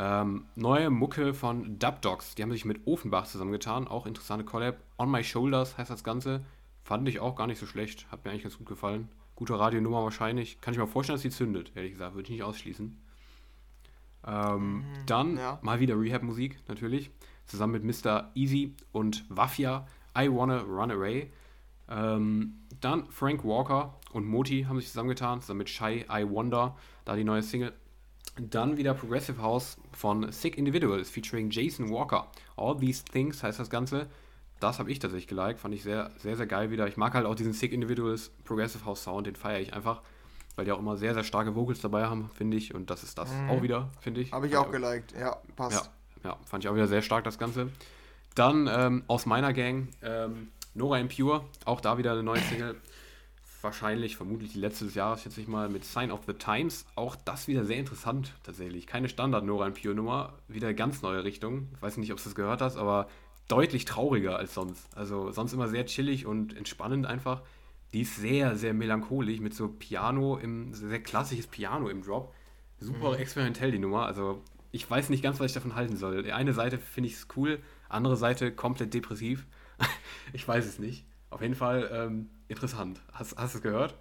Ähm, 0.00 0.46
neue 0.54 0.90
Mucke 0.90 1.34
von 1.34 1.80
Dub 1.80 2.00
Dogs, 2.02 2.36
die 2.36 2.44
haben 2.44 2.52
sich 2.52 2.64
mit 2.64 2.86
Ofenbach 2.86 3.26
zusammengetan, 3.26 3.88
auch 3.88 4.06
interessante 4.06 4.44
Collab. 4.44 4.76
On 4.96 5.10
My 5.10 5.24
Shoulders 5.24 5.76
heißt 5.76 5.90
das 5.90 6.04
Ganze. 6.04 6.44
Fand 6.84 7.08
ich 7.08 7.18
auch 7.18 7.34
gar 7.34 7.48
nicht 7.48 7.58
so 7.58 7.66
schlecht, 7.66 8.06
hat 8.12 8.24
mir 8.24 8.30
eigentlich 8.30 8.44
ganz 8.44 8.58
gut 8.58 8.68
gefallen. 8.68 9.08
Gute 9.34 9.58
Radionummer 9.58 10.04
wahrscheinlich. 10.04 10.60
Kann 10.60 10.72
ich 10.72 10.78
mir 10.78 10.86
vorstellen, 10.86 11.16
dass 11.16 11.22
sie 11.22 11.30
zündet, 11.30 11.72
ehrlich 11.74 11.92
gesagt, 11.92 12.14
würde 12.14 12.26
ich 12.26 12.30
nicht 12.30 12.44
ausschließen. 12.44 12.96
Ähm, 14.24 14.84
dann 15.06 15.36
ja. 15.36 15.58
mal 15.62 15.80
wieder 15.80 15.98
Rehab-Musik, 15.98 16.60
natürlich. 16.68 17.10
Zusammen 17.46 17.82
mit 17.82 18.04
Mr. 18.04 18.30
Easy 18.36 18.76
und 18.92 19.24
Wafia, 19.28 19.84
I 20.16 20.30
Wanna 20.30 20.60
Run 20.60 20.92
Away. 20.92 21.32
Ähm, 21.88 22.54
dann 22.80 23.10
Frank 23.10 23.44
Walker 23.44 23.98
und 24.12 24.26
Moti 24.26 24.62
haben 24.68 24.78
sich 24.78 24.88
zusammengetan, 24.88 25.40
zusammen 25.40 25.58
mit 25.58 25.70
Shy 25.70 26.04
I 26.08 26.28
Wonder, 26.28 26.76
da 27.04 27.16
die 27.16 27.24
neue 27.24 27.42
Single. 27.42 27.72
Dann 28.40 28.76
wieder 28.76 28.94
Progressive 28.94 29.42
House 29.42 29.76
von 29.92 30.30
Sick 30.30 30.56
Individuals 30.56 31.10
featuring 31.10 31.50
Jason 31.50 31.90
Walker. 31.90 32.28
All 32.56 32.78
These 32.78 33.04
Things 33.04 33.42
heißt 33.42 33.58
das 33.58 33.70
Ganze. 33.70 34.06
Das 34.60 34.78
habe 34.78 34.90
ich 34.90 34.98
tatsächlich 34.98 35.28
geliked, 35.28 35.60
fand 35.60 35.74
ich 35.74 35.82
sehr, 35.82 36.10
sehr, 36.18 36.36
sehr 36.36 36.46
geil 36.46 36.70
wieder. 36.70 36.88
Ich 36.88 36.96
mag 36.96 37.14
halt 37.14 37.26
auch 37.26 37.34
diesen 37.34 37.52
Sick 37.52 37.72
Individuals 37.72 38.30
Progressive 38.44 38.84
House 38.84 39.04
Sound, 39.04 39.26
den 39.26 39.36
feiere 39.36 39.60
ich 39.60 39.72
einfach, 39.72 40.02
weil 40.56 40.64
die 40.64 40.72
auch 40.72 40.78
immer 40.78 40.96
sehr, 40.96 41.14
sehr 41.14 41.22
starke 41.22 41.54
Vocals 41.54 41.80
dabei 41.80 42.06
haben, 42.06 42.30
finde 42.34 42.56
ich. 42.56 42.74
Und 42.74 42.90
das 42.90 43.02
ist 43.04 43.18
das 43.18 43.30
auch 43.48 43.62
wieder, 43.62 43.88
finde 44.00 44.20
ich. 44.20 44.32
Habe 44.32 44.48
ich 44.48 44.56
auch 44.56 44.70
geliked. 44.70 45.14
Ja, 45.18 45.36
passt. 45.54 45.90
ja, 46.24 46.30
ja, 46.30 46.38
fand 46.44 46.64
ich 46.64 46.70
auch 46.70 46.74
wieder 46.74 46.88
sehr 46.88 47.02
stark 47.02 47.24
das 47.24 47.38
Ganze. 47.38 47.70
Dann 48.34 48.68
ähm, 48.70 49.04
aus 49.06 49.26
meiner 49.26 49.52
Gang 49.52 49.88
ähm, 50.02 50.48
Nora 50.74 50.98
Impure, 50.98 51.44
auch 51.64 51.80
da 51.80 51.98
wieder 51.98 52.12
eine 52.12 52.22
neue 52.22 52.40
Single. 52.40 52.76
Wahrscheinlich, 53.60 54.16
vermutlich 54.16 54.52
die 54.52 54.60
letzte 54.60 54.84
des 54.84 54.94
Jahres, 54.94 55.22
schätze 55.22 55.40
ich 55.40 55.48
mal, 55.48 55.68
mit 55.68 55.84
Sign 55.84 56.12
of 56.12 56.20
the 56.26 56.34
Times. 56.34 56.86
Auch 56.94 57.16
das 57.16 57.48
wieder 57.48 57.64
sehr 57.64 57.78
interessant 57.78 58.32
tatsächlich. 58.44 58.86
Keine 58.86 59.08
Standard 59.08 59.44
Nora 59.44 59.66
Impure 59.66 59.94
Nummer, 59.94 60.34
wieder 60.46 60.72
ganz 60.74 61.02
neue 61.02 61.24
Richtung. 61.24 61.68
Ich 61.74 61.82
weiß 61.82 61.96
nicht, 61.96 62.12
ob 62.12 62.18
du 62.18 62.24
das 62.24 62.36
gehört 62.36 62.60
hast, 62.60 62.76
aber 62.76 63.08
deutlich 63.48 63.84
trauriger 63.84 64.36
als 64.36 64.54
sonst. 64.54 64.86
Also 64.96 65.32
sonst 65.32 65.52
immer 65.54 65.66
sehr 65.66 65.86
chillig 65.86 66.24
und 66.24 66.56
entspannend 66.56 67.06
einfach. 67.06 67.42
Die 67.92 68.02
ist 68.02 68.16
sehr, 68.16 68.54
sehr 68.56 68.74
melancholisch 68.74 69.40
mit 69.40 69.54
so 69.54 69.68
Piano, 69.68 70.36
im, 70.36 70.72
sehr 70.72 71.02
klassisches 71.02 71.48
Piano 71.48 71.88
im 71.88 72.02
Drop. 72.02 72.32
Super 72.78 73.18
experimentell 73.18 73.72
die 73.72 73.78
Nummer. 73.80 74.06
Also 74.06 74.42
ich 74.70 74.88
weiß 74.88 75.08
nicht 75.08 75.22
ganz, 75.22 75.40
was 75.40 75.46
ich 75.46 75.54
davon 75.54 75.74
halten 75.74 75.96
soll. 75.96 76.22
Die 76.22 76.32
eine 76.32 76.52
Seite 76.52 76.78
finde 76.78 77.08
ich 77.08 77.14
es 77.14 77.26
cool, 77.36 77.60
andere 77.88 78.16
Seite 78.16 78.52
komplett 78.52 78.94
depressiv. 78.94 79.46
ich 80.32 80.46
weiß 80.46 80.66
es 80.66 80.78
nicht. 80.78 81.06
Auf 81.30 81.40
jeden 81.42 81.54
Fall 81.54 81.90
ähm, 81.92 82.28
interessant. 82.48 83.00
Hast, 83.12 83.36
hast 83.36 83.54
du 83.54 83.58
es 83.58 83.62
gehört? 83.62 83.96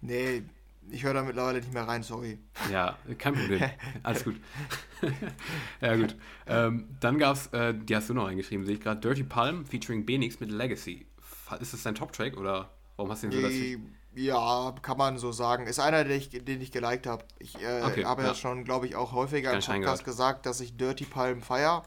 Nee, 0.00 0.42
ich 0.88 1.04
höre 1.04 1.14
da 1.14 1.22
mittlerweile 1.22 1.60
nicht 1.60 1.72
mehr 1.72 1.86
rein, 1.86 2.02
sorry. 2.02 2.38
Ja, 2.70 2.96
kein 3.18 3.34
Problem. 3.34 3.62
Alles 4.02 4.24
gut. 4.24 4.36
ja, 5.80 5.96
gut. 5.96 6.16
Ähm, 6.46 6.88
dann 7.00 7.18
gab 7.18 7.36
es, 7.36 7.46
äh, 7.48 7.74
die 7.74 7.94
hast 7.94 8.08
du 8.08 8.14
noch 8.14 8.26
eingeschrieben, 8.26 8.64
sehe 8.64 8.74
ich 8.74 8.80
gerade, 8.80 9.00
Dirty 9.00 9.24
Palm 9.24 9.66
featuring 9.66 10.04
Benix 10.06 10.40
mit 10.40 10.50
Legacy. 10.50 11.06
Ist 11.60 11.72
das 11.72 11.82
dein 11.82 11.94
Top-Track 11.94 12.36
oder 12.36 12.70
warum 12.96 13.10
hast 13.10 13.24
du 13.24 13.28
den 13.28 13.42
so? 13.42 13.48
Die, 13.48 13.78
Ja, 14.14 14.74
kann 14.82 14.96
man 14.96 15.18
so 15.18 15.32
sagen. 15.32 15.66
Ist 15.66 15.80
einer, 15.80 16.04
den 16.04 16.16
ich, 16.16 16.30
den 16.30 16.60
ich 16.60 16.72
geliked 16.72 17.06
habe. 17.06 17.24
Ich 17.38 17.60
äh, 17.60 17.82
Okay, 17.82 18.04
habe 18.04 18.22
ja. 18.22 18.28
ja. 18.28 18.34
schon, 18.34 18.64
glaube 18.64 18.86
ich, 18.86 18.96
auch 18.96 19.12
häufiger 19.12 19.52
Gar 19.52 19.60
im 19.60 19.82
Podcast 19.82 20.04
gesagt, 20.04 20.46
dass 20.46 20.60
ich 20.60 20.76
Dirty 20.76 21.04
Palm 21.04 21.42
feier. 21.42 21.82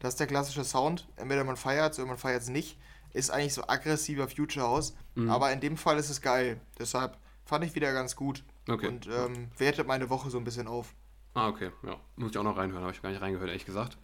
Das 0.00 0.14
ist 0.14 0.20
der 0.20 0.26
klassische 0.26 0.64
Sound. 0.64 1.06
Entweder 1.16 1.44
man 1.44 1.56
feiert 1.56 1.92
es 1.92 1.98
oder 1.98 2.08
man 2.08 2.18
feiert 2.18 2.42
es 2.42 2.48
nicht. 2.48 2.78
Ist 3.14 3.30
eigentlich 3.30 3.54
so 3.54 3.66
aggressiver 3.66 4.28
Future 4.28 4.66
House. 4.66 4.94
Mhm. 5.14 5.30
Aber 5.30 5.50
in 5.52 5.60
dem 5.60 5.78
Fall 5.78 5.96
ist 5.98 6.10
es 6.10 6.20
geil. 6.20 6.60
Deshalb 6.78 7.16
fand 7.46 7.64
ich 7.64 7.74
wieder 7.74 7.92
ganz 7.92 8.16
gut. 8.16 8.44
Okay. 8.68 8.88
Und 8.88 9.06
ähm, 9.06 9.48
wertet 9.56 9.86
meine 9.86 10.10
Woche 10.10 10.28
so 10.28 10.36
ein 10.36 10.44
bisschen 10.44 10.66
auf. 10.66 10.94
Ah, 11.32 11.48
okay. 11.48 11.70
Ja, 11.82 11.96
muss 12.16 12.32
ich 12.32 12.38
auch 12.38 12.44
noch 12.44 12.56
reinhören. 12.56 12.82
Habe 12.82 12.92
ich 12.92 13.00
gar 13.00 13.10
nicht 13.10 13.22
reingehört, 13.22 13.48
ehrlich 13.48 13.66
gesagt. 13.66 13.96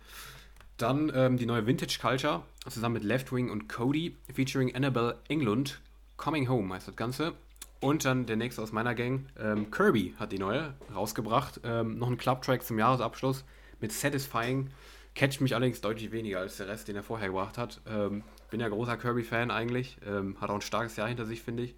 Dann 0.76 1.12
ähm, 1.14 1.36
die 1.36 1.44
neue 1.44 1.66
Vintage 1.66 1.98
Culture, 2.00 2.42
zusammen 2.68 2.94
mit 2.94 3.04
Left 3.04 3.32
Wing 3.32 3.50
und 3.50 3.68
Cody, 3.68 4.16
featuring 4.32 4.74
Annabelle 4.74 5.18
Englund. 5.28 5.80
Coming 6.16 6.48
Home 6.48 6.72
heißt 6.72 6.88
das 6.88 6.96
Ganze. 6.96 7.34
Und 7.80 8.04
dann 8.04 8.26
der 8.26 8.36
nächste 8.36 8.62
aus 8.62 8.72
meiner 8.72 8.94
Gang, 8.94 9.26
ähm, 9.38 9.70
Kirby 9.70 10.14
hat 10.18 10.32
die 10.32 10.38
neue 10.38 10.74
rausgebracht. 10.94 11.61
Ähm, 11.64 11.98
noch 11.98 12.08
ein 12.08 12.18
Clubtrack 12.18 12.62
zum 12.62 12.78
Jahresabschluss 12.78 13.44
mit 13.80 13.92
Satisfying. 13.92 14.70
Catcht 15.14 15.40
mich 15.40 15.54
allerdings 15.54 15.80
deutlich 15.80 16.12
weniger 16.12 16.40
als 16.40 16.58
der 16.58 16.68
Rest, 16.68 16.88
den 16.88 16.96
er 16.96 17.02
vorher 17.02 17.28
gebracht 17.28 17.58
hat. 17.58 17.80
Ähm, 17.86 18.22
bin 18.51 18.61
ja 18.61 18.68
großer 18.68 18.96
Kirby-Fan 18.96 19.51
eigentlich. 19.51 19.98
Ähm, 20.05 20.40
hat 20.40 20.51
auch 20.51 20.57
ein 20.57 20.61
starkes 20.61 20.96
Jahr 20.96 21.09
hinter 21.09 21.26
sich, 21.26 21.42
finde 21.42 21.62
ich. 21.62 21.74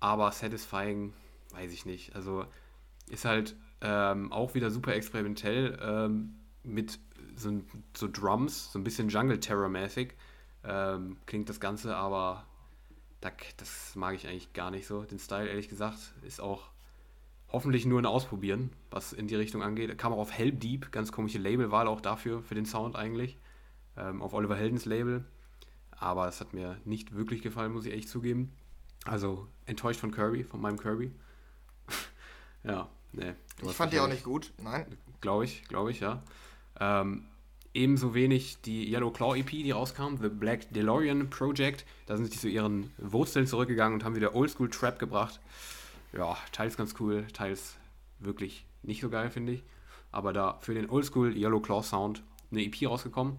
Aber 0.00 0.30
Satisfying, 0.32 1.12
weiß 1.52 1.72
ich 1.72 1.86
nicht. 1.86 2.14
Also 2.14 2.44
ist 3.08 3.24
halt 3.24 3.56
ähm, 3.80 4.32
auch 4.32 4.54
wieder 4.54 4.70
super 4.70 4.94
experimentell 4.94 5.78
ähm, 5.82 6.36
mit 6.62 6.98
so, 7.36 7.62
so 7.96 8.08
Drums, 8.10 8.72
so 8.72 8.78
ein 8.78 8.84
bisschen 8.84 9.08
Jungle 9.08 9.40
Terror-mäßig. 9.40 10.14
Ähm, 10.64 11.18
klingt 11.26 11.48
das 11.48 11.60
Ganze, 11.60 11.96
aber 11.96 12.46
da, 13.20 13.30
das 13.56 13.94
mag 13.96 14.14
ich 14.14 14.26
eigentlich 14.26 14.52
gar 14.52 14.70
nicht 14.70 14.86
so. 14.86 15.02
Den 15.02 15.18
Style, 15.18 15.48
ehrlich 15.48 15.68
gesagt, 15.68 15.98
ist 16.22 16.40
auch 16.40 16.70
hoffentlich 17.50 17.86
nur 17.86 18.00
ein 18.00 18.06
Ausprobieren, 18.06 18.70
was 18.90 19.12
in 19.12 19.28
die 19.28 19.36
Richtung 19.36 19.62
angeht. 19.62 19.96
Kam 19.98 20.12
auch 20.12 20.18
auf 20.18 20.32
Help 20.32 20.60
Deep, 20.60 20.90
ganz 20.92 21.12
komische 21.12 21.38
Labelwahl 21.38 21.86
auch 21.86 22.00
dafür, 22.00 22.42
für 22.42 22.54
den 22.54 22.66
Sound 22.66 22.96
eigentlich. 22.96 23.38
Ähm, 23.96 24.22
auf 24.22 24.32
Oliver 24.32 24.56
Heldens 24.56 24.86
Label. 24.86 25.24
Aber 25.98 26.28
es 26.28 26.40
hat 26.40 26.52
mir 26.52 26.78
nicht 26.84 27.14
wirklich 27.14 27.42
gefallen, 27.42 27.72
muss 27.72 27.86
ich 27.86 27.92
echt 27.92 28.08
zugeben. 28.08 28.52
Also 29.04 29.46
enttäuscht 29.66 30.00
von 30.00 30.12
Kirby, 30.12 30.44
von 30.44 30.60
meinem 30.60 30.78
Kirby. 30.78 31.12
ja, 32.64 32.88
nee. 33.12 33.34
Ich 33.62 33.72
fand 33.72 33.92
die 33.92 34.00
auch 34.00 34.08
nicht 34.08 34.24
gut. 34.24 34.52
Nein. 34.62 34.86
Glaube 35.20 35.44
ich, 35.44 35.64
glaube 35.68 35.90
ich, 35.90 36.00
ja. 36.00 36.22
Ähm, 36.80 37.26
ebenso 37.74 38.14
wenig 38.14 38.60
die 38.62 38.90
Yellow 38.90 39.10
Claw 39.10 39.36
EP, 39.36 39.50
die 39.50 39.72
rauskam, 39.72 40.16
The 40.20 40.28
Black 40.28 40.72
DeLorean 40.72 41.28
Project. 41.28 41.84
Da 42.06 42.16
sind 42.16 42.32
sie 42.32 42.38
zu 42.38 42.48
ihren 42.48 42.92
Wurzeln 42.98 43.46
zurückgegangen 43.46 43.94
und 43.94 44.04
haben 44.04 44.16
wieder 44.16 44.34
Oldschool 44.34 44.70
Trap 44.70 44.98
gebracht. 44.98 45.40
Ja, 46.12 46.36
teils 46.52 46.76
ganz 46.76 46.94
cool, 47.00 47.26
teils 47.32 47.74
wirklich 48.20 48.64
nicht 48.82 49.00
so 49.00 49.10
geil, 49.10 49.30
finde 49.30 49.52
ich. 49.52 49.64
Aber 50.12 50.32
da 50.32 50.58
für 50.60 50.74
den 50.74 50.88
Oldschool 50.88 51.36
Yellow 51.36 51.60
Claw 51.60 51.82
Sound 51.82 52.22
eine 52.50 52.62
EP 52.62 52.88
rausgekommen. 52.88 53.36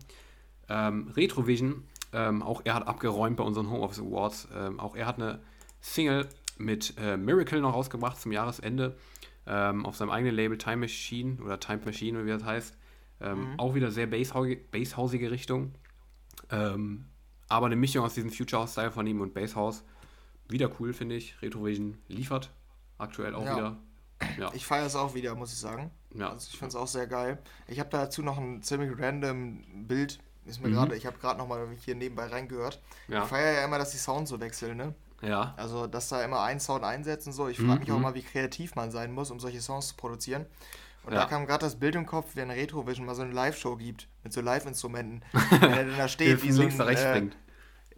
Ähm, 0.68 1.08
Retrovision, 1.16 1.84
ähm, 2.14 2.42
auch 2.44 2.62
er 2.66 2.74
hat 2.76 2.88
abgeräumt 2.88 3.38
bei 3.38 3.44
unseren 3.44 3.70
Homeoffice 3.70 4.00
Awards. 4.00 4.48
Ähm, 4.56 4.80
auch 4.80 4.96
er 4.96 5.06
hat 5.08 5.16
eine 5.18 5.40
Single 5.82 6.28
mit 6.58 6.94
äh, 6.98 7.18
Miracle 7.18 7.60
noch 7.62 7.74
rausgebracht 7.74 8.20
zum 8.20 8.32
Jahresende. 8.32 8.96
Ähm, 9.48 9.86
auf 9.86 9.96
seinem 9.96 10.10
eigenen 10.10 10.34
Label 10.36 10.58
Time 10.58 10.78
Machine 10.78 11.42
oder 11.44 11.60
Time 11.60 11.82
Machine, 11.86 12.18
oder 12.18 12.26
wie 12.28 12.32
das 12.32 12.44
heißt. 12.44 12.78
Ähm, 13.22 13.54
Auch 13.58 13.76
wieder 13.76 13.92
sehr 13.92 14.08
basshausige, 14.08 15.32
Richtung. 15.32 15.74
Ähm, 16.52 17.06
aber 17.48 17.68
eine 17.68 17.76
Mischung 17.76 18.04
aus 18.04 18.14
diesem 18.16 18.32
Future 18.32 18.62
House 18.64 18.72
Style 18.74 18.92
von 18.92 19.06
ihm 19.08 19.22
und 19.22 19.34
Bass 19.34 19.56
House. 19.56 19.84
Wieder 20.50 20.70
cool, 20.80 20.94
finde 20.94 21.16
ich. 21.16 21.42
Retrovision 21.42 21.98
liefert 22.08 22.52
aktuell 22.98 23.36
auch 23.36 23.46
Ja. 23.46 23.56
wieder. 23.56 23.78
Ja, 24.40 24.52
Ich 24.54 24.66
feiere 24.66 24.86
es 24.86 24.96
auch 24.96 25.14
wieder, 25.14 25.36
muss 25.36 25.52
ich 25.54 25.60
sagen. 25.60 25.92
ja. 26.14 26.30
Also 26.30 26.48
ich 26.52 26.58
finde 26.58 26.70
es 26.70 26.76
auch 26.76 26.88
sehr 26.88 27.06
geil. 27.08 27.38
Ich 27.68 27.80
habe 27.80 27.90
dazu 27.90 28.22
noch 28.24 28.38
ein 28.38 28.62
ziemlich 28.64 28.92
random 28.98 29.64
Bild. 29.88 30.20
Ist 30.46 30.62
mir 30.62 30.70
Mhm. 30.70 30.74
gerade, 30.74 30.96
ich 30.96 31.06
habe 31.06 31.18
gerade 31.18 31.38
noch 31.40 31.48
mal 31.48 31.68
hier 31.84 31.96
nebenbei 31.96 32.28
reingehört. 32.28 32.82
Ja. 33.08 33.24
Ich 33.24 33.30
feiere 33.30 33.54
ja 33.54 33.66
immer, 33.66 33.78
dass 33.80 33.92
die 33.92 33.98
Sounds 33.98 34.30
so 34.30 34.40
wechseln, 34.40 34.78
ne? 34.78 34.94
ja. 35.22 35.54
Also, 35.58 35.88
dass 35.88 36.10
da 36.10 36.24
immer 36.24 36.42
ein 36.44 36.60
Sound 36.60 36.84
einsetzt 36.84 37.26
und 37.28 37.34
so. 37.34 37.48
Ich 37.48 37.60
Mhm, 37.60 37.68
frage 37.68 37.80
mich 37.82 37.92
auch 37.92 37.96
mhm. 37.98 38.02
mal, 38.04 38.14
wie 38.14 38.22
kreativ 38.24 38.76
man 38.76 38.92
sein 38.92 39.12
muss, 39.12 39.32
um 39.32 39.40
solche 39.40 39.62
Songs 39.62 39.88
zu 39.90 39.96
produzieren. 39.96 40.46
Und 41.04 41.14
Ja. 41.14 41.22
da 41.22 41.26
kam 41.26 41.46
gerade 41.48 41.66
das 41.66 41.76
Bild 41.80 41.96
im 41.96 42.06
Kopf, 42.06 42.36
wie 42.36 42.42
ein 42.42 42.52
Retrovision 42.52 43.06
mal 43.06 43.16
so 43.16 43.22
eine 43.24 43.32
Live-Show 43.32 43.76
gibt, 43.78 44.08
mit 44.24 44.34
so 44.34 44.42
Live-Instrumenten. 44.42 45.24
Wenn 45.50 45.62
er 45.72 45.86
dann 45.86 45.98
da 45.98 46.08
steht, 46.08 46.44
wie 46.44 46.52
so 46.52 46.62
ein, 46.64 46.82
rechts 46.82 47.04
äh. 47.04 47.22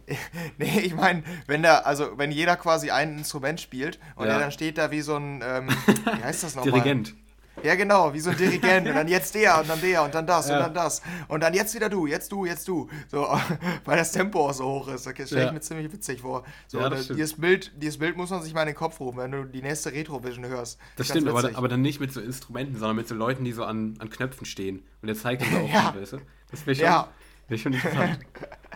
Nee, 0.58 0.80
ich 0.80 0.94
meine, 0.94 1.22
wenn 1.46 1.62
da, 1.62 1.78
also 1.80 2.16
wenn 2.16 2.30
jeder 2.32 2.56
quasi 2.56 2.90
ein 2.90 3.18
Instrument 3.18 3.60
spielt 3.60 3.98
und 4.16 4.26
Ja. 4.26 4.34
er 4.34 4.38
dann 4.38 4.52
steht 4.52 4.78
da 4.78 4.90
wie 4.90 5.02
so 5.02 5.16
ein, 5.16 5.42
ähm, 5.44 5.68
wie 6.16 6.22
heißt 6.24 6.44
das 6.44 6.54
nochmal? 6.54 6.72
Dirigent. 6.72 7.14
Ja, 7.62 7.74
genau, 7.74 8.12
wie 8.14 8.20
so 8.20 8.30
ein 8.30 8.36
Dirigent. 8.36 8.86
Und 8.88 8.94
dann 8.94 9.08
jetzt 9.08 9.34
der 9.34 9.60
und 9.60 9.68
dann 9.68 9.80
der 9.80 10.02
und 10.04 10.14
dann 10.14 10.26
das 10.26 10.48
Ja. 10.48 10.56
und 10.56 10.62
dann 10.64 10.74
das. 10.74 11.02
Und 11.28 11.40
dann 11.42 11.54
jetzt 11.54 11.74
wieder 11.74 11.88
du, 11.88 12.06
jetzt 12.06 12.30
du, 12.32 12.44
jetzt 12.46 12.66
du. 12.68 12.88
So, 13.08 13.26
weil 13.84 13.96
das 13.96 14.12
Tempo 14.12 14.48
auch 14.48 14.52
so 14.52 14.64
hoch 14.64 14.88
ist. 14.88 15.06
Das 15.06 15.14
stelle 15.26 15.46
ich 15.46 15.52
mir 15.52 15.60
ziemlich 15.60 15.92
witzig 15.92 16.20
vor. 16.20 16.44
So, 16.66 16.80
Ja, 16.80 16.88
dieses, 16.90 17.34
Bild, 17.34 17.72
dieses 17.76 17.98
Bild 17.98 18.16
muss 18.16 18.30
man 18.30 18.42
sich 18.42 18.54
mal 18.54 18.62
in 18.62 18.68
den 18.68 18.74
Kopf 18.76 19.00
rufen, 19.00 19.18
wenn 19.18 19.30
du 19.32 19.44
die 19.44 19.62
nächste 19.62 19.92
Retrovision 19.92 20.46
hörst. 20.46 20.78
Das 20.96 21.08
stimmt, 21.08 21.28
aber, 21.28 21.50
aber 21.54 21.68
dann 21.68 21.82
nicht 21.82 22.00
mit 22.00 22.12
so 22.12 22.20
Instrumenten, 22.20 22.76
sondern 22.78 22.96
mit 22.96 23.08
so 23.08 23.14
Leuten, 23.14 23.44
die 23.44 23.52
so 23.52 23.64
an, 23.64 23.94
an 23.98 24.10
Knöpfen 24.10 24.46
stehen. 24.46 24.82
Und 25.02 25.08
er 25.08 25.14
zeigt 25.16 25.42
uns 25.42 25.52
auch, 25.54 25.68
Ja. 25.72 25.94
weißt 25.98 26.12
du? 26.14 26.18
Das 26.50 26.66
wäre 26.66 26.74
schon, 26.76 26.84
Ja. 26.84 27.08
wär 27.48 27.58
schon 27.58 27.72
interessant. 27.72 28.18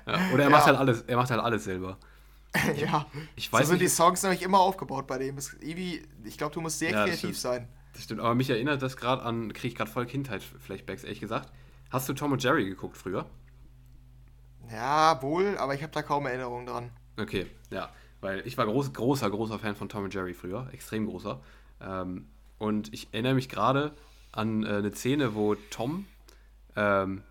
Ja. 0.07 0.21
Oder 0.35 0.45
er 0.45 0.51
macht 0.51 0.67
halt 0.67 0.79
alles, 0.79 1.03
er 1.07 1.17
macht 1.17 1.31
halt 1.31 1.41
alles 1.41 1.65
selber. 1.65 1.99
ja, 2.77 3.07
Ich 3.35 3.47
so 3.47 3.53
weiß 3.53 3.69
sind 3.69 3.79
die 3.81 3.85
nicht, 3.85 3.95
Songs 3.95 4.23
nämlich 4.23 4.43
immer 4.43 4.61
aufgebaut 4.61 5.07
bei 5.07 5.17
dem. 5.19 5.39
Ich 6.25 6.37
glaube, 6.37 6.53
du 6.53 6.61
musst 6.61 6.79
sehr 6.81 6.93
kreativ 6.93 7.19
stimmt. 7.19 7.37
sein. 7.37 7.69
Das 7.93 8.05
stimmt, 8.05 8.21
aber 8.21 8.35
mich 8.35 8.51
erinnert 8.51 8.83
das 8.83 8.97
gerade 8.97 9.23
an, 9.23 9.53
kriege 9.53 9.69
ich 9.69 9.75
gerade 9.75 9.91
voll 9.91 10.07
Kindheit-Flashbacks, 10.07 11.05
ehrlich 11.05 11.21
gesagt. 11.21 11.53
Hast 11.91 12.09
du 12.09 12.15
Tom 12.15 12.33
und 12.33 12.43
Jerry 12.43 12.65
geguckt 12.65 12.97
früher? 12.97 13.27
Ja, 14.71 15.21
wohl, 15.23 15.59
aber 15.59 15.75
ich 15.75 15.83
habe 15.83 15.93
da 15.93 16.03
kaum 16.03 16.27
Erinnerungen 16.27 16.67
dran. 16.67 16.91
Okay, 17.19 17.47
ja. 17.71 17.91
Weil 18.21 18.47
ich 18.47 18.57
war 18.57 18.67
groß, 18.67 18.93
großer, 18.93 19.29
großer 19.29 19.59
Fan 19.59 19.75
von 19.75 19.89
Tom 19.89 20.05
und 20.05 20.15
Jerry 20.15 20.33
früher, 20.33 20.69
extrem 20.73 21.07
großer. 21.07 21.43
Ähm, 21.81 22.29
und 22.59 22.93
ich 22.95 23.09
erinnere 23.13 23.35
mich 23.35 23.49
gerade 23.49 23.95
an 24.31 24.63
äh, 24.63 24.69
eine 24.69 24.95
Szene, 24.95 25.35
wo 25.35 25.57
Tom, 25.71 26.07
ähm, 26.77 27.23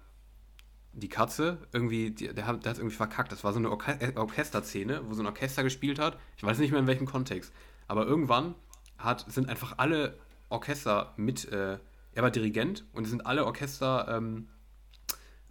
die 0.94 1.08
Katze, 1.10 1.58
irgendwie, 1.72 2.12
die, 2.12 2.34
der, 2.34 2.46
hat, 2.46 2.66
der 2.66 2.72
hat 2.72 2.78
irgendwie 2.78 2.96
verkackt. 2.96 3.32
Das 3.32 3.44
war 3.44 3.54
so 3.54 3.60
eine 3.60 3.72
Orche 3.72 4.00
äh, 4.02 4.16
Orchesterszene, 4.16 5.02
wo 5.08 5.14
so 5.14 5.24
ein 5.24 5.28
Orchester 5.28 5.64
gespielt 5.64 6.00
hat. 6.00 6.20
Ich 6.36 6.44
weiß 6.44 6.60
nicht 6.60 6.72
mehr 6.72 6.82
in 6.82 6.88
welchem 6.88 7.08
Kontext. 7.08 7.54
Aber 7.88 8.06
irgendwann 8.06 8.56
hat, 8.98 9.26
sind 9.32 9.50
einfach 9.50 9.76
alle 9.78 10.20
Orchester 10.52 11.14
mit, 11.18 11.52
äh, 11.52 11.78
er 12.14 12.24
war 12.24 12.32
Dirigent 12.32 12.86
und 12.94 13.04
es 13.04 13.10
sind 13.10 13.26
alle 13.26 13.46
Orchester, 13.46 14.08
ähm, 14.10 14.50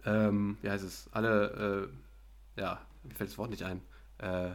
ähm, 0.05 0.57
wie 0.61 0.69
heißt 0.69 0.83
es, 0.83 1.09
alle, 1.11 1.89
äh, 2.57 2.61
ja, 2.61 2.81
mir 3.03 3.15
fällt 3.15 3.29
das 3.29 3.37
Wort 3.37 3.49
nicht 3.49 3.63
ein, 3.63 3.81
äh, 4.19 4.51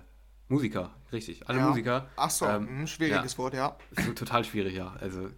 Musiker, 0.49 0.91
richtig, 1.13 1.49
alle 1.49 1.59
Ja. 1.59 1.69
Musiker. 1.69 2.09
Ach 2.17 2.31
so, 2.31 2.47
ähm, 2.47 2.83
ein 2.83 2.87
schwieriges 2.87 3.33
ja. 3.33 3.39
Wort, 3.39 3.55
ja. 3.55 3.77
so 3.91 4.13
total 4.13 4.45
schwierig, 4.45 4.75
ja. 4.75 4.95
Also, 5.01 5.29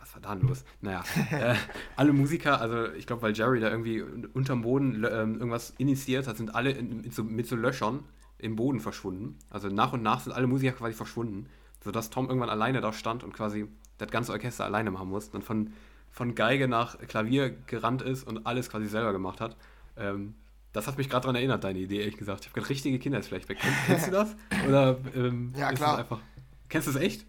was 0.00 0.14
war 0.14 0.20
da 0.20 0.34
denn 0.34 0.48
los? 0.48 0.64
Naja, 0.80 1.04
äh, 1.30 1.54
alle 1.94 2.12
Musiker, 2.12 2.60
also 2.60 2.92
ich 2.94 3.06
glaube, 3.06 3.22
weil 3.22 3.36
Jerry 3.36 3.60
da 3.60 3.70
irgendwie 3.70 4.02
unterm 4.02 4.62
Boden 4.62 5.04
ähm, 5.04 5.34
irgendwas 5.34 5.74
initiiert 5.78 6.26
hat, 6.26 6.36
sind 6.36 6.54
alle 6.54 6.72
in, 6.72 7.02
mit, 7.02 7.14
so, 7.14 7.22
mit 7.22 7.46
so 7.46 7.54
Löchern 7.54 8.04
im 8.38 8.56
Boden 8.56 8.80
verschwunden. 8.80 9.38
Also 9.50 9.68
nach 9.68 9.92
und 9.92 10.02
nach 10.02 10.20
sind 10.20 10.32
alle 10.32 10.46
Musiker 10.46 10.72
quasi 10.72 10.94
verschwunden, 10.94 11.46
sodass 11.84 12.10
Tom 12.10 12.26
irgendwann 12.26 12.50
alleine 12.50 12.80
da 12.80 12.92
stand 12.92 13.22
und 13.22 13.32
quasi 13.32 13.68
das 13.98 14.10
ganze 14.10 14.32
Orchester 14.32 14.64
alleine 14.64 14.90
machen 14.90 15.08
musste 15.08 15.36
und 15.36 15.42
von, 15.44 15.72
von 16.10 16.34
Geige 16.34 16.68
nach 16.68 16.98
Klavier 17.06 17.50
gerannt 17.66 18.02
ist 18.02 18.26
und 18.26 18.46
alles 18.46 18.70
quasi 18.70 18.86
selber 18.86 19.12
gemacht 19.12 19.40
hat. 19.40 19.56
Ähm, 19.96 20.34
das 20.72 20.86
hat 20.86 20.98
mich 20.98 21.08
gerade 21.08 21.22
daran 21.22 21.36
erinnert, 21.36 21.64
deine 21.64 21.78
Idee, 21.78 22.00
ehrlich 22.00 22.16
gesagt. 22.16 22.42
Ich 22.42 22.46
habe 22.48 22.60
gerade 22.60 22.70
richtige 22.70 22.98
Kindheitsflashback. 22.98 23.58
Kennst, 23.58 23.78
kennst 23.86 24.06
du 24.08 24.10
das? 24.12 24.36
Oder 24.66 24.98
ähm, 25.14 25.52
Ja, 25.56 25.72
klar. 25.72 25.92
Das 25.92 26.00
einfach, 26.00 26.20
kennst 26.68 26.86
du 26.86 26.92
es 26.92 26.96
echt? 26.96 27.26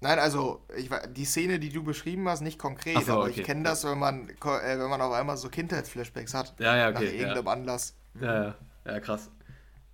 Nein, 0.00 0.18
also 0.18 0.62
ich, 0.76 0.90
die 1.14 1.24
Szene, 1.24 1.58
die 1.58 1.70
du 1.70 1.82
beschrieben 1.82 2.28
hast, 2.28 2.40
nicht 2.42 2.58
konkret, 2.58 3.02
so, 3.04 3.12
aber 3.12 3.22
okay. 3.24 3.40
ich 3.40 3.46
kenne 3.46 3.62
das, 3.62 3.84
wenn 3.84 3.98
man, 3.98 4.28
äh, 4.28 4.78
wenn 4.78 4.90
man 4.90 5.00
auf 5.00 5.12
einmal 5.12 5.36
so 5.36 5.48
Kindheitsflashbacks 5.48 6.34
hat. 6.34 6.54
Ja, 6.58 6.76
ja, 6.76 6.90
Nach 6.90 7.00
okay. 7.00 7.08
Ja. 7.14 7.20
irgendeinem 7.20 7.48
Anlass. 7.48 7.94
Ja, 8.20 8.44
ja, 8.44 8.54
ja, 8.84 9.00
krass. 9.00 9.30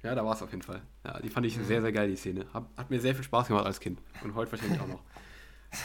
Ja, 0.03 0.15
da 0.15 0.25
war 0.25 0.35
es 0.35 0.43
auf 0.43 0.51
jeden 0.51 0.63
Fall. 0.63 0.83
Ja, 1.05 1.21
die 1.21 1.29
fand 1.29 1.47
ich 1.47 1.57
Mhm. 1.57 1.65
sehr, 1.65 1.81
sehr 1.81 1.93
geil, 1.93 2.09
die 2.09 2.17
Szene. 2.17 2.47
Hat, 2.53 2.65
hat 2.77 2.91
mir 2.91 3.01
sehr 3.01 3.15
viel 3.15 3.25
Spaß 3.25 3.47
gemacht 3.49 3.67
als 3.67 3.79
Kind. 3.79 4.01
Und 4.25 4.35
heute 4.35 4.51
wahrscheinlich 4.51 4.81
auch 4.81 4.89
noch. 4.89 5.01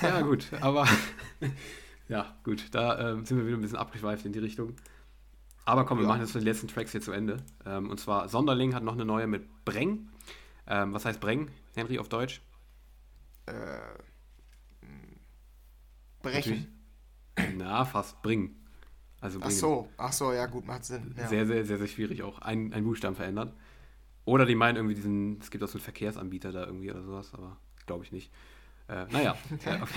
Ja, 0.02 0.22
gut, 0.22 0.48
aber 0.62 0.88
ja, 2.10 2.36
gut, 2.44 2.68
da 2.72 3.12
ähm, 3.12 3.26
sind 3.26 3.38
wir 3.38 3.46
wieder 3.48 3.58
ein 3.58 3.62
bisschen 3.62 3.78
abgeschweift 3.78 4.26
in 4.26 4.34
die 4.34 4.40
Richtung. 4.40 4.76
Aber 5.66 5.86
komm, 5.86 5.98
wir 5.98 6.04
Ja. 6.04 6.10
machen 6.10 6.22
jetzt 6.22 6.34
die 6.36 6.40
letzten 6.40 6.68
Tracks 6.68 6.92
hier 6.92 7.02
zu 7.02 7.12
Ende. 7.12 7.38
Ähm, 7.66 7.90
und 7.90 8.00
zwar 8.00 8.30
Sonderling 8.30 8.74
hat 8.74 8.84
noch 8.84 8.94
eine 8.94 9.06
neue 9.06 9.28
mit 9.28 9.66
Breng. 9.66 10.10
Ähm, 10.66 10.94
was 10.94 11.06
heißt 11.06 11.20
Breng, 11.20 11.50
Henry, 11.76 12.00
auf 12.00 12.10
Deutsch? 12.10 12.42
Äh, 13.46 13.54
mh, 14.82 15.18
brechen. 16.22 16.68
Natürlich. 17.38 17.58
Na, 17.58 17.86
fast 17.86 18.22
Bring. 18.22 18.56
Also 19.20 19.40
Ach 19.40 19.46
bringen. 19.46 19.60
so, 19.60 19.90
ach 19.98 20.14
so, 20.14 20.32
ja 20.32 20.46
gut, 20.46 20.66
macht 20.66 20.86
Sinn. 20.86 21.14
Ja. 21.18 21.28
Sehr, 21.28 21.46
sehr, 21.48 21.66
sehr, 21.66 21.78
sehr 21.78 21.88
schwierig 21.88 22.24
auch. 22.24 22.40
Ein, 22.40 22.74
ein 22.74 22.84
Buchstaben 22.84 23.16
verändern. 23.16 23.54
Oder 24.26 24.46
die 24.46 24.56
meinen 24.56 24.76
irgendwie 24.76 24.96
diesen, 24.96 25.40
es 25.40 25.50
gibt 25.52 25.64
auch 25.64 25.68
so 25.70 25.78
einen 25.78 25.84
Verkehrsanbieter 25.84 26.52
da 26.52 26.66
irgendwie 26.66 26.92
oder 26.92 27.02
sowas, 27.02 27.34
aber 27.34 27.58
glaube 27.86 28.04
ich 28.04 28.12
nicht. 28.12 28.32
Äh, 28.90 29.06
naja, 29.12 29.32
auf, 29.82 29.94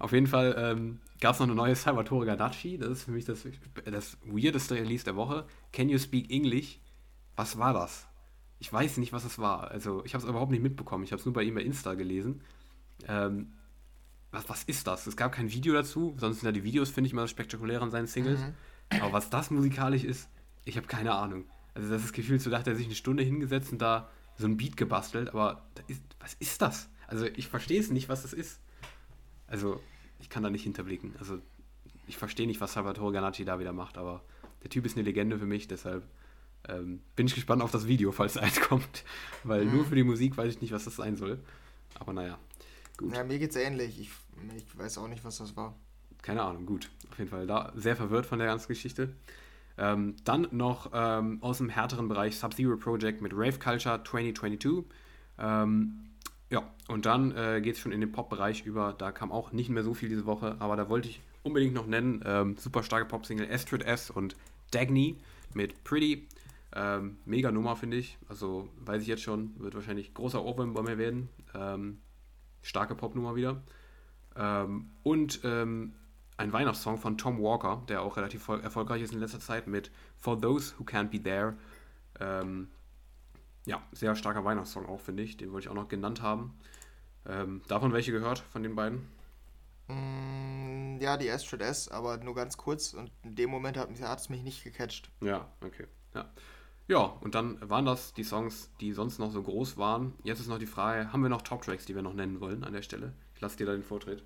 auf, 0.00 0.12
jeden 0.12 0.26
Fall 0.26 0.54
ähm, 0.58 1.00
gab 1.20 1.34
es 1.34 1.38
noch 1.38 1.46
eine 1.46 1.54
neue 1.54 1.76
Salvatore 1.76 2.26
Ganacci. 2.26 2.76
Das 2.76 2.90
ist 2.90 3.04
für 3.04 3.12
mich 3.12 3.24
das, 3.24 3.46
das 3.84 4.16
weirdeste 4.24 4.74
Release 4.74 5.04
der 5.04 5.16
Woche. 5.16 5.46
Can 5.72 5.88
You 5.88 5.98
Speak 5.98 6.30
English? 6.30 6.80
Was 7.36 7.58
war 7.58 7.72
das? 7.72 8.08
Ich 8.58 8.72
weiß 8.72 8.96
nicht, 8.96 9.12
was 9.12 9.24
es 9.24 9.38
war. 9.38 9.70
Also, 9.70 10.04
ich 10.04 10.14
habe 10.14 10.24
es 10.24 10.28
überhaupt 10.28 10.50
nicht 10.50 10.62
mitbekommen. 10.62 11.04
Ich 11.04 11.12
habe 11.12 11.20
es 11.20 11.26
nur 11.26 11.34
bei 11.34 11.42
ihm 11.42 11.54
bei 11.54 11.62
Insta 11.62 11.94
gelesen. 11.94 12.40
Ähm, 13.06 13.52
was, 14.32 14.48
was 14.48 14.64
ist 14.64 14.86
das? 14.86 15.06
Es 15.06 15.16
gab 15.16 15.32
kein 15.32 15.52
Video 15.52 15.74
dazu. 15.74 16.16
Sonst 16.18 16.40
sind 16.40 16.46
ja 16.46 16.52
die 16.52 16.64
Videos, 16.64 16.90
finde 16.90 17.06
ich, 17.06 17.12
immer 17.12 17.28
spektakulär 17.28 17.80
an 17.82 17.90
seinen 17.90 18.06
Singles. 18.06 18.40
Mhm. 18.40 19.02
Aber 19.02 19.12
was 19.12 19.30
das 19.30 19.50
musikalisch 19.50 20.04
ist, 20.04 20.28
ich 20.64 20.76
habe 20.76 20.86
keine 20.86 21.14
Ahnung. 21.14 21.44
Also, 21.74 21.90
das 21.90 22.02
ist 22.02 22.12
gefühlt 22.12 22.40
so, 22.40 22.50
da 22.50 22.58
hat 22.58 22.66
er 22.66 22.74
sich 22.74 22.86
eine 22.86 22.94
Stunde 22.96 23.22
hingesetzt 23.22 23.70
und 23.70 23.80
da 23.80 24.08
so 24.36 24.46
ein 24.46 24.56
Beat 24.56 24.76
gebastelt. 24.76 25.28
Aber 25.28 25.62
ist, 25.86 26.02
was 26.18 26.34
ist 26.34 26.60
das? 26.60 26.88
Also, 27.06 27.26
ich 27.26 27.48
verstehe 27.48 27.80
es 27.80 27.90
nicht, 27.90 28.08
was 28.08 28.22
das 28.22 28.32
ist. 28.32 28.60
Also, 29.46 29.80
ich 30.20 30.28
kann 30.28 30.42
da 30.42 30.50
nicht 30.50 30.64
hinterblicken. 30.64 31.14
Also, 31.18 31.38
ich 32.06 32.16
verstehe 32.16 32.46
nicht, 32.46 32.60
was 32.60 32.72
Salvatore 32.72 33.12
Ganacci 33.12 33.44
da 33.44 33.58
wieder 33.58 33.72
macht, 33.72 33.98
aber 33.98 34.22
der 34.62 34.70
Typ 34.70 34.86
ist 34.86 34.96
eine 34.96 35.04
Legende 35.04 35.38
für 35.38 35.46
mich, 35.46 35.68
deshalb 35.68 36.04
ähm, 36.68 37.00
bin 37.14 37.26
ich 37.26 37.34
gespannt 37.34 37.62
auf 37.62 37.70
das 37.70 37.86
Video, 37.86 38.12
falls 38.12 38.36
eins 38.36 38.60
kommt. 38.60 39.04
Weil 39.44 39.64
mhm. 39.64 39.76
nur 39.76 39.84
für 39.84 39.94
die 39.94 40.04
Musik 40.04 40.36
weiß 40.36 40.54
ich 40.54 40.60
nicht, 40.60 40.72
was 40.72 40.84
das 40.84 40.96
sein 40.96 41.16
soll. 41.16 41.38
Aber 41.98 42.12
naja, 42.12 42.38
gut. 42.96 43.14
Ja, 43.14 43.24
mir 43.24 43.38
geht's 43.38 43.56
ähnlich. 43.56 44.00
Ich, 44.00 44.10
ich 44.56 44.78
weiß 44.78 44.98
auch 44.98 45.08
nicht, 45.08 45.24
was 45.24 45.38
das 45.38 45.56
war. 45.56 45.74
Keine 46.22 46.42
Ahnung, 46.42 46.66
gut. 46.66 46.90
Auf 47.10 47.18
jeden 47.18 47.30
Fall 47.30 47.46
da 47.46 47.72
sehr 47.76 47.96
verwirrt 47.96 48.26
von 48.26 48.38
der 48.38 48.48
ganzen 48.48 48.68
Geschichte. 48.68 49.14
Ähm, 49.78 50.16
dann 50.24 50.48
noch 50.52 50.90
ähm, 50.92 51.38
aus 51.42 51.58
dem 51.58 51.68
härteren 51.68 52.08
Bereich 52.08 52.38
Sub-Zero 52.38 52.76
Project 52.76 53.20
mit 53.20 53.32
Rave 53.34 53.58
Culture 53.58 54.02
2022. 54.02 54.84
Ähm, 55.38 56.05
ja, 56.50 56.62
und 56.88 57.06
dann 57.06 57.36
äh, 57.36 57.60
geht 57.60 57.74
es 57.74 57.80
schon 57.80 57.92
in 57.92 58.00
den 58.00 58.12
Pop-Bereich 58.12 58.64
über. 58.64 58.94
Da 58.96 59.10
kam 59.10 59.32
auch 59.32 59.52
nicht 59.52 59.68
mehr 59.68 59.82
so 59.82 59.94
viel 59.94 60.08
diese 60.08 60.26
Woche, 60.26 60.56
aber 60.60 60.76
da 60.76 60.88
wollte 60.88 61.08
ich 61.08 61.20
unbedingt 61.42 61.74
noch 61.74 61.86
nennen. 61.86 62.22
Ähm, 62.24 62.56
super 62.56 62.82
starke 62.82 63.06
Pop-Single 63.06 63.50
Astrid 63.50 63.82
S 63.82 64.10
und 64.10 64.36
Dagny 64.70 65.16
mit 65.54 65.82
Pretty. 65.84 66.28
Ähm, 66.74 67.16
mega 67.24 67.50
Nummer, 67.50 67.74
finde 67.74 67.96
ich. 67.96 68.18
Also 68.28 68.68
weiß 68.84 69.02
ich 69.02 69.08
jetzt 69.08 69.22
schon, 69.22 69.58
wird 69.58 69.74
wahrscheinlich 69.74 70.14
großer 70.14 70.44
Ohrwurm 70.44 70.74
bei 70.74 70.82
mir 70.82 70.98
werden. 70.98 71.28
Ähm, 71.54 71.98
starke 72.62 72.94
Popnummer 72.94 73.34
wieder. 73.34 73.62
Ähm, 74.36 74.90
und 75.02 75.40
ähm, 75.44 75.94
ein 76.36 76.52
Weihnachtssong 76.52 76.98
von 76.98 77.16
Tom 77.16 77.40
Walker, 77.40 77.82
der 77.88 78.02
auch 78.02 78.16
relativ 78.16 78.46
erfolgreich 78.48 79.02
ist 79.02 79.12
in 79.12 79.20
letzter 79.20 79.40
Zeit 79.40 79.66
mit 79.66 79.90
For 80.18 80.40
Those 80.40 80.74
Who 80.78 80.84
Can't 80.84 81.08
Be 81.08 81.22
There. 81.22 81.56
Ähm, 82.20 82.68
ja, 83.66 83.82
sehr 83.92 84.16
starker 84.16 84.44
Weihnachtssong 84.44 84.86
auch, 84.86 85.00
finde 85.00 85.22
ich. 85.22 85.36
Den 85.36 85.52
wollte 85.52 85.66
ich 85.66 85.70
auch 85.70 85.74
noch 85.74 85.88
genannt 85.88 86.22
haben. 86.22 86.58
Ähm, 87.26 87.62
davon 87.68 87.92
welche 87.92 88.12
gehört, 88.12 88.38
von 88.38 88.62
den 88.62 88.74
beiden? 88.74 89.08
Mm, 89.88 90.98
ja, 91.00 91.16
die 91.16 91.30
Astrid 91.30 91.60
S, 91.60 91.88
aber 91.88 92.16
nur 92.18 92.34
ganz 92.34 92.56
kurz 92.56 92.94
und 92.94 93.10
in 93.22 93.34
dem 93.34 93.50
Moment 93.50 93.76
hat 93.76 94.20
es 94.20 94.28
mich 94.28 94.42
nicht 94.42 94.64
gecatcht. 94.64 95.10
Ja, 95.20 95.48
okay. 95.60 95.86
Ja. 96.14 96.30
Ja, 96.88 97.00
und 97.00 97.34
dann 97.34 97.58
waren 97.68 97.84
das 97.84 98.14
die 98.14 98.22
Songs, 98.22 98.70
die 98.80 98.92
sonst 98.92 99.18
noch 99.18 99.32
so 99.32 99.42
groß 99.42 99.76
waren. 99.76 100.14
Jetzt 100.22 100.38
ist 100.38 100.46
noch 100.46 100.58
die 100.58 100.66
Frage, 100.66 101.12
haben 101.12 101.22
wir 101.22 101.28
noch 101.28 101.42
Top-Tracks, 101.42 101.84
die 101.84 101.96
wir 101.96 102.02
noch 102.02 102.14
nennen 102.14 102.40
wollen 102.40 102.62
an 102.62 102.72
der 102.72 102.82
Stelle? 102.82 103.12
Ich 103.34 103.40
lasse 103.40 103.56
dir 103.56 103.66
da 103.66 103.72
den 103.72 103.82
Vortritt. 103.82 104.22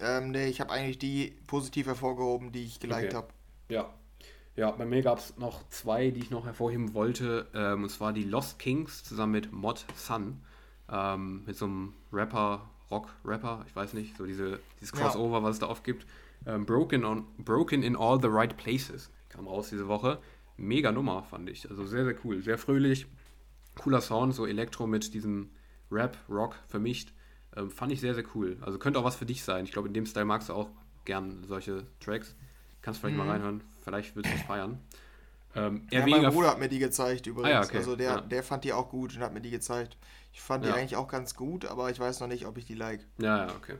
Ähm, 0.00 0.30
nee, 0.30 0.46
ich 0.46 0.60
habe 0.60 0.70
eigentlich 0.70 0.98
die 0.98 1.36
positiv 1.46 1.86
hervorgehoben, 1.86 2.52
die 2.52 2.64
ich 2.64 2.80
geliked 2.80 3.06
okay. 3.06 3.16
habe. 3.16 3.28
Ja. 3.68 3.92
Ja, 4.58 4.72
bei 4.72 4.84
mir 4.84 5.02
gab 5.02 5.18
es 5.18 5.38
noch 5.38 5.68
zwei, 5.68 6.10
die 6.10 6.18
ich 6.18 6.30
noch 6.30 6.44
hervorheben 6.44 6.92
wollte. 6.92 7.46
Ähm, 7.54 7.84
und 7.84 7.90
zwar 7.90 8.12
die 8.12 8.24
Lost 8.24 8.58
Kings 8.58 9.04
zusammen 9.04 9.30
mit 9.30 9.52
Mod 9.52 9.86
Sun. 9.94 10.40
Ähm, 10.90 11.44
mit 11.46 11.54
so 11.54 11.66
einem 11.66 11.92
Rapper, 12.12 12.68
Rock-Rapper, 12.90 13.64
ich 13.68 13.76
weiß 13.76 13.92
nicht, 13.94 14.16
so 14.16 14.26
diese, 14.26 14.58
dieses 14.80 14.92
Crossover, 14.92 15.38
ja. 15.38 15.42
was 15.44 15.52
es 15.52 15.58
da 15.60 15.68
oft 15.68 15.84
gibt. 15.84 16.06
Ähm, 16.44 16.66
Broken, 16.66 17.04
on, 17.04 17.24
Broken 17.38 17.84
in 17.84 17.94
All 17.94 18.20
the 18.20 18.26
Right 18.28 18.56
Places 18.56 19.12
kam 19.28 19.46
raus 19.46 19.68
diese 19.68 19.86
Woche 19.86 20.18
mega 20.56 20.90
Nummer, 20.90 21.22
fand 21.22 21.48
ich. 21.48 21.70
Also 21.70 21.86
sehr, 21.86 22.04
sehr 22.04 22.16
cool. 22.24 22.42
Sehr 22.42 22.58
fröhlich. 22.58 23.06
Cooler 23.76 24.00
Sound, 24.00 24.34
so 24.34 24.44
Elektro 24.44 24.88
mit 24.88 25.14
diesem 25.14 25.50
Rap, 25.88 26.16
Rock 26.28 26.56
vermischt. 26.66 27.12
Ähm, 27.56 27.70
fand 27.70 27.92
ich 27.92 28.00
sehr, 28.00 28.14
sehr 28.14 28.24
cool. 28.34 28.56
Also 28.62 28.80
könnte 28.80 28.98
auch 28.98 29.04
was 29.04 29.14
für 29.14 29.26
dich 29.26 29.44
sein. 29.44 29.66
Ich 29.66 29.70
glaube, 29.70 29.86
in 29.86 29.94
dem 29.94 30.04
Style 30.04 30.24
magst 30.24 30.48
du 30.48 30.54
auch 30.54 30.68
gern 31.04 31.44
solche 31.44 31.86
Tracks. 32.00 32.34
Kannst 32.82 32.98
vielleicht 32.98 33.16
mhm. 33.16 33.24
mal 33.24 33.30
reinhören. 33.30 33.62
Vielleicht 33.88 34.16
willst 34.16 34.30
du 34.30 34.34
es 34.34 34.42
feiern. 34.42 34.80
Ähm, 35.54 35.86
ja, 35.90 36.06
mein 36.06 36.30
Bruder 36.30 36.50
hat 36.50 36.58
mir 36.58 36.68
die 36.68 36.78
gezeigt 36.78 37.26
übrigens. 37.26 37.48
Ah, 37.48 37.52
ja, 37.52 37.64
okay. 37.64 37.78
Also 37.78 37.96
der, 37.96 38.10
ja. 38.10 38.20
der 38.20 38.42
fand 38.42 38.64
die 38.64 38.72
auch 38.72 38.90
gut 38.90 39.16
und 39.16 39.22
hat 39.22 39.32
mir 39.32 39.40
die 39.40 39.50
gezeigt. 39.50 39.96
Ich 40.32 40.40
fand 40.40 40.64
die 40.64 40.70
eigentlich 40.70 40.94
auch 40.94 41.08
ganz 41.08 41.34
gut, 41.34 41.64
aber 41.64 41.90
ich 41.90 41.98
weiß 41.98 42.20
noch 42.20 42.28
nicht, 42.28 42.46
ob 42.46 42.58
ich 42.58 42.66
die 42.66 42.74
like. 42.74 43.00
Ja, 43.18 43.46
ja, 43.46 43.54
okay. 43.56 43.74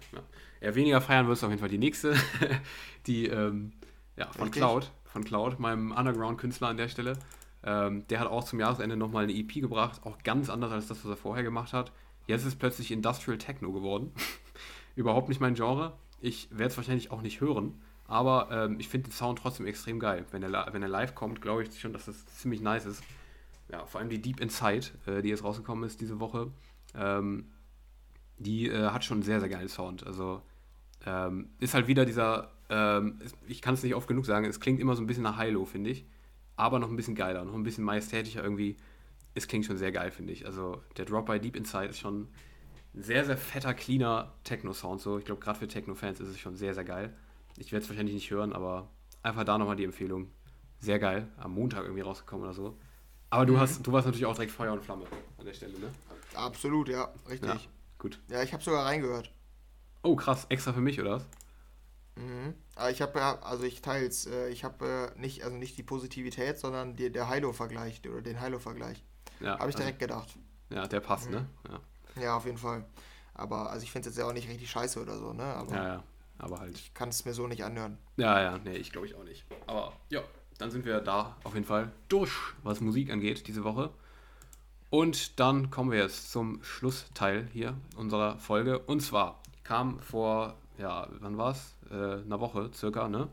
Eher 0.60 0.74
weniger 0.74 1.00
feiern 1.00 1.28
wirst 1.28 1.42
du 1.42 1.46
auf 1.46 1.52
jeden 1.52 1.60
Fall 1.60 1.68
die 1.68 1.78
nächste. 1.78 2.16
die 3.06 3.26
ähm, 3.26 3.72
ja, 4.16 4.26
von 4.32 4.44
Richtig? 4.44 4.62
Cloud 4.62 4.90
von 5.08 5.24
Cloud, 5.24 5.58
meinem 5.58 5.92
Underground-Künstler 5.92 6.68
an 6.68 6.76
der 6.76 6.88
Stelle. 6.88 7.18
Ähm, 7.64 8.06
der 8.08 8.20
hat 8.20 8.28
auch 8.28 8.44
zum 8.44 8.60
Jahresende 8.60 8.96
nochmal 8.96 9.24
eine 9.24 9.34
EP 9.34 9.54
gebracht, 9.54 10.00
auch 10.04 10.18
ganz 10.22 10.48
anders 10.48 10.70
als 10.70 10.86
das, 10.86 11.04
was 11.04 11.10
er 11.10 11.16
vorher 11.16 11.42
gemacht 11.42 11.72
hat. 11.72 11.92
Jetzt 12.26 12.42
ist 12.42 12.48
es 12.48 12.56
plötzlich 12.56 12.90
Industrial 12.90 13.38
Techno 13.38 13.72
geworden. 13.72 14.12
Überhaupt 14.96 15.28
nicht 15.28 15.40
mein 15.40 15.54
Genre. 15.54 15.96
Ich 16.20 16.48
werde 16.50 16.66
es 16.66 16.76
wahrscheinlich 16.76 17.10
auch 17.10 17.22
nicht 17.22 17.40
hören, 17.40 17.80
aber 18.08 18.48
ähm, 18.50 18.80
ich 18.80 18.88
finde 18.88 19.08
den 19.08 19.12
Sound 19.12 19.38
trotzdem 19.38 19.66
extrem 19.66 20.00
geil. 20.00 20.24
Wenn 20.32 20.42
er, 20.42 20.68
wenn 20.72 20.82
er 20.82 20.88
live 20.88 21.14
kommt, 21.14 21.40
glaube 21.40 21.62
ich 21.62 21.80
schon, 21.80 21.92
dass 21.92 22.06
das 22.06 22.26
ziemlich 22.26 22.60
nice 22.60 22.86
ist. 22.86 23.04
Ja, 23.70 23.86
vor 23.86 24.00
allem 24.00 24.10
die 24.10 24.20
Deep 24.20 24.40
Inside, 24.40 24.86
äh, 25.06 25.22
die 25.22 25.28
jetzt 25.28 25.44
rausgekommen 25.44 25.84
ist 25.84 26.00
diese 26.00 26.18
Woche, 26.18 26.50
ähm, 26.96 27.46
die 28.38 28.66
äh, 28.68 28.88
hat 28.90 29.04
schon 29.04 29.18
einen 29.18 29.22
sehr, 29.22 29.38
sehr 29.38 29.48
geilen 29.48 29.68
Sound. 29.68 30.04
Also 30.04 30.42
ähm, 31.06 31.50
ist 31.60 31.74
halt 31.74 31.86
wieder 31.86 32.04
dieser 32.04 32.50
ähm, 32.70 33.18
ich 33.46 33.62
kann 33.62 33.74
es 33.74 33.82
nicht 33.82 33.94
oft 33.94 34.08
genug 34.08 34.26
sagen, 34.26 34.46
es 34.46 34.60
klingt 34.60 34.80
immer 34.80 34.94
so 34.94 35.02
ein 35.02 35.06
bisschen 35.06 35.22
nach 35.22 35.40
Hilo, 35.40 35.64
finde 35.64 35.90
ich. 35.90 36.06
Aber 36.56 36.78
noch 36.78 36.90
ein 36.90 36.96
bisschen 36.96 37.14
geiler, 37.14 37.44
noch 37.44 37.54
ein 37.54 37.62
bisschen 37.62 37.84
majestätischer 37.84 38.42
irgendwie. 38.42 38.76
Es 39.34 39.46
klingt 39.46 39.64
schon 39.64 39.76
sehr 39.76 39.92
geil, 39.92 40.10
finde 40.10 40.32
ich. 40.32 40.46
Also 40.46 40.82
der 40.96 41.04
Drop 41.04 41.26
by 41.26 41.38
Deep 41.38 41.56
Inside 41.56 41.86
ist 41.86 42.00
schon 42.00 42.28
ein 42.94 43.02
sehr, 43.02 43.24
sehr 43.24 43.36
fetter, 43.36 43.74
cleaner 43.74 44.34
Techno-Sound. 44.44 45.00
So. 45.00 45.18
Ich 45.18 45.24
glaube, 45.24 45.40
gerade 45.40 45.58
für 45.58 45.68
Techno-Fans 45.68 46.20
ist 46.20 46.28
es 46.28 46.38
schon 46.40 46.56
sehr, 46.56 46.74
sehr 46.74 46.84
geil. 46.84 47.14
Ich 47.58 47.72
werde 47.72 47.82
es 47.82 47.88
wahrscheinlich 47.88 48.14
nicht 48.14 48.30
hören, 48.30 48.52
aber 48.52 48.88
einfach 49.22 49.44
da 49.44 49.58
nochmal 49.58 49.76
die 49.76 49.84
Empfehlung. 49.84 50.30
Sehr 50.80 50.98
geil. 50.98 51.28
Am 51.36 51.54
Montag 51.54 51.82
irgendwie 51.82 52.02
rausgekommen 52.02 52.44
oder 52.44 52.54
so. 52.54 52.78
Aber 53.30 53.46
du, 53.46 53.54
mhm. 53.54 53.60
hast, 53.60 53.86
du 53.86 53.92
warst 53.92 54.06
natürlich 54.06 54.26
auch 54.26 54.34
direkt 54.34 54.52
Feuer 54.52 54.72
und 54.72 54.82
Flamme 54.82 55.04
an 55.38 55.44
der 55.44 55.52
Stelle, 55.52 55.78
ne? 55.78 55.92
Absolut, 56.34 56.88
ja, 56.88 57.12
richtig. 57.28 57.48
Ja, 57.48 57.60
gut. 57.98 58.20
Ja, 58.28 58.42
ich 58.42 58.52
habe 58.52 58.62
sogar 58.62 58.86
reingehört. 58.86 59.32
Oh, 60.02 60.16
krass. 60.16 60.46
Extra 60.48 60.72
für 60.72 60.80
mich, 60.80 61.00
oder 61.00 61.16
was? 61.16 61.26
Mhm. 62.16 62.54
Aber 62.76 62.90
ich 62.90 63.02
habe 63.02 63.18
ja, 63.18 63.38
also 63.40 63.64
ich 63.64 63.82
teils, 63.82 64.26
äh, 64.26 64.48
ich 64.48 64.64
habe 64.64 65.12
äh, 65.16 65.20
nicht, 65.20 65.44
also 65.44 65.56
nicht 65.56 65.76
die 65.76 65.82
Positivität, 65.82 66.58
sondern 66.58 66.96
die, 66.96 67.10
der 67.10 67.30
Hilo-Vergleich 67.30 68.00
oder 68.08 68.22
den 68.22 68.40
Hilo-Vergleich. 68.40 69.04
Ja, 69.40 69.58
habe 69.58 69.70
ich 69.70 69.76
also, 69.76 69.78
direkt 69.78 69.98
gedacht. 69.98 70.38
Ja, 70.70 70.86
der 70.86 71.00
passt, 71.00 71.30
ne? 71.30 71.48
mhm. 71.64 71.72
ne? 71.72 71.80
Ja. 72.16 72.22
ja, 72.22 72.36
auf 72.36 72.44
jeden 72.44 72.58
Fall. 72.58 72.84
Aber 73.34 73.70
also 73.70 73.84
ich 73.84 73.92
finde 73.92 74.08
es 74.08 74.14
jetzt 74.14 74.22
ja 74.22 74.28
auch 74.28 74.32
nicht 74.32 74.48
richtig 74.48 74.70
scheiße 74.70 75.00
oder 75.00 75.16
so, 75.16 75.32
ne? 75.32 75.44
Aber 75.44 75.74
ja, 75.74 75.84
ja. 75.86 76.04
Aber 76.38 76.60
halt. 76.60 76.76
Ich 76.76 76.94
kann 76.94 77.08
es 77.08 77.24
mir 77.24 77.34
so 77.34 77.46
nicht 77.46 77.64
anhören. 77.64 77.98
Ja, 78.16 78.40
ja, 78.40 78.58
nee, 78.58 78.76
ich 78.76 78.92
glaube 78.92 79.06
ich 79.06 79.14
auch 79.14 79.24
nicht. 79.24 79.44
Aber 79.66 79.92
ja, 80.08 80.22
dann 80.58 80.70
sind 80.70 80.84
wir 80.84 81.00
da 81.00 81.36
auf 81.44 81.54
jeden 81.54 81.66
Fall 81.66 81.92
durch, 82.08 82.32
was 82.62 82.80
Musik 82.80 83.10
angeht, 83.10 83.46
diese 83.48 83.64
Woche. 83.64 83.90
Und 84.90 85.38
dann 85.38 85.70
kommen 85.70 85.90
wir 85.90 85.98
jetzt 85.98 86.32
zum 86.32 86.62
Schlussteil 86.62 87.48
hier 87.52 87.76
unserer 87.96 88.38
Folge. 88.38 88.78
Und 88.78 89.00
zwar 89.00 89.42
kam 89.64 90.00
vor, 90.00 90.56
ja, 90.78 91.08
wann 91.20 91.36
war 91.36 91.50
es? 91.50 91.74
äh, 91.90 91.94
einer 91.94 92.40
Woche 92.40 92.70
circa, 92.74 93.08
ne? 93.08 93.28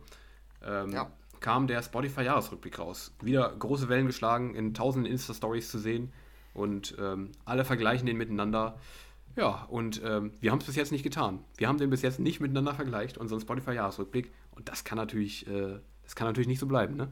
Ähm, 0.64 0.90
ja. 0.90 1.12
kam 1.40 1.68
der 1.68 1.82
Spotify-Jahresrückblick 1.82 2.80
raus. 2.80 3.14
Wieder 3.22 3.54
große 3.58 3.90
Wellen 3.90 4.08
geschlagen, 4.08 4.56
in 4.56 4.74
tausenden 4.74 5.12
Insta-Stories 5.12 5.70
zu 5.70 5.80
sehen 5.80 6.12
und 6.54 6.96
ähm, 7.00 7.32
alle 7.46 7.66
vergleichen 7.66 8.06
den 8.06 8.18
miteinander. 8.18 8.80
Ja, 9.36 9.66
und 9.70 10.02
ähm, 10.04 10.32
wir 10.40 10.52
haben 10.52 10.60
es 10.60 10.66
bis 10.66 10.76
jetzt 10.76 10.92
nicht 10.92 11.04
getan. 11.04 11.44
Wir 11.58 11.68
haben 11.68 11.78
den 11.78 11.90
bis 11.90 12.02
jetzt 12.02 12.20
nicht 12.20 12.40
miteinander 12.40 12.74
vergleicht, 12.74 13.18
unseren 13.18 13.42
Spotify-Jahresrückblick. 13.42 14.32
Und 14.52 14.70
das 14.70 14.84
kann 14.84 14.98
natürlich, 14.98 15.46
äh, 15.48 15.80
das 16.04 16.16
kann 16.16 16.28
natürlich 16.28 16.48
nicht 16.48 16.60
so 16.60 16.68
bleiben, 16.68 16.96
ne? 16.96 17.10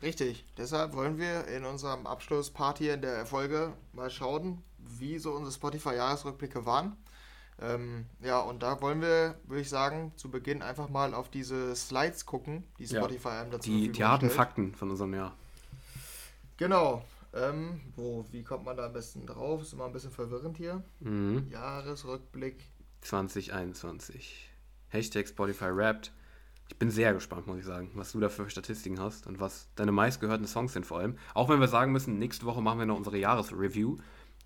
Richtig. 0.00 0.44
Deshalb 0.56 0.94
wollen 0.94 1.18
wir 1.18 1.46
in 1.48 1.64
unserem 1.64 2.06
Abschlusspart 2.06 2.78
hier 2.78 2.94
in 2.94 3.02
der 3.02 3.26
Folge 3.26 3.72
mal 3.92 4.10
schauen, 4.10 4.62
wie 4.78 5.18
so 5.18 5.32
unsere 5.32 5.52
Spotify-Jahresrückblicke 5.52 6.64
waren. 6.64 6.96
Ähm, 7.60 8.06
ja, 8.22 8.38
und 8.38 8.62
da 8.62 8.80
wollen 8.80 9.02
wir, 9.02 9.34
würde 9.44 9.60
ich 9.60 9.68
sagen, 9.68 10.12
zu 10.14 10.30
Beginn 10.30 10.62
einfach 10.62 10.88
mal 10.88 11.12
auf 11.12 11.28
diese 11.28 11.74
Slides 11.74 12.24
gucken, 12.24 12.62
die 12.78 12.86
Spotify 12.86 13.28
ja, 13.28 13.40
einem 13.40 13.50
dazu 13.50 13.68
Die, 13.68 13.90
die 13.90 14.04
harten 14.04 14.30
Fakten 14.30 14.74
von 14.76 14.90
unserem 14.90 15.12
Jahr. 15.14 15.34
Genau. 16.56 17.02
Ähm, 17.34 17.80
wo, 17.94 18.24
wie 18.30 18.42
kommt 18.42 18.64
man 18.64 18.76
da 18.76 18.86
am 18.86 18.92
besten 18.92 19.26
drauf? 19.26 19.62
Ist 19.62 19.72
immer 19.72 19.84
ein 19.84 19.92
bisschen 19.92 20.10
verwirrend 20.10 20.56
hier. 20.56 20.82
Mhm. 21.00 21.46
Jahresrückblick 21.50 22.64
2021. 23.02 24.50
Hashtag 24.88 25.28
Spotify 25.28 25.74
Wrapped. 25.74 26.12
Ich 26.68 26.78
bin 26.78 26.90
sehr 26.90 27.14
gespannt, 27.14 27.46
muss 27.46 27.58
ich 27.58 27.64
sagen, 27.64 27.90
was 27.94 28.12
du 28.12 28.20
da 28.20 28.28
für 28.28 28.48
Statistiken 28.50 29.00
hast 29.00 29.26
und 29.26 29.40
was 29.40 29.68
deine 29.74 29.92
meistgehörten 29.92 30.46
Songs 30.46 30.74
sind 30.74 30.84
vor 30.84 30.98
allem. 30.98 31.16
Auch 31.34 31.48
wenn 31.48 31.60
wir 31.60 31.68
sagen 31.68 31.92
müssen, 31.92 32.18
nächste 32.18 32.44
Woche 32.46 32.60
machen 32.60 32.78
wir 32.78 32.86
noch 32.86 32.96
unsere 32.96 33.18
Jahresreview. 33.18 33.96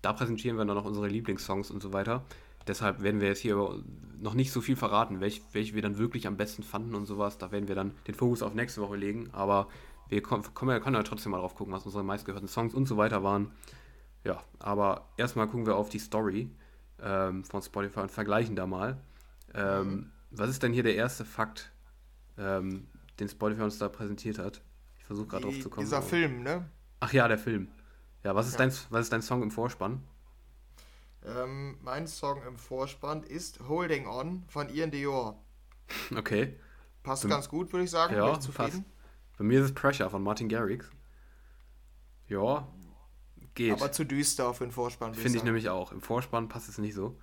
da 0.01 0.13
präsentieren 0.13 0.57
wir 0.57 0.65
dann 0.65 0.75
noch 0.75 0.85
unsere 0.85 1.07
Lieblingssongs 1.07 1.71
und 1.71 1.81
so 1.81 1.93
weiter. 1.93 2.25
Deshalb 2.67 3.01
werden 3.01 3.19
wir 3.19 3.27
jetzt 3.27 3.39
hier 3.39 3.83
noch 4.19 4.33
nicht 4.33 4.51
so 4.51 4.61
viel 4.61 4.77
verraten, 4.77 5.19
welche, 5.19 5.41
welche 5.51 5.75
wir 5.75 5.81
dann 5.81 5.97
wirklich 5.97 6.27
am 6.27 6.37
besten 6.37 6.63
fanden 6.63 6.95
und 6.95 7.05
sowas. 7.05 7.37
Da 7.37 7.51
werden 7.51 7.67
wir 7.67 7.75
dann 7.75 7.91
den 8.07 8.15
Fokus 8.15 8.41
auf 8.41 8.53
nächste 8.53 8.81
Woche 8.81 8.95
legen. 8.95 9.29
Aber 9.33 9.67
wir 10.09 10.21
kommen, 10.21 10.43
können 10.53 10.95
ja 10.95 11.03
trotzdem 11.03 11.31
mal 11.31 11.39
drauf 11.39 11.55
gucken, 11.55 11.73
was 11.73 11.85
unsere 11.85 12.03
meistgehörten 12.03 12.47
Songs 12.47 12.73
und 12.73 12.87
so 12.87 12.97
weiter 12.97 13.23
waren. 13.23 13.51
Ja, 14.23 14.43
aber 14.59 15.09
erstmal 15.17 15.47
gucken 15.47 15.65
wir 15.65 15.75
auf 15.75 15.89
die 15.89 15.99
Story 15.99 16.49
ähm, 17.01 17.43
von 17.43 17.61
Spotify 17.61 18.01
und 18.01 18.11
vergleichen 18.11 18.55
da 18.55 18.65
mal. 18.65 18.97
Ähm. 19.53 20.11
Was 20.35 20.49
ist 20.49 20.63
denn 20.63 20.73
hier 20.73 20.81
der 20.81 20.95
erste 20.95 21.25
Fakt, 21.25 21.71
ähm, 22.39 22.87
den 23.19 23.29
Spotify 23.29 23.61
uns 23.61 23.77
da 23.77 23.87
präsentiert 23.87 24.39
hat? 24.39 24.61
Ich 24.97 25.05
versuche 25.05 25.27
gerade 25.27 25.43
drauf 25.43 25.59
zu 25.59 25.69
kommen. 25.69 25.85
Dieser 25.85 26.01
Film, 26.01 26.41
ne? 26.41 26.67
Ach 27.01 27.13
ja, 27.13 27.27
der 27.27 27.37
Film. 27.37 27.67
Ja, 28.23 28.33
was 28.33 28.47
ist, 28.47 28.53
ja. 28.53 28.59
Dein, 28.59 28.73
was 28.89 29.01
ist 29.01 29.13
dein 29.13 29.21
Song 29.21 29.43
im 29.43 29.51
Vorspann? 29.51 30.01
Ähm, 31.23 31.77
mein 31.81 32.07
Song 32.07 32.41
im 32.47 32.57
Vorspann 32.57 33.21
ist 33.23 33.59
Holding 33.67 34.07
On 34.07 34.43
von 34.47 34.73
Ian 34.73 34.89
Dior. 34.89 35.39
Okay. 36.15 36.57
Passt 37.03 37.23
Bei, 37.23 37.29
ganz 37.29 37.47
gut, 37.47 37.71
würde 37.71 37.83
ich 37.83 37.91
sagen. 37.91 38.15
Ja, 38.15 38.33
passt. 38.53 38.81
Bei 39.37 39.43
mir 39.43 39.59
ist 39.59 39.65
es 39.65 39.73
Pressure 39.73 40.09
von 40.09 40.23
Martin 40.23 40.49
Garrix. 40.49 40.89
Ja, 42.27 42.67
geht. 43.55 43.73
Aber 43.73 43.91
zu 43.91 44.05
düster 44.05 44.53
für 44.53 44.65
den 44.65 44.71
Vorspann. 44.71 45.13
Finde 45.13 45.29
ich, 45.29 45.35
ich 45.35 45.43
nämlich 45.43 45.69
auch. 45.69 45.91
Im 45.91 46.01
Vorspann 46.01 46.49
passt 46.49 46.69
es 46.69 46.77
nicht 46.77 46.93
so. 46.93 47.17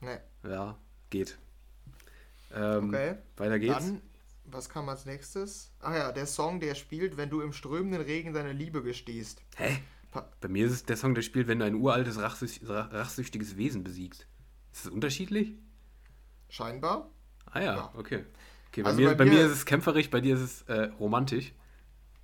Nee. 0.00 0.18
Ja, 0.44 0.78
geht. 1.10 1.38
Ähm, 2.54 2.88
okay. 2.88 3.16
Weiter 3.36 3.58
geht's. 3.58 3.86
Dann, 3.86 4.02
was 4.44 4.68
kam 4.68 4.88
als 4.88 5.04
nächstes? 5.04 5.70
Ach 5.80 5.94
ja, 5.94 6.12
der 6.12 6.26
Song, 6.26 6.60
der 6.60 6.74
spielt, 6.74 7.16
wenn 7.16 7.30
du 7.30 7.40
im 7.40 7.52
strömenden 7.52 8.00
Regen 8.00 8.32
deine 8.32 8.52
Liebe 8.52 8.82
gestehst. 8.82 9.42
Hä? 9.56 9.78
Bei 10.40 10.48
mir 10.48 10.66
ist 10.66 10.72
es 10.72 10.84
der 10.84 10.96
Song, 10.96 11.14
der 11.14 11.22
spielt, 11.22 11.48
wenn 11.48 11.58
du 11.58 11.66
ein 11.66 11.74
uraltes, 11.74 12.18
rachsüchtiges 12.18 13.56
Wesen 13.56 13.84
besiegst. 13.84 14.26
Ist 14.72 14.86
das 14.86 14.92
unterschiedlich? 14.92 15.54
Scheinbar. 16.48 17.10
Ah 17.46 17.60
ja, 17.60 17.76
ja. 17.76 17.92
okay. 17.94 18.24
Okay 18.80 18.82
bei, 18.82 18.90
also 18.90 19.02
mir, 19.02 19.14
bei, 19.14 19.24
mir, 19.24 19.46
ist 19.46 19.52
es 19.52 19.66
kämpferisch, 19.66 20.10
bei 20.10 20.20
dir 20.20 20.34
ist 20.34 20.40
es 20.40 20.62
äh, 20.62 20.90
romantisch. 20.98 21.52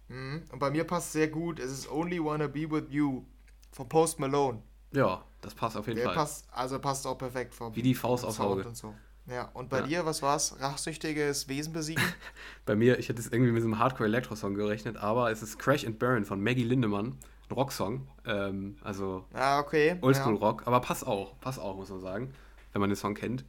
Mhm. 0.08 0.42
Und 0.52 0.58
bei 0.58 0.70
mir 0.70 0.84
passt 0.84 1.12
sehr 1.12 1.28
gut, 1.28 1.58
es 1.58 1.70
ist 1.70 1.90
Only 1.90 2.22
Wanna 2.22 2.46
Be 2.46 2.70
With 2.70 2.84
You 2.90 3.24
von 3.72 3.88
Post 3.88 4.20
Malone. 4.20 4.62
Ja, 4.92 5.24
das 5.40 5.54
passt 5.54 5.76
auf 5.76 5.86
jeden 5.86 5.98
der 5.98 6.06
Fall. 6.06 6.14
Passt, 6.14 6.46
also 6.52 6.78
passt 6.78 7.06
auch 7.06 7.18
perfekt 7.18 7.54
vom 7.54 7.74
Wie 7.74 7.82
die 7.82 7.94
Faust 7.94 8.24
aufs 8.24 8.40
Auge. 8.40 8.64
Und 8.64 8.76
so. 8.76 8.94
Ja, 9.26 9.50
und 9.54 9.70
bei 9.70 9.80
ja. 9.80 9.86
dir, 9.86 10.06
was 10.06 10.22
war's? 10.22 10.56
Rachsüchtiges 10.60 11.48
Wesen 11.48 11.72
besiegen? 11.72 12.04
bei 12.66 12.76
mir, 12.76 12.98
ich 12.98 13.08
hätte 13.08 13.20
es 13.20 13.28
irgendwie 13.28 13.52
mit 13.52 13.62
so 13.62 13.68
einem 13.68 13.78
Hardcore-Elektro-Song 13.78 14.54
gerechnet, 14.54 14.96
aber 14.98 15.30
es 15.30 15.42
ist 15.42 15.58
Crash 15.58 15.84
and 15.84 15.98
Burn 15.98 16.24
von 16.24 16.42
Maggie 16.42 16.64
Lindemann. 16.64 17.18
Ein 17.48 17.54
Rocksong. 17.54 18.06
Ähm, 18.26 18.76
also 18.82 19.24
ah, 19.32 19.60
okay. 19.60 19.98
Oldschool-Rock, 20.00 20.62
ja. 20.62 20.66
aber 20.66 20.80
passt 20.80 21.06
auch, 21.06 21.38
passt 21.40 21.58
auch, 21.58 21.76
muss 21.76 21.90
man 21.90 22.00
sagen, 22.00 22.34
wenn 22.72 22.80
man 22.80 22.90
den 22.90 22.96
Song 22.96 23.14
kennt. 23.14 23.44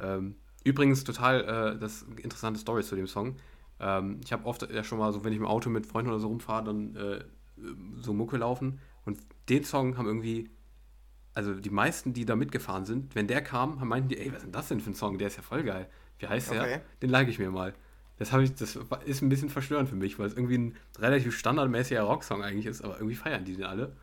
Ähm, 0.00 0.36
übrigens 0.66 1.04
total 1.04 1.76
äh, 1.76 1.78
das 1.78 2.02
interessante 2.02 2.58
Story 2.58 2.82
zu 2.82 2.96
dem 2.96 3.06
Song. 3.06 3.36
Ähm, 3.78 4.20
ich 4.24 4.32
habe 4.32 4.44
oft 4.46 4.68
ja 4.70 4.82
schon 4.82 4.98
mal 4.98 5.12
so, 5.12 5.24
wenn 5.24 5.32
ich 5.32 5.38
im 5.38 5.46
Auto 5.46 5.70
mit 5.70 5.86
Freunden 5.86 6.10
oder 6.10 6.18
so 6.18 6.26
rumfahre, 6.26 6.64
dann 6.64 6.96
äh, 6.96 7.24
so 7.96 8.12
Mucke 8.12 8.36
laufen. 8.36 8.80
Und 9.04 9.20
den 9.48 9.62
Song 9.62 9.96
haben 9.96 10.06
irgendwie, 10.06 10.50
also 11.34 11.54
die 11.54 11.70
meisten, 11.70 12.12
die 12.12 12.24
da 12.24 12.34
mitgefahren 12.34 12.84
sind, 12.84 13.14
wenn 13.14 13.28
der 13.28 13.42
kam, 13.42 13.80
haben 13.80 13.88
meinten 13.88 14.08
die, 14.08 14.18
ey, 14.18 14.32
was 14.32 14.38
ist 14.38 14.44
denn 14.44 14.52
das 14.52 14.68
denn 14.68 14.80
für 14.80 14.90
ein 14.90 14.94
Song? 14.94 15.18
Der 15.18 15.28
ist 15.28 15.36
ja 15.36 15.42
voll 15.42 15.62
geil. 15.62 15.88
Wie 16.18 16.26
heißt 16.26 16.50
okay. 16.50 16.58
der? 16.58 16.82
Den 17.00 17.10
like 17.10 17.28
ich 17.28 17.38
mir 17.38 17.50
mal. 17.50 17.72
Das, 18.18 18.32
ich, 18.32 18.54
das 18.54 18.76
ist 19.04 19.22
ein 19.22 19.28
bisschen 19.28 19.50
verstörend 19.50 19.88
für 19.88 19.94
mich, 19.94 20.18
weil 20.18 20.26
es 20.26 20.34
irgendwie 20.34 20.58
ein 20.58 20.76
relativ 20.98 21.38
standardmäßiger 21.38 22.02
Rocksong 22.02 22.42
eigentlich 22.42 22.66
ist, 22.66 22.82
aber 22.82 22.96
irgendwie 22.96 23.14
feiern 23.14 23.44
die 23.44 23.54
den 23.54 23.64
alle. 23.64 23.94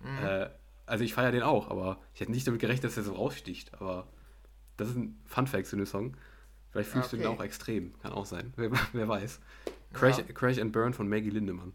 Mhm. 0.00 0.24
Äh, 0.24 0.50
also 0.86 1.02
ich 1.02 1.14
feiere 1.14 1.32
den 1.32 1.42
auch, 1.42 1.68
aber 1.68 1.98
ich 2.14 2.20
hätte 2.20 2.30
nicht 2.30 2.46
damit 2.46 2.60
gerechnet, 2.60 2.84
dass 2.84 2.94
der 2.94 3.02
so 3.02 3.14
raussticht. 3.14 3.72
Aber 3.80 4.06
das 4.82 4.90
ist 4.90 4.96
ein 4.96 5.20
Fun-Fact 5.26 5.66
zu 5.66 5.76
dem 5.76 5.86
Song. 5.86 6.16
Vielleicht 6.70 6.90
fühlst 6.90 7.08
okay. 7.08 7.22
du 7.22 7.28
den 7.28 7.38
auch 7.38 7.42
extrem. 7.42 7.98
Kann 8.00 8.12
auch 8.12 8.26
sein. 8.26 8.52
Wer, 8.56 8.70
wer 8.92 9.08
weiß. 9.08 9.40
Crash, 9.92 10.18
ja. 10.18 10.24
Crash 10.24 10.58
and 10.58 10.72
Burn 10.72 10.94
von 10.94 11.08
Maggie 11.08 11.30
Lindemann. 11.30 11.74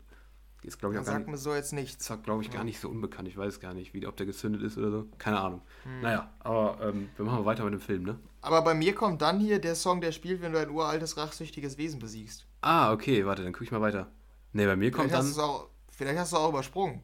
Ist, 0.64 0.80
glaube 0.80 0.96
ich, 0.96 1.00
auch 1.00 1.06
gar 1.06 1.14
sagt 1.14 1.28
nicht, 1.28 1.32
mir 1.32 1.38
so 1.38 1.54
jetzt 1.54 1.72
nichts. 1.72 2.10
Ist, 2.10 2.24
glaube 2.24 2.42
ich, 2.42 2.52
gar 2.52 2.64
nicht 2.64 2.80
so 2.80 2.90
unbekannt. 2.90 3.28
Ich 3.28 3.38
weiß 3.38 3.60
gar 3.60 3.74
nicht, 3.74 3.94
wie, 3.94 4.06
ob 4.08 4.18
der 4.18 4.26
gezündet 4.26 4.64
ist 4.64 4.78
oder 4.78 4.92
so. 4.92 5.08
Keine 5.18 5.40
Ahnung. 5.40 5.62
Hm. 5.84 6.02
Naja, 6.02 6.30
aber 6.40 6.80
ähm, 6.82 7.10
wir 7.16 7.26
machen 7.26 7.46
weiter 7.46 7.64
mit 7.64 7.74
dem 7.74 7.80
Film, 7.80 8.04
ne? 8.04 8.20
Aber 8.42 8.62
bei 8.64 8.74
mir 8.74 8.96
kommt 8.96 9.22
dann 9.22 9.40
hier 9.40 9.60
der 9.60 9.76
Song, 9.76 10.02
der 10.02 10.12
spielt, 10.12 10.42
wenn 10.42 10.52
du 10.52 10.60
ein 10.60 10.70
uraltes, 10.70 11.16
rachsüchtiges 11.16 11.78
Wesen 11.78 12.00
besiegst. 12.00 12.48
Ah, 12.62 12.92
okay, 12.92 13.26
warte, 13.26 13.44
dann 13.44 13.54
gucke 13.54 13.66
ich 13.66 13.72
mal 13.72 13.82
weiter. 13.82 14.12
Ne, 14.52 14.66
bei 14.66 14.76
mir 14.76 14.92
kommt 14.92 15.10
vielleicht 15.10 15.22
dann. 15.22 15.30
Hast 15.30 15.40
auch, 15.40 15.70
vielleicht 15.92 16.20
hast 16.20 16.34
du 16.34 16.38
auch 16.38 16.50
übersprungen. 16.50 17.02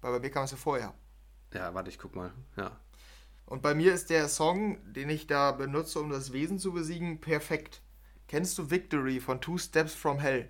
Weil 0.00 0.12
bei 0.12 0.20
mir 0.20 0.30
kam 0.30 0.44
es 0.44 0.50
ja 0.50 0.56
vorher. 0.56 0.92
Ja, 1.54 1.72
warte, 1.72 1.90
ich 1.90 1.98
guck 1.98 2.14
mal. 2.16 2.32
Ja. 2.56 2.72
Und 3.46 3.62
bei 3.62 3.74
mir 3.74 3.94
ist 3.94 4.10
der 4.10 4.28
Song, 4.28 4.78
den 4.92 5.08
ich 5.08 5.28
da 5.28 5.52
benutze, 5.52 6.00
um 6.00 6.10
das 6.10 6.32
Wesen 6.32 6.58
zu 6.58 6.72
besiegen, 6.72 7.20
perfekt. 7.20 7.80
Kennst 8.26 8.58
du 8.58 8.70
Victory 8.70 9.20
von 9.20 9.40
Two 9.40 9.56
Steps 9.56 9.94
from 9.94 10.18
Hell? 10.18 10.48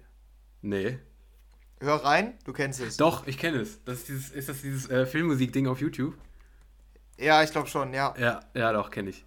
Nee. 0.63 0.99
Hör 1.81 1.97
rein, 1.97 2.39
du 2.45 2.55
kennst 2.55 2.81
es. 2.81 2.97
Doch, 2.97 3.27
ich 3.27 3.37
kenne 3.37 3.59
es. 3.59 3.85
Das 3.85 3.99
ist, 3.99 4.09
dieses, 4.09 4.31
ist 4.31 4.49
das 4.49 4.63
dieses 4.63 4.89
äh, 4.89 5.05
Filmmusik-Ding 5.05 5.67
auf 5.67 5.81
YouTube? 5.81 6.17
Ja, 7.19 7.43
ich 7.43 7.51
glaube 7.51 7.69
schon, 7.69 7.93
ja. 7.93 8.15
Ja, 8.19 8.41
ja, 8.55 8.73
doch, 8.73 8.91
kenne 8.91 9.11
ich. 9.11 9.27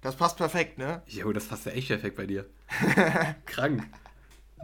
Das 0.00 0.16
passt 0.16 0.36
perfekt, 0.36 0.76
ne? 0.76 1.02
Jo, 1.06 1.32
das 1.32 1.46
passt 1.46 1.66
ja 1.66 1.72
echt 1.72 1.88
perfekt 1.88 2.16
bei 2.16 2.26
dir. 2.26 2.46
Krank. 3.46 3.84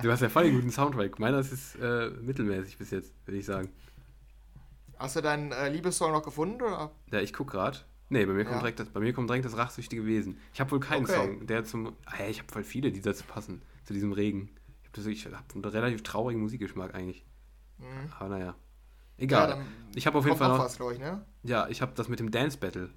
Du 0.01 0.11
hast 0.11 0.23
ja 0.23 0.29
voll 0.29 0.45
einen 0.45 0.57
guten 0.57 0.71
Soundtrack. 0.73 1.21
Meiner 1.21 1.39
ist 1.39 1.77
äh, 1.77 2.11
mittelmäßig 2.21 2.79
bis 2.79 2.91
jetzt, 2.91 3.13
würde 3.27 3.39
ich 3.39 3.47
sagen. 3.47 3.73
Hast 4.99 5.17
du 5.17 5.21
deinen 5.21 5.53
äh, 5.53 5.69
Liebessong 5.69 6.13
noch 6.13 6.23
gefunden, 6.23 6.63
oder? 6.63 6.91
Ja, 7.13 7.21
ich 7.21 7.33
guck 7.33 7.51
gerade. 7.51 7.79
Nee, 8.13 8.27
bei 8.27 8.35
mir, 8.35 8.45
kommt 8.45 8.57
ja. 8.57 8.61
direkt 8.61 8.79
das, 8.79 8.89
bei 8.91 9.01
mir 9.01 9.15
kommt 9.15 9.31
direkt 9.31 9.47
das 9.47 9.57
rachsüchtige 9.57 10.05
Wesen. 10.05 10.37
Ich 10.53 10.61
habe 10.61 10.71
wohl 10.71 10.81
keinen 10.81 11.05
okay. 11.05 11.15
Song, 11.15 11.47
der 11.47 11.65
zum. 11.65 11.97
Ah, 12.05 12.27
ich 12.29 12.41
habe 12.41 12.53
voll 12.53 12.63
viele, 12.63 12.93
die 12.93 13.01
dazu 13.01 13.25
passen, 13.25 13.63
zu 13.85 13.95
diesem 13.95 14.13
Regen. 14.13 14.51
Ich 15.07 15.25
habe 15.25 15.37
einen 15.55 15.65
relativ 15.65 16.03
traurigen 16.03 16.43
Musikgeschmack 16.43 16.95
eigentlich. 16.95 17.25
Mhm. 17.79 18.13
Aber 18.19 18.29
naja. 18.29 18.55
Egal. 19.17 19.49
Ja, 19.49 19.59
ich 19.95 20.07
habe 20.07 20.19
auf 20.19 20.27
jeden 20.27 20.37
Fall 20.37 20.49
noch. 20.49 20.59
Was, 20.59 20.79
ich, 20.79 20.99
ne? 20.99 21.25
Ja, 21.43 21.69
ich 21.69 21.81
habe 21.81 21.93
das 21.95 22.09
mit 22.09 22.21
dem 22.21 22.31
Dance 22.31 22.59
Battle. 22.59 22.91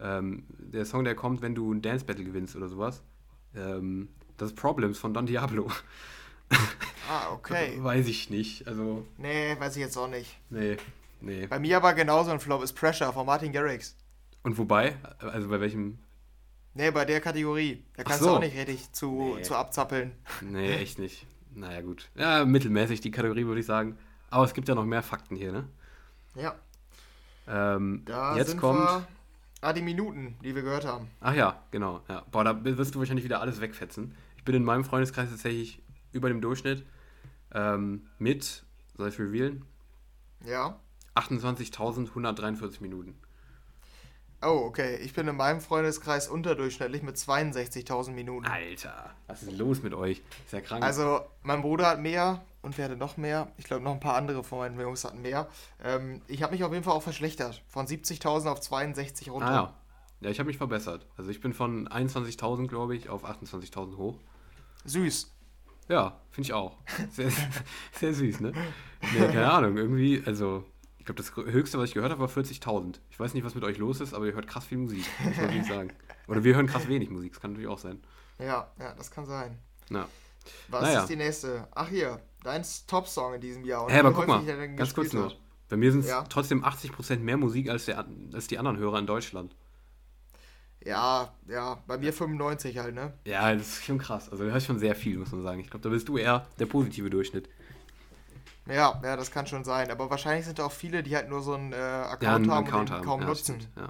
Ähm, 0.00 0.46
der 0.48 0.86
Song, 0.86 1.04
der 1.04 1.14
kommt, 1.14 1.42
wenn 1.42 1.54
du 1.54 1.70
ein 1.70 1.82
Dance 1.82 2.06
Battle 2.06 2.24
gewinnst 2.24 2.56
oder 2.56 2.68
sowas. 2.68 3.02
Ähm, 3.54 4.08
das 4.38 4.52
ist 4.52 4.56
Problems 4.56 4.96
von 4.96 5.12
Don 5.12 5.26
Diablo. 5.26 5.70
Ah, 7.10 7.32
okay. 7.32 7.78
weiß 7.82 8.06
ich 8.06 8.30
nicht. 8.30 8.68
Also. 8.68 9.06
Nee, 9.18 9.56
weiß 9.58 9.74
ich 9.76 9.82
jetzt 9.82 9.96
auch 9.98 10.08
nicht. 10.08 10.38
Nee, 10.50 10.76
nee. 11.20 11.46
Bei 11.46 11.58
mir 11.58 11.78
aber 11.78 11.94
genauso 11.94 12.30
ein 12.30 12.38
Flop 12.38 12.62
ist 12.62 12.74
Pressure 12.74 13.12
von 13.12 13.26
Martin 13.26 13.52
Garrix. 13.52 13.96
Und 14.42 14.58
wobei? 14.58 14.96
Also 15.18 15.48
bei 15.48 15.60
welchem? 15.60 15.98
Nee, 16.74 16.90
bei 16.90 17.04
der 17.04 17.20
Kategorie. 17.20 17.84
Da 17.96 18.04
kannst 18.04 18.20
so. 18.20 18.30
du 18.30 18.36
auch 18.36 18.40
nicht 18.40 18.56
richtig 18.56 18.92
zu, 18.92 19.34
nee. 19.36 19.42
zu 19.42 19.54
abzappeln. 19.54 20.12
Nee, 20.40 20.74
echt 20.74 20.98
nicht. 20.98 21.26
Naja, 21.54 21.82
gut. 21.82 22.08
Ja, 22.14 22.44
mittelmäßig 22.44 23.00
die 23.00 23.10
Kategorie, 23.10 23.44
würde 23.44 23.60
ich 23.60 23.66
sagen. 23.66 23.98
Aber 24.30 24.44
es 24.44 24.54
gibt 24.54 24.68
ja 24.68 24.74
noch 24.74 24.86
mehr 24.86 25.02
Fakten 25.02 25.36
hier, 25.36 25.52
ne? 25.52 25.68
Ja. 26.34 26.54
Ähm, 27.46 28.02
da 28.06 28.36
jetzt 28.36 28.56
kommt. 28.56 28.80
Wir, 28.80 29.06
ah, 29.60 29.72
die 29.72 29.82
Minuten, 29.82 30.36
die 30.42 30.54
wir 30.54 30.62
gehört 30.62 30.86
haben. 30.86 31.10
Ach 31.20 31.34
ja, 31.34 31.62
genau. 31.70 32.00
Ja. 32.08 32.24
Boah, 32.30 32.44
da 32.44 32.64
wirst 32.64 32.94
du 32.94 32.98
wahrscheinlich 32.98 33.24
wieder 33.24 33.40
alles 33.40 33.60
wegfetzen. 33.60 34.14
Ich 34.36 34.44
bin 34.44 34.54
in 34.54 34.64
meinem 34.64 34.84
Freundeskreis 34.84 35.28
tatsächlich 35.28 35.82
über 36.12 36.28
dem 36.28 36.40
Durchschnitt. 36.40 36.86
Ähm, 37.52 38.06
mit, 38.18 38.64
soll 38.96 39.08
ich 39.08 39.18
revealen? 39.18 39.66
Ja. 40.46 40.78
28.143 41.14 42.80
Minuten. 42.80 43.14
Oh, 44.44 44.64
okay. 44.66 44.96
Ich 44.96 45.12
bin 45.12 45.28
in 45.28 45.36
meinem 45.36 45.60
Freundeskreis 45.60 46.28
unterdurchschnittlich 46.28 47.02
mit 47.02 47.16
62.000 47.16 48.10
Minuten. 48.10 48.46
Alter, 48.46 49.10
was 49.28 49.42
ist 49.44 49.56
los 49.56 49.82
mit 49.82 49.94
euch? 49.94 50.20
Ist 50.44 50.52
ja 50.52 50.60
krank. 50.60 50.82
Also, 50.82 51.20
mein 51.42 51.62
Bruder 51.62 51.88
hat 51.88 52.00
mehr 52.00 52.42
und 52.60 52.76
wer 52.76 52.86
hatte 52.86 52.96
noch 52.96 53.16
mehr? 53.16 53.52
Ich 53.56 53.64
glaube, 53.64 53.84
noch 53.84 53.92
ein 53.92 54.00
paar 54.00 54.16
andere 54.16 54.42
von 54.42 54.58
meinen 54.58 54.78
Jungs 54.80 55.04
hatten 55.04 55.22
mehr. 55.22 55.48
Ähm, 55.82 56.22
ich 56.26 56.42
habe 56.42 56.52
mich 56.52 56.64
auf 56.64 56.72
jeden 56.72 56.82
Fall 56.84 56.94
auch 56.94 57.02
verschlechtert. 57.02 57.62
Von 57.68 57.86
70.000 57.86 58.48
auf 58.50 58.60
62 58.60 59.30
runter. 59.30 59.46
Ah, 59.46 59.54
ja. 59.54 59.74
Ja, 60.22 60.30
ich 60.30 60.38
habe 60.38 60.48
mich 60.48 60.58
verbessert. 60.58 61.06
Also, 61.16 61.30
ich 61.30 61.40
bin 61.40 61.52
von 61.52 61.88
21.000, 61.88 62.66
glaube 62.66 62.96
ich, 62.96 63.08
auf 63.08 63.24
28.000 63.24 63.96
hoch. 63.96 64.18
Süß. 64.84 65.32
Ja, 65.88 66.20
finde 66.30 66.46
ich 66.46 66.52
auch. 66.52 66.78
Sehr, 67.10 67.30
sehr 67.92 68.14
süß, 68.14 68.40
ne? 68.40 68.52
Nee, 69.12 69.26
keine 69.26 69.50
Ahnung. 69.50 69.76
Irgendwie, 69.76 70.22
also 70.24 70.64
ich 71.02 71.06
glaube, 71.06 71.20
das 71.20 71.34
höchste, 71.34 71.78
was 71.78 71.88
ich 71.88 71.94
gehört 71.94 72.12
habe, 72.12 72.20
war 72.20 72.28
40.000. 72.28 73.00
Ich 73.10 73.18
weiß 73.18 73.34
nicht, 73.34 73.42
was 73.42 73.56
mit 73.56 73.64
euch 73.64 73.76
los 73.76 74.00
ist, 74.00 74.14
aber 74.14 74.26
ihr 74.26 74.34
hört 74.34 74.46
krass 74.46 74.66
viel 74.66 74.78
Musik, 74.78 75.04
muss 75.24 75.36
man 75.36 75.46
wirklich 75.46 75.66
sagen. 75.66 75.92
Oder 76.28 76.44
wir 76.44 76.54
hören 76.54 76.68
krass 76.68 76.86
wenig 76.86 77.10
Musik, 77.10 77.32
das 77.32 77.40
kann 77.40 77.50
natürlich 77.50 77.68
auch 77.68 77.78
sein. 77.80 78.00
Ja, 78.38 78.70
ja, 78.78 78.94
das 78.94 79.10
kann 79.10 79.26
sein. 79.26 79.58
Ja. 79.90 80.06
Was 80.68 80.82
naja. 80.82 81.00
ist 81.00 81.08
die 81.08 81.16
nächste? 81.16 81.66
Ach 81.74 81.88
hier, 81.88 82.20
dein 82.44 82.64
Top-Song 82.86 83.34
in 83.34 83.40
diesem 83.40 83.64
Jahr. 83.64 83.88
Hä, 83.88 83.94
hey, 83.94 83.98
aber 83.98 84.12
guck 84.12 84.28
mal, 84.28 84.44
ganz 84.76 84.94
kurz 84.94 85.12
nur. 85.12 85.32
Bei 85.68 85.76
mir 85.76 85.90
sind 85.90 86.02
es 86.02 86.08
ja. 86.08 86.22
trotzdem 86.22 86.64
80% 86.64 87.18
mehr 87.18 87.36
Musik 87.36 87.68
als, 87.68 87.86
der, 87.86 88.06
als 88.32 88.46
die 88.46 88.58
anderen 88.58 88.78
Hörer 88.78 89.00
in 89.00 89.06
Deutschland. 89.08 89.56
Ja, 90.84 91.34
ja, 91.48 91.82
bei 91.88 91.98
mir 91.98 92.12
95 92.12 92.78
halt, 92.78 92.94
ne? 92.94 93.12
Ja, 93.26 93.52
das 93.52 93.66
ist 93.66 93.84
schon 93.84 93.98
krass. 93.98 94.30
Also 94.30 94.44
du 94.44 94.52
hörst 94.52 94.66
schon 94.66 94.78
sehr 94.78 94.94
viel, 94.94 95.18
muss 95.18 95.32
man 95.32 95.42
sagen. 95.42 95.58
Ich 95.58 95.68
glaube, 95.68 95.82
da 95.82 95.88
bist 95.88 96.08
du 96.08 96.16
eher 96.16 96.46
der 96.60 96.66
positive 96.66 97.10
Durchschnitt. 97.10 97.48
Ja, 98.66 99.00
ja, 99.02 99.16
das 99.16 99.30
kann 99.30 99.46
schon 99.46 99.64
sein. 99.64 99.90
Aber 99.90 100.08
wahrscheinlich 100.10 100.46
sind 100.46 100.58
da 100.58 100.66
auch 100.66 100.72
viele, 100.72 101.02
die 101.02 101.16
halt 101.16 101.28
nur 101.28 101.42
so 101.42 101.54
einen 101.54 101.72
äh, 101.72 101.76
Account 101.76 102.22
Ja, 102.22 102.34
einen 102.36 102.50
haben 102.50 102.66
Account 102.66 102.80
und 102.80 102.88
den 102.90 102.94
haben. 102.96 103.04
kaum 103.04 103.20
ja, 103.22 103.26
nutzen. 103.26 103.60
stimmt, 103.60 103.68
Ja. 103.76 103.88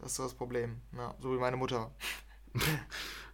Das 0.00 0.10
ist 0.10 0.16
so 0.16 0.24
das 0.24 0.34
Problem. 0.34 0.80
Ja, 0.96 1.14
so 1.20 1.32
wie 1.32 1.38
meine 1.38 1.56
Mutter. 1.56 1.90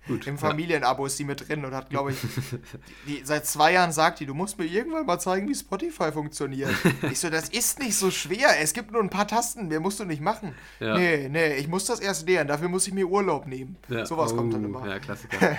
Gut. 0.07 0.27
Im. 0.27 0.39
Familienabo 0.39 1.05
ist 1.05 1.19
die 1.19 1.25
mit 1.25 1.47
drin 1.49 1.65
und 1.67 1.75
hat, 1.75 1.91
glaube 1.91 2.13
ich, 2.13 2.19
die, 3.07 3.23
seit 3.25 3.47
zwei 3.47 3.73
Jahren 3.73 3.93
sagt 3.93 4.21
die, 4.21 4.27
du 4.27 4.33
musst 4.33 4.59
mir 4.59 4.65
irgendwann 4.65 5.05
mal 5.05 5.19
zeigen, 5.19 5.47
wie 5.49 5.55
Spotify 5.55 6.13
funktioniert. 6.13 6.71
Ich 7.11 7.21
so, 7.21 7.29
das 7.29 7.49
ist 7.51 7.79
nicht 7.79 7.95
so 7.97 8.11
schwer. 8.11 8.59
Es 8.61 8.73
gibt 8.73 8.91
nur 8.91 9.03
ein 9.03 9.11
paar 9.11 9.27
Tasten, 9.27 9.69
mehr 9.69 9.81
musst 9.81 10.01
du 10.01 10.05
nicht 10.05 10.23
machen. 10.23 10.55
Ja. 10.81 10.97
Nee, 10.97 11.29
nee, 11.29 11.55
ich 11.57 11.69
muss 11.69 11.85
das 11.87 12.01
erst 12.01 12.27
lernen. 12.27 12.49
Dafür 12.49 12.69
muss 12.69 12.87
ich 12.87 12.95
mir 12.95 13.07
Urlaub 13.07 13.47
nehmen. 13.47 13.77
Ja. 13.89 14.07
Sowas 14.07 14.35
kommt 14.35 14.55
dann 14.55 14.65
Oh, 14.65 14.69
immer. 14.69 14.87
Ja, 14.89 14.99
Klassiker. 14.99 15.57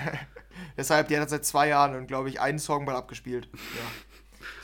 Deshalb, 0.78 1.08
die 1.10 1.16
hat 1.18 1.24
das 1.24 1.32
seit 1.32 1.46
zwei 1.46 1.68
Jahren 1.68 1.96
und, 1.96 2.08
glaube 2.08 2.30
ich, 2.30 2.40
einen 2.42 2.60
Song 2.60 2.86
mal 2.86 2.96
abgespielt. 2.96 3.50
Ja. 3.54 3.60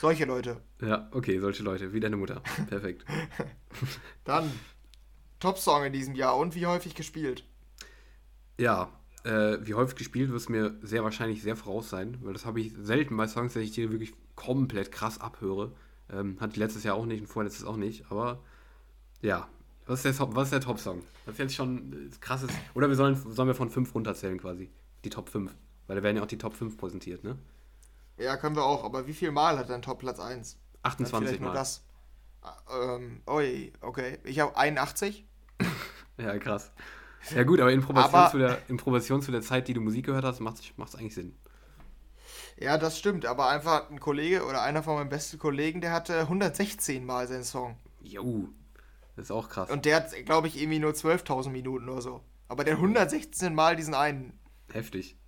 Solche 0.00 0.24
Leute. 0.26 0.60
ja, 0.80 1.08
okay, 1.12 1.38
solche 1.40 1.62
Leute, 1.62 1.92
wie 1.92 2.00
deine 2.00 2.16
Mutter. 2.16 2.42
Perfekt. 2.68 3.04
Dann, 4.24 4.50
Top-Song 5.40 5.84
in 5.84 5.92
diesem 5.92 6.14
Jahr 6.14 6.36
und 6.36 6.54
wie 6.54 6.66
häufig 6.66 6.94
gespielt? 6.94 7.44
Ja, 8.58 8.90
äh, 9.24 9.58
wie 9.62 9.74
häufig 9.74 9.96
gespielt 9.96 10.30
wird 10.30 10.40
es 10.40 10.48
mir 10.48 10.74
sehr 10.82 11.02
wahrscheinlich 11.04 11.42
sehr 11.42 11.56
voraus 11.56 11.90
sein, 11.90 12.18
weil 12.22 12.32
das 12.32 12.44
habe 12.46 12.60
ich 12.60 12.72
selten 12.78 13.16
bei 13.16 13.26
Songs, 13.26 13.54
dass 13.54 13.62
ich 13.62 13.72
die 13.72 13.90
wirklich 13.90 14.14
komplett 14.34 14.92
krass 14.92 15.20
abhöre. 15.20 15.72
Ähm, 16.12 16.36
hatte 16.40 16.52
ich 16.52 16.56
letztes 16.58 16.84
Jahr 16.84 16.94
auch 16.94 17.06
nicht 17.06 17.20
und 17.20 17.26
vorletztes 17.26 17.64
auch 17.64 17.76
nicht, 17.76 18.04
aber 18.10 18.42
ja. 19.22 19.48
Was 19.86 20.00
ist 20.00 20.04
der, 20.04 20.16
Top- 20.16 20.34
was 20.34 20.44
ist 20.48 20.52
der 20.52 20.60
Top-Song? 20.60 21.02
Das 21.24 21.34
ist 21.34 21.38
jetzt 21.38 21.54
schon 21.54 21.92
äh, 21.92 22.10
krasses. 22.20 22.50
Oder 22.74 22.88
wir 22.88 22.96
sollen, 22.96 23.14
sollen 23.14 23.48
wir 23.48 23.54
von 23.54 23.70
5 23.70 23.94
runterzählen 23.94 24.38
quasi. 24.38 24.70
Die 25.04 25.10
Top 25.10 25.28
5. 25.28 25.54
Weil 25.86 25.96
da 25.96 26.02
werden 26.02 26.16
ja 26.16 26.22
auch 26.22 26.26
die 26.28 26.38
Top 26.38 26.54
5 26.54 26.76
präsentiert, 26.76 27.22
ne? 27.24 27.38
Ja, 28.18 28.36
können 28.36 28.56
wir 28.56 28.64
auch, 28.64 28.84
aber 28.84 29.06
wie 29.06 29.12
viel 29.12 29.30
Mal 29.30 29.58
hat 29.58 29.68
dein 29.68 29.82
Top 29.82 29.98
Platz 29.98 30.18
1? 30.20 30.58
28 30.82 31.28
Vielleicht 31.28 31.40
nur 31.40 31.50
Mal. 31.50 31.56
das. 31.56 31.84
Ähm, 32.72 33.22
oi, 33.26 33.72
okay. 33.80 34.18
Ich 34.24 34.40
habe 34.40 34.56
81. 34.56 35.26
Ja, 36.18 36.38
krass. 36.38 36.72
Ja 37.34 37.42
gut, 37.42 37.60
aber 37.60 37.70
in 37.70 37.82
Proportion, 37.82 38.30
zu 38.30 38.38
der, 38.38 38.58
in 38.68 38.78
Proportion 38.78 39.20
zu 39.20 39.30
der 39.32 39.42
Zeit, 39.42 39.68
die 39.68 39.74
du 39.74 39.82
Musik 39.82 40.06
gehört 40.06 40.24
hast, 40.24 40.40
macht 40.40 40.62
es 40.62 40.94
eigentlich 40.94 41.14
Sinn. 41.14 41.34
Ja, 42.58 42.78
das 42.78 42.98
stimmt, 42.98 43.26
aber 43.26 43.50
einfach 43.50 43.90
ein 43.90 44.00
Kollege 44.00 44.46
oder 44.46 44.62
einer 44.62 44.82
von 44.82 44.94
meinen 44.94 45.10
besten 45.10 45.38
Kollegen, 45.38 45.82
der 45.82 45.92
hatte 45.92 46.20
116 46.20 47.04
Mal 47.04 47.28
seinen 47.28 47.44
Song. 47.44 47.76
Jo, 48.00 48.48
das 49.14 49.26
ist 49.26 49.30
auch 49.30 49.48
krass. 49.50 49.70
Und 49.70 49.84
der 49.84 49.96
hat, 49.96 50.24
glaube 50.24 50.48
ich, 50.48 50.60
irgendwie 50.60 50.78
nur 50.78 50.92
12.000 50.92 51.50
Minuten 51.50 51.88
oder 51.88 52.00
so. 52.00 52.22
Aber 52.48 52.64
der 52.64 52.74
116 52.74 53.54
Mal 53.54 53.76
diesen 53.76 53.94
einen. 53.94 54.38
Heftig. 54.72 55.18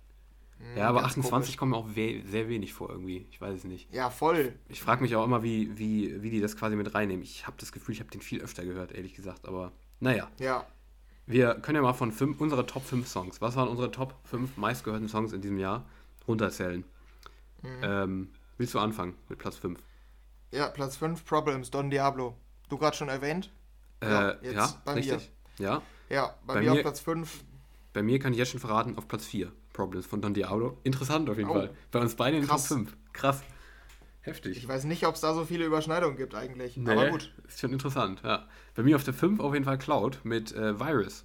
Hm, 0.59 0.77
Ja, 0.77 0.89
aber 0.89 0.99
ganz 1.01 1.11
28 1.13 1.31
komisch. 1.31 1.57
kommen 1.57 1.71
mir 1.71 1.77
auch 1.77 1.95
we 1.95 2.21
sehr 2.29 2.49
wenig 2.49 2.73
vor 2.73 2.89
irgendwie. 2.89 3.25
Ich 3.31 3.39
weiß 3.41 3.55
es 3.55 3.63
nicht. 3.63 3.93
Ja, 3.93 4.09
voll. 4.09 4.53
Ich 4.67 4.81
frage 4.81 5.01
mich 5.01 5.15
auch 5.15 5.23
immer, 5.25 5.41
wie, 5.43 5.77
wie, 5.77 6.21
wie 6.21 6.29
die 6.29 6.41
das 6.41 6.55
quasi 6.57 6.75
mit 6.75 6.93
reinnehmen. 6.93 7.23
Ich 7.23 7.47
habe 7.47 7.55
das 7.59 7.71
Gefühl, 7.71 7.93
ich 7.95 7.99
habe 8.01 8.09
den 8.11 8.21
viel 8.21 8.41
öfter 8.41 8.63
gehört, 8.65 8.91
ehrlich 8.91 9.13
gesagt. 9.15 9.47
Aber 9.47 9.71
naja, 9.99 10.29
Ja. 10.39 10.65
wir 11.25 11.55
können 11.55 11.77
ja 11.77 11.81
mal 11.81 11.93
von 11.93 12.11
fünf, 12.11 12.39
unsere 12.41 12.65
Top 12.65 12.83
5 12.83 13.07
Songs. 13.07 13.41
Was 13.41 13.55
waren 13.55 13.69
unsere 13.69 13.89
Top 13.91 14.15
5 14.25 14.57
meistgehörten 14.57 15.07
Songs 15.07 15.31
in 15.33 15.41
diesem 15.41 15.57
Jahr? 15.57 15.85
Runterzählen. 16.27 16.83
Mhm. 17.61 17.69
Ähm, 17.81 18.29
willst 18.57 18.73
du 18.73 18.79
anfangen 18.79 19.15
mit 19.29 19.39
Platz 19.39 19.55
5? 19.57 19.79
Ja, 20.51 20.67
Platz 20.67 20.97
5, 20.97 21.23
Problems, 21.25 21.71
Don 21.71 21.89
Diablo. 21.89 22.35
Du 22.69 22.77
gerade 22.77 22.95
schon 22.97 23.09
erwähnt? 23.09 23.51
Äh, 24.01 24.07
Ja, 24.09 24.21
ja, 24.21 24.37
jetzt 24.41 24.83
bei 24.85 24.91
mir. 24.93 24.97
richtig. 24.99 25.31
Ja, 25.57 25.81
Ja, 26.09 26.35
bei, 26.45 26.55
Bei 26.55 26.61
mir, 26.61 26.71
auf 26.71 26.75
mir- 26.77 26.81
Platz 26.83 26.99
5. 27.01 27.43
bei 27.93 28.01
mir 28.01 28.17
kann 28.19 28.31
ich 28.33 28.39
jetzt 28.39 28.49
schon 28.51 28.59
verraten, 28.59 28.97
auf 28.97 29.07
Platz 29.07 29.25
4. 29.25 29.51
Problems 29.79 30.05
von 30.05 30.21
Don 30.21 30.33
Diablo. 30.33 30.77
Interessant 30.83 31.29
auf 31.29 31.37
jeden 31.37 31.49
Oh. 31.49 31.53
Fall. 31.53 31.69
Bei 31.91 31.99
uns 31.99 32.15
beiden 32.15 32.35
in 32.39 32.41
den 32.43 32.49
Top 32.49 32.57
Krass. 32.57 32.67
5. 32.67 32.97
Krass. 33.13 33.43
Heftig. 34.21 34.57
Ich 34.57 34.67
weiß 34.67 34.83
nicht, 34.83 35.05
ob 35.07 35.15
es 35.15 35.21
da 35.21 35.33
so 35.33 35.45
viele 35.45 35.65
Überschneidungen 35.65 36.17
gibt 36.17 36.35
eigentlich. 36.35 36.75
Nee, 36.77 36.91
Aber 36.91 37.09
gut. 37.09 37.33
Ist 37.47 37.61
schon 37.61 37.71
interessant, 37.71 38.21
ja. 38.23 38.45
Bei 38.75 38.83
mir 38.83 38.95
auf 38.97 39.03
der 39.05 39.13
5 39.13 39.39
auf 39.39 39.53
jeden 39.53 39.65
Fall 39.65 39.77
Cloud 39.77 40.19
mit 40.23 40.51
äh, 40.53 40.77
Virus. 40.79 41.23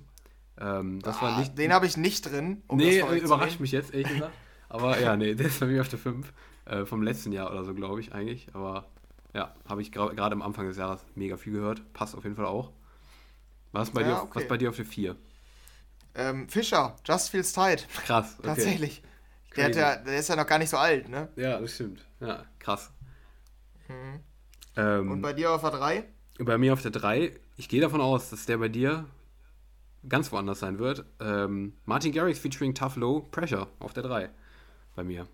Ähm, 0.58 1.00
das 1.00 1.20
war 1.20 1.34
Ah, 1.34 1.40
nicht. 1.40 1.58
Den 1.58 1.72
habe 1.72 1.86
ich 1.86 1.96
nicht 1.96 2.30
drin. 2.30 2.62
um 2.68 2.76
nee, 2.78 3.00
überrascht 3.18 3.58
mich 3.58 3.72
jetzt, 3.72 3.92
ehrlich 3.92 4.08
gesagt. 4.08 4.32
Aber 4.68 4.98
ja, 5.00 5.16
nee, 5.16 5.34
der 5.34 5.46
ist 5.46 5.58
bei 5.60 5.66
mir 5.66 5.80
auf 5.80 5.88
der 5.88 5.98
5. 5.98 6.32
Äh, 6.66 6.84
vom 6.86 7.02
letzten 7.02 7.32
Jahr 7.32 7.50
oder 7.50 7.64
so, 7.64 7.74
glaube 7.74 7.98
ich, 8.00 8.14
eigentlich. 8.14 8.46
Aber 8.54 8.86
ja, 9.34 9.52
habe 9.68 9.82
ich 9.82 9.90
gra- 9.90 10.14
gerade 10.14 10.34
am 10.34 10.42
Anfang 10.42 10.66
des 10.68 10.76
Jahres 10.76 11.04
mega 11.16 11.36
viel 11.36 11.52
gehört. 11.54 11.82
Passt 11.92 12.14
auf 12.16 12.22
jeden 12.22 12.36
Fall 12.36 12.46
auch. 12.46 12.70
Was 13.72 13.90
bei, 13.90 14.02
Ja, 14.02 14.06
dir, 14.06 14.16
auf, 14.18 14.22
okay. 14.22 14.32
was 14.36 14.46
bei 14.48 14.56
dir 14.56 14.68
auf 14.70 14.76
der 14.76 14.84
4? 14.86 15.16
Ähm, 16.14 16.48
Fischer, 16.48 16.96
Just 17.04 17.30
Feels 17.30 17.52
Tight. 17.52 17.86
Krass, 18.06 18.36
okay. 18.38 18.46
Tatsächlich. 18.48 19.02
Der, 19.56 19.70
ja, 19.70 19.96
der 19.96 20.18
ist 20.18 20.28
ja 20.28 20.36
noch 20.36 20.46
gar 20.46 20.58
nicht 20.58 20.70
so 20.70 20.76
alt, 20.76 21.08
ne? 21.08 21.28
Ja, 21.36 21.60
das 21.60 21.74
stimmt. 21.74 22.04
Ja, 22.20 22.44
krass. 22.58 22.90
Mhm. 23.88 24.20
Ähm, 24.76 25.10
Und 25.12 25.22
bei 25.22 25.32
dir 25.32 25.52
auf 25.52 25.60
der 25.60 25.70
3? 25.70 26.04
Bei 26.40 26.58
mir 26.58 26.72
auf 26.72 26.82
der 26.82 26.90
3, 26.90 27.32
ich 27.56 27.68
gehe 27.68 27.80
davon 27.80 28.00
aus, 28.00 28.30
dass 28.30 28.46
der 28.46 28.58
bei 28.58 28.68
dir 28.68 29.06
ganz 30.08 30.32
woanders 30.32 30.58
sein 30.60 30.78
wird. 30.80 31.04
Ähm, 31.20 31.74
Martin 31.84 32.12
Garrix 32.12 32.38
featuring 32.40 32.74
Tough 32.74 32.96
Low 32.96 33.20
Pressure 33.30 33.68
auf 33.78 33.92
der 33.92 34.02
3 34.02 34.30
bei 34.96 35.04
mir. 35.04 35.28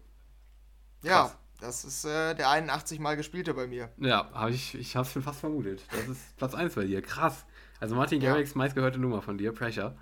Ja, 1.03 1.23
Krass. 1.23 1.37
das 1.61 1.85
ist 1.85 2.05
äh, 2.05 2.35
der 2.35 2.51
81 2.51 2.99
Mal 3.01 3.17
gespielte 3.17 3.55
bei 3.55 3.67
mir. 3.67 3.89
Ja, 3.97 4.29
hab 4.35 4.51
ich, 4.51 4.75
ich 4.75 4.97
habe 4.97 5.07
es 5.07 5.13
schon 5.13 5.23
fast 5.23 5.41
vermutet. 5.41 5.83
Das 5.91 6.07
ist 6.09 6.37
Platz 6.37 6.55
1 6.55 6.75
bei 6.75 6.85
dir. 6.85 7.01
Krass. 7.01 7.47
Also 7.81 7.95
Martin 7.95 8.21
Ja. 8.21 8.33
Garrix 8.33 8.55
meistgehörte 8.55 8.99
Nummer 8.99 9.23
von 9.23 9.39
dir, 9.39 9.53
Pressure. 9.53 9.97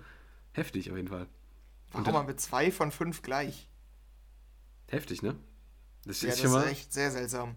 Heftig 0.53 0.89
auf 0.91 0.97
jeden 0.97 1.07
Fall. 1.09 1.27
Und 1.93 2.05
Warum 2.05 2.13
mal 2.13 2.23
mit 2.23 2.39
zwei 2.39 2.71
von 2.71 2.91
fünf 2.91 3.21
gleich? 3.21 3.67
Heftig, 4.89 5.21
ne? 5.21 5.35
Das 6.05 6.21
Ja, 6.21 6.29
ist 6.29 6.35
das 6.43 6.51
schon 6.51 6.59
ist 6.59 6.65
mal. 6.65 6.71
echt 6.71 6.93
sehr 6.93 7.11
seltsam. 7.11 7.55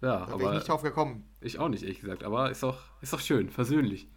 ja, 0.00 0.18
Da 0.20 0.26
bin 0.26 0.40
ich 0.40 0.46
aber 0.46 0.54
nicht 0.54 0.68
drauf 0.68 0.82
gekommen. 0.82 1.28
ich 1.40 1.58
auch 1.58 1.68
nicht, 1.68 1.82
ehrlich 1.82 2.00
gesagt. 2.00 2.22
Aber 2.24 2.50
ist 2.50 2.62
doch, 2.62 2.82
ist 3.00 3.12
doch 3.12 3.20
schön, 3.20 3.50
versöhnlich. 3.50 4.08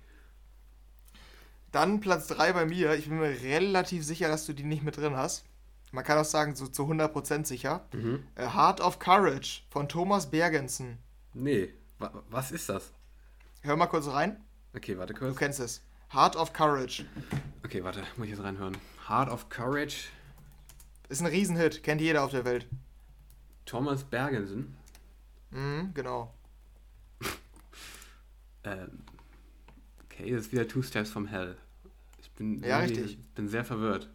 Dann 1.71 1.99
Platz 2.01 2.27
3 2.27 2.53
bei 2.53 2.65
mir. 2.65 2.93
Ich 2.95 3.07
bin 3.07 3.19
mir 3.19 3.29
relativ 3.41 4.03
sicher, 4.05 4.27
dass 4.27 4.45
du 4.45 4.53
die 4.53 4.63
nicht 4.63 4.83
mit 4.83 4.97
drin 4.97 5.15
hast. 5.15 5.45
Man 5.93 6.03
kann 6.03 6.17
auch 6.17 6.25
sagen, 6.25 6.55
so 6.55 6.67
zu 6.67 6.83
100% 6.83 7.45
sicher. 7.45 7.85
Mhm. 7.93 8.23
Äh, 8.35 8.47
Heart 8.47 8.81
of 8.81 8.99
Courage 8.99 9.61
von 9.69 9.87
Thomas 9.89 10.29
Bergensen. 10.29 10.97
Nee, 11.33 11.73
wa 11.99 12.23
was 12.29 12.51
ist 12.51 12.67
das? 12.69 12.91
Hör 13.61 13.75
mal 13.77 13.87
kurz 13.87 14.07
rein. 14.07 14.43
Okay, 14.75 14.97
warte 14.97 15.13
Du 15.13 15.19
kurz. 15.19 15.37
kennst 15.37 15.59
es. 15.59 15.81
Heart 16.13 16.35
of 16.35 16.53
Courage. 16.53 17.05
Okay, 17.65 17.83
warte, 17.83 18.03
muss 18.17 18.25
ich 18.27 18.31
jetzt 18.33 18.43
reinhören. 18.43 18.77
Heart 19.07 19.29
of 19.29 19.49
Courage, 19.49 20.07
Ist 21.09 21.21
ein 21.21 21.27
Riesenhit. 21.27 21.83
Kennt 21.83 22.01
jeder 22.01 22.23
auf 22.23 22.31
der 22.31 22.45
Welt. 22.45 22.67
Thomas 23.65 24.03
Bergensen. 24.03 24.75
Mhm, 25.51 25.91
genau. 25.93 26.33
Ähm, 28.63 28.99
okay, 30.05 30.29
das 30.29 30.41
ist 30.41 30.51
wieder 30.51 30.67
Two 30.67 30.83
Steps 30.83 31.09
from 31.09 31.25
Hell. 31.25 31.57
Ich 32.21 32.29
bin, 32.33 32.61
Ja, 32.63 32.77
richtig. 32.77 33.17
bin 33.33 33.47
sehr 33.47 33.65
verwirrt. 33.65 34.07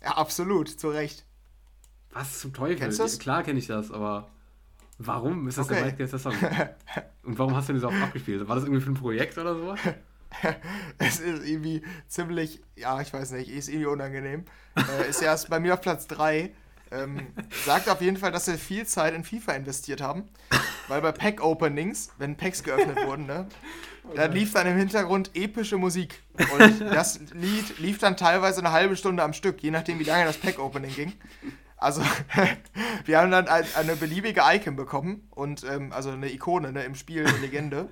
Ja, 0.00 0.12
absolut. 0.16 0.68
Zu 0.68 0.90
Recht. 0.90 1.24
Was 2.12 2.38
zum 2.38 2.52
Teufel? 2.54 2.76
Kennst 2.76 3.00
du 3.00 3.02
das? 3.02 3.18
Klar 3.18 3.42
kenne 3.42 3.58
ich 3.58 3.66
das, 3.66 3.90
aber 3.90 4.30
warum 4.98 5.48
ist 5.48 5.58
das 5.58 5.66
der 5.66 5.78
Okay. 5.78 5.86
meistgehörte 5.86 6.18
Song? 6.20 6.34
Und 7.24 7.36
warum 7.36 7.56
hast 7.56 7.68
du 7.68 7.72
den 7.72 7.80
so 7.80 7.88
oft 7.88 8.00
abgespielt? 8.00 8.46
War 8.46 8.54
das 8.54 8.64
irgendwie 8.64 8.80
für 8.80 8.92
ein 8.92 8.94
Projekt 8.94 9.36
oder 9.38 9.56
sowas? 9.56 9.80
Es 10.98 11.20
ist 11.20 11.46
irgendwie 11.46 11.82
ziemlich, 12.08 12.60
ja, 12.76 13.00
ich 13.00 13.12
weiß 13.12 13.32
nicht, 13.32 13.50
ist 13.50 13.68
irgendwie 13.68 13.86
unangenehm. 13.86 14.44
äh, 14.76 15.08
ist 15.08 15.22
erst 15.22 15.50
bei 15.50 15.60
mir 15.60 15.74
auf 15.74 15.80
Platz 15.80 16.06
3. 16.06 16.52
Ähm, 16.90 17.26
sagt 17.64 17.88
auf 17.88 18.00
jeden 18.00 18.16
Fall, 18.16 18.30
dass 18.30 18.44
sie 18.44 18.56
viel 18.56 18.86
Zeit 18.86 19.14
in 19.14 19.24
FIFA 19.24 19.52
investiert 19.54 20.00
haben. 20.00 20.28
Weil 20.86 21.00
bei 21.00 21.12
Pack-Openings, 21.12 22.10
wenn 22.18 22.36
Packs 22.36 22.62
geöffnet 22.62 23.04
wurden, 23.04 23.26
ne, 23.26 23.48
da 24.14 24.26
lief 24.26 24.52
dann 24.52 24.66
im 24.66 24.76
Hintergrund 24.76 25.30
epische 25.34 25.78
Musik. 25.78 26.22
Und 26.52 26.80
das 26.80 27.20
Lied 27.32 27.78
lief 27.78 27.98
dann 27.98 28.16
teilweise 28.16 28.60
eine 28.60 28.72
halbe 28.72 28.96
Stunde 28.96 29.22
am 29.22 29.32
Stück, 29.32 29.62
je 29.62 29.70
nachdem, 29.70 29.98
wie 29.98 30.04
lange 30.04 30.26
das 30.26 30.36
Pack-Opening 30.36 30.94
ging. 30.94 31.12
Also, 31.76 32.02
wir 33.04 33.18
haben 33.18 33.30
dann 33.30 33.48
ein, 33.48 33.64
eine 33.76 33.96
beliebige 33.96 34.42
Icon 34.44 34.76
bekommen 34.76 35.26
und 35.30 35.64
ähm, 35.64 35.92
also 35.92 36.10
eine 36.10 36.32
Ikone 36.32 36.72
ne, 36.72 36.84
im 36.84 36.94
Spiel, 36.94 37.26
eine 37.26 37.38
Legende. 37.38 37.88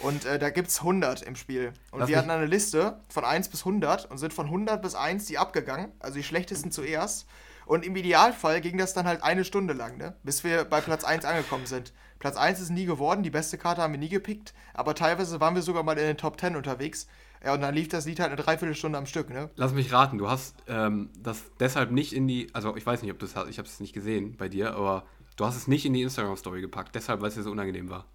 Und 0.00 0.24
äh, 0.24 0.38
da 0.38 0.50
gibt 0.50 0.68
es 0.68 0.78
100 0.78 1.22
im 1.22 1.36
Spiel. 1.36 1.72
Und 1.90 2.00
Lass 2.00 2.08
wir 2.08 2.18
hatten 2.18 2.30
eine 2.30 2.46
Liste 2.46 3.00
von 3.08 3.24
1 3.24 3.48
bis 3.48 3.60
100 3.60 4.10
und 4.10 4.18
sind 4.18 4.32
von 4.32 4.46
100 4.46 4.80
bis 4.80 4.94
1 4.94 5.26
die 5.26 5.38
abgegangen, 5.38 5.92
also 6.00 6.16
die 6.16 6.22
schlechtesten 6.22 6.70
zuerst. 6.70 7.26
Und 7.66 7.84
im 7.84 7.94
Idealfall 7.94 8.60
ging 8.60 8.78
das 8.78 8.94
dann 8.94 9.06
halt 9.06 9.22
eine 9.22 9.44
Stunde 9.44 9.72
lang, 9.72 9.96
ne? 9.96 10.16
bis 10.24 10.42
wir 10.44 10.64
bei 10.64 10.80
Platz 10.80 11.04
1 11.04 11.24
angekommen 11.24 11.66
sind. 11.66 11.92
Platz 12.18 12.36
1 12.36 12.60
ist 12.60 12.70
nie 12.70 12.84
geworden, 12.84 13.22
die 13.22 13.30
beste 13.30 13.58
Karte 13.58 13.82
haben 13.82 13.92
wir 13.92 13.98
nie 13.98 14.08
gepickt, 14.08 14.54
aber 14.74 14.94
teilweise 14.94 15.40
waren 15.40 15.54
wir 15.54 15.62
sogar 15.62 15.82
mal 15.82 15.98
in 15.98 16.06
den 16.06 16.16
Top 16.16 16.40
10 16.40 16.56
unterwegs. 16.56 17.06
Ja, 17.44 17.54
und 17.54 17.60
dann 17.60 17.74
lief 17.74 17.88
das 17.88 18.06
Lied 18.06 18.20
halt 18.20 18.30
eine 18.30 18.40
Dreiviertelstunde 18.40 18.96
am 18.96 19.06
Stück, 19.06 19.28
ne? 19.28 19.50
Lass 19.56 19.72
mich 19.72 19.92
raten, 19.92 20.18
du 20.18 20.30
hast 20.30 20.54
ähm, 20.68 21.10
das 21.18 21.42
deshalb 21.58 21.90
nicht 21.90 22.12
in 22.12 22.28
die, 22.28 22.48
also 22.52 22.76
ich 22.76 22.86
weiß 22.86 23.02
nicht, 23.02 23.10
ob 23.10 23.18
du 23.18 23.26
es 23.26 23.34
hast, 23.34 23.48
ich 23.48 23.58
habe 23.58 23.66
es 23.66 23.80
nicht 23.80 23.92
gesehen 23.92 24.36
bei 24.36 24.48
dir, 24.48 24.76
aber 24.76 25.04
du 25.36 25.44
hast 25.44 25.56
es 25.56 25.66
nicht 25.66 25.84
in 25.84 25.92
die 25.92 26.02
Instagram-Story 26.02 26.60
gepackt, 26.60 26.94
deshalb, 26.94 27.20
weil 27.20 27.28
es 27.28 27.34
dir 27.34 27.42
so 27.42 27.50
unangenehm 27.50 27.90
war. 27.90 28.06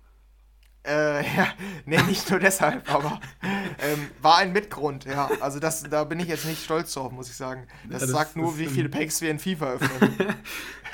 Äh, 0.88 1.22
ja, 1.38 1.48
nee, 1.86 2.02
nicht 2.04 2.30
nur 2.30 2.40
deshalb, 2.40 2.92
aber 2.92 3.20
ähm, 3.44 4.08
war 4.22 4.38
ein 4.38 4.54
Mitgrund, 4.54 5.06
ja. 5.06 5.30
Also 5.42 5.60
das, 5.60 5.84
da 5.84 6.04
bin 6.06 6.20
ich 6.20 6.28
jetzt 6.28 6.46
nicht 6.46 6.64
stolz 6.64 6.94
drauf, 6.94 7.12
muss 7.12 7.30
ich 7.30 7.36
sagen. 7.36 7.68
Das, 7.84 8.02
ja, 8.02 8.08
das 8.08 8.10
sagt 8.10 8.36
nur, 8.36 8.58
wie 8.58 8.68
viele 8.68 8.90
Packs 8.90 9.22
wir 9.22 9.30
in 9.30 9.40
FIFA 9.40 9.74
öffnen. 9.74 10.16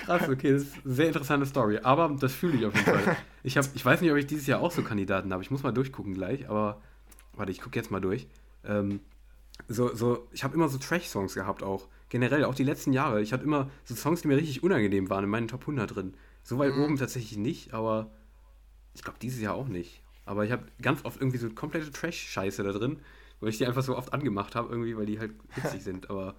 Krass, 0.05 0.27
okay, 0.27 0.51
das 0.51 0.63
ist 0.63 0.73
eine 0.83 0.93
sehr 0.93 1.07
interessante 1.07 1.45
Story. 1.45 1.79
Aber 1.81 2.09
das 2.19 2.33
fühle 2.33 2.57
ich 2.57 2.65
auf 2.65 2.73
jeden 2.73 2.85
Fall. 2.85 3.15
Ich, 3.43 3.57
hab, 3.57 3.65
ich 3.73 3.85
weiß 3.85 4.01
nicht, 4.01 4.11
ob 4.11 4.17
ich 4.17 4.27
dieses 4.27 4.47
Jahr 4.47 4.61
auch 4.61 4.71
so 4.71 4.81
Kandidaten 4.81 5.31
habe. 5.31 5.43
Ich 5.43 5.51
muss 5.51 5.63
mal 5.63 5.71
durchgucken 5.71 6.13
gleich, 6.13 6.49
aber 6.49 6.81
warte, 7.33 7.51
ich 7.51 7.61
gucke 7.61 7.77
jetzt 7.77 7.91
mal 7.91 8.01
durch. 8.01 8.27
Ähm, 8.65 8.99
so, 9.67 9.95
so, 9.95 10.27
ich 10.31 10.43
habe 10.43 10.55
immer 10.55 10.67
so 10.67 10.77
Trash-Songs 10.77 11.35
gehabt 11.35 11.63
auch. 11.63 11.87
Generell, 12.09 12.43
auch 12.43 12.55
die 12.55 12.63
letzten 12.63 12.91
Jahre. 12.91 13.21
Ich 13.21 13.31
hatte 13.31 13.43
immer 13.43 13.69
so 13.85 13.95
Songs, 13.95 14.21
die 14.21 14.27
mir 14.27 14.37
richtig 14.37 14.63
unangenehm 14.63 15.09
waren 15.09 15.23
in 15.23 15.29
meinen 15.29 15.47
Top 15.47 15.61
100 15.61 15.95
drin. 15.95 16.13
So 16.43 16.57
weit 16.59 16.75
mhm. 16.75 16.83
oben 16.83 16.97
tatsächlich 16.97 17.37
nicht, 17.37 17.73
aber 17.73 18.11
ich 18.93 19.03
glaube 19.03 19.19
dieses 19.21 19.41
Jahr 19.41 19.55
auch 19.55 19.67
nicht. 19.67 20.01
Aber 20.25 20.45
ich 20.45 20.51
habe 20.51 20.63
ganz 20.81 21.03
oft 21.03 21.19
irgendwie 21.19 21.37
so 21.37 21.49
komplette 21.49 21.91
Trash-Scheiße 21.91 22.63
da 22.63 22.71
drin, 22.71 22.99
weil 23.39 23.49
ich 23.49 23.57
die 23.57 23.65
einfach 23.65 23.83
so 23.83 23.97
oft 23.97 24.13
angemacht 24.13 24.55
habe, 24.55 24.69
irgendwie, 24.69 24.95
weil 24.95 25.05
die 25.05 25.19
halt 25.19 25.33
witzig 25.55 25.83
sind. 25.83 26.09
Aber 26.09 26.35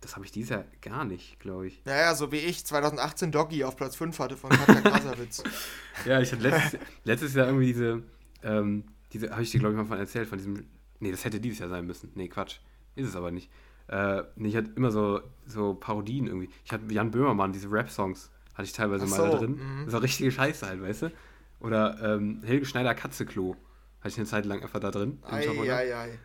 das 0.00 0.14
habe 0.14 0.24
ich 0.24 0.32
dieses 0.32 0.50
Jahr 0.50 0.64
gar 0.82 1.04
nicht, 1.04 1.38
glaube 1.40 1.66
ich. 1.66 1.84
Naja, 1.84 2.14
so 2.14 2.32
wie 2.32 2.38
ich 2.38 2.64
2018 2.64 3.32
Doggy 3.32 3.64
auf 3.64 3.76
Platz 3.76 3.96
5 3.96 4.18
hatte 4.18 4.36
von 4.36 4.50
Katja 4.50 4.80
Krasavitz. 4.80 5.42
ja, 6.04 6.20
ich 6.20 6.32
hatte 6.32 6.42
letztes, 6.42 6.80
letztes 7.04 7.34
Jahr 7.34 7.46
irgendwie 7.46 7.66
diese, 7.66 8.02
ähm, 8.42 8.84
diese 9.12 9.30
habe 9.30 9.42
ich 9.42 9.50
dir, 9.50 9.60
glaube 9.60 9.74
ich, 9.74 9.78
mal 9.78 9.86
von 9.86 9.98
erzählt, 9.98 10.28
von 10.28 10.38
diesem, 10.38 10.66
nee, 11.00 11.10
das 11.10 11.24
hätte 11.24 11.40
dieses 11.40 11.58
Jahr 11.58 11.68
sein 11.68 11.86
müssen. 11.86 12.10
Nee, 12.14 12.28
Quatsch, 12.28 12.58
ist 12.94 13.08
es 13.08 13.16
aber 13.16 13.30
nicht. 13.30 13.50
Äh, 13.88 14.22
nee, 14.36 14.48
ich 14.48 14.56
hatte 14.56 14.70
immer 14.76 14.90
so, 14.90 15.20
so 15.46 15.74
Parodien 15.74 16.26
irgendwie. 16.26 16.50
Ich 16.64 16.72
hatte 16.72 16.84
Jan 16.92 17.10
Böhmermann, 17.10 17.52
diese 17.52 17.70
Rap-Songs, 17.70 18.30
hatte 18.54 18.64
ich 18.64 18.72
teilweise 18.72 19.06
so, 19.06 19.16
mal 19.16 19.30
da 19.30 19.38
drin. 19.38 19.52
Mhm. 19.52 19.84
Das 19.84 19.94
war 19.94 20.02
richtige 20.02 20.30
Scheiße 20.30 20.66
halt, 20.66 20.82
weißt 20.82 21.02
du? 21.02 21.12
Oder 21.60 21.98
ähm, 22.02 22.42
Helge 22.44 22.66
Schneider 22.66 22.94
Katzeklo. 22.94 23.56
Hatte 24.00 24.08
ich 24.08 24.16
eine 24.18 24.26
Zeit 24.26 24.44
lang 24.44 24.62
einfach 24.62 24.80
da 24.80 24.90
drin. 24.90 25.20
Ei, 25.24 25.48
ei, 25.48 25.96
ei. 25.96 26.18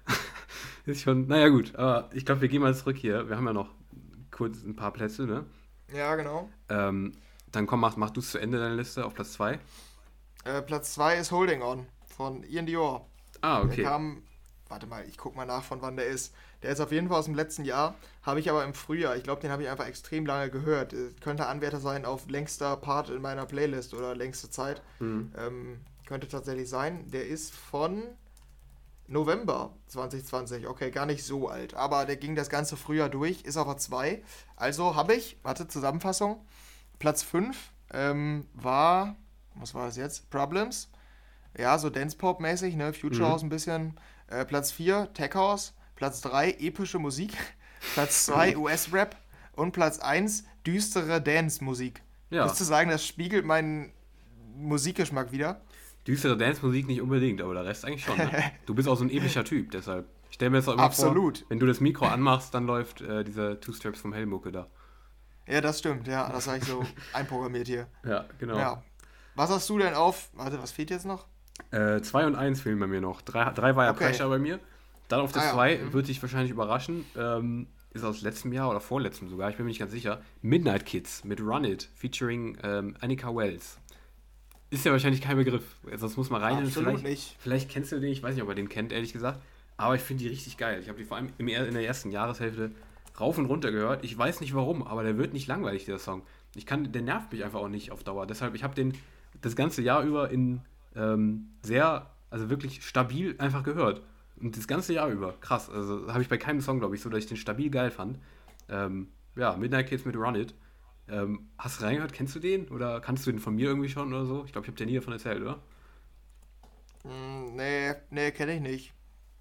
ist 0.85 1.01
schon, 1.01 1.27
naja 1.27 1.49
gut, 1.49 1.75
aber 1.75 2.09
ich 2.13 2.25
glaube, 2.25 2.41
wir 2.41 2.49
gehen 2.49 2.61
mal 2.61 2.75
zurück 2.75 2.97
hier. 2.97 3.29
Wir 3.29 3.37
haben 3.37 3.45
ja 3.45 3.53
noch 3.53 3.69
kurz 4.29 4.63
ein 4.63 4.75
paar 4.75 4.91
Plätze, 4.91 5.25
ne? 5.25 5.45
Ja, 5.93 6.15
genau. 6.15 6.49
Ähm, 6.69 7.13
dann 7.51 7.67
komm, 7.67 7.81
mach, 7.81 7.97
mach 7.97 8.11
du 8.11 8.19
es 8.19 8.31
zu 8.31 8.39
Ende 8.39 8.59
deine 8.59 8.75
Liste 8.75 9.05
auf 9.05 9.13
Platz 9.13 9.33
2. 9.33 9.59
Äh, 10.45 10.61
Platz 10.61 10.93
2 10.93 11.17
ist 11.17 11.31
Holding 11.31 11.61
On 11.61 11.85
von 12.05 12.43
Ian 12.43 12.65
Dior. 12.65 13.07
Ah, 13.41 13.61
okay. 13.61 13.77
Der 13.77 13.85
kam, 13.85 14.23
warte 14.71 14.87
mal, 14.87 15.05
ich 15.07 15.17
guck 15.17 15.35
mal 15.35 15.45
nach, 15.45 15.63
von 15.63 15.81
wann 15.81 15.95
der 15.95 16.07
ist. 16.07 16.33
Der 16.63 16.71
ist 16.71 16.79
auf 16.79 16.91
jeden 16.91 17.09
Fall 17.09 17.19
aus 17.19 17.25
dem 17.25 17.35
letzten 17.35 17.65
Jahr, 17.65 17.95
habe 18.23 18.39
ich 18.39 18.49
aber 18.49 18.63
im 18.63 18.73
Frühjahr. 18.73 19.15
Ich 19.15 19.23
glaube, 19.23 19.41
den 19.41 19.51
habe 19.51 19.63
ich 19.63 19.69
einfach 19.69 19.87
extrem 19.87 20.25
lange 20.25 20.49
gehört. 20.49 20.95
Könnte 21.21 21.47
Anwärter 21.47 21.79
sein 21.79 22.05
auf 22.05 22.27
längster 22.29 22.75
Part 22.77 23.09
in 23.09 23.21
meiner 23.21 23.45
Playlist 23.45 23.93
oder 23.93 24.15
längste 24.15 24.49
Zeit. 24.49 24.81
Mhm. 24.99 25.31
Ähm, 25.37 25.81
könnte 26.05 26.27
tatsächlich 26.27 26.69
sein. 26.69 27.09
Der 27.11 27.27
ist 27.27 27.53
von 27.53 28.03
November 29.07 29.75
2020. 29.87 30.67
Okay, 30.67 30.89
gar 30.89 31.05
nicht 31.05 31.23
so 31.23 31.49
alt. 31.49 31.73
Aber 31.73 32.05
der 32.05 32.15
ging 32.15 32.35
das 32.35 32.49
ganze 32.49 32.77
Frühjahr 32.77 33.09
durch, 33.09 33.43
ist 33.43 33.57
aber 33.57 33.77
zwei. 33.77 34.23
Also 34.55 34.95
habe 34.95 35.13
ich, 35.13 35.37
warte, 35.43 35.67
Zusammenfassung. 35.67 36.45
Platz 36.97 37.23
5 37.23 37.57
ähm, 37.93 38.47
war, 38.53 39.15
was 39.55 39.73
war 39.73 39.85
das 39.85 39.97
jetzt? 39.97 40.29
Problems. 40.29 40.89
Ja, 41.57 41.77
so 41.77 41.89
Dance-Pop-mäßig, 41.89 42.75
ne? 42.75 42.93
Future 42.93 43.25
mhm. 43.25 43.31
House 43.31 43.43
ein 43.43 43.49
bisschen. 43.49 43.99
Äh, 44.31 44.45
Platz 44.45 44.71
4, 44.71 45.13
Tech 45.13 45.35
House. 45.35 45.73
Platz 46.01 46.21
3 46.21 46.53
epische 46.53 46.97
Musik, 46.97 47.33
Platz 47.93 48.25
2 48.25 48.57
US-Rap 48.57 49.15
und 49.53 49.71
Platz 49.71 49.99
1 49.99 50.45
düstere 50.65 51.21
Dance-Musik. 51.21 52.01
Ja. 52.31 52.45
Würdest 52.45 52.59
du 52.59 52.63
sagen, 52.63 52.89
das 52.89 53.05
spiegelt 53.05 53.45
meinen 53.45 53.91
Musikgeschmack 54.55 55.31
wieder? 55.31 55.61
Düstere 56.07 56.37
Dance-Musik 56.37 56.87
nicht 56.87 57.01
unbedingt, 57.01 57.39
aber 57.39 57.53
der 57.53 57.65
Rest 57.65 57.85
eigentlich 57.85 58.03
schon. 58.03 58.17
Ne? 58.17 58.31
Du 58.65 58.73
bist 58.73 58.87
auch 58.87 58.95
so 58.95 59.03
ein 59.03 59.11
epischer 59.11 59.43
Typ, 59.43 59.69
deshalb. 59.69 60.07
Ich 60.29 60.35
stelle 60.35 60.49
mir 60.49 60.57
das 60.57 60.67
auch 60.69 60.73
immer 60.73 60.83
Absolut. 60.85 61.37
vor, 61.37 61.49
wenn 61.51 61.59
du 61.59 61.67
das 61.67 61.81
Mikro 61.81 62.07
anmachst, 62.07 62.51
dann 62.55 62.65
läuft 62.65 63.01
äh, 63.01 63.23
dieser 63.23 63.59
Two-Straps 63.59 64.01
vom 64.01 64.11
Helmucke 64.11 64.51
da. 64.51 64.65
Ja, 65.45 65.61
das 65.61 65.77
stimmt, 65.77 66.07
ja. 66.07 66.27
Das 66.29 66.47
habe 66.47 66.57
ich 66.57 66.63
so 66.63 66.83
einprogrammiert 67.13 67.67
hier. 67.67 67.85
Ja, 68.03 68.25
genau. 68.39 68.57
Ja. 68.57 68.83
Was 69.35 69.51
hast 69.51 69.69
du 69.69 69.77
denn 69.77 69.93
auf? 69.93 70.31
Warte, 70.33 70.59
was 70.59 70.71
fehlt 70.71 70.89
jetzt 70.89 71.05
noch? 71.05 71.27
2 71.69 72.21
äh, 72.21 72.25
und 72.25 72.35
1 72.35 72.61
fehlen 72.61 72.79
bei 72.79 72.87
mir 72.87 73.01
noch. 73.01 73.21
3 73.21 73.75
war 73.75 73.85
ja 73.85 73.91
okay. 73.91 74.05
Pressure 74.05 74.29
bei 74.29 74.39
mir. 74.39 74.59
Dann 75.07 75.21
auf 75.21 75.31
der 75.31 75.43
2 75.43 75.49
ah, 75.51 75.67
ja. 75.67 75.85
Mhm. 75.85 75.93
wird 75.93 76.07
dich 76.07 76.21
wahrscheinlich 76.21 76.51
überraschen. 76.51 77.05
Ähm, 77.15 77.67
ist 77.93 78.03
aus 78.03 78.21
letztem 78.21 78.53
Jahr 78.53 78.69
oder 78.69 78.79
vorletztem 78.79 79.29
sogar, 79.29 79.49
ich 79.49 79.57
bin 79.57 79.65
mir 79.65 79.69
nicht 79.69 79.79
ganz 79.79 79.91
sicher. 79.91 80.21
Midnight 80.41 80.85
Kids 80.85 81.25
mit 81.25 81.41
Run 81.41 81.65
It, 81.65 81.89
featuring 81.93 82.57
ähm, 82.63 82.95
Annika 83.01 83.35
Wells. 83.35 83.77
Ist 84.69 84.85
ja 84.85 84.93
wahrscheinlich 84.93 85.21
kein 85.21 85.35
Begriff, 85.35 85.75
sonst 85.97 86.15
muss 86.15 86.29
man 86.29 86.41
rein. 86.41 86.63
Absolut 86.63 86.89
vielleicht, 86.89 87.03
nicht. 87.03 87.35
Vielleicht 87.39 87.69
kennst 87.69 87.91
du 87.91 87.99
den, 87.99 88.09
ich 88.09 88.23
weiß 88.23 88.35
nicht, 88.35 88.43
ob 88.43 88.49
er 88.49 88.55
den 88.55 88.69
kennt, 88.69 88.93
ehrlich 88.93 89.11
gesagt. 89.11 89.41
Aber 89.75 89.95
ich 89.95 90.01
finde 90.01 90.23
die 90.23 90.29
richtig 90.29 90.57
geil. 90.57 90.79
Ich 90.81 90.87
habe 90.87 90.97
die 90.97 91.03
vor 91.03 91.17
allem 91.17 91.29
in 91.37 91.47
der 91.47 91.85
ersten 91.85 92.11
Jahreshälfte 92.11 92.71
rauf 93.19 93.37
und 93.37 93.47
runter 93.47 93.71
gehört. 93.71 94.05
Ich 94.05 94.17
weiß 94.17 94.39
nicht 94.39 94.53
warum, 94.53 94.83
aber 94.83 95.03
der 95.03 95.17
wird 95.17 95.33
nicht 95.33 95.47
langweilig, 95.47 95.83
der 95.85 95.99
Song. 95.99 96.21
Ich 96.55 96.65
kann, 96.65 96.91
der 96.91 97.01
nervt 97.01 97.33
mich 97.33 97.43
einfach 97.43 97.59
auch 97.59 97.67
nicht 97.67 97.91
auf 97.91 98.03
Dauer. 98.03 98.25
Deshalb, 98.27 98.55
ich 98.55 98.63
habe 98.63 98.75
den 98.75 98.93
das 99.41 99.57
ganze 99.57 99.81
Jahr 99.81 100.03
über 100.03 100.29
in 100.29 100.61
ähm, 100.95 101.51
sehr, 101.63 102.09
also 102.29 102.49
wirklich 102.49 102.85
stabil 102.85 103.35
einfach 103.37 103.63
gehört. 103.63 104.01
Und 104.39 104.57
das 104.57 104.67
ganze 104.67 104.93
Jahr 104.93 105.09
über. 105.09 105.33
Krass. 105.39 105.69
Also 105.69 106.11
habe 106.11 106.21
ich 106.21 106.29
bei 106.29 106.37
keinem 106.37 106.61
Song, 106.61 106.79
glaube 106.79 106.95
ich, 106.95 107.01
so, 107.01 107.09
dass 107.09 107.19
ich 107.19 107.27
den 107.27 107.37
stabil 107.37 107.69
geil 107.69 107.91
fand. 107.91 108.17
Ähm, 108.69 109.09
ja, 109.35 109.55
Midnight 109.55 109.87
Kids 109.87 110.05
mit 110.05 110.15
Run 110.15 110.35
It. 110.35 110.55
Ähm, 111.07 111.49
hast 111.57 111.79
du 111.79 111.85
reingehört? 111.85 112.13
Kennst 112.13 112.35
du 112.35 112.39
den? 112.39 112.67
Oder 112.69 113.01
kannst 113.01 113.25
du 113.25 113.31
den 113.31 113.39
von 113.39 113.55
mir 113.55 113.67
irgendwie 113.67 113.89
schon 113.89 114.13
oder 114.13 114.25
so? 114.25 114.43
Ich 114.45 114.51
glaube, 114.51 114.65
ich 114.65 114.69
habe 114.69 114.77
dir 114.77 114.85
nie 114.85 114.95
davon 114.95 115.13
erzählt, 115.13 115.41
oder? 115.41 115.59
Mm, 117.03 117.55
nee, 117.55 117.93
nee, 118.09 118.31
kenne 118.31 118.55
ich 118.55 118.61
nicht. 118.61 118.93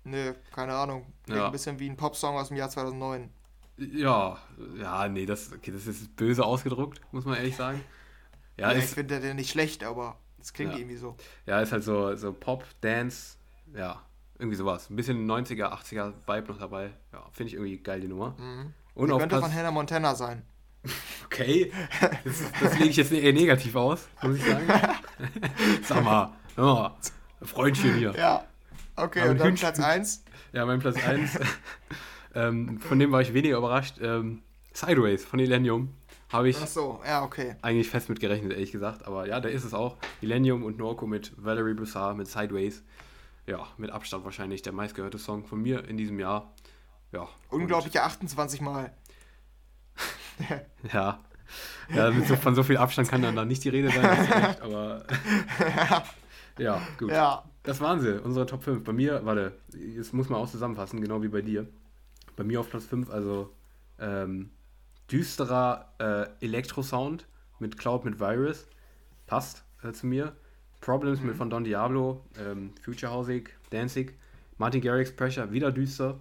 Nee, 0.05 0.33
keine 0.53 0.75
Ahnung. 0.75 1.07
ja. 1.29 1.47
ein 1.47 1.53
bisschen 1.53 1.79
wie 1.79 1.89
ein 1.89 1.97
Popsong 1.97 2.37
aus 2.37 2.49
dem 2.49 2.57
Jahr 2.57 2.71
2009. 2.71 3.31
Ja, 3.77 4.39
ja, 4.79 5.09
nee, 5.09 5.25
das, 5.25 5.53
okay, 5.53 5.71
das 5.71 5.87
ist 5.87 6.15
böse 6.17 6.45
ausgedruckt, 6.45 7.01
muss 7.13 7.25
man 7.25 7.37
ehrlich 7.37 7.57
sagen. 7.57 7.83
Ja, 8.59 8.73
ja 8.73 8.79
ich 8.79 8.85
finde 8.85 9.21
den 9.21 9.37
nicht 9.37 9.51
schlecht, 9.51 9.85
aber 9.85 10.19
es 10.41 10.53
klingt 10.53 10.73
ja. 10.73 10.79
irgendwie 10.79 10.97
so. 10.97 11.17
Ja, 11.47 11.61
ist 11.61 11.73
halt 11.73 11.85
so, 11.85 12.15
so 12.17 12.33
Pop, 12.33 12.65
Dance, 12.81 13.37
ja, 13.75 14.03
irgendwie 14.39 14.57
sowas. 14.57 14.91
Ein 14.91 14.97
bisschen 14.97 15.31
90er, 15.31 15.73
80er 15.73 16.13
Vibe 16.27 16.49
noch 16.49 16.59
dabei. 16.59 16.91
Ja, 17.13 17.25
finde 17.33 17.49
ich 17.49 17.55
irgendwie 17.55 17.77
geil, 17.79 18.01
die 18.01 18.09
Nummer. 18.09 18.35
Mhm. 18.39 18.73
Und 18.95 19.09
könnte 19.11 19.29
Platz... 19.29 19.43
von 19.43 19.55
Hannah 19.55 19.71
Montana 19.71 20.15
sein. 20.15 20.43
Okay, 21.33 21.71
das, 22.25 22.43
das 22.61 22.79
lege 22.81 22.91
ich 22.91 22.97
jetzt 22.97 23.13
eher 23.13 23.33
negativ 23.33 23.77
aus, 23.77 24.09
muss 24.21 24.37
ich 24.37 24.45
sagen. 24.45 24.67
Sag 25.85 26.03
mal, 26.03 26.33
oh, 26.57 26.89
Freundchen 27.41 27.95
hier. 27.95 28.13
Ja, 28.17 28.45
okay, 28.97 29.29
und 29.29 29.39
dann 29.39 29.55
Platz 29.55 29.79
1? 29.79 30.25
Ja, 30.53 30.67
mein 30.67 30.81
Platz 30.81 30.97
1, 30.97 31.39
ähm, 32.35 32.81
von 32.81 32.99
dem 32.99 33.13
war 33.13 33.21
ich 33.21 33.33
weniger 33.33 33.59
überrascht. 33.59 33.99
Ähm, 34.03 34.43
Sideways 34.73 35.25
von 35.25 35.39
Illenium 35.39 35.95
habe 36.31 36.49
ich 36.49 36.57
so, 36.57 37.01
ja, 37.05 37.23
okay. 37.23 37.57
eigentlich 37.63 37.91
fest 37.91 38.09
mit 38.09 38.21
gerechnet, 38.21 38.53
ehrlich 38.53 38.73
gesagt. 38.73 39.07
Aber 39.07 39.27
ja, 39.27 39.41
da 39.41 39.49
ist 39.49 39.65
es 39.65 39.75
auch. 39.75 39.97
Illenium 40.21 40.65
und 40.65 40.79
Norco 40.79 41.07
mit 41.07 41.33
Valerie 41.37 41.75
Bussard 41.75 42.17
mit 42.17 42.29
Sideways 42.29 42.83
ja, 43.51 43.67
mit 43.77 43.91
Abstand 43.91 44.25
wahrscheinlich 44.25 44.63
der 44.63 44.73
meistgehörte 44.73 45.19
Song 45.19 45.45
von 45.45 45.61
mir 45.61 45.85
in 45.85 45.97
diesem 45.97 46.19
Jahr. 46.21 46.55
Ja. 47.13 47.29
Unglaubliche 47.49 48.03
28 48.03 48.61
Mal. 48.61 48.93
ja. 50.93 51.21
Ja, 51.93 52.13
so, 52.23 52.37
von 52.37 52.55
so 52.55 52.63
viel 52.63 52.77
Abstand 52.77 53.09
kann 53.09 53.23
dann 53.23 53.35
da 53.35 53.45
nicht 53.45 53.65
die 53.65 53.71
Rede 53.71 53.91
sein, 53.91 54.05
recht, 54.05 54.61
aber 54.61 55.05
ja, 56.59 56.81
gut. 56.97 57.11
Ja. 57.11 57.45
Das 57.65 57.81
waren 57.81 58.01
sie, 58.01 58.23
unsere 58.23 58.47
Top 58.47 58.63
5. 58.63 58.85
Bei 58.85 58.93
mir, 58.93 59.25
warte, 59.25 59.59
das 59.97 60.13
muss 60.13 60.29
man 60.29 60.41
auch 60.41 60.49
zusammenfassen, 60.49 61.01
genau 61.01 61.23
wie 61.23 61.29
bei 61.29 61.43
dir. 61.43 61.67
Bei 62.37 62.45
mir 62.45 62.61
auf 62.61 62.71
Platz 62.71 62.85
5, 62.85 63.11
also 63.11 63.53
ähm, 63.99 64.51
düsterer 65.11 65.93
äh, 65.99 66.45
Elektrosound 66.45 67.27
mit 67.59 67.79
Cloud 67.79 68.05
mit 68.05 68.21
Virus. 68.21 68.67
Passt 69.27 69.65
äh, 69.83 69.93
zu 69.93 70.07
mir. 70.07 70.35
Problems 70.81 71.21
mhm. 71.21 71.29
mit 71.29 71.37
von 71.37 71.51
Don 71.51 71.65
Diablo, 71.65 72.25
ähm, 72.39 72.73
Future 72.83 73.13
Hausig, 73.13 73.55
Danzig, 73.71 74.15
Martin 74.57 74.81
Garrix 74.81 75.15
Pressure, 75.15 75.53
wieder 75.53 75.73
düster, 75.73 76.19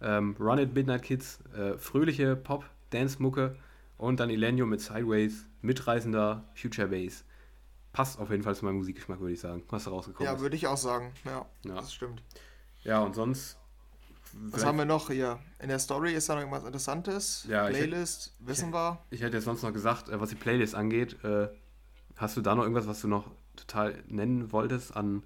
ähm, 0.00 0.34
Run 0.38 0.58
It 0.58 0.74
Midnight 0.74 1.02
Kids, 1.02 1.40
äh, 1.54 1.76
fröhliche 1.76 2.36
Pop, 2.36 2.64
Dance-Mucke 2.90 3.56
und 3.98 4.20
dann 4.20 4.30
Elenio 4.30 4.64
mit 4.64 4.80
Sideways, 4.80 5.46
mitreisender 5.60 6.44
Future 6.54 6.88
Bass. 6.88 7.24
Passt 7.92 8.18
auf 8.18 8.30
jeden 8.30 8.42
Fall 8.42 8.54
zu 8.54 8.64
meinem 8.64 8.76
Musikgeschmack, 8.76 9.20
würde 9.20 9.34
ich 9.34 9.40
sagen, 9.40 9.62
was 9.68 9.84
da 9.84 9.90
rausgekommen 9.90 10.32
Ja, 10.32 10.40
würde 10.40 10.56
ich 10.56 10.66
auch 10.66 10.76
sagen, 10.76 11.12
ja, 11.24 11.46
ja, 11.64 11.74
das 11.74 11.92
stimmt. 11.92 12.22
Ja, 12.82 13.00
und 13.00 13.14
sonst. 13.14 13.57
Was 14.32 14.64
haben 14.64 14.78
wir 14.78 14.84
noch 14.84 15.10
hier? 15.10 15.38
In 15.58 15.68
der 15.68 15.78
Story 15.78 16.12
ist 16.12 16.28
da 16.28 16.34
noch 16.34 16.40
irgendwas 16.40 16.64
Interessantes? 16.64 17.46
Ja, 17.48 17.66
Playlist, 17.66 18.34
ich, 18.40 18.46
wissen 18.46 18.72
wir. 18.72 18.98
Ich 19.10 19.22
hätte 19.22 19.36
jetzt 19.36 19.44
sonst 19.44 19.62
noch 19.62 19.72
gesagt, 19.72 20.08
äh, 20.08 20.20
was 20.20 20.30
die 20.30 20.36
Playlist 20.36 20.74
angeht, 20.74 21.22
äh, 21.24 21.48
hast 22.16 22.36
du 22.36 22.40
da 22.40 22.54
noch 22.54 22.62
irgendwas, 22.62 22.86
was 22.86 23.00
du 23.00 23.08
noch 23.08 23.30
total 23.56 24.02
nennen 24.06 24.52
wolltest 24.52 24.96
an 24.96 25.22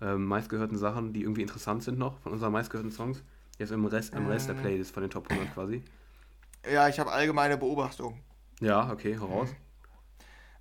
ähm, 0.00 0.24
meistgehörten 0.24 0.76
Sachen, 0.76 1.12
die 1.12 1.22
irgendwie 1.22 1.42
interessant 1.42 1.82
sind 1.82 1.98
noch 1.98 2.18
von 2.20 2.32
unseren 2.32 2.52
meistgehörten 2.52 2.90
Songs? 2.90 3.22
Jetzt 3.58 3.70
im 3.70 3.84
Rest, 3.84 4.14
im 4.14 4.26
Rest 4.26 4.48
der 4.48 4.56
mm. 4.56 4.60
Playlist 4.60 4.92
von 4.92 5.02
den 5.02 5.10
Top 5.10 5.30
100 5.30 5.54
quasi. 5.54 5.82
Ja, 6.70 6.88
ich 6.88 6.98
habe 6.98 7.12
allgemeine 7.12 7.56
Beobachtung. 7.58 8.20
Ja, 8.60 8.90
okay, 8.90 9.14
heraus. 9.14 9.50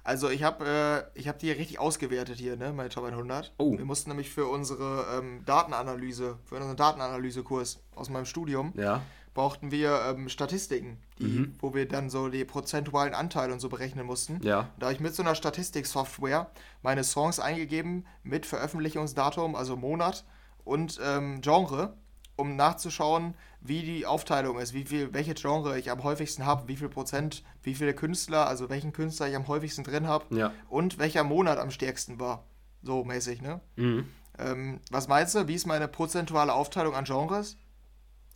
Also 0.04 0.30
ich 0.30 0.44
habe 0.44 1.06
äh, 1.16 1.22
hab 1.24 1.38
die 1.40 1.52
richtig 1.52 1.80
ausgewertet 1.80 2.38
hier, 2.40 2.56
ne, 2.58 2.74
meine 2.74 2.90
Top 2.90 3.04
100. 3.06 3.54
Oh. 3.58 3.78
Wir 3.78 3.86
mussten 3.86 4.10
nämlich 4.10 4.32
für 4.32 4.48
unsere 4.48 5.06
ähm, 5.20 5.44
Datenanalyse, 5.46 6.38
für 6.46 6.56
unseren 6.56 6.76
Datenanalysekurs 6.76 7.80
aus 7.96 8.10
meinem 8.10 8.26
Studium, 8.26 8.74
Ja. 8.76 9.02
brauchten 9.36 9.70
wir 9.72 10.02
ähm, 10.10 10.28
Statistiken, 10.28 10.98
die, 11.20 11.24
Mhm. 11.26 11.56
wo 11.60 11.74
wir 11.76 11.88
dann 11.88 12.10
so 12.10 12.30
die 12.30 12.46
prozentualen 12.46 13.14
Anteile 13.14 13.54
und 13.54 13.60
so 13.60 13.70
berechnen 13.70 14.06
mussten. 14.08 14.40
Ja. 14.44 14.70
Da 14.80 14.88
habe 14.88 14.94
ich 14.96 15.00
mit 15.00 15.14
so 15.14 15.22
einer 15.22 15.36
Statistiksoftware 15.36 16.50
meine 16.82 17.04
Songs 17.04 17.40
eingegeben 17.40 18.06
mit 18.24 18.46
Veröffentlichungsdatum, 18.48 19.56
also 19.56 19.76
Monat 19.78 20.26
und 20.64 21.00
ähm, 21.04 21.42
Genre, 21.42 21.94
um 22.42 22.56
nachzuschauen, 22.56 23.36
wie 23.62 23.84
die 23.84 24.06
Aufteilung 24.06 24.60
ist, 24.60 24.74
wie 24.74 24.84
viel, 24.86 25.14
welche 25.14 25.34
Genre 25.36 25.78
ich 25.80 25.92
am 25.92 26.04
häufigsten 26.04 26.46
habe, 26.46 26.68
wie 26.68 26.76
viel 26.76 26.90
Prozent, 26.90 27.44
wie 27.64 27.76
viele 27.76 27.94
Künstler, 27.94 28.48
also 28.48 28.70
welchen 28.70 28.92
Künstler 28.92 29.30
ich 29.30 29.36
am 29.36 29.48
häufigsten 29.48 29.84
drin 29.84 30.08
habe 30.08 30.36
Ja. 30.36 30.52
und 30.70 30.98
welcher 30.98 31.24
Monat 31.24 31.58
am 31.60 31.72
stärksten 31.72 32.20
war. 32.20 32.44
So 32.82 33.04
mäßig, 33.04 33.42
ne? 33.42 33.62
Mhm. 33.76 34.08
Ähm, 34.40 34.80
was 34.90 35.08
meinst 35.08 35.36
du? 35.36 35.48
Wie 35.48 35.54
ist 35.56 35.68
meine 35.68 35.88
prozentuale 35.88 36.54
Aufteilung 36.54 36.96
an 36.96 37.06
Genres? 37.06 37.58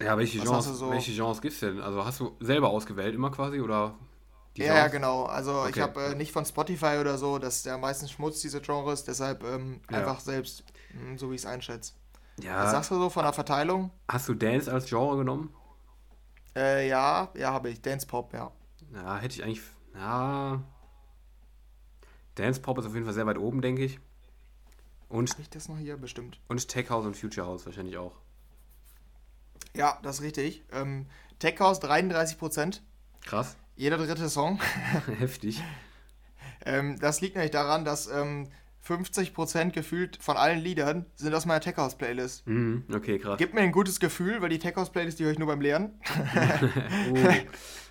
Ja, 0.02 0.18
welche 0.18 0.40
Was 0.40 0.46
Genres, 0.48 0.66
so- 0.80 0.90
welche 0.92 1.14
Genres 1.14 1.42
gibt's 1.42 1.60
denn? 1.62 1.80
Also 1.82 2.06
hast 2.06 2.20
du 2.20 2.36
selber 2.40 2.70
ausgewählt 2.70 3.16
immer 3.16 3.32
quasi 3.32 3.60
oder 3.62 3.96
Ja, 4.56 4.76
ja, 4.76 4.88
genau. 4.88 5.24
Also 5.24 5.64
ich 5.66 5.72
Okay. 5.72 5.82
habe 5.82 6.04
äh, 6.04 6.16
nicht 6.16 6.32
von 6.32 6.46
Spotify 6.46 6.98
oder 7.02 7.18
so, 7.18 7.40
das 7.40 7.58
ist 7.58 7.66
ja 7.66 7.78
meistens 7.78 8.12
Schmutz, 8.12 8.42
diese 8.42 8.62
Genres, 8.62 9.04
deshalb 9.04 9.44
ähm, 9.44 9.82
Ja. 9.90 9.98
einfach 10.00 10.20
selbst, 10.20 10.64
mh, 10.94 11.18
so 11.18 11.32
wie 11.32 11.36
ich 11.36 11.42
es 11.42 11.46
einschätze. 11.48 11.94
Was 12.38 12.46
Ja. 12.46 12.70
sagst 12.72 12.92
du 12.92 12.96
so 12.96 13.10
von 13.10 13.24
der 13.24 13.34
Verteilung? 13.34 13.92
Hast 14.10 14.28
du 14.28 14.34
Dance 14.34 14.72
als 14.72 14.86
Genre 14.88 15.18
genommen? 15.18 15.54
Äh, 16.56 16.88
ja, 16.90 17.30
ja, 17.36 17.52
habe 17.54 17.70
ich. 17.70 17.82
Dance 17.82 18.06
Pop, 18.08 18.34
ja. 18.34 18.52
Ja, 18.94 19.18
hätte 19.18 19.36
ich 19.36 19.44
eigentlich. 19.44 19.62
Ja. 19.94 20.62
Dance 22.36 22.62
Pop 22.62 22.78
ist 22.78 22.86
auf 22.86 22.94
jeden 22.94 23.06
Fall 23.06 23.14
sehr 23.14 23.26
weit 23.26 23.38
oben, 23.38 23.62
denke 23.62 23.84
ich. 23.84 24.00
Und, 25.08 25.38
ich 25.40 25.50
das 25.50 25.70
noch 25.70 25.78
hier? 25.78 25.98
Bestimmt. 25.98 26.40
und 26.48 26.68
Tech 26.68 26.90
House 26.90 27.06
und 27.06 27.16
Future 27.16 27.48
House 27.48 27.66
wahrscheinlich 27.66 27.98
auch. 27.98 28.14
Ja, 29.76 30.00
das 30.04 30.18
ist 30.18 30.22
richtig. 30.22 30.64
Ähm, 30.72 31.06
Tech 31.40 31.60
House 31.60 31.82
33%, 31.82 32.82
Krass. 33.26 33.56
jeder 33.76 33.98
dritte 33.98 34.30
Song. 34.30 34.60
Heftig. 35.20 35.62
ähm, 36.66 36.98
das 37.00 37.22
liegt 37.22 37.36
nämlich 37.36 37.52
daran, 37.52 37.86
dass 37.86 38.08
ähm, 38.08 38.50
50% 38.88 39.72
gefühlt 39.72 40.18
von 40.22 40.38
allen 40.38 40.60
Liedern 40.60 41.06
sind 41.16 41.34
aus 41.34 41.46
meiner 41.46 41.60
Tech 41.62 41.78
House 41.78 41.98
Playlist. 41.98 42.46
Mhm, 42.48 42.84
okay, 42.94 43.18
krass. 43.18 43.38
Gibt 43.38 43.54
mir 43.54 43.62
ein 43.62 43.72
gutes 43.72 44.00
Gefühl, 44.00 44.42
weil 44.42 44.50
die 44.50 44.60
Tech 44.60 44.76
House 44.76 44.92
Playlist, 44.92 45.20
die 45.20 45.24
höre 45.24 45.32
ich 45.32 45.40
nur 45.40 45.48
beim 45.48 45.62
Lernen. 45.62 46.00
Oh. 47.12 47.18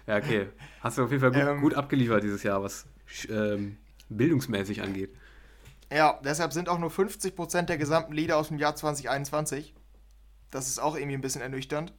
Ja, 0.07 0.19
okay. 0.19 0.49
Hast 0.81 0.99
du 0.99 1.05
auf 1.05 1.11
jeden 1.11 1.23
Fall 1.23 1.31
gut, 1.33 1.41
Ähm. 1.41 1.61
gut 1.63 1.75
abgeliefert 1.75 2.23
dieses 2.23 2.43
Jahr, 2.43 2.63
was 2.63 2.85
ähm, 3.31 3.79
bildungsmäßig 4.11 4.83
angeht. 4.83 5.15
Ja, 5.91 6.21
deshalb 6.23 6.53
sind 6.53 6.69
auch 6.69 6.79
nur 6.79 6.91
50% 6.91 7.63
der 7.63 7.79
gesamten 7.79 8.13
Lieder 8.13 8.37
aus 8.37 8.49
dem 8.49 8.59
Jahr 8.59 8.77
2021. 8.77 9.75
Das 10.51 10.69
ist 10.69 10.79
auch 10.79 10.95
irgendwie 10.95 11.15
ein 11.17 11.23
bisschen 11.23 11.41
ernüchternd, 11.41 11.95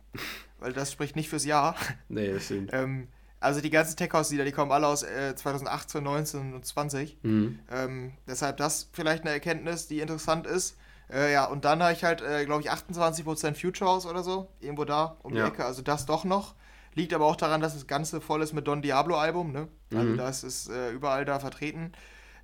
weil 0.60 0.72
das 0.72 0.92
spricht 0.92 1.16
nicht 1.16 1.30
fürs 1.30 1.46
Jahr. 1.46 1.76
Nee, 2.10 2.32
das 2.32 2.46
stimmt. 2.46 2.70
Ähm, 2.74 3.08
also 3.46 3.62
die 3.62 3.70
ganzen 3.70 3.96
Tech 3.96 4.12
House 4.14 4.32
Lieder, 4.32 4.44
die 4.46 4.52
kommen 4.52 4.72
alle 4.72 4.88
aus 4.88 5.04
äh, 5.04 5.36
2018, 5.36 6.04
19 6.04 6.54
und 6.54 6.66
20. 6.66 7.18
Mhm. 7.24 7.60
Ähm, 7.72 8.14
deshalb 8.28 8.58
das 8.58 8.90
vielleicht 8.92 9.24
eine 9.24 9.32
Erkenntnis, 9.32 9.88
die 9.88 10.00
interessant 10.02 10.46
ist. 10.48 10.78
Äh, 11.12 11.32
ja, 11.32 11.46
und 11.46 11.64
dann 11.66 11.82
habe 11.84 11.94
ich 11.94 12.04
halt, 12.04 12.22
äh, 12.22 12.46
glaube 12.46 12.62
ich, 12.64 12.72
28% 12.72 13.54
Future 13.60 13.90
House 13.90 14.06
oder 14.06 14.24
so, 14.24 14.50
irgendwo 14.60 14.86
da 14.86 15.18
um 15.24 15.34
die 15.34 15.40
Ja. 15.40 15.48
Ecke. 15.48 15.64
Also 15.66 15.82
das 15.82 16.06
doch 16.06 16.24
noch. 16.26 16.56
Liegt 16.96 17.14
aber 17.14 17.26
auch 17.26 17.36
daran, 17.36 17.62
dass 17.62 17.74
das 17.74 17.88
Ganze 17.88 18.22
voll 18.22 18.42
ist 18.42 18.54
mit 18.54 18.68
Don 18.68 18.82
Diablo 18.82 19.16
Album, 19.18 19.52
ne? 19.52 19.68
Also 19.94 20.12
Mhm. 20.12 20.18
das 20.18 20.44
ist 20.44 20.70
äh, 20.70 20.92
überall 20.92 21.26
da 21.26 21.40
vertreten. 21.40 21.92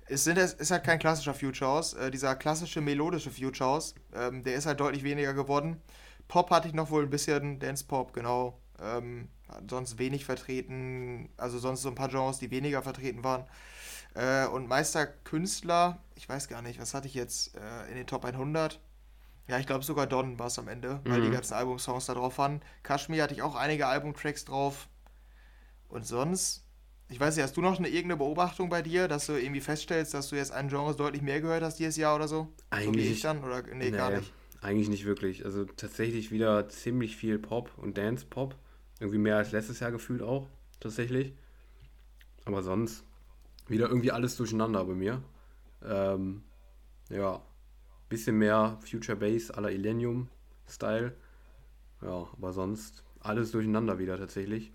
Es 0.06 0.24
sind, 0.24 0.36
es 0.36 0.52
ist 0.52 0.70
halt 0.70 0.84
kein 0.84 0.98
klassischer 0.98 1.32
Future 1.34 1.70
House. 1.70 1.94
Äh, 1.94 2.10
dieser 2.10 2.34
klassische 2.36 2.80
melodische 2.80 3.30
Future 3.30 3.70
House, 3.70 3.94
ähm, 4.14 4.42
der 4.44 4.54
ist 4.54 4.66
halt 4.66 4.78
deutlich 4.78 5.04
weniger 5.04 5.32
geworden. 5.32 5.80
Pop 6.28 6.50
hatte 6.50 6.68
ich 6.68 6.74
noch 6.74 6.90
wohl 6.90 7.02
ein 7.04 7.10
bisschen, 7.10 7.58
Dance 7.58 7.84
Pop, 7.84 8.12
genau. 8.12 8.58
Ähm, 8.80 9.28
sonst 9.68 9.98
wenig 9.98 10.24
vertreten, 10.24 11.28
also 11.36 11.58
sonst 11.58 11.82
so 11.82 11.88
ein 11.88 11.94
paar 11.94 12.08
Genres, 12.08 12.38
die 12.38 12.50
weniger 12.50 12.82
vertreten 12.82 13.24
waren. 13.24 13.44
Äh, 14.14 14.46
und 14.46 14.68
Meisterkünstler, 14.68 15.98
ich 16.16 16.28
weiß 16.28 16.48
gar 16.48 16.62
nicht, 16.62 16.80
was 16.80 16.94
hatte 16.94 17.06
ich 17.08 17.14
jetzt 17.14 17.56
äh, 17.56 17.88
in 17.90 17.96
den 17.96 18.06
Top 18.06 18.24
100? 18.24 18.80
Ja, 19.48 19.58
ich 19.58 19.66
glaube 19.66 19.84
sogar 19.84 20.06
Don 20.06 20.38
war 20.38 20.46
es 20.46 20.58
am 20.58 20.68
Ende, 20.68 21.00
weil 21.04 21.20
Mhm. 21.20 21.24
die 21.26 21.30
ganzen 21.30 21.54
Albumsongs 21.54 22.06
da 22.06 22.14
drauf 22.14 22.38
waren. 22.38 22.60
Kashmir 22.82 23.22
hatte 23.22 23.34
ich 23.34 23.42
auch 23.42 23.54
einige 23.56 23.86
Albumtracks 23.86 24.44
drauf. 24.44 24.88
Und 25.88 26.06
sonst, 26.06 26.64
ich 27.08 27.20
weiß 27.20 27.36
nicht, 27.36 27.42
hast 27.44 27.56
du 27.56 27.60
noch 27.60 27.78
eine 27.78 27.88
irgendeine 27.88 28.16
Beobachtung 28.16 28.68
bei 28.68 28.82
dir, 28.82 29.08
dass 29.08 29.26
du 29.26 29.32
irgendwie 29.34 29.60
feststellst, 29.60 30.14
dass 30.14 30.28
du 30.28 30.36
jetzt 30.36 30.52
ein 30.52 30.68
Genre 30.68 30.94
deutlich 30.94 31.22
mehr 31.22 31.40
gehört 31.40 31.62
hast 31.62 31.78
dieses 31.78 31.96
Jahr 31.96 32.16
oder 32.16 32.28
so? 32.28 32.44
so 32.44 32.50
Eigentlich- 32.70 33.10
ich 33.10 33.20
dann? 33.20 33.42
Oder 33.44 33.62
nee, 33.62 33.90
gar 33.90 34.10
Nee, 34.10 34.18
nicht. 34.18 34.32
Eigentlich 34.62 34.88
nicht 34.88 35.04
wirklich. 35.04 35.44
Also 35.44 35.64
tatsächlich 35.64 36.30
wieder 36.30 36.68
ziemlich 36.68 37.16
viel 37.16 37.38
Pop 37.38 37.72
und 37.78 37.98
Dance 37.98 38.24
Pop. 38.24 38.54
Irgendwie 39.02 39.18
mehr 39.18 39.36
als 39.36 39.50
letztes 39.50 39.80
Jahr 39.80 39.90
gefühlt 39.90 40.22
auch, 40.22 40.48
tatsächlich. 40.78 41.32
Aber 42.44 42.62
sonst 42.62 43.04
wieder 43.66 43.88
irgendwie 43.88 44.12
alles 44.12 44.36
durcheinander 44.36 44.84
bei 44.84 44.94
mir. 44.94 45.20
Ähm, 45.84 46.44
ja, 47.08 47.42
bisschen 48.08 48.38
mehr 48.38 48.78
Future 48.88 49.16
Bass 49.16 49.50
à 49.50 49.60
la 49.60 49.70
Illenium 49.70 50.28
Style. 50.68 51.16
Ja, 52.00 52.28
aber 52.32 52.52
sonst 52.52 53.02
alles 53.18 53.50
durcheinander 53.50 53.98
wieder 53.98 54.16
tatsächlich. 54.16 54.70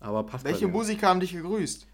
Aber 0.00 0.24
passt 0.26 0.44
Welche. 0.44 0.66
Musiker 0.66 1.06
haben 1.06 1.20
dich 1.20 1.32
gegrüßt? 1.32 1.86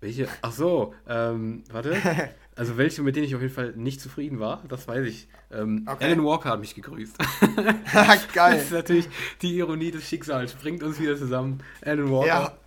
Welche? 0.00 0.26
Ach 0.40 0.52
so, 0.52 0.94
ähm, 1.06 1.64
warte. 1.70 1.96
Also 2.58 2.76
welche, 2.76 3.02
mit 3.02 3.14
denen 3.16 3.24
ich 3.26 3.34
auf 3.36 3.40
jeden 3.40 3.54
Fall 3.54 3.72
nicht 3.76 4.00
zufrieden 4.00 4.40
war, 4.40 4.64
das 4.68 4.88
weiß 4.88 5.06
ich. 5.06 5.28
Ähm, 5.52 5.84
Okay. 5.88 6.04
Alan 6.06 6.24
Walker 6.24 6.50
hat 6.50 6.60
mich 6.60 6.74
gegrüßt. 6.74 7.16
Das 7.92 8.28
Geil. 8.32 8.58
ist 8.58 8.72
natürlich 8.72 9.08
die 9.42 9.56
Ironie 9.58 9.90
des 9.92 10.08
Schicksals. 10.08 10.54
Bringt 10.54 10.82
uns 10.82 10.98
wieder 11.00 11.16
zusammen. 11.16 11.62
Alan 11.82 12.10
Walker. 12.10 12.26
Ja, 12.26 12.58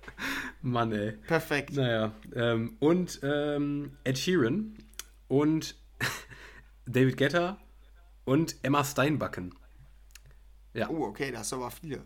Mann, 0.62 0.92
ey. 0.92 1.12
perfekt. 1.26 1.72
Naja. 1.74 2.12
Ähm, 2.34 2.76
und 2.78 3.18
ähm, 3.24 3.96
Ed 4.04 4.16
Sheeran 4.18 4.76
und 5.28 5.74
David 6.86 7.16
Guetta 7.16 7.58
und 8.24 8.56
Emma 8.62 8.84
Steinbacken. 8.84 9.54
Ja, 10.74 10.88
Oh, 10.88 11.04
okay, 11.06 11.30
das 11.32 11.40
hast 11.40 11.52
du 11.52 11.56
aber 11.56 11.70
viele. 11.70 12.02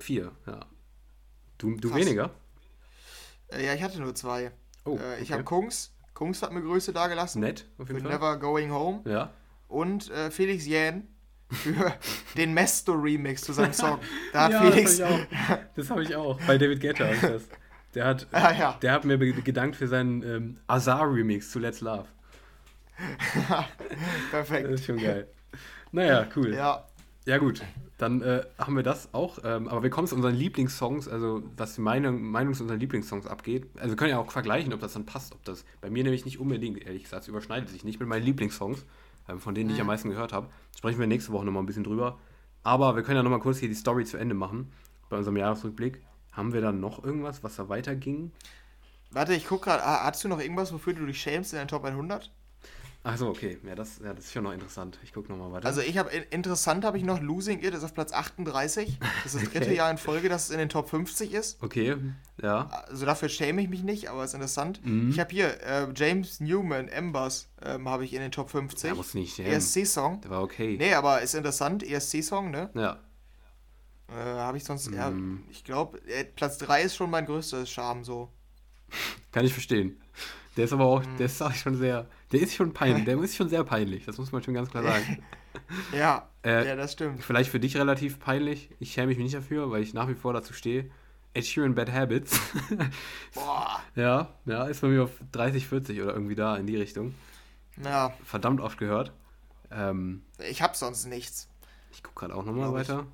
vier, 0.00 0.32
ja. 0.46 0.64
Du, 1.58 1.76
du 1.76 1.90
Krass. 1.90 2.00
weniger? 2.00 2.30
Äh, 3.52 3.66
ja, 3.66 3.74
ich 3.74 3.82
hatte 3.82 4.00
nur 4.00 4.14
zwei. 4.14 4.52
Oh, 4.84 4.96
äh, 4.96 5.16
ich 5.16 5.24
okay. 5.24 5.32
habe 5.34 5.44
Kungs. 5.44 5.92
Kungs 6.18 6.42
hat 6.42 6.50
mir 6.52 6.60
Grüße 6.62 6.92
dagelassen. 6.92 7.42
Nett, 7.42 7.64
auf 7.78 7.86
Für 7.86 7.92
jeden 7.92 8.04
Fall. 8.04 8.12
Never 8.12 8.36
Going 8.40 8.72
Home. 8.72 9.02
Ja. 9.04 9.30
Und 9.68 10.10
äh, 10.10 10.32
Felix 10.32 10.66
Jähn 10.66 11.06
für 11.48 11.94
den 12.36 12.54
Mesto-Remix 12.54 13.42
zu 13.42 13.52
seinem 13.52 13.72
Song. 13.72 14.00
Da 14.32 14.46
hat 14.46 14.50
ja, 14.50 14.62
Felix. 14.62 14.96
Das 14.96 15.08
habe 15.08 15.22
ich 15.22 15.30
auch. 15.46 15.58
Das 15.76 15.90
habe 15.90 16.02
ich 16.02 16.16
auch. 16.16 16.40
Bei 16.44 16.58
David 16.58 16.80
Guetta 16.80 17.04
ist 17.08 17.22
das. 17.22 17.42
Der 17.94 18.04
hat, 18.04 18.26
Ah, 18.32 18.52
ja. 18.52 18.76
der 18.82 18.92
hat 18.94 19.04
mir 19.04 19.16
gedankt 19.16 19.76
für 19.76 19.86
seinen 19.86 20.22
ähm, 20.24 20.58
Azar-Remix 20.66 21.52
zu 21.52 21.60
Let's 21.60 21.80
Love. 21.82 22.06
Perfekt. 24.32 24.66
Das 24.66 24.80
ist 24.80 24.86
schon 24.86 24.98
geil. 24.98 25.28
Naja, 25.92 26.26
cool. 26.34 26.52
Ja, 26.52 26.84
Ja, 27.26 27.38
gut. 27.38 27.62
Dann 27.98 28.22
äh, 28.22 28.44
haben 28.58 28.76
wir 28.76 28.82
das 28.84 29.12
auch. 29.12 29.38
Ähm, 29.44 29.66
aber 29.68 29.82
wir 29.82 29.90
kommen 29.90 30.06
zu 30.06 30.14
unseren 30.14 30.34
Lieblingssongs, 30.34 31.08
also 31.08 31.42
was 31.56 31.74
die 31.74 31.80
Meinung, 31.80 32.22
Meinung 32.22 32.54
zu 32.54 32.62
unseren 32.62 32.78
Lieblingssongs 32.80 33.26
abgeht. 33.26 33.66
Also 33.76 33.90
wir 33.90 33.96
können 33.96 34.10
ja 34.10 34.18
auch 34.18 34.30
vergleichen, 34.30 34.72
ob 34.72 34.80
das 34.80 34.92
dann 34.92 35.04
passt. 35.04 35.34
Ob 35.34 35.44
das 35.44 35.64
bei 35.80 35.90
mir 35.90 36.04
nämlich 36.04 36.24
nicht 36.24 36.38
unbedingt, 36.38 36.80
ehrlich 36.86 37.02
gesagt, 37.02 37.22
es 37.22 37.28
überschneidet 37.28 37.68
sich 37.68 37.84
nicht 37.84 37.98
mit 37.98 38.08
meinen 38.08 38.22
Lieblingssongs, 38.24 38.86
ähm, 39.28 39.40
von 39.40 39.54
denen 39.54 39.70
ich 39.70 39.76
Mhm. 39.76 39.80
am 39.82 39.86
meisten 39.88 40.10
gehört 40.10 40.32
habe. 40.32 40.48
Sprechen 40.76 41.00
wir 41.00 41.06
nächste 41.08 41.32
Woche 41.32 41.44
nochmal 41.44 41.62
ein 41.62 41.66
bisschen 41.66 41.84
drüber. 41.84 42.18
Aber 42.62 42.94
wir 42.94 43.02
können 43.02 43.16
ja 43.16 43.22
nochmal 43.24 43.40
kurz 43.40 43.58
hier 43.58 43.68
die 43.68 43.74
Story 43.74 44.04
zu 44.04 44.16
Ende 44.16 44.34
machen. 44.36 44.72
Bei 45.08 45.16
unserem 45.18 45.36
Jahresrückblick. 45.36 46.00
Haben 46.32 46.52
wir 46.52 46.60
dann 46.60 46.78
noch 46.80 47.02
irgendwas, 47.02 47.42
was 47.42 47.56
da 47.56 47.68
weiterging? 47.68 48.30
warte, 49.10 49.34
ich 49.34 49.46
guck 49.46 49.62
gerade. 49.62 49.82
Ah, 49.84 50.04
hast 50.04 50.22
du 50.22 50.28
noch 50.28 50.38
irgendwas, 50.38 50.72
wofür 50.72 50.92
du 50.92 51.04
dich 51.06 51.20
schämst 51.20 51.52
in 51.52 51.58
den 51.58 51.66
Top 51.68 51.84
100? 51.84 52.30
Achso, 53.08 53.28
okay. 53.30 53.58
Ja 53.66 53.74
das, 53.74 53.98
ja, 54.04 54.12
das 54.12 54.26
ist 54.26 54.32
schon 54.32 54.44
noch 54.44 54.52
interessant. 54.52 54.98
Ich 55.02 55.12
gucke 55.12 55.30
nochmal 55.30 55.50
weiter. 55.52 55.66
Also, 55.66 55.80
ich 55.80 55.96
habe 55.98 56.10
interessant 56.30 56.84
habe 56.84 56.98
ich 56.98 57.04
noch 57.04 57.20
Losing 57.20 57.58
It, 57.62 57.74
ist 57.74 57.82
auf 57.84 57.94
Platz 57.94 58.12
38. 58.12 58.98
Das 59.24 59.34
ist 59.34 59.44
das 59.44 59.50
dritte 59.50 59.66
Okay. 59.66 59.76
Jahr 59.76 59.90
in 59.90 59.98
Folge, 59.98 60.28
dass 60.28 60.44
es 60.44 60.50
in 60.50 60.58
den 60.58 60.68
Top 60.68 60.88
50 60.90 61.32
ist. 61.32 61.62
okay, 61.62 61.96
ja. 62.42 62.68
Also 62.88 63.06
dafür 63.06 63.28
schäme 63.28 63.62
ich 63.62 63.68
mich 63.68 63.82
nicht, 63.82 64.08
aber 64.10 64.24
ist 64.24 64.34
interessant. 64.34 64.84
Mhm. 64.84 65.10
Ich 65.10 65.18
habe 65.20 65.30
hier 65.30 65.60
äh, 65.62 65.86
James 65.94 66.40
Newman, 66.40 66.88
Embers, 66.88 67.48
ähm, 67.62 67.88
habe 67.88 68.04
ich 68.04 68.12
in 68.14 68.20
den 68.20 68.30
Top 68.30 68.50
50. 68.50 68.82
Der 68.90 68.94
muss 68.94 69.14
nicht 69.14 69.34
schämen. 69.36 69.52
ESC-Song. 69.52 70.20
Der 70.20 70.30
war 70.30 70.42
okay. 70.42 70.76
Nee, 70.78 70.94
aber 70.94 71.22
ist 71.22 71.34
interessant, 71.34 71.82
ESC-Song, 71.82 72.50
ne? 72.50 72.70
Ja. 72.74 72.98
Äh, 74.08 74.14
habe 74.14 74.56
ich 74.56 74.64
sonst, 74.64 74.90
ja, 74.92 75.10
Mhm. 75.10 75.44
ich 75.50 75.64
glaube, 75.64 75.98
äh, 76.06 76.24
Platz 76.24 76.58
3 76.58 76.82
ist 76.82 76.96
schon 76.96 77.10
mein 77.10 77.26
größter 77.26 77.66
Charme 77.66 78.04
so. 78.04 78.30
Kann 79.32 79.44
ich 79.44 79.52
verstehen. 79.52 80.00
Der 80.58 80.64
ist 80.64 80.72
aber 80.74 80.84
auch, 80.84 81.02
Mhm. 81.04 81.16
der 81.18 81.26
ist 81.26 81.40
auch 81.40 81.54
schon 81.54 81.76
sehr, 81.76 82.06
der 82.32 82.40
ist 82.42 82.54
schon 82.54 82.74
peinlich, 82.74 83.04
der 83.06 83.18
ist 83.20 83.36
schon 83.36 83.48
sehr 83.48 83.64
peinlich, 83.64 84.04
das 84.04 84.18
muss 84.18 84.32
man 84.32 84.42
schon 84.42 84.52
ganz 84.54 84.68
klar 84.70 84.82
sagen. 84.82 85.22
Ja, 85.92 86.28
Äh, 86.44 86.66
ja, 86.68 86.76
das 86.76 86.92
stimmt. 86.92 87.22
Vielleicht 87.24 87.50
für 87.50 87.58
dich 87.60 87.76
relativ 87.76 88.20
peinlich, 88.20 88.70
ich 88.78 88.92
schäme 88.92 89.08
mich 89.08 89.18
nicht 89.18 89.34
dafür, 89.34 89.70
weil 89.70 89.82
ich 89.82 89.92
nach 89.94 90.08
wie 90.08 90.14
vor 90.14 90.32
dazu 90.32 90.52
stehe. 90.52 90.90
Ed 91.34 91.44
Sheeran 91.46 91.74
Bad 91.74 91.90
Habits. 91.92 92.38
Boah. 93.34 93.80
ja, 93.96 94.28
ja, 94.44 94.64
ist 94.66 94.80
bei 94.80 94.88
mir 94.88 95.04
auf 95.04 95.10
30, 95.32 95.66
40 95.66 96.00
oder 96.02 96.12
irgendwie 96.14 96.34
da 96.34 96.56
in 96.56 96.66
die 96.66 96.76
Richtung. 96.76 97.14
Ja, 97.82 98.12
Verdammt 98.24 98.60
oft 98.60 98.78
gehört. 98.78 99.12
Ähm, 99.70 100.22
ich 100.38 100.62
hab 100.62 100.76
sonst 100.76 101.06
nichts. 101.06 101.48
ich 101.92 102.02
gucke 102.02 102.20
gerade 102.20 102.34
auch 102.34 102.44
nochmal 102.44 102.72
weiter. 102.72 103.06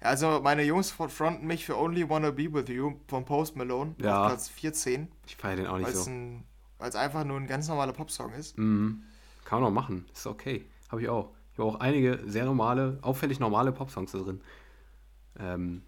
Also, 0.00 0.40
meine 0.42 0.62
Jungs 0.64 0.90
fronten 0.90 1.46
mich 1.46 1.66
für 1.66 1.76
Only 1.78 2.08
Wanna 2.08 2.30
Be 2.30 2.52
With 2.52 2.68
You 2.68 2.94
von 3.08 3.24
Post 3.24 3.56
Malone 3.56 3.94
Ja. 3.98 4.22
auf 4.22 4.28
Platz 4.28 4.48
14, 4.48 5.08
Ich 5.26 5.36
feiere 5.36 5.56
den 5.56 5.66
auch 5.66 5.76
nicht 5.78 5.94
so. 5.94 6.08
ein, 6.08 6.44
weil's 6.80 6.96
einfach 6.96 7.24
nur 7.24 7.38
ein 7.38 7.46
ganz 7.46 7.68
normaler 7.68 7.92
Popsong 7.92 8.32
ist. 8.32 8.58
Mhm. 8.58 9.02
Kann 9.44 9.60
man 9.60 9.70
auch 9.70 9.74
machen. 9.74 10.06
Ist 10.12 10.26
okay. 10.26 10.64
Habe 10.88 11.02
ich 11.02 11.08
auch. 11.08 11.30
Ich 11.52 11.58
habe 11.58 11.68
auch 11.68 11.80
einige 11.80 12.20
sehr 12.26 12.44
normale, 12.44 12.98
auffällig 13.02 13.40
normale 13.40 13.72
Popsongs 13.72 14.12
da 14.12 14.18
drin. 14.18 14.40
Ähm, 15.38 15.82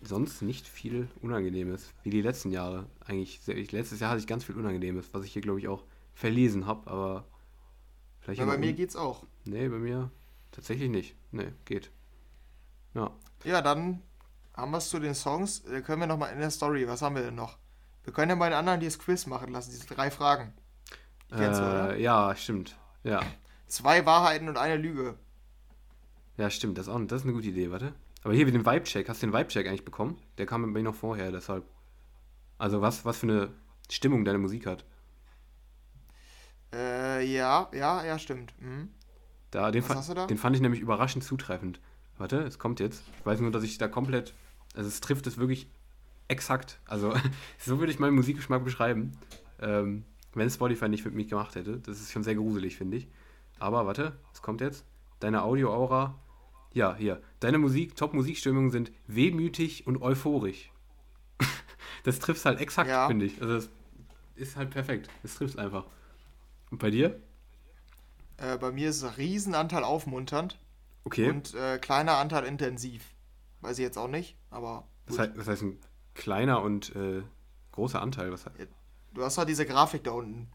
sonst 0.00 0.42
nicht 0.42 0.66
viel 0.66 1.08
Unangenehmes, 1.20 1.92
wie 2.02 2.10
die 2.10 2.22
letzten 2.22 2.50
Jahre. 2.50 2.86
Eigentlich, 3.06 3.40
sehr, 3.42 3.56
ich, 3.56 3.72
letztes 3.72 4.00
Jahr 4.00 4.10
hatte 4.10 4.20
ich 4.20 4.26
ganz 4.26 4.44
viel 4.44 4.56
Unangenehmes, 4.56 5.12
was 5.12 5.24
ich 5.24 5.32
hier, 5.32 5.42
glaube 5.42 5.58
ich, 5.58 5.68
auch 5.68 5.84
verlesen 6.14 6.66
habe, 6.66 6.90
aber 6.90 7.24
vielleicht 8.20 8.40
Ja, 8.40 8.46
bei 8.46 8.58
mir 8.58 8.72
geht's 8.72 8.96
auch. 8.96 9.24
Nee, 9.44 9.68
bei 9.68 9.78
mir 9.78 10.10
tatsächlich 10.52 10.90
nicht. 10.90 11.16
Nee, 11.32 11.52
geht. 11.64 11.90
Ja. 12.94 13.10
Ja, 13.44 13.62
dann 13.62 14.02
haben 14.54 14.70
wir 14.70 14.78
es 14.78 14.88
zu 14.88 14.98
den 14.98 15.14
Songs. 15.14 15.64
Äh, 15.66 15.82
können 15.82 16.00
wir 16.00 16.06
nochmal 16.06 16.32
in 16.32 16.40
der 16.40 16.50
Story, 16.50 16.86
was 16.86 17.02
haben 17.02 17.14
wir 17.14 17.22
denn 17.22 17.34
noch? 17.34 17.58
Wir 18.04 18.12
können 18.12 18.30
ja 18.30 18.36
bei 18.36 18.48
den 18.48 18.58
anderen 18.58 18.80
dieses 18.80 18.98
Quiz 18.98 19.26
machen 19.26 19.52
lassen, 19.52 19.70
diese 19.70 19.86
drei 19.86 20.10
Fragen. 20.10 20.52
Die 21.30 21.36
kennst 21.36 21.60
du, 21.60 21.64
oder? 21.64 21.96
Äh, 21.96 22.02
ja, 22.02 22.34
stimmt. 22.34 22.76
Ja. 23.04 23.20
Zwei 23.66 24.04
Wahrheiten 24.04 24.48
und 24.48 24.56
eine 24.56 24.76
Lüge. 24.76 25.16
Ja, 26.36 26.50
stimmt. 26.50 26.78
Das 26.78 26.86
ist, 26.86 26.92
auch, 26.92 27.00
das 27.06 27.20
ist 27.20 27.26
eine 27.26 27.34
gute 27.34 27.48
Idee, 27.48 27.70
warte. 27.70 27.94
Aber 28.22 28.34
hier 28.34 28.46
mit 28.46 28.54
dem 28.54 28.66
Vibe-Check. 28.66 29.08
Hast 29.08 29.22
du 29.22 29.26
den 29.26 29.34
Vibe-Check 29.34 29.66
eigentlich 29.66 29.84
bekommen? 29.84 30.20
Der 30.38 30.46
kam 30.46 30.62
bei 30.62 30.68
mir 30.68 30.82
noch 30.82 30.94
vorher, 30.94 31.30
deshalb. 31.30 31.64
Also 32.58 32.80
was, 32.80 33.04
was 33.04 33.18
für 33.18 33.26
eine 33.26 33.50
Stimmung 33.90 34.24
deine 34.24 34.38
Musik 34.38 34.66
hat. 34.66 34.84
Äh, 36.72 37.24
ja, 37.24 37.68
ja, 37.72 38.04
ja, 38.04 38.18
stimmt. 38.18 38.54
Mhm. 38.60 38.90
Da, 39.50 39.70
den, 39.70 39.88
Was 39.88 39.96
hast 39.96 40.10
du 40.10 40.14
da? 40.14 40.26
den 40.26 40.38
fand 40.38 40.54
ich 40.56 40.62
nämlich 40.62 40.80
überraschend 40.80 41.24
zutreffend. 41.24 41.80
Warte, 42.18 42.38
es 42.38 42.58
kommt 42.58 42.80
jetzt. 42.80 43.02
Ich 43.18 43.26
weiß 43.26 43.40
nur, 43.40 43.50
dass 43.50 43.64
ich 43.64 43.78
da 43.78 43.88
komplett. 43.88 44.34
Also 44.74 44.88
es 44.88 45.00
trifft 45.00 45.26
es 45.26 45.38
wirklich 45.38 45.68
exakt. 46.30 46.80
Also 46.86 47.12
so 47.58 47.78
würde 47.78 47.92
ich 47.92 47.98
meinen 47.98 48.14
Musikgeschmack 48.14 48.64
beschreiben. 48.64 49.12
Ähm, 49.60 50.04
wenn 50.34 50.48
Spotify 50.48 50.88
nicht 50.88 51.02
für 51.02 51.10
mich 51.10 51.28
gemacht 51.28 51.54
hätte. 51.56 51.78
Das 51.78 52.00
ist 52.00 52.12
schon 52.12 52.22
sehr 52.22 52.36
gruselig, 52.36 52.76
finde 52.76 52.96
ich. 52.98 53.08
Aber 53.58 53.86
warte, 53.86 54.16
es 54.32 54.40
kommt 54.42 54.60
jetzt. 54.60 54.84
Deine 55.18 55.42
Audio-Aura. 55.42 56.18
Ja, 56.72 56.94
hier. 56.94 57.20
Deine 57.40 57.58
Musik, 57.58 57.96
Top-Musikstimmungen 57.96 58.70
sind 58.70 58.92
wehmütig 59.08 59.86
und 59.86 60.00
euphorisch. 60.00 60.70
das 62.04 62.20
trifft 62.20 62.44
halt 62.44 62.60
exakt, 62.60 62.88
Ja. 62.88 63.08
finde 63.08 63.26
ich. 63.26 63.40
Also 63.42 63.54
das 63.54 63.70
ist 64.36 64.56
halt 64.56 64.70
perfekt. 64.70 65.10
Das 65.22 65.34
trifft 65.34 65.58
einfach. 65.58 65.84
Und 66.70 66.78
bei 66.78 66.90
dir? 66.90 67.20
Äh, 68.36 68.56
bei 68.56 68.70
mir 68.70 68.88
ist 68.90 69.02
ein 69.02 69.14
Riesenanteil 69.14 69.82
aufmunternd 69.84 70.58
Okay. 71.04 71.28
und 71.28 71.54
äh, 71.54 71.78
kleiner 71.78 72.18
Anteil 72.18 72.44
intensiv. 72.44 73.04
Weiß 73.62 73.78
ich 73.78 73.82
jetzt 73.82 73.98
auch 73.98 74.08
nicht, 74.08 74.36
aber 74.50 74.86
Das 75.06 75.18
heißt, 75.18 75.32
das 75.36 75.48
heißt 75.48 75.62
ein 75.62 75.78
kleiner 76.20 76.62
und 76.62 76.94
äh, 76.94 77.22
großer 77.72 78.00
Anteil. 78.00 78.30
Was, 78.32 78.44
du 79.14 79.22
hast 79.24 79.38
doch 79.38 79.44
diese 79.44 79.66
Grafik 79.66 80.04
da 80.04 80.12
unten. 80.12 80.48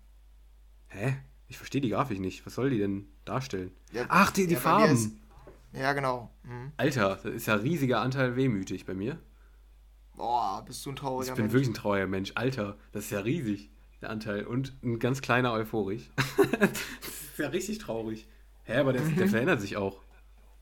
hä? 0.88 1.18
Ich 1.48 1.58
verstehe 1.58 1.82
die 1.82 1.90
Grafik 1.90 2.20
nicht. 2.20 2.46
Was 2.46 2.56
soll 2.56 2.70
die 2.72 2.80
denn 2.80 3.08
darstellen? 3.26 3.72
Ja, 3.92 4.06
Ach, 4.10 4.32
die, 4.32 4.48
die 4.48 4.54
ja, 4.56 4.60
Farben. 4.60 4.94
ist- 4.94 5.12
Ja, 5.74 5.94
genau. 5.94 6.32
Mhm. 6.44 6.72
Alter, 6.78 7.10
das 7.22 7.26
ist 7.26 7.46
ja 7.46 7.54
ein 7.56 7.60
riesiger 7.60 8.02
Anteil 8.02 8.36
wehmütig 8.36 8.86
bei 8.86 8.94
mir. 8.96 9.20
Boah, 10.16 10.64
bist 10.66 10.84
du 10.86 10.90
ein 10.90 10.94
Ich 10.96 11.00
trauriger 11.02 11.34
bin 11.36 11.44
Mensch. 11.46 11.54
wirklich 11.54 11.70
ein 11.70 11.74
trauriger 11.76 12.08
Mensch. 12.08 12.32
Alter, 12.36 12.78
das 12.94 13.06
ist 13.06 13.12
ja 13.12 13.20
riesig, 13.20 13.70
der 14.02 14.10
Anteil. 14.10 14.46
Und 14.46 14.74
ein 14.84 14.98
ganz 15.00 15.22
kleiner 15.22 15.52
euphorisch. 15.54 16.10
das 16.60 16.70
ist 17.12 17.38
ja 17.38 17.50
richtig 17.50 17.78
traurig. 17.80 18.28
Hä, 18.64 18.78
aber 18.78 18.94
der, 18.94 19.02
der 19.04 19.28
verändert 19.30 19.62
sich 19.62 19.78
auch 19.78 20.02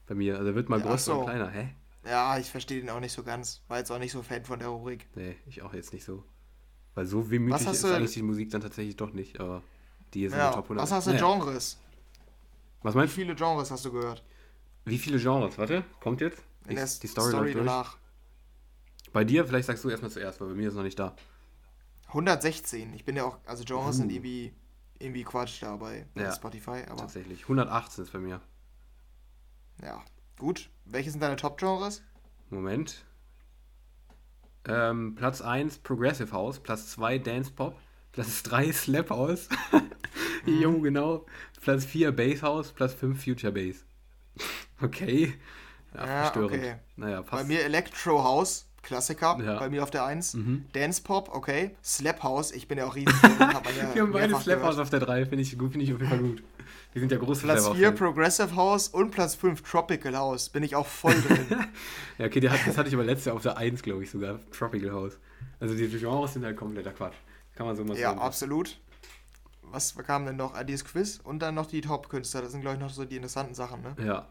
bei 0.07 0.15
mir. 0.15 0.33
Also 0.33 0.45
der 0.45 0.55
wird 0.55 0.67
mal 0.69 0.81
größer 0.81 1.13
und 1.13 1.19
so. 1.19 1.25
kleiner. 1.25 1.47
Hä? 1.49 1.69
Ja, 2.05 2.37
ich 2.37 2.49
verstehe 2.49 2.81
den 2.81 2.89
auch 2.89 2.99
nicht 2.99 3.13
so 3.13 3.23
ganz. 3.23 3.61
War 3.67 3.77
jetzt 3.79 3.91
auch 3.91 3.99
nicht 3.99 4.11
so 4.11 4.21
Fan 4.21 4.43
von 4.45 4.59
der 4.59 4.67
Rubrik. 4.69 5.07
Nee, 5.15 5.37
ich 5.45 5.61
auch 5.61 5.73
jetzt 5.73 5.93
nicht 5.93 6.03
so. 6.03 6.23
Weil 6.95 7.05
so 7.05 7.29
wehmütig 7.31 7.65
ist 7.67 7.83
du- 7.83 7.95
eigentlich 7.95 8.13
die 8.13 8.21
Musik 8.21 8.49
dann 8.51 8.61
tatsächlich 8.61 8.95
doch 8.97 9.13
nicht. 9.13 9.39
Aber 9.39 9.63
die 10.13 10.25
ist 10.25 10.33
in 10.33 10.39
Ja, 10.39 10.51
Top 10.51 10.65
100. 10.65 10.83
was 10.83 10.91
hast 10.91 11.07
du 11.07 11.11
Naja. 11.13 11.25
Genres? 11.25 11.79
Was 12.81 12.93
Wie 12.93 12.97
meinst 12.97 13.13
du? 13.15 13.21
viele 13.21 13.35
Genres 13.35 13.71
hast 13.71 13.85
du 13.85 13.91
gehört? 13.91 14.23
Wie 14.85 14.97
viele 14.97 15.17
Genres? 15.17 15.57
Warte, 15.57 15.85
kommt 16.01 16.19
jetzt? 16.21 16.43
Ich- 16.67 16.99
die 16.99 17.07
Story, 17.07 17.29
Story, 17.29 17.53
danach. 17.53 17.97
Bei 19.13 19.23
dir, 19.23 19.45
vielleicht 19.45 19.67
sagst 19.67 19.83
du 19.83 19.89
erstmal 19.89 20.11
zuerst, 20.11 20.41
weil 20.41 20.49
bei 20.49 20.55
mir 20.55 20.67
ist 20.67 20.75
noch 20.75 20.83
nicht 20.83 20.99
da. 20.99 21.15
116. 22.07 22.93
Ich 22.93 23.05
bin 23.05 23.15
ja 23.15 23.23
auch, 23.23 23.37
also 23.45 23.63
Genres 23.63 23.95
sind 23.97 24.07
Uh. 24.11 24.15
irgendwie, 24.15 24.53
irgendwie 24.99 25.23
Quatsch 25.23 25.61
da 25.63 25.75
bei, 25.77 26.05
bei 26.13 26.23
Ja, 26.23 26.31
Spotify, 26.33 26.83
aber 26.87 26.97
Tatsächlich. 26.97 27.43
118 27.43 28.03
ist 28.03 28.11
bei 28.13 28.19
mir. 28.19 28.41
ja. 29.81 30.03
Gut. 30.43 30.69
Welche 30.83 31.09
sind 31.09 31.21
deine 31.23 31.37
Top-Genres? 31.37 32.01
Moment. 32.49 33.05
Ähm, 34.67 35.15
Platz 35.15 35.39
1 35.41 35.77
Progressive 35.77 36.33
House, 36.33 36.59
Platz 36.59 36.89
2 36.91 37.17
Dance 37.19 37.49
Pop, 37.49 37.77
Platz 38.11 38.43
3 38.43 38.73
Slap 38.73 39.09
House. 39.09 39.47
jo, 40.45 40.81
genau. 40.81 41.25
Platz 41.61 41.85
4 41.85 42.11
Bass 42.11 42.41
House, 42.43 42.73
Platz 42.73 42.93
5 42.93 43.23
Future 43.23 43.53
Bass. 43.53 43.85
okay. 44.81 45.33
Ja, 45.93 45.99
Ja, 46.05 46.21
verstörend. 46.23 46.51
okay. 46.57 46.75
Naja, 46.97 47.21
Bei 47.21 47.27
passt. 47.29 47.47
mir 47.47 47.63
Electro 47.63 48.21
House, 48.21 48.65
Klassiker, 48.81 49.39
Ja. 49.41 49.59
bei 49.59 49.69
mir 49.69 49.81
auf 49.81 49.91
der 49.91 50.03
1. 50.03 50.33
Mhm. 50.33 50.65
Dance 50.73 51.01
Pop, 51.03 51.29
okay. 51.33 51.73
Slap 51.81 52.21
House, 52.21 52.51
ich 52.51 52.67
bin 52.67 52.77
ja 52.79 52.85
auch 52.85 52.95
riesig. 52.95 53.13
Wir 53.93 54.01
haben 54.01 54.11
beide 54.11 54.35
Slap 54.37 54.61
House 54.61 54.77
auf 54.77 54.89
der 54.89 54.99
3, 54.99 55.25
finde 55.25 55.41
ich 55.43 55.57
gut, 55.57 55.71
finde 55.71 55.85
ich 55.85 55.93
auf 55.93 55.99
jeden 56.01 56.09
Fall 56.09 56.19
gut. 56.19 56.43
Wir 56.93 56.99
sind 56.99 57.11
ja 57.11 57.17
große 57.17 57.41
Platz 57.41 57.63
Slap 57.63 57.75
4 57.75 57.89
House. 57.89 57.97
Progressive 57.97 58.55
House 58.55 58.87
und 58.87 59.09
Platz 59.09 59.33
5 59.33 59.63
Tropical 59.63 60.15
House. 60.15 60.49
Bin 60.49 60.61
ich 60.61 60.75
auch 60.75 60.85
voll 60.85 61.19
drin. 61.21 61.47
Ja, 62.19 62.27
okay, 62.27 62.47
hat, 62.47 62.59
das 62.67 62.77
hatte 62.77 62.89
ich 62.89 62.93
aber 62.93 63.03
letztes 63.03 63.25
Jahr 63.25 63.35
auf 63.35 63.41
der 63.41 63.57
1, 63.57 63.81
glaube 63.81 64.03
ich, 64.03 64.11
sogar. 64.11 64.39
Tropical 64.51 64.91
House. 64.91 65.17
Also 65.59 65.73
die 65.73 65.87
Genres 65.87 66.33
sind 66.33 66.45
halt 66.45 66.55
kompletter 66.55 66.91
Quatsch. 66.91 67.15
Kann 67.55 67.65
man 67.65 67.75
so 67.75 67.83
mal 67.83 67.97
ja, 67.97 68.09
sagen. 68.09 68.19
absolut. 68.19 68.79
Was 69.63 69.97
kam 69.97 70.27
denn 70.27 70.35
noch? 70.35 70.53
Ah, 70.53 70.63
dieses 70.63 70.85
Quiz 70.85 71.19
und 71.23 71.39
dann 71.39 71.55
noch 71.55 71.65
die 71.65 71.81
Top-Künstler. 71.81 72.43
Das 72.43 72.51
sind, 72.51 72.61
glaube 72.61 72.75
ich, 72.75 72.81
noch 72.81 72.91
so 72.91 73.05
die 73.05 73.15
interessanten 73.15 73.55
Sachen, 73.55 73.81
ne? 73.81 73.95
Ja, 74.05 74.29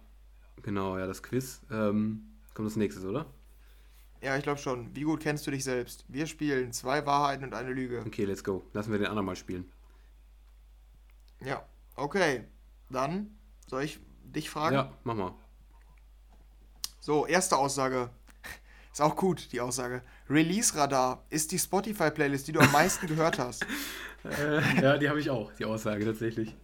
genau, 0.62 0.97
ja, 0.97 1.09
das 1.09 1.24
Quiz. 1.24 1.62
Ähm, 1.72 2.22
kommt 2.55 2.68
als 2.68 2.76
nächstes, 2.76 3.05
oder? 3.05 3.26
Ja, 4.20 4.36
ich 4.36 4.44
glaube 4.44 4.60
schon. 4.60 4.94
Wie 4.94 5.02
gut 5.02 5.18
kennst 5.18 5.44
du 5.48 5.51
dich 5.51 5.64
selbst? 5.64 6.05
Wir 6.06 6.26
spielen 6.26 6.72
zwei 6.72 7.05
Wahrheiten 7.05 7.43
und 7.43 7.55
eine 7.55 7.72
Lüge. 7.72 8.05
Okay, 8.06 8.24
let's 8.24 8.44
go. 8.44 8.62
Lassen 8.72 8.93
wir 8.93 8.98
den 8.98 9.09
anderen 9.09 9.26
mal 9.26 9.34
spielen. 9.34 9.64
Ja, 11.44 11.64
okay. 12.03 12.45
Dann 12.91 13.39
soll 13.66 13.85
ich 13.85 14.01
dich 14.23 14.51
fragen? 14.51 14.74
Ja, 14.74 14.93
mach 15.05 15.15
mal. 15.15 15.35
So, 17.01 17.27
erste 17.27 17.57
Aussage. 17.57 18.11
Ist 18.93 19.01
auch 19.01 19.16
gut, 19.16 19.53
die 19.53 19.61
Aussage. 19.61 20.03
Release 20.29 20.77
Radar 20.77 21.24
ist 21.31 21.51
die 21.53 21.59
Spotify-Playlist, 21.59 22.47
die 22.47 22.53
du 22.53 22.61
am 22.61 22.70
meisten 22.73 23.07
gehört 23.07 23.39
hast. 23.39 23.66
Äh, 24.24 24.81
ja, 24.81 24.99
die 24.99 25.09
habe 25.09 25.19
ich 25.19 25.29
auch, 25.31 25.53
die 25.55 25.65
Aussage 25.65 26.05
tatsächlich. 26.05 26.55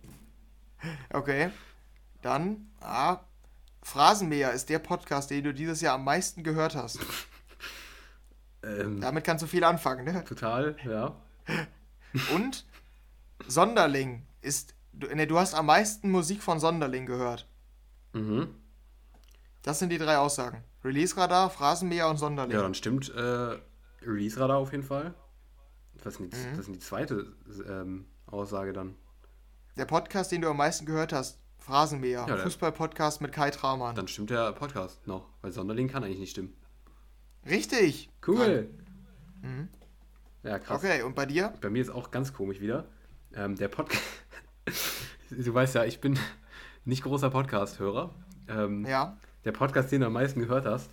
Okay. 1.12 1.50
Dann, 2.22 2.70
ah, 2.80 3.18
Phrasenmäher 3.82 4.52
ist 4.52 4.68
der 4.68 4.78
Podcast, 4.78 5.30
den 5.32 5.42
du 5.42 5.52
dieses 5.52 5.80
Jahr 5.80 5.96
am 5.96 6.04
meisten 6.04 6.44
gehört 6.44 6.76
hast. 6.76 7.00
Ähm, 8.60 9.00
Damit 9.00 9.22
kannst 9.22 9.42
du 9.42 9.46
viel 9.46 9.62
anfangen, 9.62 10.04
ne? 10.04 10.24
Total, 10.24 10.76
ja. 10.84 11.14
Und 12.34 12.66
Sonderling 13.46 14.26
ist, 14.42 14.74
du, 14.98 15.14
ne, 15.14 15.26
du 15.26 15.38
hast 15.38 15.54
am 15.54 15.66
meisten 15.66 16.10
Musik 16.10 16.42
von 16.42 16.60
Sonderling 16.60 17.06
gehört. 17.06 17.48
Mhm. 18.12 18.48
Das 19.62 19.78
sind 19.78 19.90
die 19.90 19.98
drei 19.98 20.18
Aussagen. 20.18 20.62
Release 20.84 21.16
Radar, 21.16 21.50
Phrasenmäher 21.50 22.08
und 22.08 22.16
Sonderling. 22.16 22.52
Ja, 22.56 22.62
dann 22.62 22.74
stimmt 22.74 23.12
äh, 23.14 23.58
Release-Radar 24.02 24.56
auf 24.58 24.70
jeden 24.72 24.84
Fall. 24.84 25.14
Was 26.04 26.14
ist 26.14 26.18
die, 26.20 26.24
Mhm. 26.24 26.52
was 26.52 26.58
ist 26.60 26.66
denn 26.66 26.74
die 26.74 26.78
zweite 26.80 27.32
ähm, 27.68 28.06
Aussage 28.26 28.72
dann? 28.72 28.94
Der 29.76 29.84
Podcast, 29.84 30.30
den 30.32 30.40
du 30.42 30.48
am 30.48 30.56
meisten 30.56 30.86
gehört 30.86 31.12
hast, 31.12 31.38
Phrasenmäher. 31.58 32.24
Ja, 32.28 32.36
Fußball-Podcast 32.36 33.20
mit 33.20 33.32
Kai 33.32 33.50
Tramann. 33.50 33.94
Dann 33.96 34.08
stimmt 34.08 34.30
der 34.30 34.52
Podcast 34.52 35.06
noch, 35.06 35.28
weil 35.42 35.50
Sonderling 35.52 35.88
kann 35.88 36.04
eigentlich 36.04 36.20
nicht 36.20 36.30
stimmen. 36.30 36.54
Richtig. 37.44 38.08
Cool. 38.26 38.70
Mhm. 39.42 39.68
Ja, 40.44 40.58
krass. 40.60 40.78
Okay, 40.82 41.02
und 41.02 41.14
bei 41.16 41.26
dir? 41.26 41.52
Bei 41.60 41.68
mir 41.70 41.82
ist 41.82 41.90
auch 41.90 42.10
ganz 42.12 42.32
komisch 42.32 42.60
wieder. 42.60 42.86
Ähm, 43.34 43.56
der 43.56 43.68
Podcast. 43.68 44.02
du 45.30 45.54
weißt 45.54 45.74
ja, 45.74 45.84
ich 45.84 46.00
bin 46.00 46.18
nicht 46.84 47.02
großer 47.02 47.30
Podcast-Hörer. 47.30 48.14
Ähm, 48.48 48.84
Ja. 48.86 49.16
Der 49.44 49.52
Podcast, 49.52 49.90
den 49.92 50.00
du 50.00 50.06
am 50.08 50.12
meisten 50.14 50.40
gehört 50.40 50.66
hast. 50.66 50.90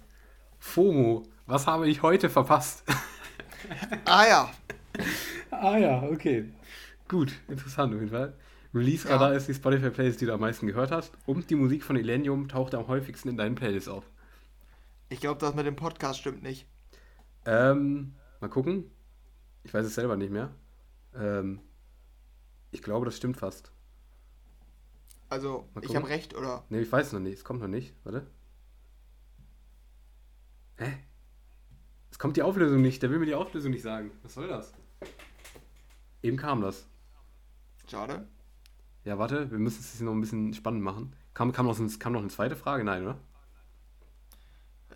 FOMO. 0.60 1.24
Was 1.46 1.68
habe 1.68 1.88
ich 1.88 2.02
heute 2.02 2.30
verpasst? 2.30 2.84
Ah 4.06 4.26
ja. 4.28 4.52
ah 5.50 5.76
ja, 5.78 6.04
okay. 6.04 6.54
Gut, 7.08 7.34
interessant 7.48 7.94
auf 7.96 8.00
jeden 8.00 8.12
Fall. 8.12 8.36
Release 8.76 9.10
Radar 9.10 9.32
Ja. 9.32 9.38
ist 9.38 9.48
die 9.48 9.56
Spotify 9.56 9.90
Playlist, 9.90 10.22
die 10.22 10.28
du 10.28 10.34
am 10.34 10.40
meisten 10.42 10.68
gehört 10.68 10.92
hast. 10.92 11.14
Und 11.26 11.50
die 11.50 11.56
Musik 11.56 11.84
von 11.84 11.96
Illenium 11.96 12.48
taucht 12.48 12.76
am 12.76 12.88
häufigsten 12.88 13.30
in 13.30 13.38
deinen 13.38 13.56
Playlists 13.56 13.90
auf. 13.90 14.04
Ich 15.10 15.20
glaube, 15.20 15.40
das 15.40 15.56
mit 15.56 15.66
dem 15.66 15.76
Podcast 15.76 16.20
stimmt 16.20 16.44
nicht. 16.44 16.68
Ähm, 17.46 18.14
mal 18.40 18.50
gucken. 18.50 18.92
Ich 19.64 19.74
weiß 19.74 19.86
es 19.86 19.96
selber 19.96 20.16
nicht 20.16 20.32
mehr. 20.32 20.52
Ähm, 21.20 21.60
ich 22.76 22.84
glaube, 22.84 23.06
das 23.06 23.16
stimmt 23.16 23.38
fast. 23.38 23.72
Also, 25.30 25.68
ich 25.82 25.96
habe 25.96 26.10
recht, 26.10 26.36
oder? 26.36 26.66
Ne, 26.70 26.82
ich 26.82 26.92
weiß 26.92 27.08
es 27.08 27.14
noch 27.14 27.22
nicht. 27.22 27.38
Es 27.38 27.44
kommt 27.44 27.62
noch 27.62 27.70
nicht. 27.70 27.96
Warte. 28.04 28.28
Hä? 30.76 30.94
Es 32.12 32.20
kommt 32.20 32.36
die 32.38 32.44
Auflösung 32.44 32.82
nicht. 32.82 33.02
Der 33.02 33.10
will 33.10 33.20
mir 33.20 33.26
die 33.26 33.34
Auflösung 33.34 33.72
nicht 33.72 33.82
sagen. 33.82 34.12
Was 34.24 34.34
soll 34.34 34.50
das? 34.50 34.74
Eben 36.22 36.38
kam 36.38 36.62
das. 36.62 36.86
Schade. 37.90 38.28
Ja, 39.06 39.18
warte, 39.18 39.50
wir 39.52 39.60
müssen 39.60 39.80
es 39.80 39.94
jetzt 39.94 40.02
noch 40.02 40.12
ein 40.12 40.22
bisschen 40.22 40.54
spannend 40.54 40.84
machen. 40.84 41.16
Kam, 41.34 41.54
kam, 41.54 41.66
noch, 41.66 41.78
kam 42.00 42.12
noch 42.12 42.20
eine 42.20 42.30
zweite 42.30 42.56
Frage? 42.58 42.84
Nein, 42.84 43.04
oder? 43.04 43.20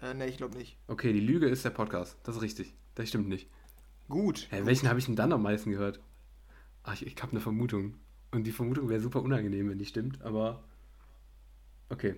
Äh, 0.01 0.13
ne, 0.13 0.27
ich 0.27 0.37
glaube 0.37 0.57
nicht. 0.57 0.77
Okay, 0.87 1.13
die 1.13 1.19
Lüge 1.21 1.47
ist 1.47 1.63
der 1.63 1.69
Podcast. 1.69 2.17
Das 2.23 2.35
ist 2.35 2.41
richtig. 2.41 2.75
Das 2.95 3.07
stimmt 3.07 3.29
nicht. 3.29 3.49
Gut. 4.09 4.47
Hä, 4.49 4.65
welchen 4.65 4.89
habe 4.89 4.99
ich 4.99 5.05
denn 5.05 5.15
dann 5.15 5.31
am 5.31 5.43
meisten 5.43 5.71
gehört? 5.71 6.01
Ach, 6.89 6.93
ich, 6.93 7.05
ich 7.05 7.15
habe 7.21 7.33
eine 7.33 7.41
Vermutung. 7.41 7.93
Und 8.31 8.45
die 8.45 8.51
Vermutung 8.51 8.89
wäre 8.89 8.99
super 8.99 9.21
unangenehm, 9.21 9.69
wenn 9.69 9.77
die 9.77 9.85
stimmt, 9.85 10.21
aber. 10.23 10.63
Okay. 11.89 12.15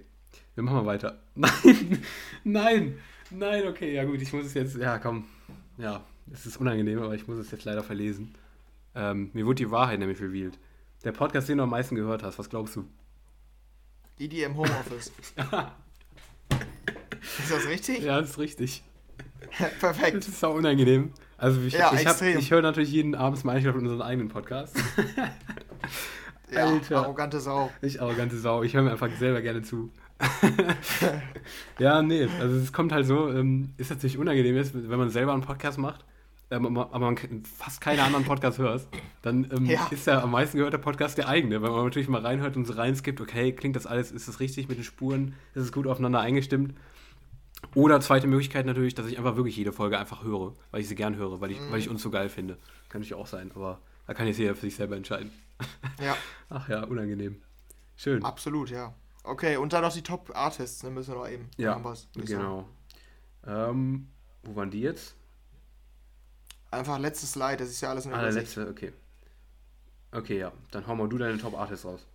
Wir 0.56 0.64
machen 0.64 0.78
mal 0.78 0.86
weiter. 0.86 1.22
Nein! 1.36 2.04
Nein! 2.46 2.98
Nein, 3.32 3.68
okay, 3.68 3.94
ja 3.94 4.06
gut, 4.06 4.22
ich 4.22 4.32
muss 4.32 4.46
es 4.46 4.54
jetzt. 4.54 4.78
Ja, 4.78 4.98
komm. 4.98 5.26
Ja, 5.78 6.06
es 6.32 6.46
ist 6.46 6.58
unangenehm, 6.58 7.00
aber 7.00 7.16
ich 7.16 7.28
muss 7.28 7.38
es 7.38 7.52
jetzt 7.52 7.66
leider 7.66 7.84
verlesen. 7.84 8.34
Ähm, 8.96 9.30
mir 9.34 9.46
wurde 9.46 9.64
die 9.64 9.72
Wahrheit 9.72 10.00
nämlich 10.00 10.22
revealed. 10.22 10.58
Der 11.04 11.12
Podcast, 11.12 11.50
den 11.50 11.58
du 11.58 11.64
am 11.64 11.70
meisten 11.70 11.96
gehört 11.96 12.24
hast, 12.24 12.40
was 12.40 12.50
glaubst 12.50 12.76
du? 12.78 12.86
Die, 14.20 14.30
die 14.30 14.44
im 14.44 14.56
Homeoffice. 14.56 15.12
ist 17.40 17.52
das 17.52 17.68
richtig? 17.68 18.04
Ja, 18.04 18.22
das 18.22 18.32
ist 18.32 18.40
richtig. 18.40 18.84
Perfekt. 19.80 20.18
Das 20.18 20.28
ist 20.30 20.44
auch 20.46 20.56
unangenehm. 20.56 21.12
Also 21.42 21.60
ich, 21.62 21.74
Ja, 21.74 21.92
ich, 21.94 22.06
hab- 22.06 22.22
ich 22.22 22.52
höre 22.52 22.62
natürlich 22.62 22.92
jeden 22.92 23.16
Abend 23.16 23.44
mal 23.44 23.56
einschlafen 23.56 23.82
unseren 23.82 24.02
eigenen 24.04 24.30
Podcast. 24.30 24.76
Ja, 26.54 26.66
Alter. 26.66 26.98
arrogante 26.98 27.40
Sau. 27.40 27.72
Ich 27.82 28.02
arrogante 28.02 28.38
Sau, 28.38 28.62
ich 28.64 28.74
höre 28.76 28.82
mir 28.82 28.92
einfach 28.92 29.08
selber 29.18 29.42
gerne 29.42 29.62
zu. 29.62 29.90
ja, 31.80 32.02
nee, 32.02 32.28
also 32.42 32.58
es 32.58 32.74
kommt 32.74 32.92
halt 32.92 33.06
so, 33.06 33.30
ähm, 33.32 33.70
ist 33.78 33.90
natürlich 33.90 34.18
unangenehm, 34.18 34.58
ist, 34.58 34.74
wenn 34.76 35.00
man 35.00 35.10
selber 35.10 35.32
einen 35.34 35.44
Podcast 35.44 35.78
macht, 35.78 36.04
ähm, 36.52 36.78
aber 36.78 37.00
man 37.00 37.16
fast 37.58 37.80
keine 37.80 38.04
anderen 38.04 38.26
Podcasts 38.26 38.60
hört, 38.60 38.86
dann 39.22 39.50
ähm, 39.56 39.66
Ja. 39.66 39.88
ist 39.92 40.08
der 40.08 40.22
am 40.22 40.32
meisten 40.32 40.58
gehörte 40.58 40.78
Podcast 40.78 41.18
der 41.18 41.30
eigene, 41.30 41.62
weil 41.62 41.70
man 41.72 41.86
natürlich 41.86 42.10
mal 42.10 42.20
reinhört 42.22 42.58
und 42.58 42.66
so 42.66 42.74
reinskippt, 42.74 43.22
okay, 43.22 43.54
klingt 43.54 43.78
das 43.78 43.86
alles, 43.88 44.12
ist 44.12 44.28
das 44.28 44.42
richtig 44.42 44.68
mit 44.68 44.78
den 44.78 44.84
Spuren, 44.84 45.34
ist 45.56 45.64
es 45.64 45.72
gut 45.72 45.88
aufeinander 45.88 46.20
eingestimmt? 46.20 46.74
Oder 47.76 48.02
zweite 48.02 48.28
Möglichkeit 48.28 48.66
natürlich, 48.66 48.96
dass 48.96 49.08
ich 49.08 49.18
einfach 49.18 49.36
wirklich 49.36 49.56
jede 49.56 49.72
Folge 49.72 49.98
einfach 49.98 50.24
höre, 50.24 50.54
weil 50.72 50.82
ich 50.82 50.88
sie 50.88 50.96
gern 50.96 51.16
höre, 51.16 51.40
weil 51.42 51.52
ich, 51.52 51.60
weil 51.70 51.80
ich 51.80 51.90
uns 51.90 52.02
so 52.02 52.10
geil 52.10 52.30
finde. 52.30 52.56
Kann 52.90 53.02
natürlich 53.02 53.14
auch 53.14 53.28
sein, 53.28 53.52
aber 53.56 53.80
da 54.08 54.14
kann 54.14 54.28
jetzt 54.28 54.40
jeder 54.40 54.56
für 54.56 54.62
sich 54.62 54.76
selber 54.76 54.98
entscheiden. 54.98 55.32
Ja, 56.02 56.18
Ach 56.50 56.68
ja, 56.68 56.84
unangenehm. 56.84 57.42
Schön. 57.96 58.26
absolut, 58.26 58.72
ja. 58.72 58.94
Okay, 59.24 59.58
und 59.58 59.74
dann 59.74 59.84
noch 59.84 59.94
die 59.94 60.02
Top 60.02 60.32
Artists, 60.36 60.82
ne, 60.84 60.90
müssen 60.90 61.14
wir 61.14 61.20
noch 61.20 61.30
eben. 61.30 61.50
Ja, 61.58 61.80
genau. 62.16 62.68
Ähm, 63.46 64.08
wo 64.44 64.56
waren 64.56 64.72
die 64.72 64.82
jetzt? 64.82 65.16
Einfach 66.72 66.98
letztes 66.98 67.34
Slide, 67.34 67.58
das 67.58 67.70
ist 67.70 67.82
ja 67.82 67.92
alles 67.92 68.06
in 68.06 68.12
der 68.12 68.20
Ah, 68.20 68.24
der 68.24 68.32
letzte, 68.32 68.68
okay. 68.68 68.92
Okay, 70.12 70.40
ja. 70.40 70.52
Dann 70.72 70.88
hau 70.88 70.96
mal 70.96 71.08
du 71.08 71.18
deine 71.18 71.38
Top 71.38 71.58
Artists 71.58 71.86
raus. 71.86 72.06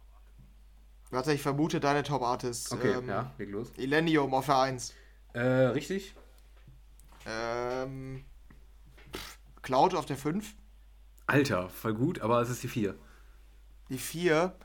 Warte, 1.10 1.32
ich 1.32 1.40
vermute 1.42 1.78
deine 1.78 2.02
Top 2.02 2.22
Artists. 2.22 2.72
Okay, 2.72 2.94
ähm, 2.94 3.08
ja, 3.08 3.32
leg 3.38 3.50
los. 3.50 3.70
Illenium 3.76 4.34
auf 4.34 4.46
der 4.46 4.58
1. 4.58 4.92
Äh, 5.36 5.66
richtig? 5.66 6.14
Ähm, 7.26 8.24
pff, 9.12 9.38
Cloud 9.60 9.94
auf 9.94 10.06
der 10.06 10.16
5. 10.16 10.54
Alter, 11.26 11.68
voll 11.68 11.92
gut, 11.92 12.20
aber 12.20 12.40
es 12.40 12.48
ist 12.48 12.62
die 12.62 12.68
4. 12.68 12.94
Die 13.90 13.98
4. 13.98 14.56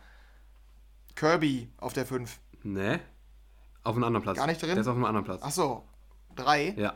Kirby 1.16 1.70
auf 1.76 1.92
der 1.92 2.06
5. 2.06 2.40
Ne? 2.64 3.02
Auf 3.84 3.96
einem 3.96 4.06
anderen 4.06 4.24
Platz. 4.24 4.38
Gar 4.38 4.48
nicht 4.48 4.62
drin? 4.62 4.70
Der 4.70 4.80
ist 4.80 4.88
auf 4.88 4.96
einem 4.96 5.04
anderen 5.04 5.26
Platz. 5.26 5.44
Achso, 5.44 5.86
3. 6.36 6.76
Ja. 6.78 6.94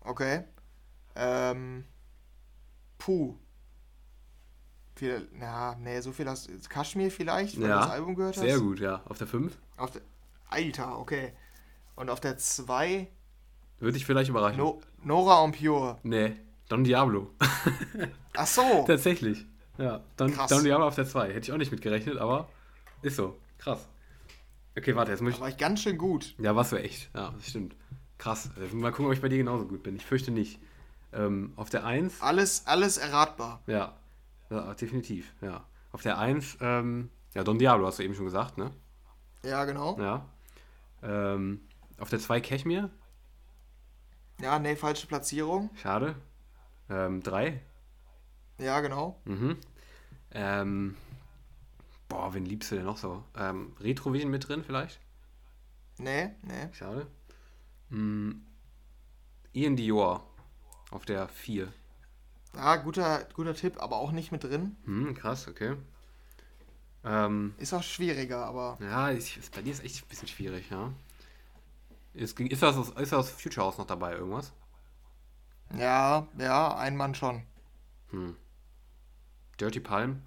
Okay. 0.00 0.42
Ähm, 1.14 1.84
Puh. 2.98 3.38
Viel, 4.96 5.28
na, 5.32 5.76
nee, 5.76 6.00
so 6.00 6.10
viel 6.10 6.28
hast 6.28 6.68
Kashmir 6.68 7.12
vielleicht, 7.12 7.60
weil 7.60 7.68
ja. 7.68 7.76
du 7.76 7.82
das 7.82 7.90
Album 7.90 8.14
gehört 8.16 8.36
hast? 8.36 8.42
Sehr 8.42 8.58
gut, 8.58 8.80
ja. 8.80 9.00
Auf 9.04 9.18
der 9.18 9.28
5 9.28 9.56
Auf 9.76 9.92
der, 9.92 10.02
Alter, 10.48 10.98
okay. 10.98 11.34
Und 11.96 12.10
auf 12.10 12.20
der 12.20 12.38
2 12.38 13.08
würde 13.80 13.96
ich 13.96 14.04
vielleicht 14.06 14.30
überraschen. 14.30 14.58
no, 14.58 14.80
Nora 15.04 15.40
und 15.40 15.58
Pure. 15.58 15.98
Nee, 16.02 16.34
Don 16.68 16.84
Diablo. 16.84 17.30
Ach 18.36 18.46
so. 18.46 18.84
Tatsächlich. 18.86 19.44
Ja, 19.78 20.00
Don, 20.16 20.32
Krass. 20.32 20.50
Don 20.50 20.64
Diablo 20.64 20.86
auf 20.86 20.94
der 20.94 21.06
2. 21.06 21.28
Hätte 21.28 21.40
ich 21.40 21.52
auch 21.52 21.56
nicht 21.58 21.72
mitgerechnet, 21.72 22.18
aber 22.18 22.48
ist 23.02 23.16
so. 23.16 23.36
Krass. 23.58 23.88
Okay, 24.76 24.94
warte, 24.96 25.10
jetzt 25.10 25.20
muss 25.20 25.32
Da 25.32 25.36
ich. 25.36 25.40
war 25.42 25.48
ich 25.50 25.56
ganz 25.58 25.82
schön 25.82 25.98
gut. 25.98 26.34
Ja, 26.38 26.54
warst 26.56 26.72
du 26.72 26.76
echt. 26.76 27.10
Ja, 27.14 27.30
das 27.36 27.48
stimmt. 27.48 27.74
Krass. 28.18 28.50
Also, 28.58 28.76
mal 28.76 28.90
gucken, 28.90 29.06
ob 29.06 29.12
ich 29.12 29.20
bei 29.20 29.28
dir 29.28 29.38
genauso 29.38 29.66
gut 29.66 29.82
bin. 29.82 29.96
Ich 29.96 30.06
fürchte 30.06 30.30
nicht. 30.30 30.60
Ähm, 31.12 31.52
auf 31.56 31.68
der 31.68 31.84
1, 31.84 32.22
Alles, 32.22 32.66
alles 32.66 32.96
erratbar. 32.96 33.60
ja, 33.66 33.94
ja, 34.48 34.72
definitiv, 34.74 35.30
ja. 35.42 35.62
Auf 35.92 36.00
der 36.00 36.16
1, 36.18 36.56
ähm, 36.62 37.10
ja, 37.34 37.44
Don 37.44 37.58
Diablo 37.58 37.86
hast 37.86 37.98
du 37.98 38.02
eben 38.02 38.14
schon 38.14 38.24
gesagt, 38.24 38.56
ne? 38.56 38.70
Ja, 39.44 39.66
genau. 39.66 39.98
Ja. 40.00 40.24
Ähm, 41.02 41.60
auf 42.02 42.10
der 42.10 42.18
2 42.20 42.40
Cashmere, 42.40 42.90
Ja, 44.40 44.58
nee, 44.58 44.76
falsche 44.76 45.06
Platzierung. 45.06 45.70
schade. 45.74 46.16
Ähm, 46.90 47.22
3, 47.22 47.60
Ja, 48.58 48.80
genau. 48.80 49.20
mhm. 49.24 49.56
Ähm, 50.32 50.96
boah, 52.08 52.34
wen 52.34 52.44
liebst 52.44 52.70
du 52.70 52.76
denn 52.76 52.84
noch 52.84 52.96
so? 52.98 53.24
Ähm, 53.36 53.74
Retrovision 53.80 54.30
mit 54.30 54.48
drin 54.48 54.64
vielleicht? 54.64 54.98
Nee, 55.98 56.30
nee. 56.42 56.68
Schade. 56.72 57.06
Mm, 57.90 58.32
Ian 59.52 59.76
Dior 59.76 60.26
auf 60.90 61.04
der 61.04 61.28
4. 61.28 61.72
Ja, 62.54 62.76
guter, 62.76 63.24
guter 63.34 63.54
Tipp, 63.54 63.80
aber 63.80 63.96
auch 63.96 64.12
nicht 64.12 64.32
mit 64.32 64.44
drin. 64.44 64.76
Hm, 64.84 65.14
krass, 65.14 65.48
okay. 65.48 65.76
Ähm, 67.04 67.54
Ist 67.58 67.72
auch 67.74 67.82
schwieriger, 67.82 68.44
aber 68.46 68.78
ja, 68.80 69.10
ich, 69.10 69.38
bei 69.54 69.62
dir 69.62 69.72
ist 69.72 69.84
echt 69.84 70.04
ein 70.04 70.08
bisschen 70.08 70.28
schwierig, 70.28 70.70
ja. 70.70 70.92
Ist, 72.14 72.38
ist, 72.38 72.62
das, 72.62 72.76
aus- 72.76 72.90
ist 72.90 73.12
das 73.12 73.30
Future 73.30 73.66
House 73.66 73.78
noch 73.78 73.86
dabei, 73.86 74.12
irgendwas? 74.14 74.52
ja, 75.76 76.26
ja, 76.38 76.76
ein 76.76 76.96
Mann 76.96 77.14
schon. 77.14 77.42
Hm. 78.10 78.36
Dirty 79.58 79.80
Palm? 79.80 80.22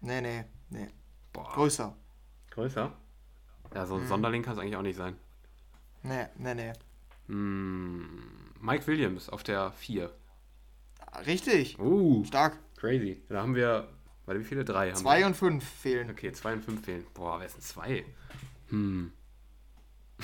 Nee, 0.00 0.20
nee, 0.20 0.44
nee. 0.70 0.88
Boah, 1.32 1.52
Größer. 1.52 1.94
größer? 2.50 2.92
Ja, 3.74 3.86
so 3.86 3.96
ein 3.96 4.06
Sonderling 4.08 4.42
kann 4.42 4.54
es 4.54 4.58
eigentlich 4.58 4.76
auch 4.76 4.82
nicht 4.82 4.96
sein. 4.96 5.16
Nee, 6.02 6.26
nee, 6.36 6.54
nee. 6.54 6.72
Hm, 7.26 8.52
Mike 8.60 8.86
Williams 8.88 9.28
auf 9.28 9.44
der 9.44 9.70
4. 9.72 10.10
Richtig. 11.26 11.78
Uh, 11.78 12.24
Stark. 12.24 12.58
crazy. 12.76 13.22
Da 13.28 13.42
haben 13.42 13.54
wir, 13.54 13.88
warte, 14.26 14.40
wie 14.40 14.44
viele? 14.44 14.64
Drei 14.64 14.88
haben 14.90 14.96
Zwei 14.96 15.20
wir. 15.20 15.26
und 15.26 15.36
fünf 15.36 15.62
fehlen. 15.68 16.10
Okay, 16.10 16.32
2 16.32 16.54
und 16.54 16.64
5 16.64 16.84
fehlen. 16.84 17.06
Boah, 17.14 17.38
wer 17.38 17.46
ist 17.46 17.54
denn 17.56 17.62
2? 17.62 18.04
Hm. 18.70 19.12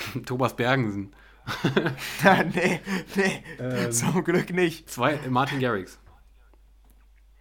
Thomas 0.25 0.55
Bergensen. 0.55 1.13
nee, 2.53 2.81
nee. 3.15 3.43
Ähm. 3.59 3.91
Zum 3.91 4.23
Glück 4.23 4.51
nicht. 4.51 4.89
Zwei, 4.89 5.17
Martin 5.29 5.59
Garrix. 5.59 5.97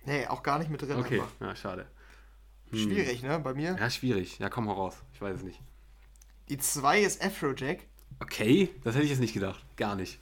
Nee, 0.05 0.27
auch 0.29 0.43
gar 0.43 0.59
nicht 0.59 0.71
mit 0.71 0.83
drin. 0.83 0.97
Okay, 0.97 1.21
einfach. 1.21 1.41
ja, 1.41 1.57
schade. 1.57 1.87
Schwierig, 2.73 3.23
ne? 3.23 3.39
Bei 3.41 3.55
mir. 3.55 3.77
Ja, 3.79 3.91
schwierig. 3.91 4.39
Ja, 4.39 4.49
komm 4.49 4.67
heraus. 4.67 4.97
Ich 5.13 5.21
weiß 5.21 5.37
es 5.37 5.43
nicht. 5.43 5.61
Die 6.49 6.59
zwei 6.59 7.01
ist 7.01 7.25
Afrojack. 7.25 7.81
Okay, 8.21 8.71
das 8.85 8.95
hätte 8.95 9.05
ich 9.05 9.11
jetzt 9.11 9.21
nicht 9.21 9.35
gedacht. 9.35 9.65
Gar 9.77 9.97
nicht. 9.97 10.21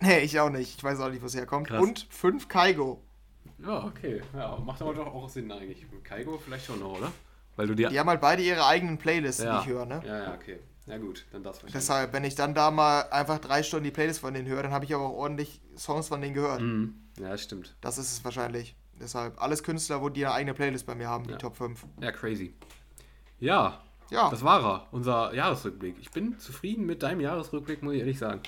Nee, 0.00 0.20
ich 0.20 0.38
auch 0.38 0.50
nicht. 0.50 0.76
Ich 0.76 0.84
weiß 0.84 1.00
auch 1.00 1.10
nicht, 1.10 1.22
wo 1.22 1.26
es 1.26 1.34
herkommt. 1.34 1.68
Krass. 1.68 1.82
Und 1.82 2.06
fünf 2.10 2.48
Kaigo. 2.48 3.02
Ja, 3.58 3.84
okay. 3.84 4.22
Ja, 4.34 4.56
macht 4.64 4.80
aber 4.80 4.94
doch 4.94 5.06
auch 5.06 5.28
Sinn 5.28 5.50
eigentlich. 5.50 5.84
Kaigo 6.04 6.38
vielleicht 6.38 6.66
schon 6.66 6.78
noch, 6.78 6.98
oder? 6.98 7.12
Weil 7.56 7.66
du 7.66 7.74
dir. 7.74 7.88
Die 7.88 7.98
haben 7.98 8.08
halt 8.08 8.20
beide 8.20 8.42
ihre 8.42 8.64
eigenen 8.64 8.98
Playlists, 8.98 9.42
ja. 9.42 9.56
die 9.56 9.68
ich 9.68 9.74
höre, 9.74 9.84
ne? 9.84 10.00
Ja, 10.06 10.18
ja, 10.24 10.34
okay. 10.34 10.60
Ja, 10.88 10.98
gut, 10.98 11.26
dann 11.32 11.42
das 11.42 11.56
wahrscheinlich. 11.56 11.72
Deshalb, 11.74 12.12
wenn 12.12 12.24
ich 12.24 12.34
dann 12.34 12.54
da 12.54 12.70
mal 12.70 13.02
einfach 13.10 13.38
drei 13.38 13.62
Stunden 13.62 13.84
die 13.84 13.90
Playlist 13.90 14.20
von 14.20 14.32
denen 14.34 14.48
höre, 14.48 14.62
dann 14.62 14.72
habe 14.72 14.84
ich 14.84 14.94
aber 14.94 15.04
auch 15.06 15.12
ordentlich 15.16 15.60
Songs 15.76 16.08
von 16.08 16.20
denen 16.20 16.34
gehört. 16.34 16.60
Mhm. 16.60 16.94
Ja, 17.18 17.30
das 17.30 17.42
stimmt. 17.42 17.74
Das 17.80 17.98
ist 17.98 18.12
es 18.12 18.24
wahrscheinlich. 18.24 18.74
Deshalb, 19.00 19.40
alles 19.40 19.62
Künstler, 19.62 20.00
wo 20.02 20.08
die 20.08 20.24
eine 20.26 20.34
eigene 20.34 20.54
Playlist 20.54 20.86
bei 20.86 20.94
mir 20.94 21.08
haben, 21.08 21.24
die 21.24 21.32
Ja. 21.32 21.36
Top 21.38 21.56
5. 21.56 21.84
Ja, 22.00 22.10
crazy. 22.12 22.54
Ja, 23.40 23.80
Ja, 24.10 24.30
das 24.30 24.42
war 24.42 24.64
er. 24.64 24.86
Unser 24.90 25.34
Jahresrückblick. 25.34 25.96
Ich 26.00 26.10
bin 26.10 26.38
zufrieden 26.38 26.86
mit 26.86 27.02
deinem 27.02 27.20
Jahresrückblick, 27.20 27.82
muss 27.82 27.92
ich 27.92 28.00
ehrlich 28.00 28.18
sagen. 28.18 28.40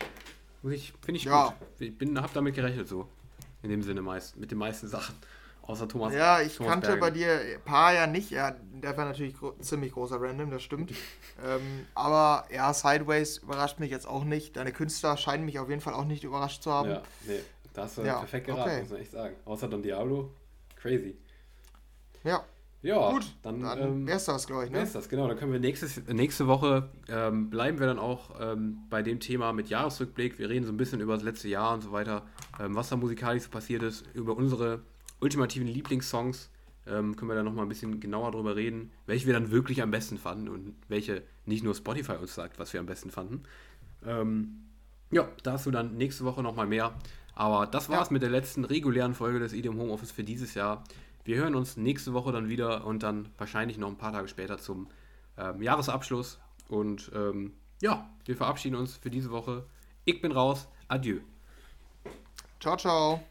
Muss 0.63 0.73
ich, 0.73 0.95
finde 1.03 1.19
ich 1.19 1.25
Ja. 1.25 1.49
gut. 1.49 1.55
Ich 1.79 1.97
bin, 1.99 2.19
hab 2.21 2.33
damit 2.33 2.55
gerechnet 2.55 2.89
so. 2.89 3.07
In 3.63 3.69
dem 3.69 3.83
Sinne 3.83 4.01
meist, 4.01 4.39
mit 4.39 4.51
den 4.51 4.57
meisten 4.57 4.89
Sachen. 4.89 5.15
Außer 5.71 5.89
Thomas. 5.89 6.13
Ja, 6.13 6.41
ich 6.41 6.57
Thomas 6.57 6.73
kannte 6.73 6.87
Berge. 6.89 7.01
bei 7.01 7.11
dir 7.11 7.41
paar 7.65 7.95
ja 7.95 8.07
nicht. 8.07 8.31
Ja, 8.31 8.57
der 8.73 8.97
war 8.97 9.05
natürlich 9.05 9.37
gro 9.37 9.53
ziemlich 9.61 9.93
großer 9.93 10.21
Random, 10.21 10.51
das 10.51 10.63
stimmt. 10.63 10.91
ähm, 11.47 11.87
aber 11.95 12.45
ja, 12.53 12.73
Sideways 12.75 13.39
überrascht 13.39 13.79
mich 13.79 13.91
jetzt 13.91 14.07
auch 14.09 14.25
nicht. 14.25 14.57
Deine 14.57 14.73
Künstler 14.73 15.17
scheinen 15.17 15.45
mich 15.45 15.59
auf 15.61 15.69
jeden 15.69 15.81
Fall 15.81 15.95
auch 15.95 16.05
nicht 16.05 16.25
überrascht 16.25 16.63
zu 16.63 16.73
haben. 16.73 16.91
Ja, 16.91 17.03
nee, 17.27 17.41
da 17.73 17.83
hast 17.85 17.99
du 17.99 18.03
Ja, 18.03 18.19
perfekt 18.19 18.47
geraten, 18.47 18.69
okay. 18.69 18.81
muss 18.81 18.91
man 18.91 19.01
echt 19.01 19.13
sagen. 19.13 19.37
Außer 19.45 19.69
Don 19.69 19.83
Diablo, 19.83 20.31
crazy. 20.77 21.17
Ja, 22.25 22.45
Ja, 22.83 23.11
gut. 23.13 23.25
dann, 23.43 23.61
Dann, 23.61 23.79
ähm, 23.81 24.07
wär's 24.07 24.25
das, 24.25 24.47
glaube 24.47 24.65
ich, 24.65 24.71
ne? 24.71 24.83
ist 24.83 24.95
das? 24.95 25.09
Genau, 25.09 25.29
dann 25.29 25.37
können 25.39 25.53
wir 25.53 25.61
nächstes, 25.61 26.03
nächste 26.09 26.47
Woche 26.49 26.89
ähm, 27.09 27.49
bleiben 27.51 27.79
wir 27.79 27.87
dann 27.87 27.99
auch 27.99 28.31
ähm, 28.41 28.79
bei 28.91 29.03
dem 29.03 29.21
Thema 29.21 29.53
mit 29.53 29.69
Jahresrückblick. 29.69 30.39
Wir 30.39 30.49
reden 30.51 30.65
so 30.67 30.73
ein 30.73 30.77
bisschen 30.77 31.01
über 31.01 31.15
das 31.15 31.23
letzte 31.23 31.49
Jahr 31.49 31.75
und 31.75 31.83
so 31.83 31.93
weiter, 31.93 32.27
ähm, 32.59 32.75
was 32.75 32.89
da 32.89 32.97
musikalisch 32.97 33.45
so 33.45 33.51
passiert 33.51 33.83
ist, 33.83 34.05
über 34.15 34.37
unsere 34.37 34.81
ultimativen 35.21 35.67
Lieblingssongs. 35.69 36.51
Ähm, 36.87 37.15
können 37.15 37.31
wir 37.31 37.35
dann 37.35 37.45
nochmal 37.45 37.67
ein 37.67 37.69
bisschen 37.69 38.01
genauer 38.01 38.33
drüber 38.33 38.57
reden, 38.57 38.91
welche 39.07 39.27
wir 39.27 39.35
dann 39.35 39.51
wirklich 39.51 39.83
am 39.83 39.91
besten 39.91 40.19
fanden 40.19 40.49
und 40.49 40.75
welche 40.89 41.23
nicht 41.45 41.63
nur 41.63 41.75
Spotify 41.75 42.13
uns 42.13 42.35
sagt, 42.35 42.59
was 42.59 42.73
wir 42.73 42.81
am 42.81 42.87
besten 42.87 43.11
fanden. 43.11 43.43
Ähm, 44.05 44.67
ja, 45.11 45.29
dazu 45.43 45.71
dann 45.71 45.97
nächste 45.97 46.25
Woche 46.25 46.43
nochmal 46.43 46.67
mehr. 46.67 46.95
Aber 47.35 47.67
das 47.67 47.89
war's 47.89 48.09
Ja. 48.09 48.13
mit 48.15 48.23
der 48.23 48.31
letzten 48.31 48.65
regulären 48.65 49.15
Folge 49.15 49.39
des 49.39 49.53
IDM 49.53 49.79
Homeoffice 49.79 50.11
für 50.11 50.25
dieses 50.25 50.55
Jahr. 50.55 50.85
Wir 51.25 51.37
hören 51.37 51.55
uns 51.55 51.77
nächste 51.77 52.13
Woche 52.13 52.33
dann 52.33 52.49
wieder 52.49 52.87
und 52.87 53.03
dann 53.03 53.29
wahrscheinlich 53.39 53.77
noch 53.79 53.89
ein 53.89 53.99
paar 53.99 54.13
Tage 54.13 54.29
später 54.29 54.59
zum 54.59 54.89
ähm, 55.37 55.63
Jahresabschluss. 55.63 56.39
Und 56.69 57.11
ähm, 57.15 57.53
ja, 57.83 58.09
wir 58.25 58.37
verabschieden 58.37 58.77
uns 58.77 58.97
für 58.97 59.11
diese 59.11 59.31
Woche. 59.31 59.67
Ich 60.05 60.21
bin 60.23 60.33
raus. 60.33 60.67
Adieu. 60.89 61.19
Ciao, 62.59 62.77
ciao. 62.77 63.30